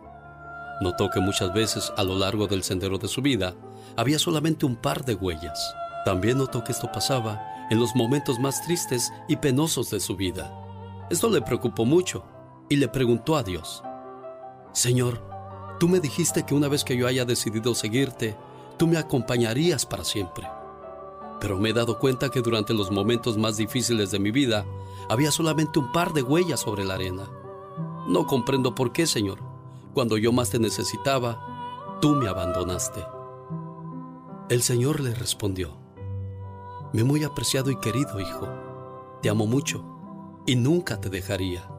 Notó 0.80 1.10
que 1.10 1.20
muchas 1.20 1.52
veces 1.52 1.92
a 1.96 2.02
lo 2.02 2.16
largo 2.16 2.46
del 2.46 2.62
sendero 2.62 2.98
de 2.98 3.08
su 3.08 3.22
vida 3.22 3.54
había 3.96 4.18
solamente 4.18 4.66
un 4.66 4.76
par 4.76 5.04
de 5.04 5.14
huellas. 5.14 5.74
También 6.04 6.38
notó 6.38 6.64
que 6.64 6.72
esto 6.72 6.90
pasaba 6.92 7.40
en 7.70 7.78
los 7.78 7.94
momentos 7.94 8.38
más 8.38 8.62
tristes 8.62 9.12
y 9.28 9.36
penosos 9.36 9.90
de 9.90 10.00
su 10.00 10.16
vida. 10.16 10.52
Esto 11.10 11.28
le 11.28 11.42
preocupó 11.42 11.84
mucho 11.84 12.24
y 12.68 12.76
le 12.76 12.88
preguntó 12.88 13.36
a 13.36 13.42
Dios, 13.42 13.82
Señor, 14.72 15.22
tú 15.78 15.88
me 15.88 16.00
dijiste 16.00 16.44
que 16.44 16.54
una 16.54 16.68
vez 16.68 16.82
que 16.82 16.96
yo 16.96 17.06
haya 17.06 17.24
decidido 17.24 17.74
seguirte, 17.74 18.36
tú 18.76 18.86
me 18.86 18.98
acompañarías 18.98 19.86
para 19.86 20.04
siempre. 20.04 20.48
Pero 21.40 21.58
me 21.58 21.70
he 21.70 21.72
dado 21.72 21.98
cuenta 21.98 22.30
que 22.30 22.40
durante 22.40 22.74
los 22.74 22.90
momentos 22.90 23.38
más 23.38 23.56
difíciles 23.56 24.10
de 24.10 24.18
mi 24.18 24.30
vida 24.30 24.64
había 25.08 25.30
solamente 25.30 25.78
un 25.78 25.92
par 25.92 26.12
de 26.12 26.22
huellas 26.22 26.60
sobre 26.60 26.84
la 26.84 26.94
arena. 26.94 27.28
No 28.08 28.26
comprendo 28.26 28.74
por 28.74 28.92
qué, 28.92 29.06
Señor. 29.06 29.53
Cuando 29.94 30.18
yo 30.18 30.32
más 30.32 30.50
te 30.50 30.58
necesitaba, 30.58 31.98
tú 32.00 32.16
me 32.16 32.26
abandonaste. 32.26 33.06
El 34.48 34.60
Señor 34.60 34.98
le 34.98 35.14
respondió, 35.14 35.78
Me 36.92 37.04
muy 37.04 37.22
apreciado 37.22 37.70
y 37.70 37.76
querido 37.76 38.18
hijo, 38.18 38.48
te 39.22 39.30
amo 39.30 39.46
mucho 39.46 39.84
y 40.46 40.56
nunca 40.56 41.00
te 41.00 41.10
dejaría. 41.10 41.70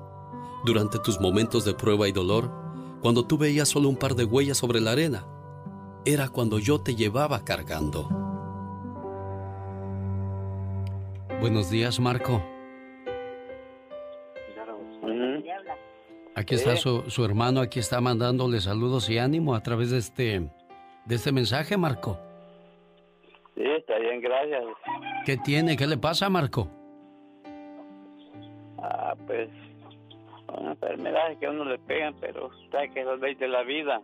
Durante 0.63 0.97
tus 0.99 1.19
momentos 1.19 1.65
de 1.65 1.73
prueba 1.73 2.07
y 2.07 2.13
dolor, 2.13 2.49
cuando 3.01 3.25
tú 3.25 3.37
veías 3.37 3.67
solo 3.67 3.89
un 3.89 3.97
par 3.97 4.15
de 4.15 4.23
huellas 4.23 4.57
sobre 4.57 4.79
la 4.79 4.91
arena, 4.91 5.27
era 6.05 6.29
cuando 6.29 6.57
yo 6.57 6.79
te 6.79 6.95
llevaba 6.95 7.43
cargando. 7.43 8.07
Buenos 11.41 11.69
días, 11.69 11.99
Marco. 11.99 12.54
Aquí 16.35 16.55
está 16.55 16.75
su, 16.75 17.09
su 17.09 17.23
hermano, 17.23 17.61
aquí 17.61 17.79
está 17.79 18.01
mandándole 18.01 18.59
saludos 18.59 19.09
y 19.09 19.17
ánimo 19.17 19.55
a 19.55 19.63
través 19.63 19.91
de 19.91 19.99
este, 19.99 20.49
de 21.05 21.15
este 21.15 21.31
mensaje, 21.31 21.77
Marco. 21.77 22.19
Sí, 23.55 23.63
está 23.63 23.97
bien, 23.99 24.19
gracias. 24.19 24.63
¿Qué 25.25 25.37
tiene? 25.37 25.77
¿Qué 25.77 25.87
le 25.87 25.97
pasa, 25.97 26.29
Marco? 26.29 26.69
Ah, 28.77 29.15
pues, 29.25 29.49
son 30.47 30.67
enfermedades 30.67 31.37
que 31.39 31.45
a 31.45 31.51
uno 31.51 31.63
le 31.63 31.79
pegan, 31.79 32.13
pero 32.19 32.49
sabe 32.69 32.91
que 32.91 32.99
es 32.99 33.05
la 33.05 33.15
ley 33.15 33.35
de 33.35 33.47
la 33.47 33.63
vida. 33.63 34.01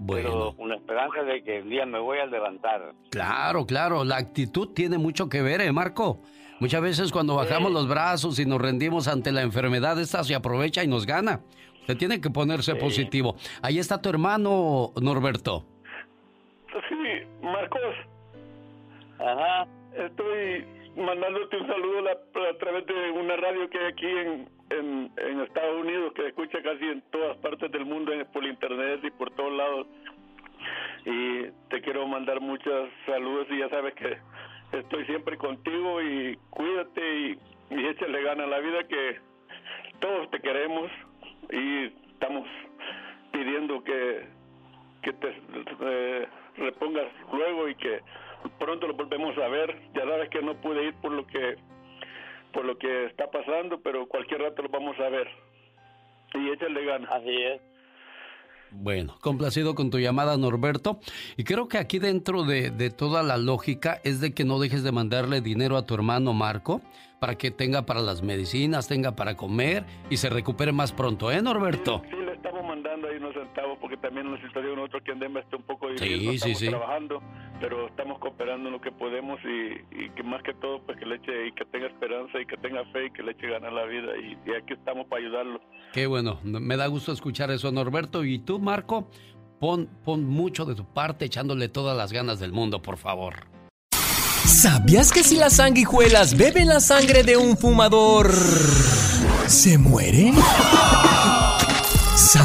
Bueno. 0.00 0.54
Pero 0.54 0.68
la 0.68 0.76
esperanza 0.76 1.22
de 1.22 1.42
que 1.42 1.58
el 1.58 1.70
día 1.70 1.86
me 1.86 1.98
voy 1.98 2.18
a 2.18 2.26
levantar. 2.26 2.92
Claro, 3.10 3.64
claro, 3.64 4.04
la 4.04 4.16
actitud 4.16 4.74
tiene 4.74 4.98
mucho 4.98 5.30
que 5.30 5.40
ver, 5.40 5.62
¿eh, 5.62 5.72
Marco? 5.72 6.20
Muchas 6.60 6.82
veces 6.82 7.12
cuando 7.12 7.36
bajamos 7.36 7.72
los 7.72 7.88
brazos 7.88 8.38
y 8.40 8.46
nos 8.46 8.60
rendimos 8.60 9.06
ante 9.06 9.30
la 9.30 9.42
enfermedad, 9.42 10.00
esta 10.00 10.24
se 10.24 10.34
aprovecha 10.34 10.82
y 10.82 10.88
nos 10.88 11.06
gana. 11.06 11.40
Usted 11.80 11.96
tiene 11.96 12.20
que 12.20 12.30
ponerse 12.30 12.74
positivo. 12.74 13.36
Ahí 13.62 13.78
está 13.78 14.00
tu 14.02 14.08
hermano, 14.08 14.92
Norberto. 15.00 15.64
Sí, 16.88 17.26
Marcos. 17.42 17.80
Ajá. 19.18 19.66
Estoy 19.96 20.66
mandándote 20.96 21.56
un 21.56 21.66
saludo 21.66 22.08
a, 22.08 22.50
a 22.50 22.58
través 22.58 22.86
de 22.86 23.10
una 23.12 23.36
radio 23.36 23.70
que 23.70 23.78
hay 23.78 23.86
aquí 23.86 24.06
en, 24.06 24.48
en, 24.70 25.12
en 25.16 25.40
Estados 25.40 25.80
Unidos, 25.80 26.12
que 26.14 26.26
escucha 26.26 26.62
casi 26.62 26.84
en 26.84 27.02
todas 27.10 27.36
partes 27.38 27.70
del 27.72 27.84
mundo, 27.86 28.12
por 28.32 28.44
internet 28.44 29.00
y 29.04 29.10
por 29.10 29.30
todos 29.30 29.52
lados. 29.52 29.86
Y 31.06 31.44
te 31.70 31.80
quiero 31.80 32.06
mandar 32.06 32.40
muchos 32.40 32.90
saludos 33.06 33.46
y 33.50 33.60
ya 33.60 33.68
sabes 33.70 33.94
que 33.94 34.18
estoy 34.72 35.04
siempre 35.06 35.36
contigo 35.36 36.02
y 36.02 36.36
cuídate 36.50 37.18
y, 37.18 37.38
y 37.70 37.86
échale 37.86 38.22
gana 38.22 38.46
la 38.46 38.58
vida 38.58 38.86
que 38.86 39.20
todos 40.00 40.30
te 40.30 40.40
queremos 40.40 40.90
y 41.50 41.84
estamos 42.12 42.46
pidiendo 43.32 43.82
que, 43.84 44.26
que 45.02 45.12
te 45.12 45.34
eh, 45.80 46.28
repongas 46.56 47.06
luego 47.32 47.68
y 47.68 47.74
que 47.76 48.00
pronto 48.58 48.86
lo 48.86 48.94
volvemos 48.94 49.36
a 49.38 49.48
ver. 49.48 49.76
Ya 49.94 50.02
sabes 50.02 50.28
que 50.30 50.42
no 50.42 50.54
pude 50.60 50.84
ir 50.84 50.94
por 50.94 51.12
lo 51.12 51.26
que 51.26 51.56
por 52.52 52.64
lo 52.64 52.78
que 52.78 53.04
está 53.04 53.30
pasando, 53.30 53.78
pero 53.80 54.06
cualquier 54.06 54.40
rato 54.40 54.62
lo 54.62 54.68
vamos 54.68 54.98
a 55.00 55.08
ver. 55.10 55.28
Y 56.34 56.50
échale 56.50 56.84
ganas. 56.84 57.10
Así 57.12 57.42
es. 57.42 57.60
Bueno, 58.70 59.16
complacido 59.20 59.74
con 59.74 59.90
tu 59.90 59.98
llamada, 59.98 60.36
Norberto. 60.36 61.00
Y 61.36 61.44
creo 61.44 61.68
que 61.68 61.78
aquí 61.78 61.98
dentro 61.98 62.44
de, 62.44 62.90
toda 62.90 63.22
la 63.22 63.36
lógica 63.36 64.00
es 64.04 64.20
de 64.20 64.32
que 64.32 64.44
no 64.44 64.58
dejes 64.58 64.82
de 64.82 64.92
mandarle 64.92 65.40
dinero 65.40 65.76
a 65.76 65.84
tu 65.84 65.94
hermano 65.94 66.32
Marco 66.32 66.80
para 67.20 67.36
que 67.36 67.50
tenga 67.50 67.86
para 67.86 68.00
las 68.00 68.22
medicinas, 68.22 68.86
tenga 68.86 69.16
para 69.16 69.36
comer 69.36 69.84
y 70.10 70.18
se 70.18 70.28
recupere 70.28 70.72
más 70.72 70.92
pronto, 70.92 71.32
¿eh, 71.32 71.42
Norberto? 71.42 72.02
Unos 73.28 73.42
centavos 73.42 73.78
porque 73.80 73.96
también 73.96 74.30
la 74.30 74.40
situación 74.40 74.76
nosotros 74.76 75.02
aquí 75.02 75.10
en 75.12 75.18
Denver 75.20 75.42
está 75.42 75.56
un 75.56 75.62
poco 75.62 75.88
difícil. 75.88 76.18
Sí, 76.18 76.26
no 76.26 76.30
sí, 76.30 76.36
estamos 76.36 76.58
sí. 76.58 76.68
trabajando, 76.68 77.22
pero 77.60 77.86
estamos 77.88 78.18
cooperando 78.18 78.68
en 78.68 78.72
lo 78.74 78.80
que 78.80 78.92
podemos 78.92 79.38
y, 79.44 80.04
y 80.04 80.10
que 80.10 80.22
más 80.22 80.42
que 80.42 80.54
todo 80.54 80.80
pues 80.82 80.98
que 80.98 81.06
le 81.06 81.16
eche 81.16 81.48
y 81.48 81.52
que 81.52 81.64
tenga 81.66 81.86
esperanza 81.86 82.40
y 82.40 82.46
que 82.46 82.56
tenga 82.56 82.84
fe 82.92 83.06
y 83.06 83.10
que 83.10 83.22
le 83.22 83.32
eche 83.32 83.48
ganas 83.48 83.70
a 83.70 83.74
la 83.74 83.84
vida 83.84 84.16
y, 84.18 84.38
y 84.48 84.54
aquí 84.54 84.74
estamos 84.74 85.06
para 85.06 85.22
ayudarlo. 85.22 85.60
Qué 85.92 86.06
bueno, 86.06 86.40
me 86.44 86.76
da 86.76 86.86
gusto 86.86 87.12
escuchar 87.12 87.50
eso, 87.50 87.70
Norberto. 87.72 88.24
Y 88.24 88.38
tú, 88.38 88.58
Marco, 88.58 89.08
pon, 89.58 89.88
pon 90.04 90.24
mucho 90.24 90.64
de 90.64 90.74
tu 90.74 90.84
parte 90.84 91.24
echándole 91.24 91.68
todas 91.68 91.96
las 91.96 92.12
ganas 92.12 92.38
del 92.40 92.52
mundo, 92.52 92.82
por 92.82 92.96
favor. 92.96 93.46
¿Sabías 94.44 95.12
que 95.12 95.22
si 95.22 95.36
las 95.36 95.56
sanguijuelas 95.56 96.36
beben 96.36 96.68
la 96.68 96.80
sangre 96.80 97.22
de 97.22 97.36
un 97.36 97.56
fumador, 97.56 98.32
se 99.46 99.78
mueren? 99.78 100.34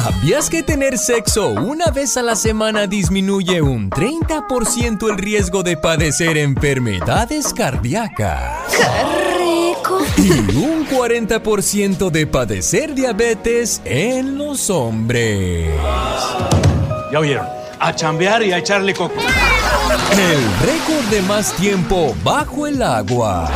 ¿Sabías 0.02 0.50
que 0.50 0.62
tener 0.64 0.98
sexo 0.98 1.50
una 1.50 1.86
vez 1.86 2.16
a 2.16 2.22
la 2.22 2.34
semana 2.34 2.88
disminuye 2.88 3.62
un 3.62 3.90
30% 3.90 5.08
el 5.08 5.16
riesgo 5.16 5.62
de 5.62 5.76
padecer 5.76 6.36
enfermedades 6.36 7.54
cardíacas? 7.54 8.58
¡Qué 8.70 9.76
rico! 9.76 10.00
Y 10.16 10.30
un 10.56 10.86
40% 10.88 12.10
de 12.10 12.26
padecer 12.26 12.94
diabetes 12.94 13.80
en 13.84 14.36
los 14.36 14.68
hombres. 14.68 15.70
Ya 17.12 17.20
oyeron, 17.20 17.46
a 17.78 17.94
chambear 17.94 18.42
y 18.42 18.52
a 18.52 18.58
echarle 18.58 18.94
coco. 18.94 19.20
El 20.10 20.66
récord 20.66 21.04
de 21.10 21.22
más 21.22 21.52
tiempo 21.54 22.16
bajo 22.24 22.66
el 22.66 22.82
agua. 22.82 23.48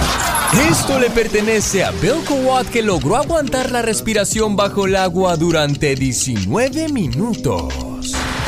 Esto 0.52 0.98
le 0.98 1.10
pertenece 1.10 1.84
a 1.84 1.90
Bill 1.90 2.24
Kowat 2.26 2.68
que 2.68 2.82
logró 2.82 3.16
aguantar 3.16 3.70
la 3.70 3.82
respiración 3.82 4.56
bajo 4.56 4.86
el 4.86 4.96
agua 4.96 5.36
durante 5.36 5.94
19 5.94 6.88
minutos 6.88 7.74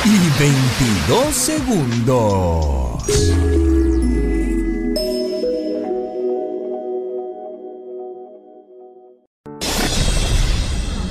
y 0.04 0.18
22 0.38 1.34
segundos. 1.34 3.04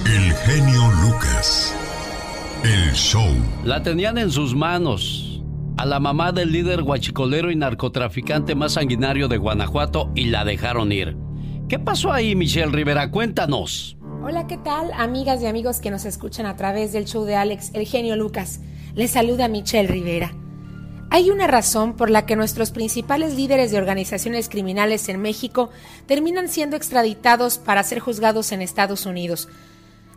El 0.06 0.34
genio 0.34 0.92
Lucas. 1.04 1.76
El 2.64 2.94
show. 2.94 3.32
La 3.64 3.84
tenían 3.84 4.18
en 4.18 4.32
sus 4.32 4.56
manos 4.56 5.29
a 5.80 5.86
la 5.86 6.02
mamá 6.02 6.34
del 6.34 6.52
líder 6.52 6.84
guachicolero 6.84 7.52
y 7.52 7.56
narcotraficante 7.56 8.54
más 8.54 8.74
sanguinario 8.74 9.30
de 9.30 9.38
Guanajuato 9.38 10.12
y 10.14 10.26
la 10.26 10.44
dejaron 10.44 10.92
ir. 10.92 11.16
¿Qué 11.70 11.80
pasó 11.80 12.12
ahí, 12.12 12.36
Michelle 12.36 12.74
Rivera? 12.74 13.10
Cuéntanos. 13.12 13.96
Hola, 14.22 14.46
¿qué 14.46 14.58
tal, 14.58 14.92
amigas 14.92 15.42
y 15.42 15.46
amigos 15.46 15.80
que 15.80 15.90
nos 15.90 16.04
escuchan 16.04 16.48
a 16.48 16.58
través 16.58 16.92
del 16.92 17.06
show 17.06 17.24
de 17.24 17.38
Alex, 17.38 17.72
el 17.76 17.88
genio 17.88 18.18
Lucas? 18.18 18.60
Les 18.94 19.12
saluda 19.12 19.48
Michelle 19.48 19.88
Rivera. 19.88 20.34
Hay 21.12 21.30
una 21.30 21.48
razón 21.48 21.96
por 21.96 22.10
la 22.10 22.26
que 22.26 22.36
nuestros 22.36 22.72
principales 22.72 23.38
líderes 23.38 23.72
de 23.72 23.78
organizaciones 23.78 24.50
criminales 24.50 25.08
en 25.08 25.22
México 25.22 25.70
terminan 26.08 26.50
siendo 26.50 26.76
extraditados 26.76 27.58
para 27.58 27.84
ser 27.84 28.00
juzgados 28.00 28.52
en 28.52 28.62
Estados 28.62 29.06
Unidos. 29.06 29.48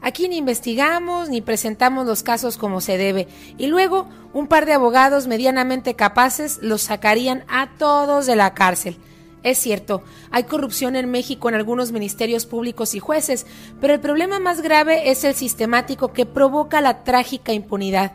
Aquí 0.02 0.28
ni 0.28 0.36
investigamos 0.36 1.28
ni 1.28 1.40
presentamos 1.40 2.06
los 2.06 2.24
casos 2.24 2.58
como 2.58 2.80
se 2.80 2.98
debe, 2.98 3.28
y 3.56 3.68
luego 3.68 4.08
un 4.32 4.48
par 4.48 4.66
de 4.66 4.72
abogados 4.72 5.28
medianamente 5.28 5.94
capaces 5.94 6.58
los 6.60 6.82
sacarían 6.82 7.44
a 7.46 7.70
todos 7.78 8.26
de 8.26 8.34
la 8.34 8.52
cárcel. 8.52 8.98
Es 9.44 9.58
cierto, 9.58 10.02
hay 10.30 10.44
corrupción 10.44 10.96
en 10.96 11.10
México 11.10 11.48
en 11.48 11.54
algunos 11.54 11.92
ministerios 11.92 12.46
públicos 12.46 12.94
y 12.94 12.98
jueces, 12.98 13.46
pero 13.80 13.94
el 13.94 14.00
problema 14.00 14.40
más 14.40 14.60
grave 14.60 15.10
es 15.10 15.22
el 15.24 15.34
sistemático 15.34 16.12
que 16.12 16.26
provoca 16.26 16.80
la 16.80 17.04
trágica 17.04 17.52
impunidad. 17.52 18.12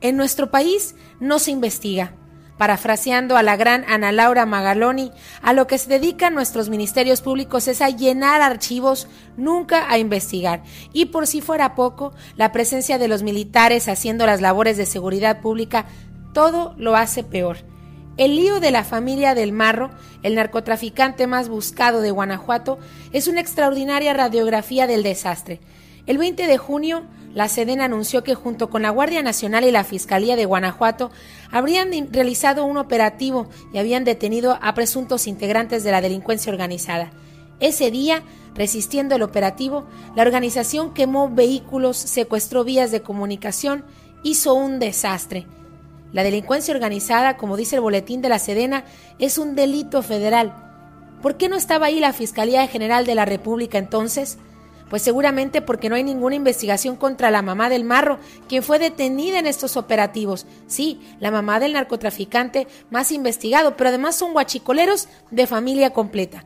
En 0.00 0.16
nuestro 0.16 0.50
país 0.50 0.94
no 1.20 1.38
se 1.38 1.50
investiga. 1.52 2.14
Parafraseando 2.60 3.38
a 3.38 3.42
la 3.42 3.56
gran 3.56 3.86
Ana 3.88 4.12
Laura 4.12 4.44
Magaloni, 4.44 5.12
a 5.40 5.54
lo 5.54 5.66
que 5.66 5.78
se 5.78 5.88
dedican 5.88 6.34
nuestros 6.34 6.68
ministerios 6.68 7.22
públicos 7.22 7.66
es 7.68 7.80
a 7.80 7.88
llenar 7.88 8.42
archivos, 8.42 9.08
nunca 9.38 9.90
a 9.90 9.96
investigar. 9.96 10.62
Y 10.92 11.06
por 11.06 11.26
si 11.26 11.40
fuera 11.40 11.74
poco, 11.74 12.12
la 12.36 12.52
presencia 12.52 12.98
de 12.98 13.08
los 13.08 13.22
militares 13.22 13.88
haciendo 13.88 14.26
las 14.26 14.42
labores 14.42 14.76
de 14.76 14.84
seguridad 14.84 15.40
pública, 15.40 15.86
todo 16.34 16.74
lo 16.76 16.96
hace 16.96 17.24
peor. 17.24 17.56
El 18.18 18.36
lío 18.36 18.60
de 18.60 18.72
la 18.72 18.84
familia 18.84 19.34
del 19.34 19.52
Marro, 19.52 19.90
el 20.22 20.34
narcotraficante 20.34 21.26
más 21.26 21.48
buscado 21.48 22.02
de 22.02 22.10
Guanajuato, 22.10 22.78
es 23.12 23.26
una 23.26 23.40
extraordinaria 23.40 24.12
radiografía 24.12 24.86
del 24.86 25.02
desastre. 25.02 25.60
El 26.06 26.18
20 26.18 26.46
de 26.46 26.58
junio, 26.58 27.04
la 27.34 27.48
Sedena 27.48 27.84
anunció 27.84 28.24
que 28.24 28.34
junto 28.34 28.70
con 28.70 28.82
la 28.82 28.90
Guardia 28.90 29.22
Nacional 29.22 29.64
y 29.64 29.70
la 29.70 29.84
Fiscalía 29.84 30.34
de 30.34 30.46
Guanajuato 30.46 31.10
habrían 31.52 31.90
realizado 32.12 32.64
un 32.64 32.76
operativo 32.76 33.48
y 33.72 33.78
habían 33.78 34.04
detenido 34.04 34.58
a 34.60 34.74
presuntos 34.74 35.26
integrantes 35.26 35.84
de 35.84 35.92
la 35.92 36.00
delincuencia 36.00 36.52
organizada. 36.52 37.12
Ese 37.60 37.90
día, 37.90 38.22
resistiendo 38.54 39.14
el 39.14 39.22
operativo, 39.22 39.86
la 40.16 40.22
organización 40.22 40.92
quemó 40.92 41.28
vehículos, 41.28 41.96
secuestró 41.96 42.64
vías 42.64 42.90
de 42.90 43.02
comunicación, 43.02 43.84
hizo 44.24 44.54
un 44.54 44.80
desastre. 44.80 45.46
La 46.12 46.24
delincuencia 46.24 46.74
organizada, 46.74 47.36
como 47.36 47.56
dice 47.56 47.76
el 47.76 47.82
boletín 47.82 48.22
de 48.22 48.28
la 48.28 48.40
Sedena, 48.40 48.84
es 49.20 49.38
un 49.38 49.54
delito 49.54 50.02
federal. 50.02 50.52
¿Por 51.22 51.36
qué 51.36 51.48
no 51.48 51.56
estaba 51.56 51.86
ahí 51.86 52.00
la 52.00 52.12
Fiscalía 52.12 52.66
General 52.66 53.06
de 53.06 53.14
la 53.14 53.24
República 53.24 53.78
entonces? 53.78 54.38
Pues 54.90 55.02
seguramente 55.02 55.62
porque 55.62 55.88
no 55.88 55.94
hay 55.94 56.02
ninguna 56.02 56.34
investigación 56.34 56.96
contra 56.96 57.30
la 57.30 57.42
mamá 57.42 57.68
del 57.68 57.84
marro, 57.84 58.18
quien 58.48 58.64
fue 58.64 58.80
detenida 58.80 59.38
en 59.38 59.46
estos 59.46 59.76
operativos. 59.76 60.46
Sí, 60.66 61.00
la 61.20 61.30
mamá 61.30 61.60
del 61.60 61.74
narcotraficante 61.74 62.66
más 62.90 63.12
investigado, 63.12 63.76
pero 63.76 63.88
además 63.88 64.16
son 64.16 64.32
guachicoleros 64.32 65.08
de 65.30 65.46
familia 65.46 65.90
completa. 65.90 66.44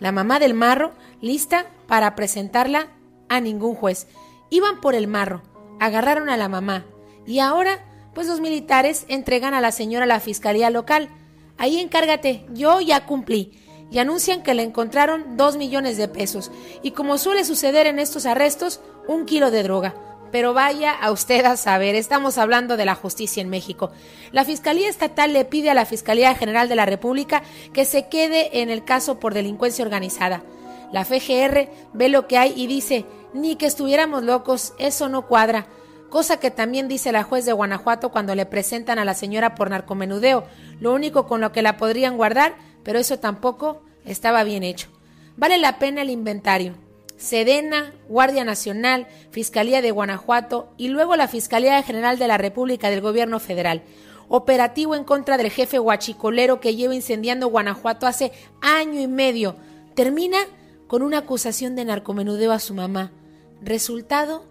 La 0.00 0.12
mamá 0.12 0.38
del 0.38 0.54
marro 0.54 0.94
lista 1.20 1.66
para 1.86 2.14
presentarla 2.14 2.88
a 3.28 3.40
ningún 3.40 3.74
juez. 3.74 4.06
Iban 4.48 4.80
por 4.80 4.94
el 4.94 5.06
marro, 5.06 5.42
agarraron 5.78 6.30
a 6.30 6.38
la 6.38 6.48
mamá 6.48 6.86
y 7.26 7.40
ahora 7.40 7.84
pues 8.14 8.28
los 8.28 8.40
militares 8.40 9.04
entregan 9.08 9.52
a 9.52 9.60
la 9.60 9.72
señora 9.72 10.04
a 10.04 10.08
la 10.08 10.20
fiscalía 10.20 10.70
local. 10.70 11.10
Ahí 11.58 11.78
encárgate, 11.78 12.46
yo 12.54 12.80
ya 12.80 13.04
cumplí 13.04 13.60
y 13.94 14.00
anuncian 14.00 14.42
que 14.42 14.54
le 14.54 14.64
encontraron 14.64 15.36
dos 15.36 15.56
millones 15.56 15.96
de 15.96 16.08
pesos 16.08 16.50
y 16.82 16.90
como 16.90 17.16
suele 17.16 17.44
suceder 17.44 17.86
en 17.86 18.00
estos 18.00 18.26
arrestos, 18.26 18.80
un 19.06 19.24
kilo 19.24 19.52
de 19.52 19.62
droga. 19.62 19.94
Pero 20.32 20.52
vaya 20.52 20.90
a 20.90 21.12
usted 21.12 21.44
a 21.44 21.56
saber, 21.56 21.94
estamos 21.94 22.36
hablando 22.36 22.76
de 22.76 22.86
la 22.86 22.96
justicia 22.96 23.40
en 23.40 23.48
México. 23.48 23.92
La 24.32 24.44
Fiscalía 24.44 24.88
Estatal 24.88 25.32
le 25.32 25.44
pide 25.44 25.70
a 25.70 25.74
la 25.74 25.86
Fiscalía 25.86 26.34
General 26.34 26.68
de 26.68 26.74
la 26.74 26.86
República 26.86 27.44
que 27.72 27.84
se 27.84 28.08
quede 28.08 28.62
en 28.62 28.68
el 28.68 28.84
caso 28.84 29.20
por 29.20 29.32
delincuencia 29.32 29.84
organizada. 29.84 30.42
La 30.90 31.04
FGR 31.04 31.68
ve 31.92 32.08
lo 32.08 32.26
que 32.26 32.36
hay 32.36 32.52
y 32.56 32.66
dice, 32.66 33.04
ni 33.32 33.54
que 33.54 33.66
estuviéramos 33.66 34.24
locos, 34.24 34.74
eso 34.80 35.08
no 35.08 35.28
cuadra. 35.28 35.68
Cosa 36.10 36.40
que 36.40 36.50
también 36.50 36.88
dice 36.88 37.12
la 37.12 37.22
juez 37.22 37.44
de 37.44 37.52
Guanajuato 37.52 38.10
cuando 38.10 38.34
le 38.34 38.44
presentan 38.44 38.98
a 38.98 39.04
la 39.04 39.14
señora 39.14 39.54
por 39.54 39.70
narcomenudeo, 39.70 40.44
lo 40.80 40.92
único 40.92 41.28
con 41.28 41.40
lo 41.40 41.52
que 41.52 41.62
la 41.62 41.76
podrían 41.76 42.16
guardar 42.16 42.56
pero 42.84 42.98
eso 42.98 43.18
tampoco 43.18 43.82
estaba 44.04 44.44
bien 44.44 44.62
hecho. 44.62 44.88
Vale 45.36 45.58
la 45.58 45.78
pena 45.78 46.02
el 46.02 46.10
inventario. 46.10 46.74
Sedena, 47.16 47.94
Guardia 48.08 48.44
Nacional, 48.44 49.06
Fiscalía 49.30 49.82
de 49.82 49.90
Guanajuato 49.90 50.72
y 50.76 50.88
luego 50.88 51.16
la 51.16 51.28
Fiscalía 51.28 51.82
General 51.82 52.18
de 52.18 52.28
la 52.28 52.38
República 52.38 52.90
del 52.90 53.00
Gobierno 53.00 53.40
Federal. 53.40 53.82
Operativo 54.28 54.94
en 54.94 55.04
contra 55.04 55.36
del 55.36 55.50
jefe 55.50 55.78
guachicolero 55.78 56.60
que 56.60 56.76
lleva 56.76 56.94
incendiando 56.94 57.48
Guanajuato 57.48 58.06
hace 58.06 58.32
año 58.60 59.00
y 59.00 59.06
medio. 59.06 59.56
Termina 59.94 60.38
con 60.86 61.02
una 61.02 61.18
acusación 61.18 61.76
de 61.76 61.84
narcomenudeo 61.84 62.52
a 62.52 62.58
su 62.58 62.74
mamá. 62.74 63.12
Resultado, 63.62 64.44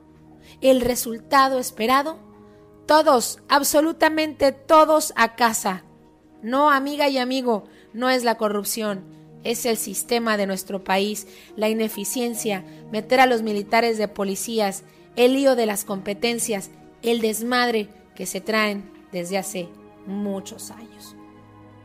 el 0.62 0.82
resultado 0.82 1.60
esperado, 1.60 2.18
todos, 2.86 3.40
absolutamente 3.50 4.52
todos 4.52 5.14
a 5.16 5.36
casa. 5.36 5.84
No, 6.42 6.70
amiga 6.70 7.08
y 7.10 7.18
amigo, 7.18 7.66
no 7.94 8.10
es 8.10 8.24
la 8.24 8.36
corrupción, 8.36 9.04
es 9.44 9.66
el 9.66 9.78
sistema 9.78 10.38
de 10.38 10.48
nuestro 10.48 10.84
país, 10.84 11.28
la 11.56 11.70
ineficiencia, 11.70 12.64
meter 12.92 13.20
a 13.20 13.26
los 13.26 13.42
militares 13.42 13.98
de 13.98 14.08
policías, 14.08 14.84
el 15.16 15.34
lío 15.34 15.56
de 15.56 15.66
las 15.66 15.86
competencias, 15.86 16.72
el 17.02 17.22
desmadre 17.22 17.90
que 18.16 18.26
se 18.26 18.42
traen 18.42 18.90
desde 19.12 19.38
hace 19.38 19.70
muchos 20.08 20.72
años. 20.72 21.16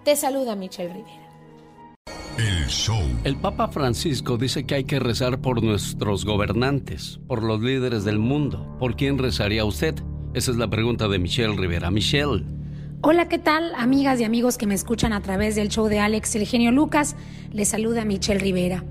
Te 0.05 0.16
saluda 0.16 0.55
Michelle 0.55 0.93
Rivera. 0.93 1.28
El 2.39 2.66
show. 2.68 3.02
El 3.24 3.36
Papa 3.36 3.68
Francisco 3.68 4.36
dice 4.36 4.64
que 4.64 4.76
hay 4.76 4.85
que 4.85 5.01
rezar 5.01 5.40
por 5.40 5.62
nuestros 5.62 6.24
gobernantes, 6.24 7.18
por 7.26 7.43
los 7.43 7.60
líderes 7.60 8.05
del 8.05 8.20
mundo. 8.20 8.76
¿Por 8.78 8.94
quién 8.94 9.18
rezaría 9.18 9.64
usted? 9.64 9.97
Esa 10.35 10.52
es 10.52 10.56
la 10.56 10.70
pregunta 10.70 11.09
de 11.09 11.18
Michelle 11.18 11.56
Rivera. 11.56 11.90
Michelle. 11.90 12.57
Hola, 13.01 13.29
¿qué 13.29 13.39
tal, 13.39 13.77
amigas 13.77 14.19
y 14.19 14.25
amigos 14.25 14.59
que 14.59 14.66
me 14.66 14.75
escuchan 14.75 15.12
a 15.12 15.23
través 15.23 15.55
del 15.55 15.69
show 15.69 15.87
de 15.87 16.01
Alex 16.01 16.35
El 16.35 16.49
Genio 16.49 16.73
Lucas? 16.73 17.15
Les 17.53 17.69
saluda 17.69 18.05
Michelle 18.05 18.41
Rivera. 18.41 18.83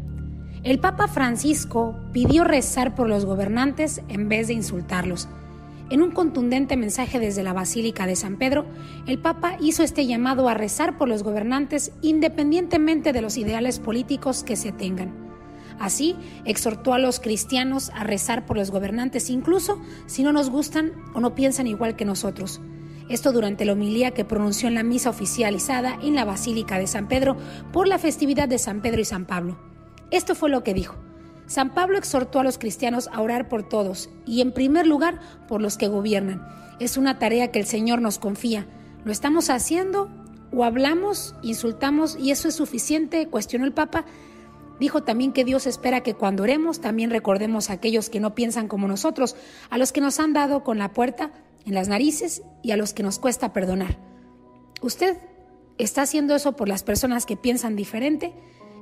El 0.64 0.80
Papa 0.80 1.10
Francisco 1.10 1.94
pidió 2.14 2.46
rezar 2.46 2.96
por 2.96 3.10
los 3.10 3.26
gobernantes 3.26 4.02
en 4.08 4.30
vez 4.30 4.48
de 4.48 4.54
insultarlos. 4.54 5.28
En 5.90 6.02
un 6.02 6.12
contundente 6.12 6.78
mensaje 6.78 7.20
desde 7.20 7.44
la 7.44 7.52
Basílica 7.52 8.08
de 8.08 8.16
San 8.16 8.38
Pedro, 8.38 8.66
el 9.08 9.20
Papa 9.20 9.58
hizo 9.60 9.84
este 9.84 10.08
llamado 10.08 10.48
a 10.48 10.54
rezar 10.54 10.98
por 10.98 11.10
los 11.10 11.22
gobernantes 11.22 11.92
independientemente 12.02 13.12
de 13.12 13.22
los 13.22 13.38
ideales 13.38 13.80
políticos 13.80 14.42
que 14.42 14.56
se 14.56 14.72
tengan. 14.72 15.12
Así, 15.82 16.16
exhortó 16.46 16.94
a 16.94 16.98
los 16.98 17.20
cristianos 17.20 17.92
a 17.94 18.06
rezar 18.06 18.46
por 18.46 18.56
los 18.56 18.72
gobernantes 18.72 19.30
incluso 19.30 19.82
si 20.06 20.24
no 20.24 20.32
nos 20.32 20.50
gustan 20.50 20.94
o 21.14 21.20
no 21.20 21.36
piensan 21.36 21.68
igual 21.68 21.98
que 21.98 22.06
nosotros. 22.06 22.62
Esto 23.10 23.32
durante 23.32 23.64
la 23.64 23.74
homilía 23.74 24.12
que 24.12 24.26
pronunció 24.26 24.68
en 24.68 24.76
la 24.76 24.84
misa 24.84 25.10
oficializada 25.10 25.98
en 26.02 26.16
la 26.16 26.26
Basílica 26.26 26.78
de 26.78 26.88
San 26.88 27.08
Pedro 27.08 27.38
por 27.72 27.88
la 27.88 28.00
festividad 28.00 28.50
de 28.50 28.60
San 28.60 28.82
Pedro 28.82 29.00
y 29.00 29.06
San 29.06 29.26
Pablo. 29.26 29.58
Esto 30.12 30.36
fue 30.36 30.50
lo 30.50 30.64
que 30.64 30.74
dijo. 30.74 30.96
San 31.46 31.74
Pablo 31.74 31.98
exhortó 31.98 32.42
a 32.42 32.44
los 32.44 32.58
cristianos 32.58 33.10
a 33.14 33.22
orar 33.22 33.48
por 33.48 33.64
todos 33.64 34.10
y 34.26 34.42
en 34.42 34.52
primer 34.52 34.86
lugar 34.86 35.22
por 35.48 35.62
los 35.62 35.78
que 35.78 35.88
gobiernan. 35.88 36.46
Es 36.80 36.98
una 36.98 37.18
tarea 37.18 37.52
que 37.52 37.60
el 37.60 37.66
Señor 37.66 38.02
nos 38.02 38.20
confía. 38.20 38.68
¿Lo 39.06 39.14
estamos 39.14 39.50
haciendo 39.50 40.10
o 40.52 40.66
hablamos, 40.66 41.34
insultamos 41.42 42.18
y 42.20 42.32
eso 42.32 42.50
es 42.50 42.56
suficiente? 42.56 43.28
cuestionó 43.28 43.66
el 43.66 43.72
Papa. 43.72 44.04
Dijo 44.82 45.04
también 45.04 45.32
que 45.32 45.46
Dios 45.46 45.66
espera 45.66 46.02
que 46.02 46.14
cuando 46.14 46.44
oremos 46.44 46.82
también 46.82 47.10
recordemos 47.10 47.70
a 47.70 47.74
aquellos 47.74 48.10
que 48.10 48.20
no 48.20 48.36
piensan 48.36 48.68
como 48.68 48.90
nosotros, 48.90 49.38
a 49.70 49.78
los 49.78 49.94
que 49.94 50.02
nos 50.02 50.20
han 50.20 50.34
dado 50.34 50.66
con 50.66 50.78
la 50.78 50.92
puerta 50.92 51.32
en 51.68 51.76
las 51.76 51.88
narices 51.88 52.42
y 52.64 52.72
a 52.72 52.78
los 52.78 52.94
que 52.94 53.04
nos 53.04 53.20
cuesta 53.20 53.54
perdonar. 53.54 54.00
¿Usted 54.82 55.18
está 55.78 56.02
haciendo 56.02 56.36
eso 56.36 56.56
por 56.56 56.68
las 56.68 56.84
personas 56.84 57.26
que 57.26 57.38
piensan 57.38 57.76
diferente, 57.76 58.34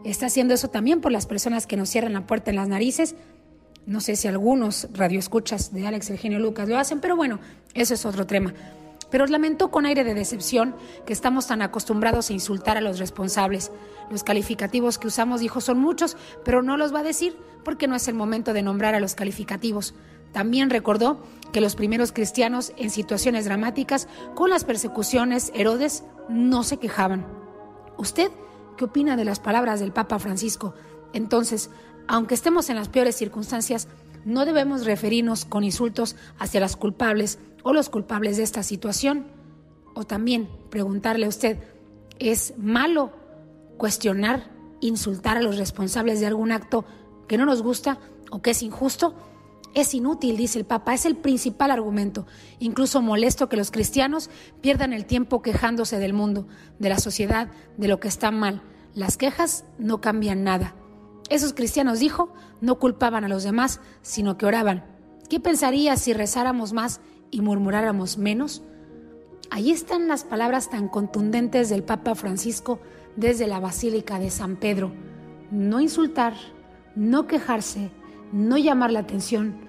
está 0.04 0.28
haciendo 0.28 0.54
eso 0.54 0.70
también 0.70 1.02
por 1.02 1.12
las 1.12 1.26
personas 1.26 1.68
que 1.68 1.78
nos 1.78 1.90
cierran 1.90 2.14
la 2.14 2.28
puerta 2.28 2.52
en 2.52 2.58
las 2.58 2.68
narices. 2.68 3.16
No 3.86 4.02
sé 4.02 4.16
si 4.16 4.28
algunos 4.28 4.88
radioescuchas 4.94 5.74
de 5.74 5.86
Alex 5.86 6.10
Eugenio 6.10 6.40
Lucas 6.40 6.70
lo 6.70 6.78
hacen, 6.78 7.02
pero 7.02 7.16
bueno, 7.16 7.40
eso 7.74 7.94
es 7.94 8.06
otro 8.06 8.26
tema. 8.26 8.54
Pero 9.12 9.28
lamento 9.28 9.70
con 9.70 9.86
aire 9.86 10.04
de 10.04 10.16
decepción 10.16 10.76
que 11.06 11.14
estamos 11.14 11.48
tan 11.48 11.62
acostumbrados 11.62 12.30
a 12.30 12.34
insultar 12.34 12.78
a 12.78 12.82
los 12.82 12.98
responsables. 12.98 13.72
Los 14.10 14.24
calificativos 14.24 14.98
que 14.98 15.08
usamos, 15.08 15.42
dijo, 15.42 15.62
son 15.62 15.80
muchos, 15.80 16.18
pero 16.44 16.64
no 16.64 16.78
los 16.78 16.94
va 16.94 17.00
a 17.00 17.04
decir 17.04 17.38
porque 17.64 17.88
no 17.88 17.96
es 17.96 18.08
el 18.08 18.16
momento 18.16 18.54
de 18.54 18.64
nombrar 18.64 18.96
a 18.96 19.00
los 19.00 19.16
calificativos. 19.16 19.94
También 20.36 20.70
recordó 20.70 21.18
que 21.54 21.62
los 21.62 21.78
primeros 21.78 22.12
cristianos 22.12 22.74
en 22.76 22.90
situaciones 22.90 23.46
dramáticas 23.46 24.10
con 24.36 24.50
las 24.50 24.66
persecuciones 24.66 25.50
Herodes 25.56 26.04
no 26.28 26.64
se 26.64 26.76
quejaban. 26.76 27.26
¿Usted 27.98 28.30
qué 28.76 28.84
opina 28.84 29.16
de 29.16 29.24
las 29.24 29.40
palabras 29.40 29.80
del 29.80 29.94
Papa 29.94 30.20
Francisco? 30.20 30.74
Entonces, 31.14 31.70
aunque 32.10 32.34
estemos 32.34 32.70
en 32.70 32.76
las 32.76 32.90
peores 32.90 33.16
circunstancias, 33.16 33.88
no 34.26 34.44
debemos 34.44 34.84
referirnos 34.84 35.46
con 35.46 35.64
insultos 35.64 36.18
hacia 36.38 36.60
las 36.60 36.76
culpables 36.76 37.40
o 37.64 37.72
los 37.72 37.88
culpables 37.88 38.36
de 38.36 38.44
esta 38.44 38.62
situación. 38.62 39.28
O 39.94 40.04
también 40.04 40.50
preguntarle 40.70 41.28
a 41.28 41.30
usted, 41.30 41.60
¿es 42.20 42.54
malo 42.58 43.14
cuestionar, 43.78 44.52
insultar 44.82 45.38
a 45.38 45.42
los 45.42 45.56
responsables 45.56 46.20
de 46.20 46.26
algún 46.26 46.52
acto 46.52 46.84
que 47.26 47.38
no 47.38 47.46
nos 47.46 47.62
gusta 47.62 48.00
o 48.32 48.42
que 48.42 48.52
es 48.52 48.64
injusto? 48.64 49.16
Es 49.76 49.94
inútil, 49.94 50.38
dice 50.38 50.58
el 50.58 50.66
Papa, 50.66 50.94
es 50.94 51.06
el 51.06 51.18
principal 51.18 51.70
argumento. 51.70 52.26
Incluso 52.60 53.02
molesto 53.02 53.50
que 53.50 53.58
los 53.58 53.72
cristianos 53.72 54.30
pierdan 54.62 54.94
el 54.94 55.06
tiempo 55.06 55.42
quejándose 55.42 56.00
del 56.00 56.14
mundo, 56.14 56.48
de 56.80 56.88
la 56.88 56.98
sociedad, 56.98 57.50
de 57.76 57.90
lo 57.90 58.00
que 58.00 58.08
está 58.08 58.32
mal. 58.32 58.64
Las 58.94 59.18
quejas 59.18 59.66
no 59.78 60.00
cambian 60.00 60.46
nada. 60.46 60.76
Esos 61.30 61.54
cristianos, 61.54 62.00
dijo, 62.00 62.34
no 62.62 62.80
culpaban 62.80 63.26
a 63.26 63.28
los 63.28 63.44
demás, 63.44 63.82
sino 64.02 64.38
que 64.38 64.46
oraban. 64.46 64.86
¿Qué 65.30 65.42
pensaría 65.42 65.98
si 65.98 66.14
rezáramos 66.14 66.72
más 66.72 67.02
y 67.30 67.42
murmuráramos 67.42 68.18
menos? 68.18 68.64
Ahí 69.50 69.72
están 69.72 70.08
las 70.08 70.24
palabras 70.24 70.70
tan 70.70 70.88
contundentes 70.88 71.68
del 71.68 71.84
Papa 71.84 72.16
Francisco 72.16 72.80
desde 73.18 73.46
la 73.46 73.60
Basílica 73.60 74.20
de 74.20 74.30
San 74.30 74.56
Pedro. 74.56 74.94
No 75.52 75.82
insultar, 75.82 76.34
no 76.96 77.28
quejarse, 77.28 77.92
no 78.32 78.58
llamar 78.58 78.92
la 78.92 79.00
atención, 79.00 79.65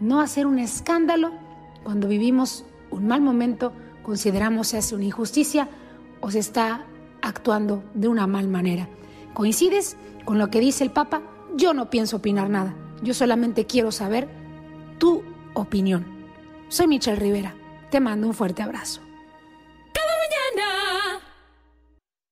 no 0.00 0.20
hacer 0.20 0.46
un 0.46 0.58
escándalo 0.58 1.32
cuando 1.82 2.08
vivimos 2.08 2.64
un 2.90 3.06
mal 3.06 3.20
momento, 3.20 3.72
consideramos 4.02 4.68
se 4.68 4.78
hace 4.78 4.94
una 4.94 5.04
injusticia 5.04 5.68
o 6.20 6.30
se 6.30 6.38
está 6.38 6.84
actuando 7.22 7.84
de 7.94 8.08
una 8.08 8.26
mal 8.26 8.48
manera. 8.48 8.88
¿Coincides? 9.34 9.96
con 10.26 10.36
lo 10.36 10.50
que 10.50 10.60
dice 10.60 10.84
el 10.84 10.90
Papa, 10.90 11.22
yo 11.54 11.72
no 11.72 11.88
pienso 11.88 12.18
opinar 12.18 12.50
nada. 12.50 12.74
Yo 13.00 13.14
solamente 13.14 13.64
quiero 13.64 13.90
saber 13.92 14.28
tu 14.98 15.22
opinión. 15.54 16.04
Soy 16.68 16.88
Michelle 16.88 17.18
Rivera. 17.18 17.54
Te 17.90 18.00
mando 18.00 18.26
un 18.26 18.34
fuerte 18.34 18.62
abrazo. 18.62 19.00
Cada 19.94 20.12
mañana 20.18 21.20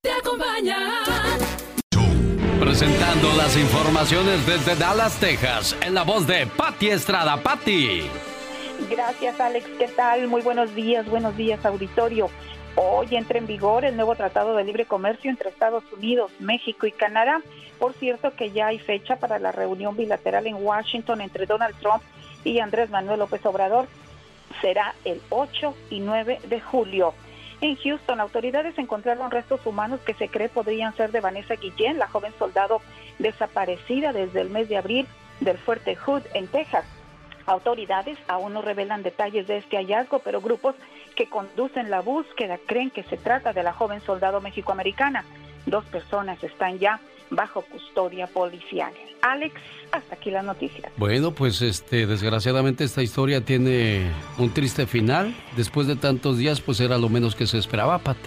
te 0.02 0.10
acompaña. 0.12 1.53
Presentando 2.76 3.32
las 3.34 3.56
informaciones 3.56 4.44
desde 4.48 4.74
Dallas, 4.74 5.20
Texas, 5.20 5.76
en 5.80 5.94
la 5.94 6.02
voz 6.02 6.26
de 6.26 6.44
Patti 6.44 6.88
Estrada. 6.88 7.40
Patti. 7.40 8.02
Gracias, 8.90 9.38
Alex. 9.38 9.64
¿Qué 9.78 9.86
tal? 9.86 10.26
Muy 10.26 10.42
buenos 10.42 10.74
días, 10.74 11.08
buenos 11.08 11.36
días, 11.36 11.64
auditorio. 11.64 12.30
Hoy 12.74 13.06
entra 13.12 13.38
en 13.38 13.46
vigor 13.46 13.84
el 13.84 13.94
nuevo 13.94 14.16
Tratado 14.16 14.56
de 14.56 14.64
Libre 14.64 14.86
Comercio 14.86 15.30
entre 15.30 15.50
Estados 15.50 15.84
Unidos, 15.96 16.32
México 16.40 16.88
y 16.88 16.90
Canadá. 16.90 17.42
Por 17.78 17.92
cierto 17.92 18.34
que 18.34 18.50
ya 18.50 18.66
hay 18.66 18.80
fecha 18.80 19.20
para 19.20 19.38
la 19.38 19.52
reunión 19.52 19.96
bilateral 19.96 20.48
en 20.48 20.56
Washington 20.56 21.20
entre 21.20 21.46
Donald 21.46 21.76
Trump 21.78 22.02
y 22.42 22.58
Andrés 22.58 22.90
Manuel 22.90 23.20
López 23.20 23.46
Obrador. 23.46 23.86
Será 24.60 24.96
el 25.04 25.22
8 25.30 25.76
y 25.90 26.00
9 26.00 26.40
de 26.48 26.60
julio. 26.60 27.14
En 27.60 27.76
Houston, 27.76 28.20
autoridades 28.20 28.76
encontraron 28.78 29.30
restos 29.30 29.64
humanos 29.64 30.00
que 30.00 30.14
se 30.14 30.28
cree 30.28 30.48
podrían 30.48 30.94
ser 30.96 31.12
de 31.12 31.20
Vanessa 31.20 31.54
Guillén, 31.54 31.98
la 31.98 32.08
joven 32.08 32.32
soldado 32.38 32.82
desaparecida 33.18 34.12
desde 34.12 34.40
el 34.40 34.50
mes 34.50 34.68
de 34.68 34.76
abril 34.76 35.06
del 35.40 35.58
fuerte 35.58 35.96
Hood 35.96 36.22
en 36.34 36.46
Texas. 36.48 36.84
Autoridades 37.46 38.18
aún 38.26 38.54
no 38.54 38.62
revelan 38.62 39.02
detalles 39.02 39.46
de 39.46 39.58
este 39.58 39.76
hallazgo, 39.76 40.20
pero 40.20 40.40
grupos 40.40 40.74
que 41.14 41.28
conducen 41.28 41.90
la 41.90 42.00
búsqueda 42.00 42.58
creen 42.66 42.90
que 42.90 43.02
se 43.04 43.16
trata 43.16 43.52
de 43.52 43.62
la 43.62 43.72
joven 43.72 44.00
soldado 44.00 44.40
mexicoamericana. 44.40 45.24
Dos 45.66 45.84
personas 45.86 46.42
están 46.42 46.78
ya 46.78 47.00
bajo 47.34 47.62
custodia 47.62 48.26
policial. 48.26 48.92
Alex, 49.22 49.54
hasta 49.92 50.14
aquí 50.14 50.30
la 50.30 50.42
noticia. 50.42 50.90
Bueno, 50.96 51.32
pues 51.32 51.62
este, 51.62 52.06
desgraciadamente 52.06 52.84
esta 52.84 53.02
historia 53.02 53.44
tiene 53.44 54.10
un 54.38 54.52
triste 54.52 54.86
final. 54.86 55.34
Después 55.56 55.86
de 55.86 55.96
tantos 55.96 56.38
días, 56.38 56.60
pues 56.60 56.80
era 56.80 56.98
lo 56.98 57.08
menos 57.08 57.34
que 57.34 57.46
se 57.46 57.58
esperaba, 57.58 57.98
Pat. 57.98 58.18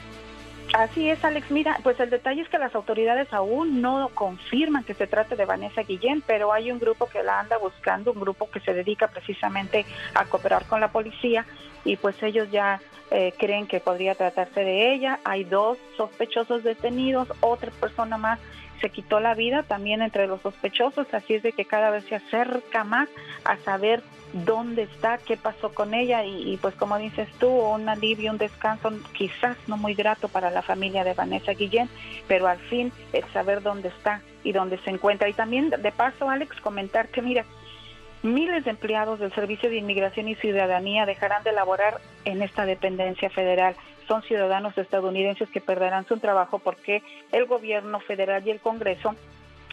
Así 0.73 1.09
es, 1.09 1.23
Alex. 1.23 1.49
Mira, 1.49 1.79
pues 1.81 1.99
el 1.99 2.09
detalle 2.09 2.41
es 2.41 2.49
que 2.49 2.57
las 2.57 2.75
autoridades 2.75 3.31
aún 3.31 3.81
no 3.81 4.09
confirman 4.13 4.83
que 4.83 4.93
se 4.93 5.07
trate 5.07 5.35
de 5.35 5.45
Vanessa 5.45 5.83
Guillén, 5.83 6.21
pero 6.25 6.51
hay 6.51 6.71
un 6.71 6.79
grupo 6.79 7.07
que 7.07 7.23
la 7.23 7.39
anda 7.39 7.57
buscando, 7.57 8.11
un 8.11 8.19
grupo 8.19 8.49
que 8.49 8.59
se 8.59 8.73
dedica 8.73 9.07
precisamente 9.07 9.85
a 10.13 10.25
cooperar 10.25 10.65
con 10.65 10.81
la 10.81 10.89
policía 10.89 11.45
y 11.85 11.95
pues 11.95 12.21
ellos 12.21 12.51
ya 12.51 12.81
eh, 13.11 13.33
creen 13.37 13.67
que 13.67 13.79
podría 13.79 14.15
tratarse 14.15 14.59
de 14.59 14.93
ella. 14.93 15.19
Hay 15.23 15.45
dos 15.45 15.77
sospechosos 15.95 16.63
detenidos, 16.63 17.29
otra 17.39 17.71
persona 17.71 18.17
más 18.17 18.39
se 18.79 18.89
quitó 18.89 19.19
la 19.19 19.33
vida 19.33 19.63
también 19.63 20.01
entre 20.01 20.27
los 20.27 20.41
sospechosos, 20.41 21.07
así 21.13 21.35
es 21.35 21.43
de 21.43 21.51
que 21.51 21.65
cada 21.65 21.89
vez 21.89 22.05
se 22.05 22.15
acerca 22.15 22.83
más 22.83 23.09
a 23.43 23.57
saber 23.57 24.01
dónde 24.33 24.83
está, 24.83 25.17
qué 25.19 25.37
pasó 25.37 25.73
con 25.73 25.93
ella 25.93 26.23
y, 26.25 26.57
pues 26.61 26.75
como 26.75 26.97
dices 26.97 27.29
tú, 27.39 27.47
un 27.47 27.87
alivio, 27.87 28.31
un 28.31 28.37
descanso 28.37 28.91
quizás 29.13 29.57
no 29.67 29.77
muy 29.77 29.93
grato 29.93 30.27
para 30.27 30.51
la 30.51 30.61
familia 30.61 31.03
de 31.03 31.13
Vanessa 31.13 31.53
Guillén, 31.53 31.89
pero 32.27 32.47
al 32.47 32.59
fin 32.59 32.91
el 33.13 33.23
saber 33.31 33.61
dónde 33.61 33.89
está 33.89 34.21
y 34.43 34.51
dónde 34.51 34.77
se 34.79 34.89
encuentra. 34.89 35.29
Y 35.29 35.33
también 35.33 35.69
de 35.69 35.91
paso, 35.91 36.29
Alex, 36.29 36.59
comentar 36.61 37.07
que 37.07 37.21
mira, 37.21 37.45
miles 38.21 38.65
de 38.65 38.71
empleados 38.71 39.19
del 39.19 39.33
Servicio 39.33 39.69
de 39.69 39.77
Inmigración 39.77 40.27
y 40.27 40.35
Ciudadanía 40.35 41.05
dejarán 41.05 41.43
de 41.43 41.53
laborar 41.53 41.99
en 42.25 42.41
esta 42.41 42.65
dependencia 42.65 43.29
federal. 43.29 43.75
Son 44.07 44.21
ciudadanos 44.23 44.77
estadounidenses 44.77 45.49
que 45.49 45.61
perderán 45.61 46.07
su 46.07 46.17
trabajo 46.17 46.59
porque 46.59 47.03
el 47.31 47.45
gobierno 47.45 47.99
federal 47.99 48.45
y 48.45 48.51
el 48.51 48.59
Congreso 48.59 49.15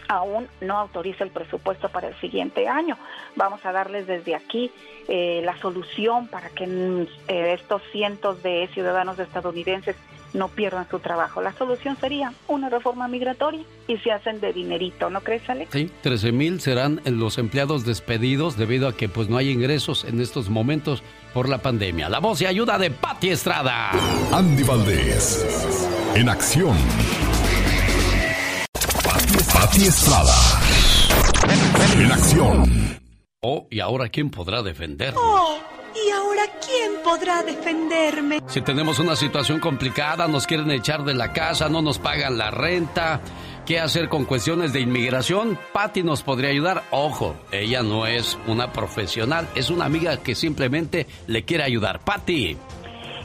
aún 0.07 0.47
no 0.61 0.77
autoriza 0.77 1.23
el 1.23 1.31
presupuesto 1.31 1.89
para 1.89 2.09
el 2.09 2.15
siguiente 2.19 2.67
año. 2.67 2.97
Vamos 3.35 3.65
a 3.65 3.71
darles 3.71 4.07
desde 4.07 4.35
aquí 4.35 4.71
eh, 5.07 5.41
la 5.43 5.57
solución 5.57 6.27
para 6.27 6.49
que 6.49 6.67
mm, 6.67 7.01
eh, 7.27 7.53
estos 7.53 7.81
cientos 7.91 8.43
de 8.43 8.69
ciudadanos 8.73 9.17
estadounidenses 9.19 9.95
no 10.33 10.49
pierdan 10.49 10.87
su 10.89 10.99
trabajo. 10.99 11.41
La 11.41 11.53
solución 11.53 11.97
sería 11.97 12.33
una 12.47 12.69
reforma 12.69 13.07
migratoria 13.07 13.61
y 13.87 13.97
se 13.97 14.11
hacen 14.11 14.41
de 14.41 14.51
dinerito, 14.51 15.09
¿no 15.09 15.21
crees, 15.21 15.49
Alex? 15.49 15.71
Sí, 15.71 15.89
13 16.01 16.31
mil 16.33 16.59
serán 16.59 17.01
los 17.05 17.37
empleados 17.37 17.85
despedidos 17.85 18.57
debido 18.57 18.87
a 18.89 18.95
que 18.95 19.07
pues 19.07 19.29
no 19.29 19.37
hay 19.37 19.49
ingresos 19.49 20.03
en 20.03 20.19
estos 20.19 20.49
momentos 20.49 21.03
por 21.35 21.49
la 21.49 21.57
pandemia. 21.57 22.07
La 22.07 22.19
voz 22.19 22.41
y 22.41 22.45
ayuda 22.45 22.77
de 22.77 22.91
Patti 22.91 23.31
Estrada. 23.31 23.91
Andy 24.31 24.63
Valdés, 24.63 25.45
en 26.15 26.29
acción. 26.29 26.77
Pati 29.53 29.83
Estrada. 29.83 30.33
En 31.99 32.09
acción. 32.09 32.99
Oh, 33.41 33.67
¿y 33.69 33.81
ahora 33.81 34.07
quién 34.07 34.29
podrá 34.29 34.63
defender? 34.63 35.13
Oh, 35.17 35.59
¿y 35.93 36.09
ahora 36.09 36.43
quién 36.65 37.03
podrá 37.03 37.43
defenderme? 37.43 38.39
Si 38.47 38.61
tenemos 38.61 38.99
una 38.99 39.17
situación 39.17 39.59
complicada, 39.59 40.29
nos 40.29 40.47
quieren 40.47 40.71
echar 40.71 41.03
de 41.03 41.15
la 41.15 41.33
casa, 41.33 41.67
no 41.67 41.81
nos 41.81 41.99
pagan 41.99 42.37
la 42.37 42.49
renta, 42.49 43.19
¿qué 43.65 43.79
hacer 43.79 44.09
con 44.09 44.25
cuestiones 44.25 44.73
de 44.73 44.79
inmigración? 44.79 45.57
Patty 45.73 46.03
nos 46.03 46.21
podría 46.21 46.51
ayudar. 46.51 46.83
Ojo, 46.91 47.35
ella 47.51 47.81
no 47.81 48.05
es 48.05 48.37
una 48.47 48.71
profesional, 48.71 49.47
es 49.55 49.69
una 49.69 49.85
amiga 49.85 50.17
que 50.17 50.35
simplemente 50.35 51.07
le 51.27 51.43
quiere 51.43 51.63
ayudar. 51.63 51.99
Patty. 51.99 52.57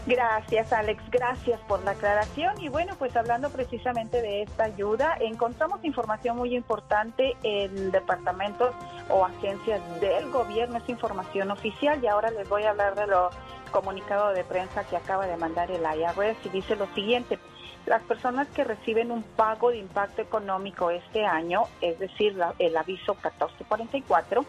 Gracias, 0.06 0.72
Alex. 0.72 1.02
Gracias 1.10 1.60
por 1.68 1.84
la 1.84 1.92
aclaración. 1.92 2.60
Y 2.60 2.68
bueno, 2.68 2.94
pues 2.98 3.14
hablando 3.16 3.50
precisamente 3.50 4.22
de 4.22 4.42
esta 4.42 4.64
ayuda, 4.64 5.16
encontramos 5.20 5.84
información 5.84 6.38
muy 6.38 6.56
importante 6.56 7.36
en 7.42 7.90
departamentos 7.90 8.74
o 9.10 9.24
agencias 9.24 9.80
del 10.00 10.30
gobierno. 10.30 10.78
Es 10.78 10.88
información 10.88 11.50
oficial 11.50 12.02
y 12.02 12.06
ahora 12.06 12.30
les 12.30 12.48
voy 12.48 12.62
a 12.62 12.70
hablar 12.70 12.94
de 12.94 13.06
lo 13.06 13.30
comunicado 13.70 14.30
de 14.30 14.42
prensa 14.42 14.84
que 14.84 14.96
acaba 14.96 15.26
de 15.26 15.36
mandar 15.36 15.70
el 15.70 15.82
IRS 15.82 16.38
y 16.46 16.48
dice 16.48 16.76
lo 16.76 16.86
siguiente. 16.94 17.38
Las 17.86 18.02
personas 18.02 18.48
que 18.48 18.64
reciben 18.64 19.10
un 19.10 19.22
pago 19.22 19.70
de 19.70 19.78
impacto 19.78 20.22
económico 20.22 20.90
este 20.90 21.24
año, 21.24 21.62
es 21.80 21.98
decir, 21.98 22.36
el 22.58 22.76
aviso 22.76 23.14
1444, 23.14 24.44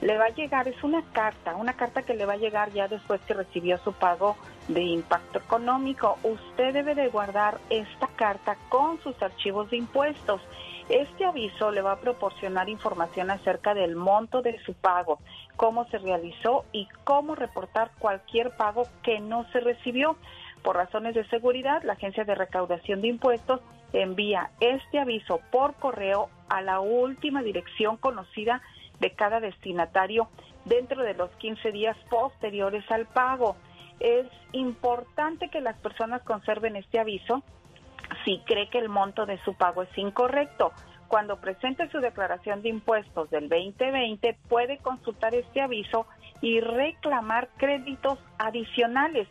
le 0.00 0.16
va 0.16 0.26
a 0.26 0.30
llegar, 0.30 0.66
es 0.66 0.82
una 0.82 1.02
carta, 1.12 1.54
una 1.56 1.74
carta 1.74 2.02
que 2.02 2.14
le 2.14 2.24
va 2.24 2.32
a 2.34 2.38
llegar 2.38 2.72
ya 2.72 2.88
después 2.88 3.20
que 3.22 3.34
recibió 3.34 3.76
su 3.78 3.92
pago 3.92 4.36
de 4.68 4.82
impacto 4.82 5.38
económico. 5.38 6.18
Usted 6.22 6.72
debe 6.72 6.94
de 6.94 7.08
guardar 7.08 7.60
esta 7.68 8.06
carta 8.08 8.56
con 8.70 8.98
sus 9.02 9.20
archivos 9.22 9.70
de 9.70 9.76
impuestos. 9.76 10.40
Este 10.88 11.24
aviso 11.24 11.70
le 11.70 11.82
va 11.82 11.92
a 11.92 12.00
proporcionar 12.00 12.68
información 12.68 13.30
acerca 13.30 13.74
del 13.74 13.94
monto 13.94 14.42
de 14.42 14.58
su 14.64 14.74
pago, 14.74 15.20
cómo 15.56 15.84
se 15.88 15.98
realizó 15.98 16.64
y 16.72 16.88
cómo 17.04 17.34
reportar 17.34 17.90
cualquier 17.98 18.56
pago 18.56 18.84
que 19.02 19.20
no 19.20 19.44
se 19.52 19.60
recibió. 19.60 20.16
Por 20.62 20.76
razones 20.76 21.14
de 21.14 21.26
seguridad, 21.28 21.82
la 21.82 21.94
Agencia 21.94 22.24
de 22.24 22.34
Recaudación 22.34 23.00
de 23.00 23.08
Impuestos 23.08 23.60
envía 23.92 24.50
este 24.60 24.98
aviso 24.98 25.40
por 25.50 25.74
correo 25.74 26.28
a 26.48 26.60
la 26.60 26.80
última 26.80 27.42
dirección 27.42 27.96
conocida 27.96 28.60
de 29.00 29.12
cada 29.12 29.40
destinatario 29.40 30.28
dentro 30.66 31.02
de 31.02 31.14
los 31.14 31.30
15 31.36 31.72
días 31.72 31.96
posteriores 32.10 32.88
al 32.90 33.06
pago. 33.06 33.56
Es 33.98 34.26
importante 34.52 35.48
que 35.48 35.60
las 35.60 35.78
personas 35.78 36.22
conserven 36.22 36.76
este 36.76 36.98
aviso 36.98 37.42
si 38.24 38.38
cree 38.46 38.68
que 38.68 38.78
el 38.78 38.88
monto 38.88 39.26
de 39.26 39.38
su 39.44 39.54
pago 39.54 39.82
es 39.82 39.98
incorrecto. 39.98 40.72
Cuando 41.08 41.40
presente 41.40 41.88
su 41.90 41.98
declaración 41.98 42.62
de 42.62 42.68
impuestos 42.68 43.30
del 43.30 43.48
2020, 43.48 44.36
puede 44.48 44.78
consultar 44.78 45.34
este 45.34 45.60
aviso 45.60 46.06
y 46.40 46.60
reclamar 46.60 47.48
créditos 47.56 48.18
adicionales, 48.38 49.26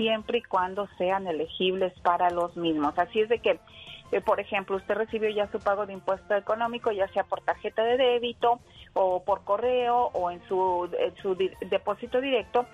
siempre 0.00 0.38
y 0.38 0.42
cuando 0.42 0.88
sean 0.96 1.26
elegibles 1.26 1.92
para 2.00 2.30
los 2.30 2.56
mismos. 2.56 2.98
Así 2.98 3.20
es 3.20 3.28
de 3.28 3.38
que 3.38 3.60
eh, 4.12 4.20
por 4.20 4.40
ejemplo, 4.40 4.76
usted 4.76 4.94
recibió 4.94 5.28
ya 5.30 5.46
su 5.52 5.60
pago 5.60 5.86
de 5.86 5.92
impuesto 5.92 6.34
económico, 6.34 6.90
ya 6.90 7.06
sea 7.08 7.22
por 7.22 7.42
tarjeta 7.42 7.84
de 7.84 7.96
débito 7.96 8.58
o 8.94 9.22
por 9.22 9.44
correo 9.44 10.10
o 10.14 10.30
en 10.30 10.42
su, 10.48 10.90
su 11.22 11.36
depósito 11.36 12.20
directo, 12.20 12.66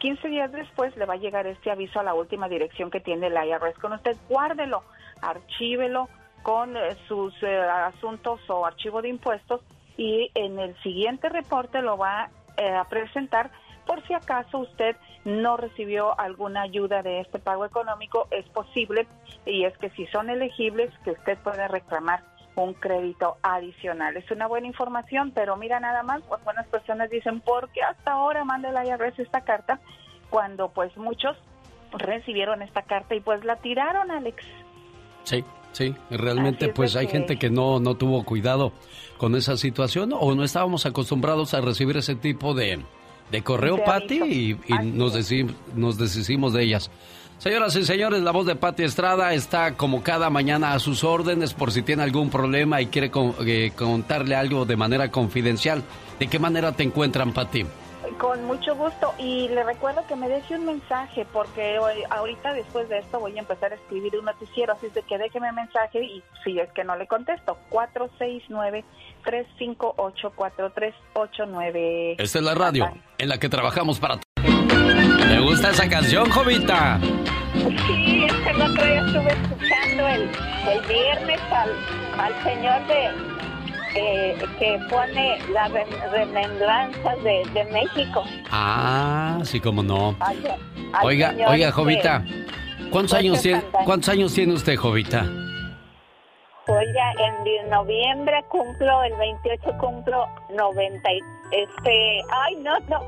15 0.00 0.28
días 0.28 0.52
después 0.52 0.94
le 0.96 1.06
va 1.06 1.14
a 1.14 1.18
llegar 1.18 1.46
este 1.46 1.70
aviso 1.70 2.00
a 2.00 2.02
la 2.02 2.12
última 2.12 2.48
dirección 2.48 2.90
que 2.90 3.00
tiene 3.00 3.28
el 3.28 3.34
IRS 3.34 3.78
con 3.78 3.94
usted. 3.94 4.16
Guárdelo, 4.28 4.82
archívelo 5.22 6.10
con 6.42 6.76
eh, 6.76 6.94
sus 7.08 7.32
eh, 7.42 7.58
asuntos 7.58 8.40
o 8.50 8.66
archivo 8.66 9.00
de 9.00 9.08
impuestos 9.08 9.62
y 9.96 10.30
en 10.34 10.58
el 10.58 10.76
siguiente 10.82 11.30
reporte 11.30 11.80
lo 11.80 11.96
va 11.96 12.28
a 12.58 12.84
presentar 12.88 13.50
por 13.86 14.02
si 14.06 14.14
acaso 14.14 14.58
usted 14.58 14.96
no 15.26 15.56
recibió 15.56 16.18
alguna 16.20 16.62
ayuda 16.62 17.02
de 17.02 17.20
este 17.20 17.40
pago 17.40 17.66
económico, 17.66 18.28
es 18.30 18.48
posible 18.50 19.08
y 19.44 19.64
es 19.64 19.76
que 19.78 19.90
si 19.90 20.06
son 20.06 20.30
elegibles, 20.30 20.90
que 21.04 21.10
usted 21.10 21.36
puede 21.38 21.66
reclamar 21.66 22.22
un 22.54 22.74
crédito 22.74 23.36
adicional. 23.42 24.16
Es 24.16 24.30
una 24.30 24.46
buena 24.46 24.68
información, 24.68 25.32
pero 25.34 25.56
mira 25.56 25.80
nada 25.80 26.04
más, 26.04 26.22
pues 26.28 26.42
buenas 26.44 26.66
personas 26.68 27.10
dicen, 27.10 27.40
¿por 27.40 27.68
qué 27.70 27.82
hasta 27.82 28.12
ahora 28.12 28.44
manda 28.44 28.70
el 28.70 28.88
IRS 28.88 29.18
esta 29.18 29.40
carta? 29.42 29.80
Cuando 30.30 30.68
pues 30.68 30.96
muchos 30.96 31.36
recibieron 31.92 32.62
esta 32.62 32.82
carta 32.82 33.16
y 33.16 33.20
pues 33.20 33.44
la 33.44 33.56
tiraron, 33.56 34.12
Alex. 34.12 34.44
Sí, 35.24 35.44
sí, 35.72 35.92
realmente 36.08 36.68
pues 36.68 36.94
hay 36.94 37.08
gente 37.08 37.36
que 37.36 37.50
no, 37.50 37.80
no 37.80 37.96
tuvo 37.96 38.24
cuidado 38.24 38.72
con 39.18 39.34
esa 39.34 39.56
situación 39.56 40.12
o 40.14 40.36
no 40.36 40.44
estábamos 40.44 40.86
acostumbrados 40.86 41.52
a 41.52 41.60
recibir 41.60 41.96
ese 41.96 42.14
tipo 42.14 42.54
de, 42.54 42.84
de 43.30 43.42
correo, 43.42 43.82
Patti, 43.84 44.16
y, 44.68 44.74
nos, 44.84 45.14
nos 45.74 45.98
deshicimos 45.98 46.52
de 46.52 46.62
ellas. 46.62 46.90
Señoras 47.38 47.76
y 47.76 47.84
señores, 47.84 48.22
la 48.22 48.30
voz 48.30 48.46
de 48.46 48.56
Patti 48.56 48.82
Estrada 48.82 49.34
está 49.34 49.74
como 49.76 50.02
cada 50.02 50.30
mañana 50.30 50.72
a 50.72 50.78
sus 50.78 51.04
órdenes 51.04 51.52
por 51.52 51.70
si 51.70 51.82
tiene 51.82 52.02
algún 52.02 52.30
problema 52.30 52.80
y 52.80 52.86
quiere 52.86 53.10
eh, 53.46 53.72
contarle 53.76 54.34
algo 54.34 54.64
de 54.64 54.76
manera 54.76 55.10
confidencial. 55.10 55.82
¿De 56.18 56.28
qué 56.28 56.38
manera 56.38 56.72
te 56.72 56.82
encuentran, 56.82 57.34
Patti? 57.34 57.66
Con 58.18 58.42
mucho 58.46 58.74
gusto 58.74 59.12
y 59.18 59.48
le 59.48 59.64
recuerdo 59.64 60.06
que 60.06 60.16
me 60.16 60.28
deje 60.28 60.54
un 60.54 60.64
mensaje 60.64 61.26
porque 61.30 61.78
hoy, 61.78 61.96
ahorita 62.08 62.54
después 62.54 62.88
de 62.88 62.98
esto 62.98 63.20
voy 63.20 63.36
a 63.36 63.40
empezar 63.40 63.70
a 63.72 63.74
escribir 63.74 64.16
un 64.16 64.24
noticiero, 64.24 64.72
así 64.72 64.88
de 64.88 65.02
que 65.02 65.18
déjeme 65.18 65.50
un 65.50 65.56
mensaje 65.56 66.02
y 66.02 66.22
si 66.42 66.58
es 66.58 66.72
que 66.72 66.84
no 66.84 66.96
le 66.96 67.06
contesto, 67.06 67.58
469-358-4389. 69.26 72.16
Esta 72.18 72.38
es 72.38 72.44
la 72.44 72.54
radio 72.54 72.88
en 73.18 73.28
la 73.28 73.38
que 73.38 73.48
trabajamos 73.48 73.98
para... 73.98 74.20
¿Le 74.36 75.40
gusta 75.40 75.70
esa 75.70 75.88
canción, 75.88 76.30
Jovita? 76.30 77.00
Sí, 77.52 78.24
es 78.24 78.32
que 78.32 78.50
el 78.50 78.62
otro 78.62 78.84
día 78.84 79.04
estuve 79.06 79.28
escuchando 79.28 80.08
el, 80.08 80.30
el 80.70 80.80
viernes 80.86 81.40
al, 81.50 81.70
al 82.20 82.42
señor 82.42 82.86
de 82.86 83.10
que 84.58 84.78
pone 84.90 85.38
la 85.52 85.68
remembranza 85.68 87.16
de, 87.24 87.42
de, 87.54 87.64
México. 87.72 88.24
Ah, 88.50 89.40
sí, 89.44 89.58
como 89.58 89.82
no. 89.82 90.14
oiga, 91.02 91.34
oiga, 91.48 91.72
Jovita, 91.72 92.22
¿cuántos 92.90 93.14
años, 93.14 93.40
tiene, 93.40 93.62
¿cuántos 93.86 94.10
años 94.10 94.34
tiene 94.34 94.52
usted, 94.52 94.76
Jovita? 94.76 95.24
Oiga, 96.68 97.12
en 97.18 97.70
noviembre 97.70 98.44
cumplo, 98.48 99.02
el 99.04 99.14
28 99.16 99.78
cumplo 99.78 100.26
90, 100.56 101.10
este, 101.52 102.22
ay, 102.28 102.56
no, 102.56 102.78
no, 102.88 103.02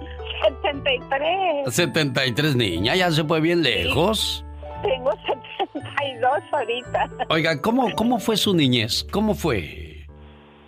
73. 0.62 1.74
73, 1.74 2.54
niña, 2.54 2.94
ya 2.94 3.10
se 3.10 3.24
fue 3.24 3.40
bien 3.40 3.62
lejos. 3.64 4.44
Tengo 4.82 5.10
72 5.24 6.30
ahorita. 6.52 7.10
Oiga, 7.30 7.60
¿cómo, 7.60 7.88
¿cómo 7.96 8.20
fue 8.20 8.36
su 8.36 8.54
niñez? 8.54 9.04
¿Cómo 9.10 9.34
fue? 9.34 10.06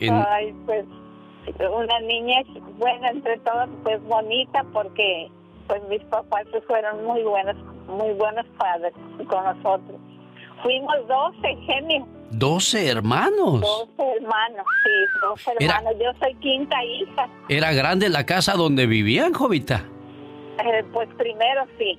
Ay, 0.01 0.53
pues 0.67 0.85
una 1.59 2.01
niña 2.01 2.43
buena 2.77 3.11
entre 3.11 3.39
todos, 3.39 3.69
pues 3.85 4.03
bonita 4.05 4.65
porque 4.73 5.31
pues 5.69 5.81
mis 5.89 6.03
papás 6.05 6.45
fueron 6.67 7.05
muy 7.05 7.23
buenos, 7.23 7.57
muy 7.87 8.12
buenos 8.15 8.47
padres 8.59 8.93
con 9.29 9.45
nosotros. 9.45 10.01
Fuimos 10.62 10.97
12, 11.07 11.57
genio. 11.67 12.19
¿12 12.31 12.89
hermanos? 12.89 13.61
12 13.61 14.16
hermanos, 14.16 14.66
sí, 14.85 15.19
12 15.23 15.52
hermanos. 15.61 15.94
Yo 16.01 16.12
soy 16.20 16.35
quinta 16.36 16.85
hija. 16.85 17.28
¿Era 17.48 17.73
grande 17.73 18.09
la 18.09 18.24
casa 18.24 18.55
donde 18.55 18.86
vivían, 18.86 19.32
Jovita? 19.32 19.85
Eh, 20.65 20.85
pues 20.93 21.09
primero 21.16 21.66
sí. 21.78 21.98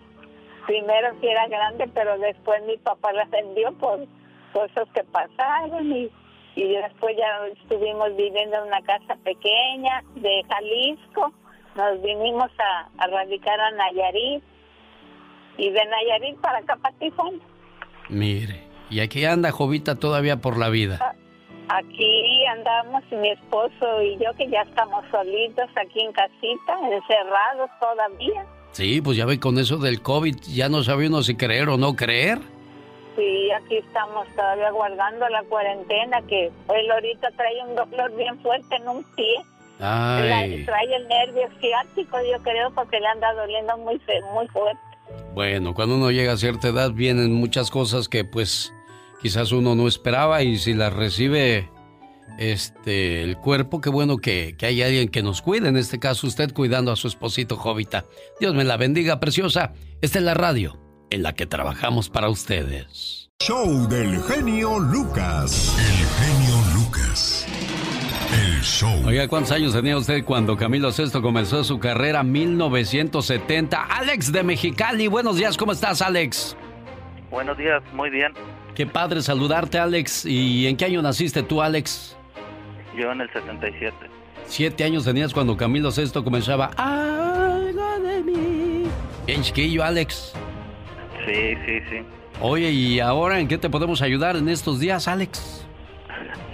Primero 0.68 1.10
sí 1.20 1.28
era 1.28 1.48
grande, 1.48 1.90
pero 1.94 2.18
después 2.20 2.62
mi 2.66 2.78
papá 2.78 3.12
la 3.14 3.26
vendió 3.26 3.72
por 3.74 4.06
cosas 4.54 4.88
que 4.94 5.04
pasaron 5.06 5.92
y 5.92 6.12
y 6.56 6.68
después 6.68 7.16
ya 7.18 7.48
estuvimos 7.48 8.16
viviendo 8.16 8.58
en 8.58 8.64
una 8.64 8.82
casa 8.82 9.16
pequeña 9.24 10.04
de 10.16 10.44
Jalisco, 10.50 11.34
nos 11.76 12.02
vinimos 12.02 12.50
a, 12.60 13.08
radicar 13.08 13.60
a 13.60 13.72
Nayarit 13.72 14.44
y 15.58 15.70
de 15.70 15.86
Nayarit 15.86 16.40
para 16.42 16.60
acá 16.60 16.76
para 16.76 16.96
Mire, 18.10 18.68
y 18.92 19.00
aquí 19.00 19.26
anda 19.26 19.52
Jovita 19.52 19.96
todavía 19.96 20.38
por 20.38 20.58
la 20.58 20.70
vida. 20.70 21.00
Ah, 21.02 21.80
aquí 21.80 22.46
andamos 22.46 23.04
mi 23.12 23.30
esposo 23.30 24.04
y 24.04 24.18
yo 24.18 24.32
que 24.38 24.50
ya 24.50 24.62
estamos 24.62 25.04
solitos 25.10 25.70
aquí 25.76 26.02
en 26.02 26.12
casita, 26.12 26.74
encerrados 26.92 27.70
todavía. 27.80 28.46
Sí, 28.74 29.02
pues 29.02 29.18
ya 29.18 29.26
ve 29.26 29.40
con 29.40 29.58
eso 29.58 29.78
del 29.78 30.02
COVID, 30.02 30.36
ya 30.54 30.70
no 30.70 30.84
sabe 30.84 31.08
uno 31.08 31.24
si 31.24 31.36
creer 31.36 31.70
o 31.70 31.78
no 31.78 31.96
creer. 31.96 32.40
Sí, 33.16 33.50
aquí 33.52 33.78
estamos 33.78 34.28
todavía 34.36 34.72
guardando 34.72 35.28
la 35.30 35.44
cuarentena, 35.44 36.22
que 36.24 36.46
él 36.46 36.92
ahorita 36.92 37.30
trae 37.32 37.64
un 37.68 37.76
dolor 37.76 38.16
bien 38.16 38.38
fuerte 38.42 38.76
en 38.76 38.88
un 38.88 39.04
pie. 39.16 39.36
Ay. 39.80 40.64
Trae 40.66 40.96
el 40.96 41.08
nervio 41.08 41.48
ciático, 41.60 42.18
yo 42.22 42.42
creo, 42.44 42.72
porque 42.72 43.00
le 43.00 43.08
anda 43.08 43.34
doliendo 43.34 43.78
muy, 43.80 44.00
muy 44.34 44.48
fuerte. 44.50 44.80
Bueno, 45.34 45.74
cuando 45.74 45.96
uno 45.96 46.12
llega 46.12 46.34
a 46.34 46.38
cierta 46.38 46.70
edad 46.70 46.92
vienen 46.92 47.34
muchas 47.34 47.72
cosas 47.72 48.08
que 48.08 48.24
pues 48.24 48.74
quizás 49.22 49.52
uno 49.52 49.76
no 49.76 49.88
esperaba 49.88 50.44
y 50.44 50.58
si 50.58 50.74
las 50.74 50.94
recibe 50.94 51.70
este 52.38 53.24
el 53.24 53.38
cuerpo, 53.38 53.82
qué 53.82 53.90
bueno 53.90 54.18
que, 54.18 54.56
que 54.58 54.66
hay 54.66 54.82
alguien 54.82 55.10
que 55.10 55.24
nos 55.24 55.42
cuide, 55.42 55.70
en 55.70 55.78
este 55.78 56.00
caso 56.00 56.28
usted 56.28 56.54
cuidando 56.54 56.92
a 56.92 56.96
su 56.96 57.08
esposito 57.08 57.56
Jovita. 57.58 58.06
Dios 58.40 58.54
me 58.56 58.64
la 58.64 58.78
bendiga, 58.78 59.20
preciosa. 59.20 59.74
Esta 60.02 60.20
es 60.20 60.26
la 60.26 60.34
radio 60.34 60.80
en 61.10 61.24
la 61.24 61.34
que 61.34 61.46
trabajamos 61.46 62.10
para 62.10 62.30
ustedes. 62.30 63.30
Show 63.42 63.88
del 63.88 64.22
genio 64.24 64.80
Lucas. 64.80 65.76
El 65.80 66.08
genio 66.24 66.56
Lucas. 66.76 67.46
El 68.32 68.62
show. 68.62 69.08
Oiga, 69.08 69.28
¿cuántos 69.28 69.52
años 69.52 69.74
tenía 69.74 69.98
usted 69.98 70.24
cuando 70.24 70.56
Camilo 70.56 70.92
VI 70.92 71.22
comenzó 71.22 71.64
su 71.64 71.80
carrera? 71.80 72.24
1970. 72.24 73.84
Alex 73.84 74.32
de 74.32 74.44
Mexicali. 74.44 75.08
Buenos 75.08 75.38
días, 75.38 75.58
¿cómo 75.58 75.72
estás, 75.72 76.02
Alex? 76.02 76.56
Buenos 77.32 77.58
días, 77.58 77.82
muy 77.94 78.10
bien. 78.10 78.32
Qué 78.76 78.86
padre 78.86 79.22
saludarte, 79.22 79.80
Alex. 79.80 80.26
¿Y 80.26 80.68
en 80.68 80.78
qué 80.78 80.86
año 80.86 81.02
naciste 81.02 81.44
tú, 81.44 81.62
Alex? 81.62 82.18
Yo 82.98 83.12
en 83.12 83.22
el 83.22 83.32
77. 83.32 83.96
Siete 84.46 84.84
años 84.84 85.06
tenías 85.06 85.34
cuando 85.34 85.56
Camilo 85.56 85.90
VI 85.92 86.24
comenzaba. 86.24 86.72
Algo 86.78 88.00
de 88.00 88.24
mí. 88.24 88.84
Bien 89.26 89.42
chiquillo, 89.42 89.84
Alex. 89.84 90.34
Sí, 91.26 91.56
sí, 91.66 91.80
sí. 91.90 92.02
Oye, 92.42 92.72
¿y 92.72 93.00
ahora 93.00 93.40
en 93.40 93.48
qué 93.48 93.58
te 93.58 93.70
podemos 93.70 94.02
ayudar 94.02 94.36
en 94.36 94.50
estos 94.50 94.80
días, 94.80 95.08
Alex? 95.08 95.68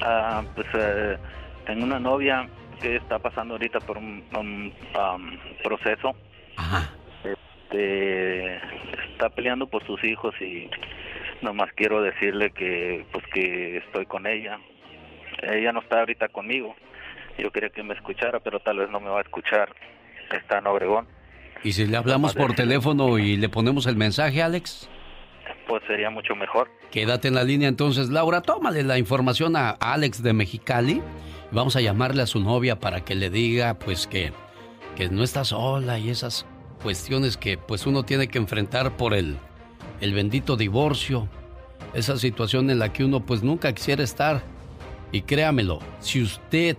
Ah, 0.01 0.43
pues 0.53 0.67
eh, 0.73 1.17
tengo 1.65 1.85
una 1.85 1.99
novia, 1.99 2.49
que 2.81 2.97
está 2.97 3.19
pasando 3.19 3.55
ahorita 3.55 3.79
por 3.79 3.97
un, 3.97 4.23
un, 4.37 4.73
um, 4.95 5.37
proceso. 5.63 6.15
Este, 7.23 8.55
está 9.11 9.29
peleando 9.29 9.67
por 9.67 9.85
sus 9.85 10.03
hijos 10.03 10.33
y 10.41 10.69
nomás 11.41 11.71
quiero 11.73 12.01
decirle 12.01 12.51
que 12.51 13.05
pues 13.11 13.25
que 13.33 13.77
estoy 13.77 14.05
con 14.05 14.27
ella. 14.27 14.59
Ella 15.41 15.71
no 15.71 15.81
está 15.81 15.99
ahorita 15.99 16.29
conmigo. 16.29 16.75
Yo 17.37 17.51
quería 17.51 17.69
que 17.69 17.83
me 17.83 17.93
escuchara, 17.93 18.39
pero 18.39 18.59
tal 18.59 18.79
vez 18.79 18.89
no 18.89 18.99
me 18.99 19.09
va 19.09 19.19
a 19.19 19.21
escuchar. 19.21 19.73
Está 20.31 20.57
en 20.57 20.67
Obregón. 20.67 21.07
¿Y 21.63 21.73
si 21.73 21.85
le 21.85 21.97
hablamos 21.97 22.33
por 22.33 22.53
teléfono 22.53 23.17
y 23.17 23.37
le 23.37 23.49
ponemos 23.49 23.85
el 23.87 23.95
mensaje, 23.95 24.41
Alex? 24.41 24.89
Pues 25.67 25.83
sería 25.87 26.09
mucho 26.09 26.35
mejor. 26.35 26.69
Quédate 26.91 27.27
en 27.27 27.35
la 27.35 27.43
línea 27.43 27.67
entonces, 27.67 28.09
Laura. 28.09 28.41
Tómale 28.41 28.83
la 28.83 28.97
información 28.97 29.55
a 29.55 29.71
Alex 29.71 30.23
de 30.23 30.33
Mexicali. 30.33 31.01
Vamos 31.51 31.75
a 31.75 31.81
llamarle 31.81 32.23
a 32.23 32.27
su 32.27 32.39
novia 32.39 32.79
para 32.79 33.03
que 33.03 33.15
le 33.15 33.29
diga, 33.29 33.77
pues, 33.79 34.07
que, 34.07 34.33
que 34.95 35.09
no 35.09 35.23
está 35.23 35.45
sola 35.45 35.99
y 35.99 36.09
esas 36.09 36.45
cuestiones 36.81 37.37
que, 37.37 37.57
pues, 37.57 37.85
uno 37.85 38.03
tiene 38.03 38.27
que 38.27 38.37
enfrentar 38.37 38.97
por 38.97 39.13
el, 39.13 39.37
el 40.01 40.13
bendito 40.13 40.57
divorcio. 40.57 41.27
Esa 41.93 42.17
situación 42.17 42.69
en 42.69 42.79
la 42.79 42.93
que 42.93 43.03
uno, 43.03 43.25
pues, 43.25 43.43
nunca 43.43 43.73
quisiera 43.73 44.03
estar. 44.03 44.43
Y 45.11 45.21
créamelo, 45.21 45.79
si 45.99 46.21
usted 46.21 46.77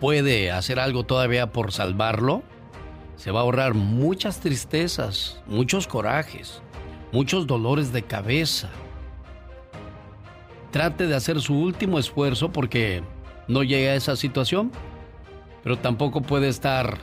puede 0.00 0.50
hacer 0.50 0.78
algo 0.78 1.04
todavía 1.04 1.52
por 1.52 1.72
salvarlo, 1.72 2.42
se 3.16 3.30
va 3.30 3.40
a 3.40 3.42
ahorrar 3.42 3.74
muchas 3.74 4.40
tristezas, 4.40 5.42
muchos 5.46 5.86
corajes, 5.86 6.62
muchos 7.12 7.46
dolores 7.46 7.92
de 7.92 8.02
cabeza. 8.02 8.70
Trate 10.70 11.06
de 11.06 11.14
hacer 11.14 11.40
su 11.40 11.54
último 11.58 11.98
esfuerzo 11.98 12.52
porque 12.52 13.02
no 13.48 13.62
llegue 13.62 13.90
a 13.90 13.94
esa 13.94 14.16
situación, 14.16 14.70
pero 15.62 15.76
tampoco 15.78 16.22
puede 16.22 16.48
estar, 16.48 16.98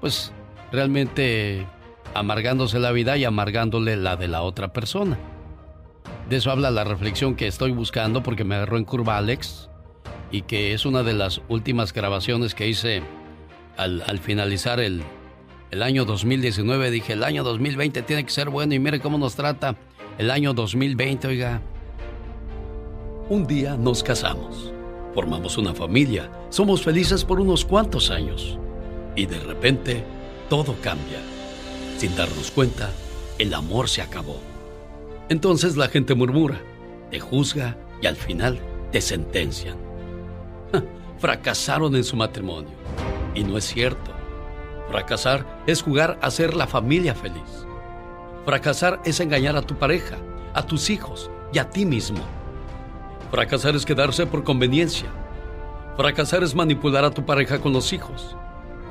pues, 0.00 0.32
realmente 0.70 1.66
amargándose 2.14 2.78
la 2.78 2.92
vida 2.92 3.16
y 3.16 3.24
amargándole 3.24 3.96
la 3.96 4.16
de 4.16 4.28
la 4.28 4.42
otra 4.42 4.72
persona. 4.72 5.18
De 6.28 6.36
eso 6.36 6.50
habla 6.50 6.70
la 6.70 6.84
reflexión 6.84 7.34
que 7.34 7.46
estoy 7.46 7.72
buscando 7.72 8.22
porque 8.22 8.44
me 8.44 8.54
agarró 8.54 8.78
en 8.78 8.84
curva 8.84 9.18
Alex 9.18 9.68
y 10.30 10.42
que 10.42 10.72
es 10.72 10.86
una 10.86 11.02
de 11.02 11.12
las 11.12 11.42
últimas 11.48 11.92
grabaciones 11.92 12.54
que 12.54 12.68
hice 12.68 13.02
al, 13.76 14.02
al 14.06 14.18
finalizar 14.18 14.80
el, 14.80 15.02
el 15.70 15.82
año 15.82 16.04
2019. 16.04 16.90
Dije, 16.90 17.14
el 17.14 17.24
año 17.24 17.42
2020 17.42 18.02
tiene 18.02 18.24
que 18.24 18.30
ser 18.30 18.50
bueno 18.50 18.74
y 18.74 18.78
mire 18.78 19.00
cómo 19.00 19.18
nos 19.18 19.34
trata 19.34 19.76
el 20.18 20.30
año 20.30 20.54
2020, 20.54 21.26
oiga. 21.28 21.60
Un 23.28 23.46
día 23.46 23.76
nos 23.76 24.02
casamos, 24.02 24.72
formamos 25.14 25.56
una 25.56 25.74
familia, 25.74 26.30
somos 26.50 26.82
felices 26.82 27.24
por 27.24 27.40
unos 27.40 27.64
cuantos 27.64 28.10
años 28.10 28.58
y 29.16 29.26
de 29.26 29.38
repente 29.40 30.04
todo 30.50 30.74
cambia. 30.82 31.31
Sin 32.02 32.16
darnos 32.16 32.50
cuenta, 32.50 32.90
el 33.38 33.54
amor 33.54 33.88
se 33.88 34.02
acabó. 34.02 34.40
Entonces 35.28 35.76
la 35.76 35.86
gente 35.86 36.16
murmura, 36.16 36.60
te 37.12 37.20
juzga 37.20 37.76
y 38.00 38.08
al 38.08 38.16
final 38.16 38.58
te 38.90 39.00
sentencian. 39.00 39.76
Fracasaron 41.20 41.94
en 41.94 42.02
su 42.02 42.16
matrimonio. 42.16 42.72
Y 43.36 43.44
no 43.44 43.56
es 43.56 43.66
cierto. 43.66 44.10
Fracasar 44.88 45.62
es 45.68 45.80
jugar 45.80 46.18
a 46.20 46.32
ser 46.32 46.56
la 46.56 46.66
familia 46.66 47.14
feliz. 47.14 47.68
Fracasar 48.46 49.00
es 49.04 49.20
engañar 49.20 49.54
a 49.54 49.62
tu 49.62 49.76
pareja, 49.76 50.16
a 50.54 50.66
tus 50.66 50.90
hijos 50.90 51.30
y 51.52 51.60
a 51.60 51.70
ti 51.70 51.86
mismo. 51.86 52.24
Fracasar 53.30 53.76
es 53.76 53.86
quedarse 53.86 54.26
por 54.26 54.42
conveniencia. 54.42 55.06
Fracasar 55.96 56.42
es 56.42 56.52
manipular 56.52 57.04
a 57.04 57.12
tu 57.12 57.24
pareja 57.24 57.60
con 57.60 57.72
los 57.72 57.92
hijos. 57.92 58.34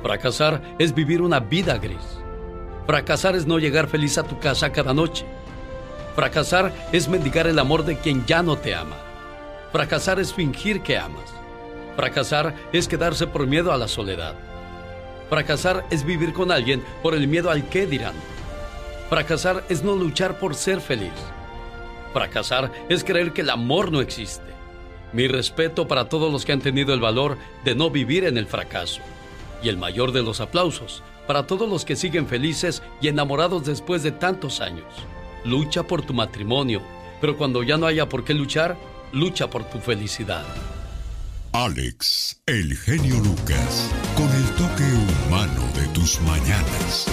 Fracasar 0.02 0.62
es 0.78 0.94
vivir 0.94 1.20
una 1.20 1.40
vida 1.40 1.76
gris. 1.76 2.21
Fracasar 2.86 3.36
es 3.36 3.46
no 3.46 3.58
llegar 3.58 3.86
feliz 3.86 4.18
a 4.18 4.24
tu 4.24 4.38
casa 4.40 4.72
cada 4.72 4.92
noche. 4.92 5.24
Fracasar 6.16 6.72
es 6.90 7.08
mendigar 7.08 7.46
el 7.46 7.58
amor 7.58 7.84
de 7.84 7.96
quien 7.98 8.26
ya 8.26 8.42
no 8.42 8.56
te 8.56 8.74
ama. 8.74 8.96
Fracasar 9.70 10.18
es 10.18 10.34
fingir 10.34 10.82
que 10.82 10.98
amas. 10.98 11.32
Fracasar 11.96 12.54
es 12.72 12.88
quedarse 12.88 13.26
por 13.26 13.46
miedo 13.46 13.72
a 13.72 13.76
la 13.76 13.86
soledad. 13.86 14.34
Fracasar 15.30 15.86
es 15.90 16.04
vivir 16.04 16.32
con 16.32 16.50
alguien 16.50 16.82
por 17.02 17.14
el 17.14 17.28
miedo 17.28 17.50
al 17.50 17.68
qué 17.68 17.86
dirán. 17.86 18.14
Fracasar 19.08 19.64
es 19.68 19.84
no 19.84 19.94
luchar 19.94 20.38
por 20.38 20.54
ser 20.54 20.80
feliz. 20.80 21.12
Fracasar 22.12 22.72
es 22.88 23.04
creer 23.04 23.32
que 23.32 23.42
el 23.42 23.50
amor 23.50 23.92
no 23.92 24.00
existe. 24.00 24.52
Mi 25.12 25.28
respeto 25.28 25.86
para 25.86 26.08
todos 26.08 26.32
los 26.32 26.44
que 26.44 26.52
han 26.52 26.60
tenido 26.60 26.92
el 26.92 27.00
valor 27.00 27.38
de 27.64 27.74
no 27.74 27.90
vivir 27.90 28.24
en 28.24 28.36
el 28.36 28.46
fracaso. 28.46 29.00
Y 29.62 29.68
el 29.68 29.76
mayor 29.76 30.12
de 30.12 30.22
los 30.22 30.40
aplausos 30.40 31.02
para 31.26 31.46
todos 31.46 31.68
los 31.68 31.84
que 31.84 31.96
siguen 31.96 32.26
felices 32.26 32.82
y 33.00 33.08
enamorados 33.08 33.64
después 33.64 34.02
de 34.02 34.12
tantos 34.12 34.60
años. 34.60 34.86
Lucha 35.44 35.82
por 35.82 36.02
tu 36.02 36.14
matrimonio, 36.14 36.82
pero 37.20 37.36
cuando 37.36 37.62
ya 37.62 37.76
no 37.76 37.86
haya 37.86 38.08
por 38.08 38.24
qué 38.24 38.34
luchar, 38.34 38.76
lucha 39.12 39.48
por 39.48 39.64
tu 39.64 39.78
felicidad. 39.78 40.44
Alex, 41.52 42.40
el 42.46 42.74
genio 42.76 43.16
Lucas, 43.16 43.90
con 44.16 44.28
el 44.30 44.44
toque 44.52 44.84
humano 45.26 45.62
de 45.74 45.86
tus 45.88 46.20
mañanas. 46.22 47.06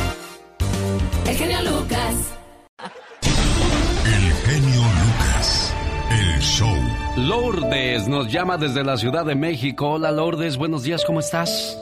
El 1.28 1.36
genio 1.36 1.62
Lucas. 1.62 2.16
El 4.06 4.34
genio 4.46 4.82
Lucas, 4.82 5.74
el 6.10 6.40
show. 6.40 6.78
Lourdes 7.18 8.08
nos 8.08 8.32
llama 8.32 8.58
desde 8.58 8.84
la 8.84 8.96
Ciudad 8.96 9.26
de 9.26 9.36
México. 9.36 9.90
Hola 9.90 10.12
Lourdes, 10.12 10.56
buenos 10.56 10.84
días, 10.84 11.04
¿cómo 11.04 11.20
estás? 11.20 11.78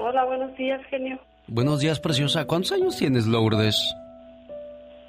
Hola, 0.00 0.24
buenos 0.24 0.56
días, 0.56 0.80
genio. 0.88 1.18
Buenos 1.48 1.80
días, 1.80 1.98
preciosa. 1.98 2.46
¿Cuántos 2.46 2.70
años 2.72 2.96
tienes, 2.96 3.26
Lourdes? 3.26 3.76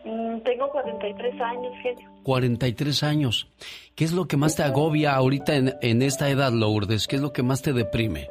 Mm, 0.03 0.39
tengo 0.39 0.67
43 0.71 1.41
años, 1.41 1.73
genio. 1.83 2.09
43 2.23 3.03
años. 3.03 3.47
¿Qué 3.95 4.03
es 4.03 4.13
lo 4.13 4.27
que 4.27 4.35
más 4.35 4.55
te 4.55 4.63
agobia 4.63 5.13
ahorita 5.13 5.55
en, 5.55 5.75
en 5.81 6.01
esta 6.01 6.29
edad, 6.29 6.51
Lourdes? 6.51 7.07
¿Qué 7.07 7.17
es 7.17 7.21
lo 7.21 7.31
que 7.33 7.43
más 7.43 7.61
te 7.61 7.71
deprime? 7.71 8.29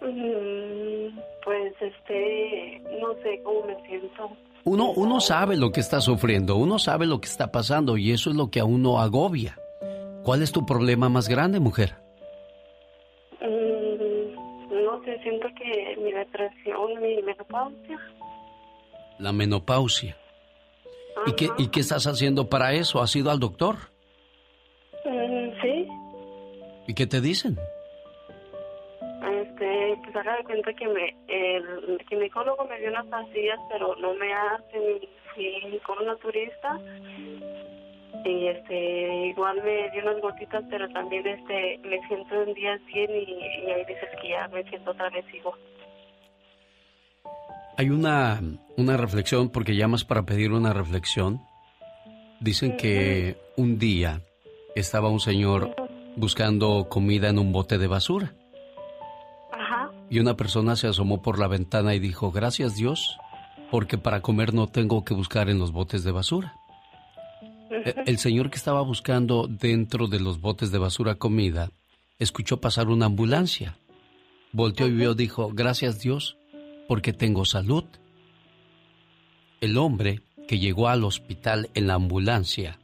Mm, 0.00 1.16
pues, 1.44 1.72
este, 1.80 2.82
no 3.00 3.14
sé 3.22 3.40
cómo 3.44 3.66
me 3.66 3.76
siento. 3.86 4.30
Uno, 4.64 4.90
uno 4.90 5.20
sabe 5.20 5.56
lo 5.56 5.70
que 5.70 5.78
está 5.78 6.00
sufriendo, 6.00 6.56
uno 6.56 6.80
sabe 6.80 7.06
lo 7.06 7.20
que 7.20 7.28
está 7.28 7.52
pasando 7.52 7.96
y 7.96 8.10
eso 8.10 8.30
es 8.30 8.36
lo 8.36 8.50
que 8.50 8.58
a 8.58 8.64
uno 8.64 8.98
agobia. 8.98 9.56
¿Cuál 10.24 10.42
es 10.42 10.50
tu 10.50 10.66
problema 10.66 11.08
más 11.08 11.28
grande, 11.28 11.60
mujer? 11.60 12.05
Siento 15.28 15.48
que 15.56 15.96
mi 15.96 16.12
depresión, 16.12 17.02
mi 17.02 17.20
menopausia. 17.22 17.98
La 19.18 19.32
menopausia. 19.32 20.16
¿Y 21.26 21.32
qué, 21.32 21.48
¿Y 21.58 21.68
qué 21.68 21.80
estás 21.80 22.06
haciendo 22.06 22.48
para 22.48 22.74
eso? 22.74 23.00
¿Has 23.00 23.16
ido 23.16 23.30
al 23.30 23.40
doctor? 23.40 23.76
Mm, 25.04 25.50
sí, 25.60 25.88
¿Y 26.86 26.94
qué 26.94 27.06
te 27.06 27.20
dicen? 27.20 27.58
este, 29.26 29.98
pues 30.04 30.16
haga 30.16 30.36
de 30.36 30.44
cuenta 30.44 30.72
que 30.74 30.86
me, 30.86 31.16
el 31.26 31.98
ginecólogo 32.08 32.64
me 32.66 32.78
dio 32.78 32.90
unas 32.90 33.06
pastillas, 33.06 33.58
pero 33.70 33.96
no 33.96 34.14
me 34.14 34.32
hacen, 34.32 35.00
fui 35.34 35.80
con 35.84 35.98
una 35.98 36.14
turista 36.16 36.78
y 38.24 38.48
este, 38.48 39.26
igual 39.26 39.62
me 39.62 39.90
dio 39.90 40.02
unas 40.02 40.20
gotitas, 40.20 40.64
pero 40.70 40.88
también 40.90 41.26
este, 41.26 41.78
me 41.84 41.98
siento 42.08 42.42
en 42.42 42.54
días 42.54 42.80
bien 42.86 43.10
y, 43.10 43.66
y 43.66 43.70
hay 43.70 43.84
veces 43.84 44.08
que 44.20 44.28
ya 44.28 44.48
me 44.48 44.62
siento 44.64 44.90
otra 44.90 45.10
vez 45.10 45.24
igual. 45.34 45.58
Hay 47.78 47.90
una, 47.90 48.40
una 48.76 48.96
reflexión, 48.96 49.50
porque 49.50 49.76
llamas 49.76 50.04
para 50.04 50.24
pedir 50.24 50.52
una 50.52 50.72
reflexión. 50.72 51.42
Dicen 52.40 52.76
que 52.76 53.36
un 53.56 53.78
día 53.78 54.22
estaba 54.74 55.10
un 55.10 55.20
señor 55.20 55.74
buscando 56.16 56.88
comida 56.88 57.28
en 57.28 57.38
un 57.38 57.52
bote 57.52 57.76
de 57.76 57.86
basura. 57.86 58.32
Ajá. 59.52 59.90
Y 60.08 60.20
una 60.20 60.36
persona 60.36 60.76
se 60.76 60.88
asomó 60.88 61.20
por 61.20 61.38
la 61.38 61.48
ventana 61.48 61.94
y 61.94 61.98
dijo, 61.98 62.30
gracias 62.32 62.76
Dios, 62.76 63.18
porque 63.70 63.98
para 63.98 64.22
comer 64.22 64.54
no 64.54 64.68
tengo 64.68 65.04
que 65.04 65.14
buscar 65.14 65.50
en 65.50 65.58
los 65.58 65.72
botes 65.72 66.02
de 66.02 66.12
basura. 66.12 66.54
E- 67.70 67.94
El 68.06 68.18
señor 68.18 68.50
que 68.50 68.56
estaba 68.56 68.82
buscando 68.82 69.46
dentro 69.48 70.06
de 70.08 70.20
los 70.20 70.40
botes 70.40 70.70
de 70.70 70.78
basura 70.78 71.16
comida, 71.16 71.70
escuchó 72.18 72.60
pasar 72.60 72.88
una 72.88 73.06
ambulancia. 73.06 73.78
Volteó 74.52 74.86
y 74.86 74.92
vio, 74.92 75.14
dijo, 75.14 75.50
gracias 75.52 76.00
Dios, 76.00 76.36
porque 76.88 77.12
tengo 77.12 77.44
salud. 77.44 77.84
El 79.60 79.76
hombre 79.78 80.22
que 80.46 80.58
llegó 80.58 80.88
al 80.88 81.04
hospital 81.04 81.70
en 81.74 81.86
la 81.86 81.94
ambulancia 81.94 82.78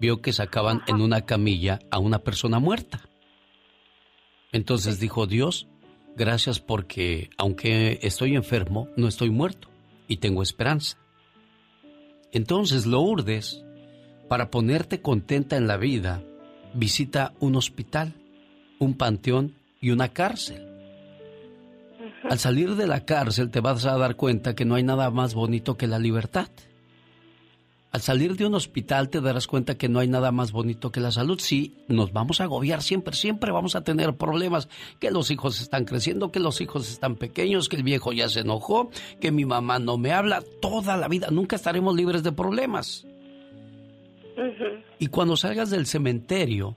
vio 0.00 0.20
que 0.22 0.32
sacaban 0.32 0.82
en 0.86 1.00
una 1.00 1.22
camilla 1.22 1.78
a 1.90 1.98
una 1.98 2.18
persona 2.18 2.58
muerta. 2.58 3.08
Entonces 4.52 5.00
dijo, 5.00 5.26
Dios, 5.26 5.66
gracias 6.16 6.60
porque 6.60 7.30
aunque 7.36 7.98
estoy 8.02 8.34
enfermo, 8.36 8.88
no 8.96 9.08
estoy 9.08 9.30
muerto 9.30 9.68
y 10.08 10.18
tengo 10.18 10.42
esperanza. 10.42 10.98
Entonces, 12.32 12.86
Lourdes, 12.86 13.64
para 14.28 14.50
ponerte 14.50 15.00
contenta 15.00 15.56
en 15.56 15.66
la 15.66 15.76
vida, 15.76 16.22
visita 16.74 17.32
un 17.40 17.56
hospital, 17.56 18.14
un 18.78 18.94
panteón 18.94 19.54
y 19.80 19.90
una 19.90 20.08
cárcel. 20.08 20.66
Al 22.28 22.38
salir 22.38 22.74
de 22.74 22.86
la 22.86 23.04
cárcel 23.04 23.50
te 23.50 23.60
vas 23.60 23.84
a 23.84 23.98
dar 23.98 24.16
cuenta 24.16 24.54
que 24.54 24.64
no 24.64 24.74
hay 24.74 24.82
nada 24.82 25.10
más 25.10 25.34
bonito 25.34 25.76
que 25.76 25.86
la 25.86 25.98
libertad. 25.98 26.48
Al 27.94 28.00
salir 28.00 28.36
de 28.36 28.44
un 28.44 28.54
hospital 28.54 29.08
te 29.08 29.20
darás 29.20 29.46
cuenta 29.46 29.76
que 29.76 29.88
no 29.88 30.00
hay 30.00 30.08
nada 30.08 30.32
más 30.32 30.50
bonito 30.50 30.90
que 30.90 30.98
la 30.98 31.12
salud. 31.12 31.38
Sí, 31.38 31.76
nos 31.86 32.12
vamos 32.12 32.40
a 32.40 32.44
agobiar 32.44 32.82
siempre, 32.82 33.14
siempre 33.14 33.52
vamos 33.52 33.76
a 33.76 33.84
tener 33.84 34.16
problemas. 34.16 34.68
Que 34.98 35.12
los 35.12 35.30
hijos 35.30 35.60
están 35.60 35.84
creciendo, 35.84 36.32
que 36.32 36.40
los 36.40 36.60
hijos 36.60 36.90
están 36.90 37.14
pequeños, 37.14 37.68
que 37.68 37.76
el 37.76 37.84
viejo 37.84 38.12
ya 38.12 38.28
se 38.28 38.40
enojó, 38.40 38.90
que 39.20 39.30
mi 39.30 39.44
mamá 39.44 39.78
no 39.78 39.96
me 39.96 40.10
habla. 40.10 40.42
Toda 40.60 40.96
la 40.96 41.06
vida 41.06 41.28
nunca 41.30 41.54
estaremos 41.54 41.94
libres 41.94 42.24
de 42.24 42.32
problemas. 42.32 43.06
Y 44.98 45.08
cuando 45.08 45.36
salgas 45.36 45.70
del 45.70 45.86
cementerio, 45.86 46.76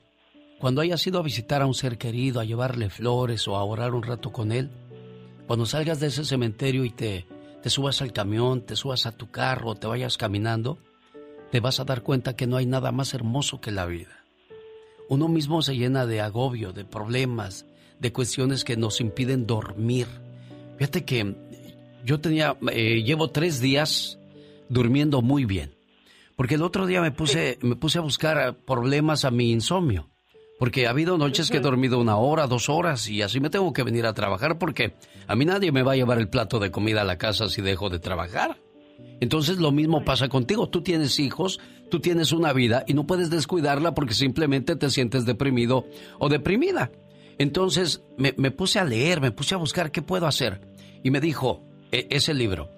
cuando 0.60 0.82
hayas 0.82 1.06
ido 1.06 1.20
a 1.20 1.24
visitar 1.24 1.62
a 1.62 1.68
un 1.68 1.74
ser 1.74 1.98
querido, 1.98 2.40
a 2.40 2.46
llevarle 2.46 2.90
flores 2.90 3.48
o 3.48 3.56
a 3.56 3.64
orar 3.64 3.94
un 3.94 4.04
rato 4.04 4.32
con 4.32 4.52
él, 4.52 4.70
cuando 5.46 5.66
salgas 5.66 6.00
de 6.00 6.08
ese 6.08 6.26
cementerio 6.26 6.84
y 6.84 6.90
te, 6.90 7.26
te 7.62 7.70
subas 7.70 8.02
al 8.02 8.12
camión, 8.12 8.62
te 8.62 8.76
subas 8.76 9.06
a 9.06 9.12
tu 9.12 9.30
carro, 9.30 9.76
te 9.76 9.88
vayas 9.88 10.18
caminando, 10.18 10.78
te 11.52 11.60
vas 11.60 11.80
a 11.80 11.86
dar 11.86 12.02
cuenta 12.04 12.36
que 12.36 12.48
no 12.48 12.58
hay 12.58 12.66
nada 12.66 12.92
más 12.92 13.14
hermoso 13.14 13.62
que 13.62 13.72
la 13.72 13.86
vida. 13.86 14.26
Uno 15.10 15.30
mismo 15.30 15.62
se 15.62 15.78
llena 15.78 16.06
de 16.06 16.20
agobio, 16.20 16.74
de 16.74 16.84
problemas, 16.84 17.66
de 18.00 18.12
cuestiones 18.12 18.64
que 18.64 18.76
nos 18.76 19.00
impiden 19.00 19.48
dormir. 19.48 20.08
Fíjate 20.78 21.06
que 21.06 21.36
yo 22.04 22.20
tenía, 22.20 22.58
eh, 22.72 23.04
llevo 23.04 23.30
tres 23.30 23.62
días 23.62 24.20
durmiendo 24.70 25.22
muy 25.22 25.46
bien. 25.46 25.77
Porque 26.38 26.56
el 26.56 26.62
otro 26.62 26.86
día 26.86 27.02
me 27.02 27.12
puse, 27.12 27.58
me 27.62 27.76
puse 27.76 27.98
a 27.98 28.02
buscar 28.02 28.56
problemas 28.66 29.26
a 29.26 29.32
mi 29.32 29.52
insomnio. 29.52 30.12
Porque 30.60 30.88
ha 30.88 30.92
habido 30.92 31.18
noches 31.18 31.50
que 31.50 31.58
he 31.58 31.62
dormido 31.62 32.00
una 32.00 32.18
hora, 32.18 32.48
dos 32.48 32.70
horas 32.70 33.10
y 33.10 33.22
así 33.22 33.40
me 33.40 33.50
tengo 33.50 33.74
que 33.74 33.84
venir 33.84 34.06
a 34.06 34.14
trabajar 34.14 34.58
porque 34.58 34.94
a 35.28 35.36
mí 35.36 35.46
nadie 35.46 35.72
me 35.72 35.84
va 35.84 35.92
a 35.94 35.96
llevar 35.96 36.20
el 36.20 36.30
plato 36.30 36.60
de 36.60 36.72
comida 36.72 37.02
a 37.02 37.06
la 37.06 37.18
casa 37.18 37.50
si 37.50 37.62
dejo 37.62 37.90
de 37.90 38.00
trabajar. 38.00 38.58
Entonces 39.20 39.58
lo 39.58 39.72
mismo 39.72 40.04
pasa 40.04 40.30
contigo. 40.30 40.70
Tú 40.70 40.82
tienes 40.82 41.20
hijos, 41.20 41.60
tú 41.90 42.00
tienes 42.00 42.32
una 42.32 42.54
vida 42.54 42.84
y 42.88 42.94
no 42.94 43.08
puedes 43.08 43.30
descuidarla 43.30 43.94
porque 43.94 44.14
simplemente 44.14 44.76
te 44.76 44.90
sientes 44.90 45.26
deprimido 45.26 45.86
o 46.20 46.30
deprimida. 46.30 46.92
Entonces 47.40 48.04
me, 48.18 48.34
puse 48.52 48.80
a 48.80 48.86
leer, 48.86 49.22
me 49.22 49.32
puse 49.32 49.56
a 49.56 49.60
buscar 49.60 49.92
qué 49.92 50.02
puedo 50.04 50.28
hacer. 50.28 50.62
Y 51.04 51.12
me 51.12 51.20
dijo, 51.20 51.64
e, 51.92 52.08
ese 52.12 52.34
libro, 52.34 52.72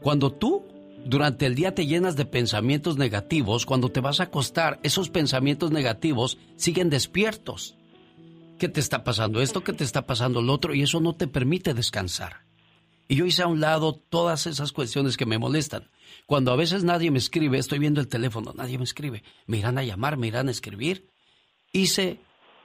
cuando 0.00 0.32
tú 0.32 0.66
durante 1.04 1.46
el 1.46 1.54
día 1.54 1.74
te 1.74 1.86
llenas 1.86 2.16
de 2.16 2.24
pensamientos 2.24 2.96
negativos, 2.96 3.66
cuando 3.66 3.90
te 3.90 4.00
vas 4.00 4.20
a 4.20 4.24
acostar, 4.24 4.78
esos 4.82 5.10
pensamientos 5.10 5.70
negativos 5.70 6.38
siguen 6.56 6.90
despiertos. 6.90 7.76
¿Qué 8.58 8.68
te 8.68 8.80
está 8.80 9.04
pasando 9.04 9.40
esto? 9.40 9.64
¿Qué 9.64 9.72
te 9.72 9.84
está 9.84 10.06
pasando 10.06 10.42
lo 10.42 10.52
otro? 10.52 10.74
Y 10.74 10.82
eso 10.82 11.00
no 11.00 11.14
te 11.14 11.26
permite 11.26 11.72
descansar. 11.72 12.44
Y 13.08 13.16
yo 13.16 13.26
hice 13.26 13.42
a 13.42 13.46
un 13.46 13.60
lado 13.60 13.94
todas 13.94 14.46
esas 14.46 14.72
cuestiones 14.72 15.16
que 15.16 15.26
me 15.26 15.38
molestan. 15.38 15.90
Cuando 16.26 16.52
a 16.52 16.56
veces 16.56 16.84
nadie 16.84 17.10
me 17.10 17.18
escribe, 17.18 17.58
estoy 17.58 17.78
viendo 17.78 18.00
el 18.00 18.08
teléfono, 18.08 18.52
nadie 18.54 18.78
me 18.78 18.84
escribe, 18.84 19.24
me 19.46 19.58
irán 19.58 19.78
a 19.78 19.84
llamar, 19.84 20.16
me 20.16 20.28
irán 20.28 20.48
a 20.48 20.52
escribir. 20.52 21.08
Hice 21.72 22.20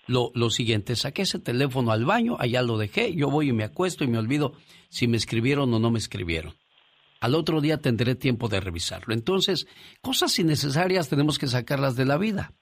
lo, 0.05 0.31
lo 0.35 0.49
siguiente, 0.49 0.95
saqué 0.95 1.23
ese 1.23 1.39
teléfono 1.39 1.91
al 1.91 2.05
baño, 2.05 2.37
allá 2.39 2.61
lo 2.61 2.77
dejé, 2.77 3.15
yo 3.15 3.31
voy 3.31 3.49
y 3.49 3.53
me 3.53 3.63
acuesto 3.63 4.03
y 4.03 4.07
me 4.07 4.19
olvido 4.19 4.53
si 4.89 5.07
me 5.07 5.17
escribieron 5.17 5.73
o 5.73 5.79
no 5.79 5.89
me 5.89 5.99
escribieron. 5.99 6.53
Al 7.25 7.33
otro 7.33 7.59
día 7.59 7.79
tendré 7.79 8.13
tiempo 8.13 8.49
de 8.49 8.59
revisarlo. 8.59 9.13
Entonces, 9.13 9.65
cosas 10.01 10.37
innecesarias 10.37 11.09
tenemos 11.09 11.39
que 11.39 11.47
sacarlas 11.47 11.95
de 11.95 12.05
la 12.05 12.17
vida. 12.17 12.53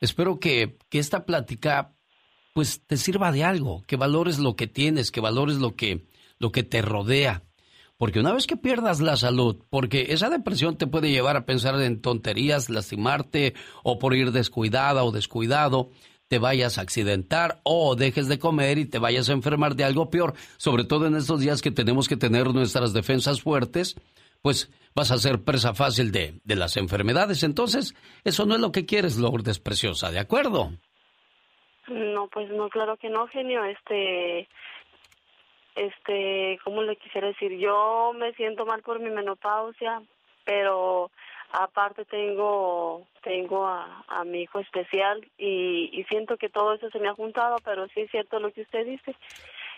Espero 0.00 0.38
que, 0.38 0.78
que 0.88 1.00
esta 1.00 1.26
plática 1.26 1.92
pues 2.54 2.82
te 2.86 2.96
sirva 2.96 3.32
de 3.32 3.42
algo, 3.42 3.82
que 3.88 3.96
valores 3.96 4.38
lo 4.38 4.54
que 4.54 4.68
tienes, 4.68 5.10
que 5.10 5.20
valores 5.20 5.56
lo 5.56 5.74
que 5.74 6.06
lo 6.38 6.52
que 6.52 6.62
te 6.62 6.80
rodea. 6.80 7.42
Porque 7.96 8.20
una 8.20 8.32
vez 8.32 8.46
que 8.46 8.56
pierdas 8.56 9.00
la 9.00 9.16
salud, 9.16 9.64
porque 9.68 10.06
esa 10.10 10.30
depresión 10.30 10.76
te 10.76 10.86
puede 10.86 11.10
llevar 11.10 11.36
a 11.36 11.44
pensar 11.44 11.80
en 11.80 12.00
tonterías, 12.00 12.70
lastimarte, 12.70 13.54
o 13.82 13.98
por 13.98 14.14
ir 14.14 14.30
descuidada 14.30 15.02
o 15.02 15.10
descuidado, 15.10 15.90
te 16.32 16.38
vayas 16.38 16.78
a 16.78 16.80
accidentar 16.80 17.60
o 17.62 17.94
dejes 17.94 18.26
de 18.26 18.38
comer 18.38 18.78
y 18.78 18.86
te 18.86 18.98
vayas 18.98 19.28
a 19.28 19.34
enfermar 19.34 19.76
de 19.76 19.84
algo 19.84 20.08
peor, 20.08 20.32
sobre 20.56 20.84
todo 20.84 21.06
en 21.06 21.14
estos 21.14 21.40
días 21.40 21.60
que 21.60 21.70
tenemos 21.70 22.08
que 22.08 22.16
tener 22.16 22.46
nuestras 22.54 22.94
defensas 22.94 23.42
fuertes, 23.42 23.96
pues 24.40 24.72
vas 24.94 25.10
a 25.10 25.18
ser 25.18 25.44
presa 25.44 25.74
fácil 25.74 26.10
de, 26.10 26.40
de 26.42 26.56
las 26.56 26.78
enfermedades. 26.78 27.42
Entonces, 27.42 27.94
eso 28.24 28.46
no 28.46 28.54
es 28.54 28.62
lo 28.62 28.72
que 28.72 28.86
quieres, 28.86 29.18
Lourdes 29.18 29.60
Preciosa, 29.60 30.10
¿de 30.10 30.20
acuerdo? 30.20 30.70
No, 31.88 32.28
pues 32.28 32.48
no, 32.48 32.70
claro 32.70 32.96
que 32.96 33.10
no, 33.10 33.26
genio. 33.26 33.62
Este, 33.66 34.48
este, 35.74 36.58
¿cómo 36.64 36.82
le 36.82 36.96
quisiera 36.96 37.26
decir? 37.26 37.58
Yo 37.58 38.14
me 38.18 38.32
siento 38.36 38.64
mal 38.64 38.80
por 38.80 39.00
mi 39.00 39.10
menopausia, 39.10 40.00
pero 40.46 41.10
aparte 41.52 42.04
tengo 42.04 43.06
tengo 43.22 43.66
a, 43.66 44.04
a 44.08 44.24
mi 44.24 44.42
hijo 44.42 44.58
especial 44.58 45.24
y, 45.38 45.90
y 45.92 46.04
siento 46.04 46.36
que 46.36 46.48
todo 46.48 46.74
eso 46.74 46.90
se 46.90 46.98
me 46.98 47.08
ha 47.08 47.14
juntado, 47.14 47.56
pero 47.64 47.86
sí 47.88 48.00
es 48.00 48.10
cierto 48.10 48.40
lo 48.40 48.52
que 48.52 48.62
usted 48.62 48.84
dice. 48.84 49.14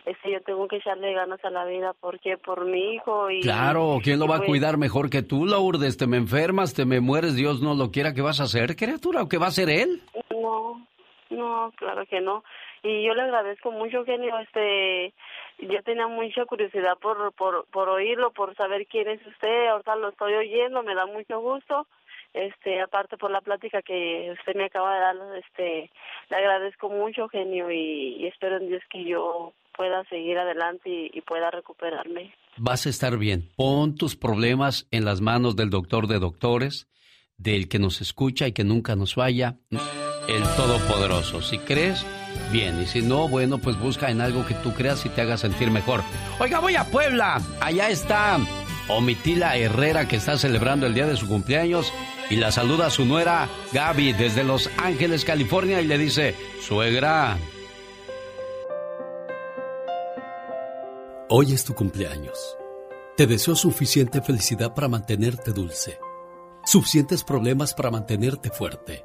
Este, 0.04 0.32
yo 0.32 0.40
tengo 0.42 0.68
que 0.68 0.76
echarle 0.76 1.14
ganas 1.14 1.42
a 1.44 1.50
la 1.50 1.64
vida 1.64 1.94
porque 1.98 2.36
por 2.36 2.66
mi 2.66 2.94
hijo 2.94 3.30
y 3.30 3.40
claro 3.40 4.00
quién 4.02 4.18
lo 4.18 4.28
va 4.28 4.36
a 4.36 4.38
pues 4.38 4.48
cuidar 4.48 4.76
mejor 4.76 5.08
que 5.08 5.22
tú 5.22 5.46
Lourdes 5.46 5.96
te 5.96 6.06
me 6.06 6.18
enfermas 6.18 6.74
te 6.74 6.84
me 6.84 7.00
mueres 7.00 7.36
Dios 7.36 7.62
no 7.62 7.74
lo 7.74 7.90
quiera 7.90 8.12
qué 8.12 8.20
vas 8.20 8.38
a 8.38 8.42
hacer 8.42 8.76
criatura 8.76 9.22
o 9.22 9.28
qué 9.30 9.38
va 9.38 9.46
a 9.46 9.48
hacer 9.48 9.70
él 9.70 10.02
no 10.30 10.86
no 11.30 11.72
claro 11.76 12.04
que 12.04 12.20
no 12.20 12.44
y 12.84 13.02
yo 13.02 13.14
le 13.14 13.22
agradezco 13.22 13.72
mucho 13.72 14.04
genio 14.04 14.38
este 14.38 15.14
yo 15.58 15.82
tenía 15.82 16.06
mucha 16.06 16.44
curiosidad 16.46 16.98
por, 17.00 17.32
por, 17.32 17.66
por 17.66 17.88
oírlo, 17.88 18.32
por 18.32 18.54
saber 18.56 18.86
quién 18.86 19.08
es 19.08 19.24
usted, 19.26 19.68
ahorita 19.68 19.96
lo 19.96 20.10
estoy 20.10 20.34
oyendo, 20.34 20.82
me 20.82 20.94
da 20.94 21.06
mucho 21.06 21.40
gusto, 21.40 21.86
este, 22.32 22.80
aparte 22.80 23.16
por 23.16 23.30
la 23.30 23.40
plática 23.40 23.80
que 23.82 24.34
usted 24.38 24.56
me 24.56 24.64
acaba 24.64 24.94
de 24.94 25.00
dar, 25.00 25.16
este, 25.38 25.90
le 26.28 26.36
agradezco 26.36 26.90
mucho, 26.90 27.28
genio, 27.28 27.70
y, 27.70 28.26
espero 28.26 28.56
en 28.56 28.68
Dios 28.68 28.82
que 28.90 29.04
yo 29.04 29.52
pueda 29.76 30.04
seguir 30.04 30.38
adelante 30.38 30.90
y, 30.90 31.10
y, 31.14 31.20
pueda 31.20 31.50
recuperarme. 31.50 32.34
Vas 32.56 32.86
a 32.86 32.90
estar 32.90 33.16
bien. 33.16 33.48
Pon 33.56 33.96
tus 33.96 34.16
problemas 34.16 34.86
en 34.90 35.04
las 35.04 35.20
manos 35.20 35.56
del 35.56 35.70
doctor 35.70 36.06
de 36.08 36.18
doctores, 36.18 36.88
del 37.36 37.68
que 37.68 37.78
nos 37.78 38.00
escucha 38.00 38.46
y 38.46 38.52
que 38.52 38.64
nunca 38.64 38.96
nos 38.96 39.14
falla, 39.14 39.56
el 40.28 40.42
Todopoderoso. 40.56 41.42
Si 41.42 41.58
crees, 41.58 42.04
bien. 42.50 42.80
Y 42.80 42.86
si 42.86 43.02
no, 43.02 43.28
bueno, 43.28 43.58
pues 43.58 43.78
busca 43.78 44.10
en 44.10 44.20
algo 44.20 44.46
que 44.46 44.54
tú 44.54 44.72
creas 44.72 45.04
y 45.04 45.08
te 45.08 45.20
haga 45.20 45.36
sentir 45.36 45.70
mejor. 45.70 46.02
Oiga, 46.38 46.60
voy 46.60 46.76
a 46.76 46.84
Puebla. 46.84 47.40
Allá 47.60 47.90
está 47.90 48.38
Omitila 48.88 49.56
Herrera 49.56 50.08
que 50.08 50.16
está 50.16 50.36
celebrando 50.38 50.86
el 50.86 50.94
día 50.94 51.06
de 51.06 51.16
su 51.16 51.26
cumpleaños 51.26 51.92
y 52.30 52.36
la 52.36 52.52
saluda 52.52 52.86
a 52.86 52.90
su 52.90 53.04
nuera 53.04 53.48
Gaby 53.72 54.12
desde 54.12 54.44
Los 54.44 54.70
Ángeles, 54.76 55.24
California 55.24 55.80
y 55.80 55.86
le 55.86 55.98
dice, 55.98 56.34
suegra. 56.60 57.36
Hoy 61.28 61.52
es 61.52 61.64
tu 61.64 61.74
cumpleaños. 61.74 62.56
Te 63.16 63.26
deseo 63.26 63.54
suficiente 63.54 64.20
felicidad 64.20 64.74
para 64.74 64.88
mantenerte 64.88 65.52
dulce, 65.52 65.98
suficientes 66.64 67.24
problemas 67.24 67.72
para 67.74 67.90
mantenerte 67.90 68.50
fuerte 68.50 69.04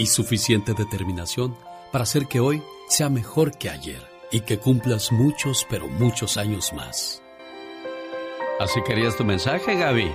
y 0.00 0.06
suficiente 0.06 0.72
determinación 0.72 1.54
para 1.92 2.04
hacer 2.04 2.26
que 2.26 2.40
hoy 2.40 2.62
sea 2.88 3.10
mejor 3.10 3.58
que 3.58 3.68
ayer 3.68 4.00
y 4.32 4.40
que 4.40 4.58
cumplas 4.58 5.12
muchos, 5.12 5.66
pero 5.68 5.88
muchos 5.88 6.38
años 6.38 6.72
más. 6.72 7.22
¿Así 8.58 8.82
querías 8.82 9.16
tu 9.18 9.24
mensaje, 9.24 9.76
Gaby? 9.76 10.10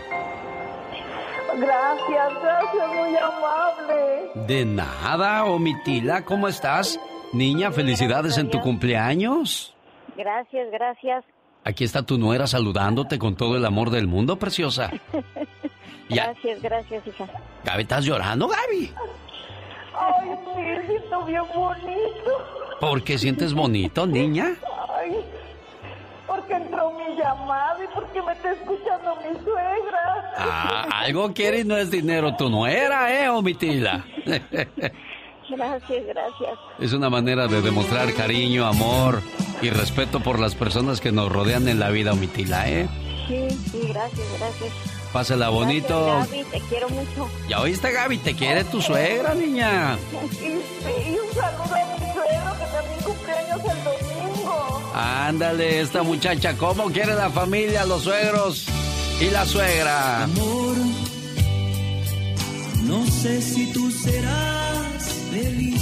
Gracias, 1.57 2.33
gracias, 2.41 2.87
muy 2.87 3.15
amable. 3.15 4.47
De 4.47 4.65
nada, 4.65 5.45
Omitila, 5.45 6.25
¿cómo 6.25 6.47
estás? 6.47 6.99
Niña, 7.31 7.71
felicidades 7.71 8.39
en 8.39 8.49
tu 8.49 8.59
cumpleaños. 8.61 9.75
Gracias, 10.17 10.71
gracias. 10.71 11.23
Aquí 11.63 11.83
está 11.83 12.03
tu 12.03 12.17
nuera 12.17 12.47
saludándote 12.47 13.19
con 13.19 13.35
todo 13.35 13.55
el 13.55 13.65
amor 13.65 13.91
del 13.91 14.07
mundo, 14.07 14.37
preciosa. 14.37 14.91
gracias, 16.09 16.61
gracias, 16.61 17.05
hija. 17.05 17.27
Gaby, 17.63 17.83
¿estás 17.83 18.05
llorando, 18.05 18.47
Gaby? 18.47 18.91
Ay, 19.97 20.29
siento 20.87 21.25
bien 21.25 21.43
bonito. 21.53 22.31
¿Por 22.79 23.03
qué 23.03 23.17
sientes 23.17 23.53
bonito, 23.53 24.05
niña? 24.05 24.55
Ay, 24.97 25.15
porque 26.27 26.53
entró 26.53 26.91
mi 26.91 27.15
llamada 27.15 27.77
y 27.83 27.87
porque 27.93 28.21
me 28.21 28.33
está 28.33 28.51
escuchando 28.51 29.15
mi 29.17 29.43
suegra. 29.43 30.33
Ah, 30.37 30.87
algo 30.91 31.33
quiere 31.33 31.59
y 31.61 31.63
no 31.63 31.77
es 31.77 31.89
dinero 31.89 32.35
tu 32.35 32.49
nuera, 32.49 33.13
¿eh, 33.13 33.29
Omitila? 33.29 34.05
Gracias, 35.47 36.05
gracias. 36.07 36.59
Es 36.79 36.93
una 36.93 37.09
manera 37.09 37.47
de 37.47 37.61
demostrar 37.61 38.11
cariño, 38.13 38.65
amor 38.65 39.21
y 39.61 39.69
respeto 39.69 40.19
por 40.19 40.39
las 40.39 40.55
personas 40.55 40.99
que 40.99 41.11
nos 41.11 41.31
rodean 41.31 41.67
en 41.67 41.79
la 41.79 41.89
vida, 41.91 42.13
Omitila, 42.13 42.67
¿eh? 42.69 42.87
Sí, 43.27 43.49
sí, 43.49 43.87
gracias, 43.89 44.27
gracias. 44.39 44.94
Pásela 45.15 45.47
bonito. 45.47 46.07
Gracias, 46.07 46.29
Gaby, 46.29 46.43
te 46.51 46.59
quiero 46.67 46.89
mucho. 46.89 47.29
Ya 47.47 47.61
oíste, 47.61 47.89
Gaby, 47.89 48.17
te 48.17 48.35
quiere 48.35 48.65
tu 48.65 48.81
suegra, 48.81 49.33
niña. 49.33 49.97
Sí, 50.31 50.59
sí, 50.81 51.17
un 51.17 51.33
saludo 51.33 51.73
a 51.73 51.95
mi 51.95 52.13
suegro 52.13 52.51
que 52.59 52.65
también 52.65 52.99
cumpleaños 53.01 53.61
el 53.63 53.83
domingo. 53.85 54.91
Ándale, 54.93 55.79
esta 55.79 56.03
muchacha, 56.03 56.57
¿cómo 56.57 56.91
quiere 56.91 57.15
la 57.15 57.29
familia, 57.29 57.85
los 57.85 58.03
suegros 58.03 58.65
y 59.21 59.29
la 59.29 59.45
suegra? 59.45 60.23
Amor, 60.23 60.75
no 62.83 63.05
sé 63.05 63.41
si 63.41 63.71
tú 63.71 63.89
serás 63.91 65.01
feliz 65.31 65.81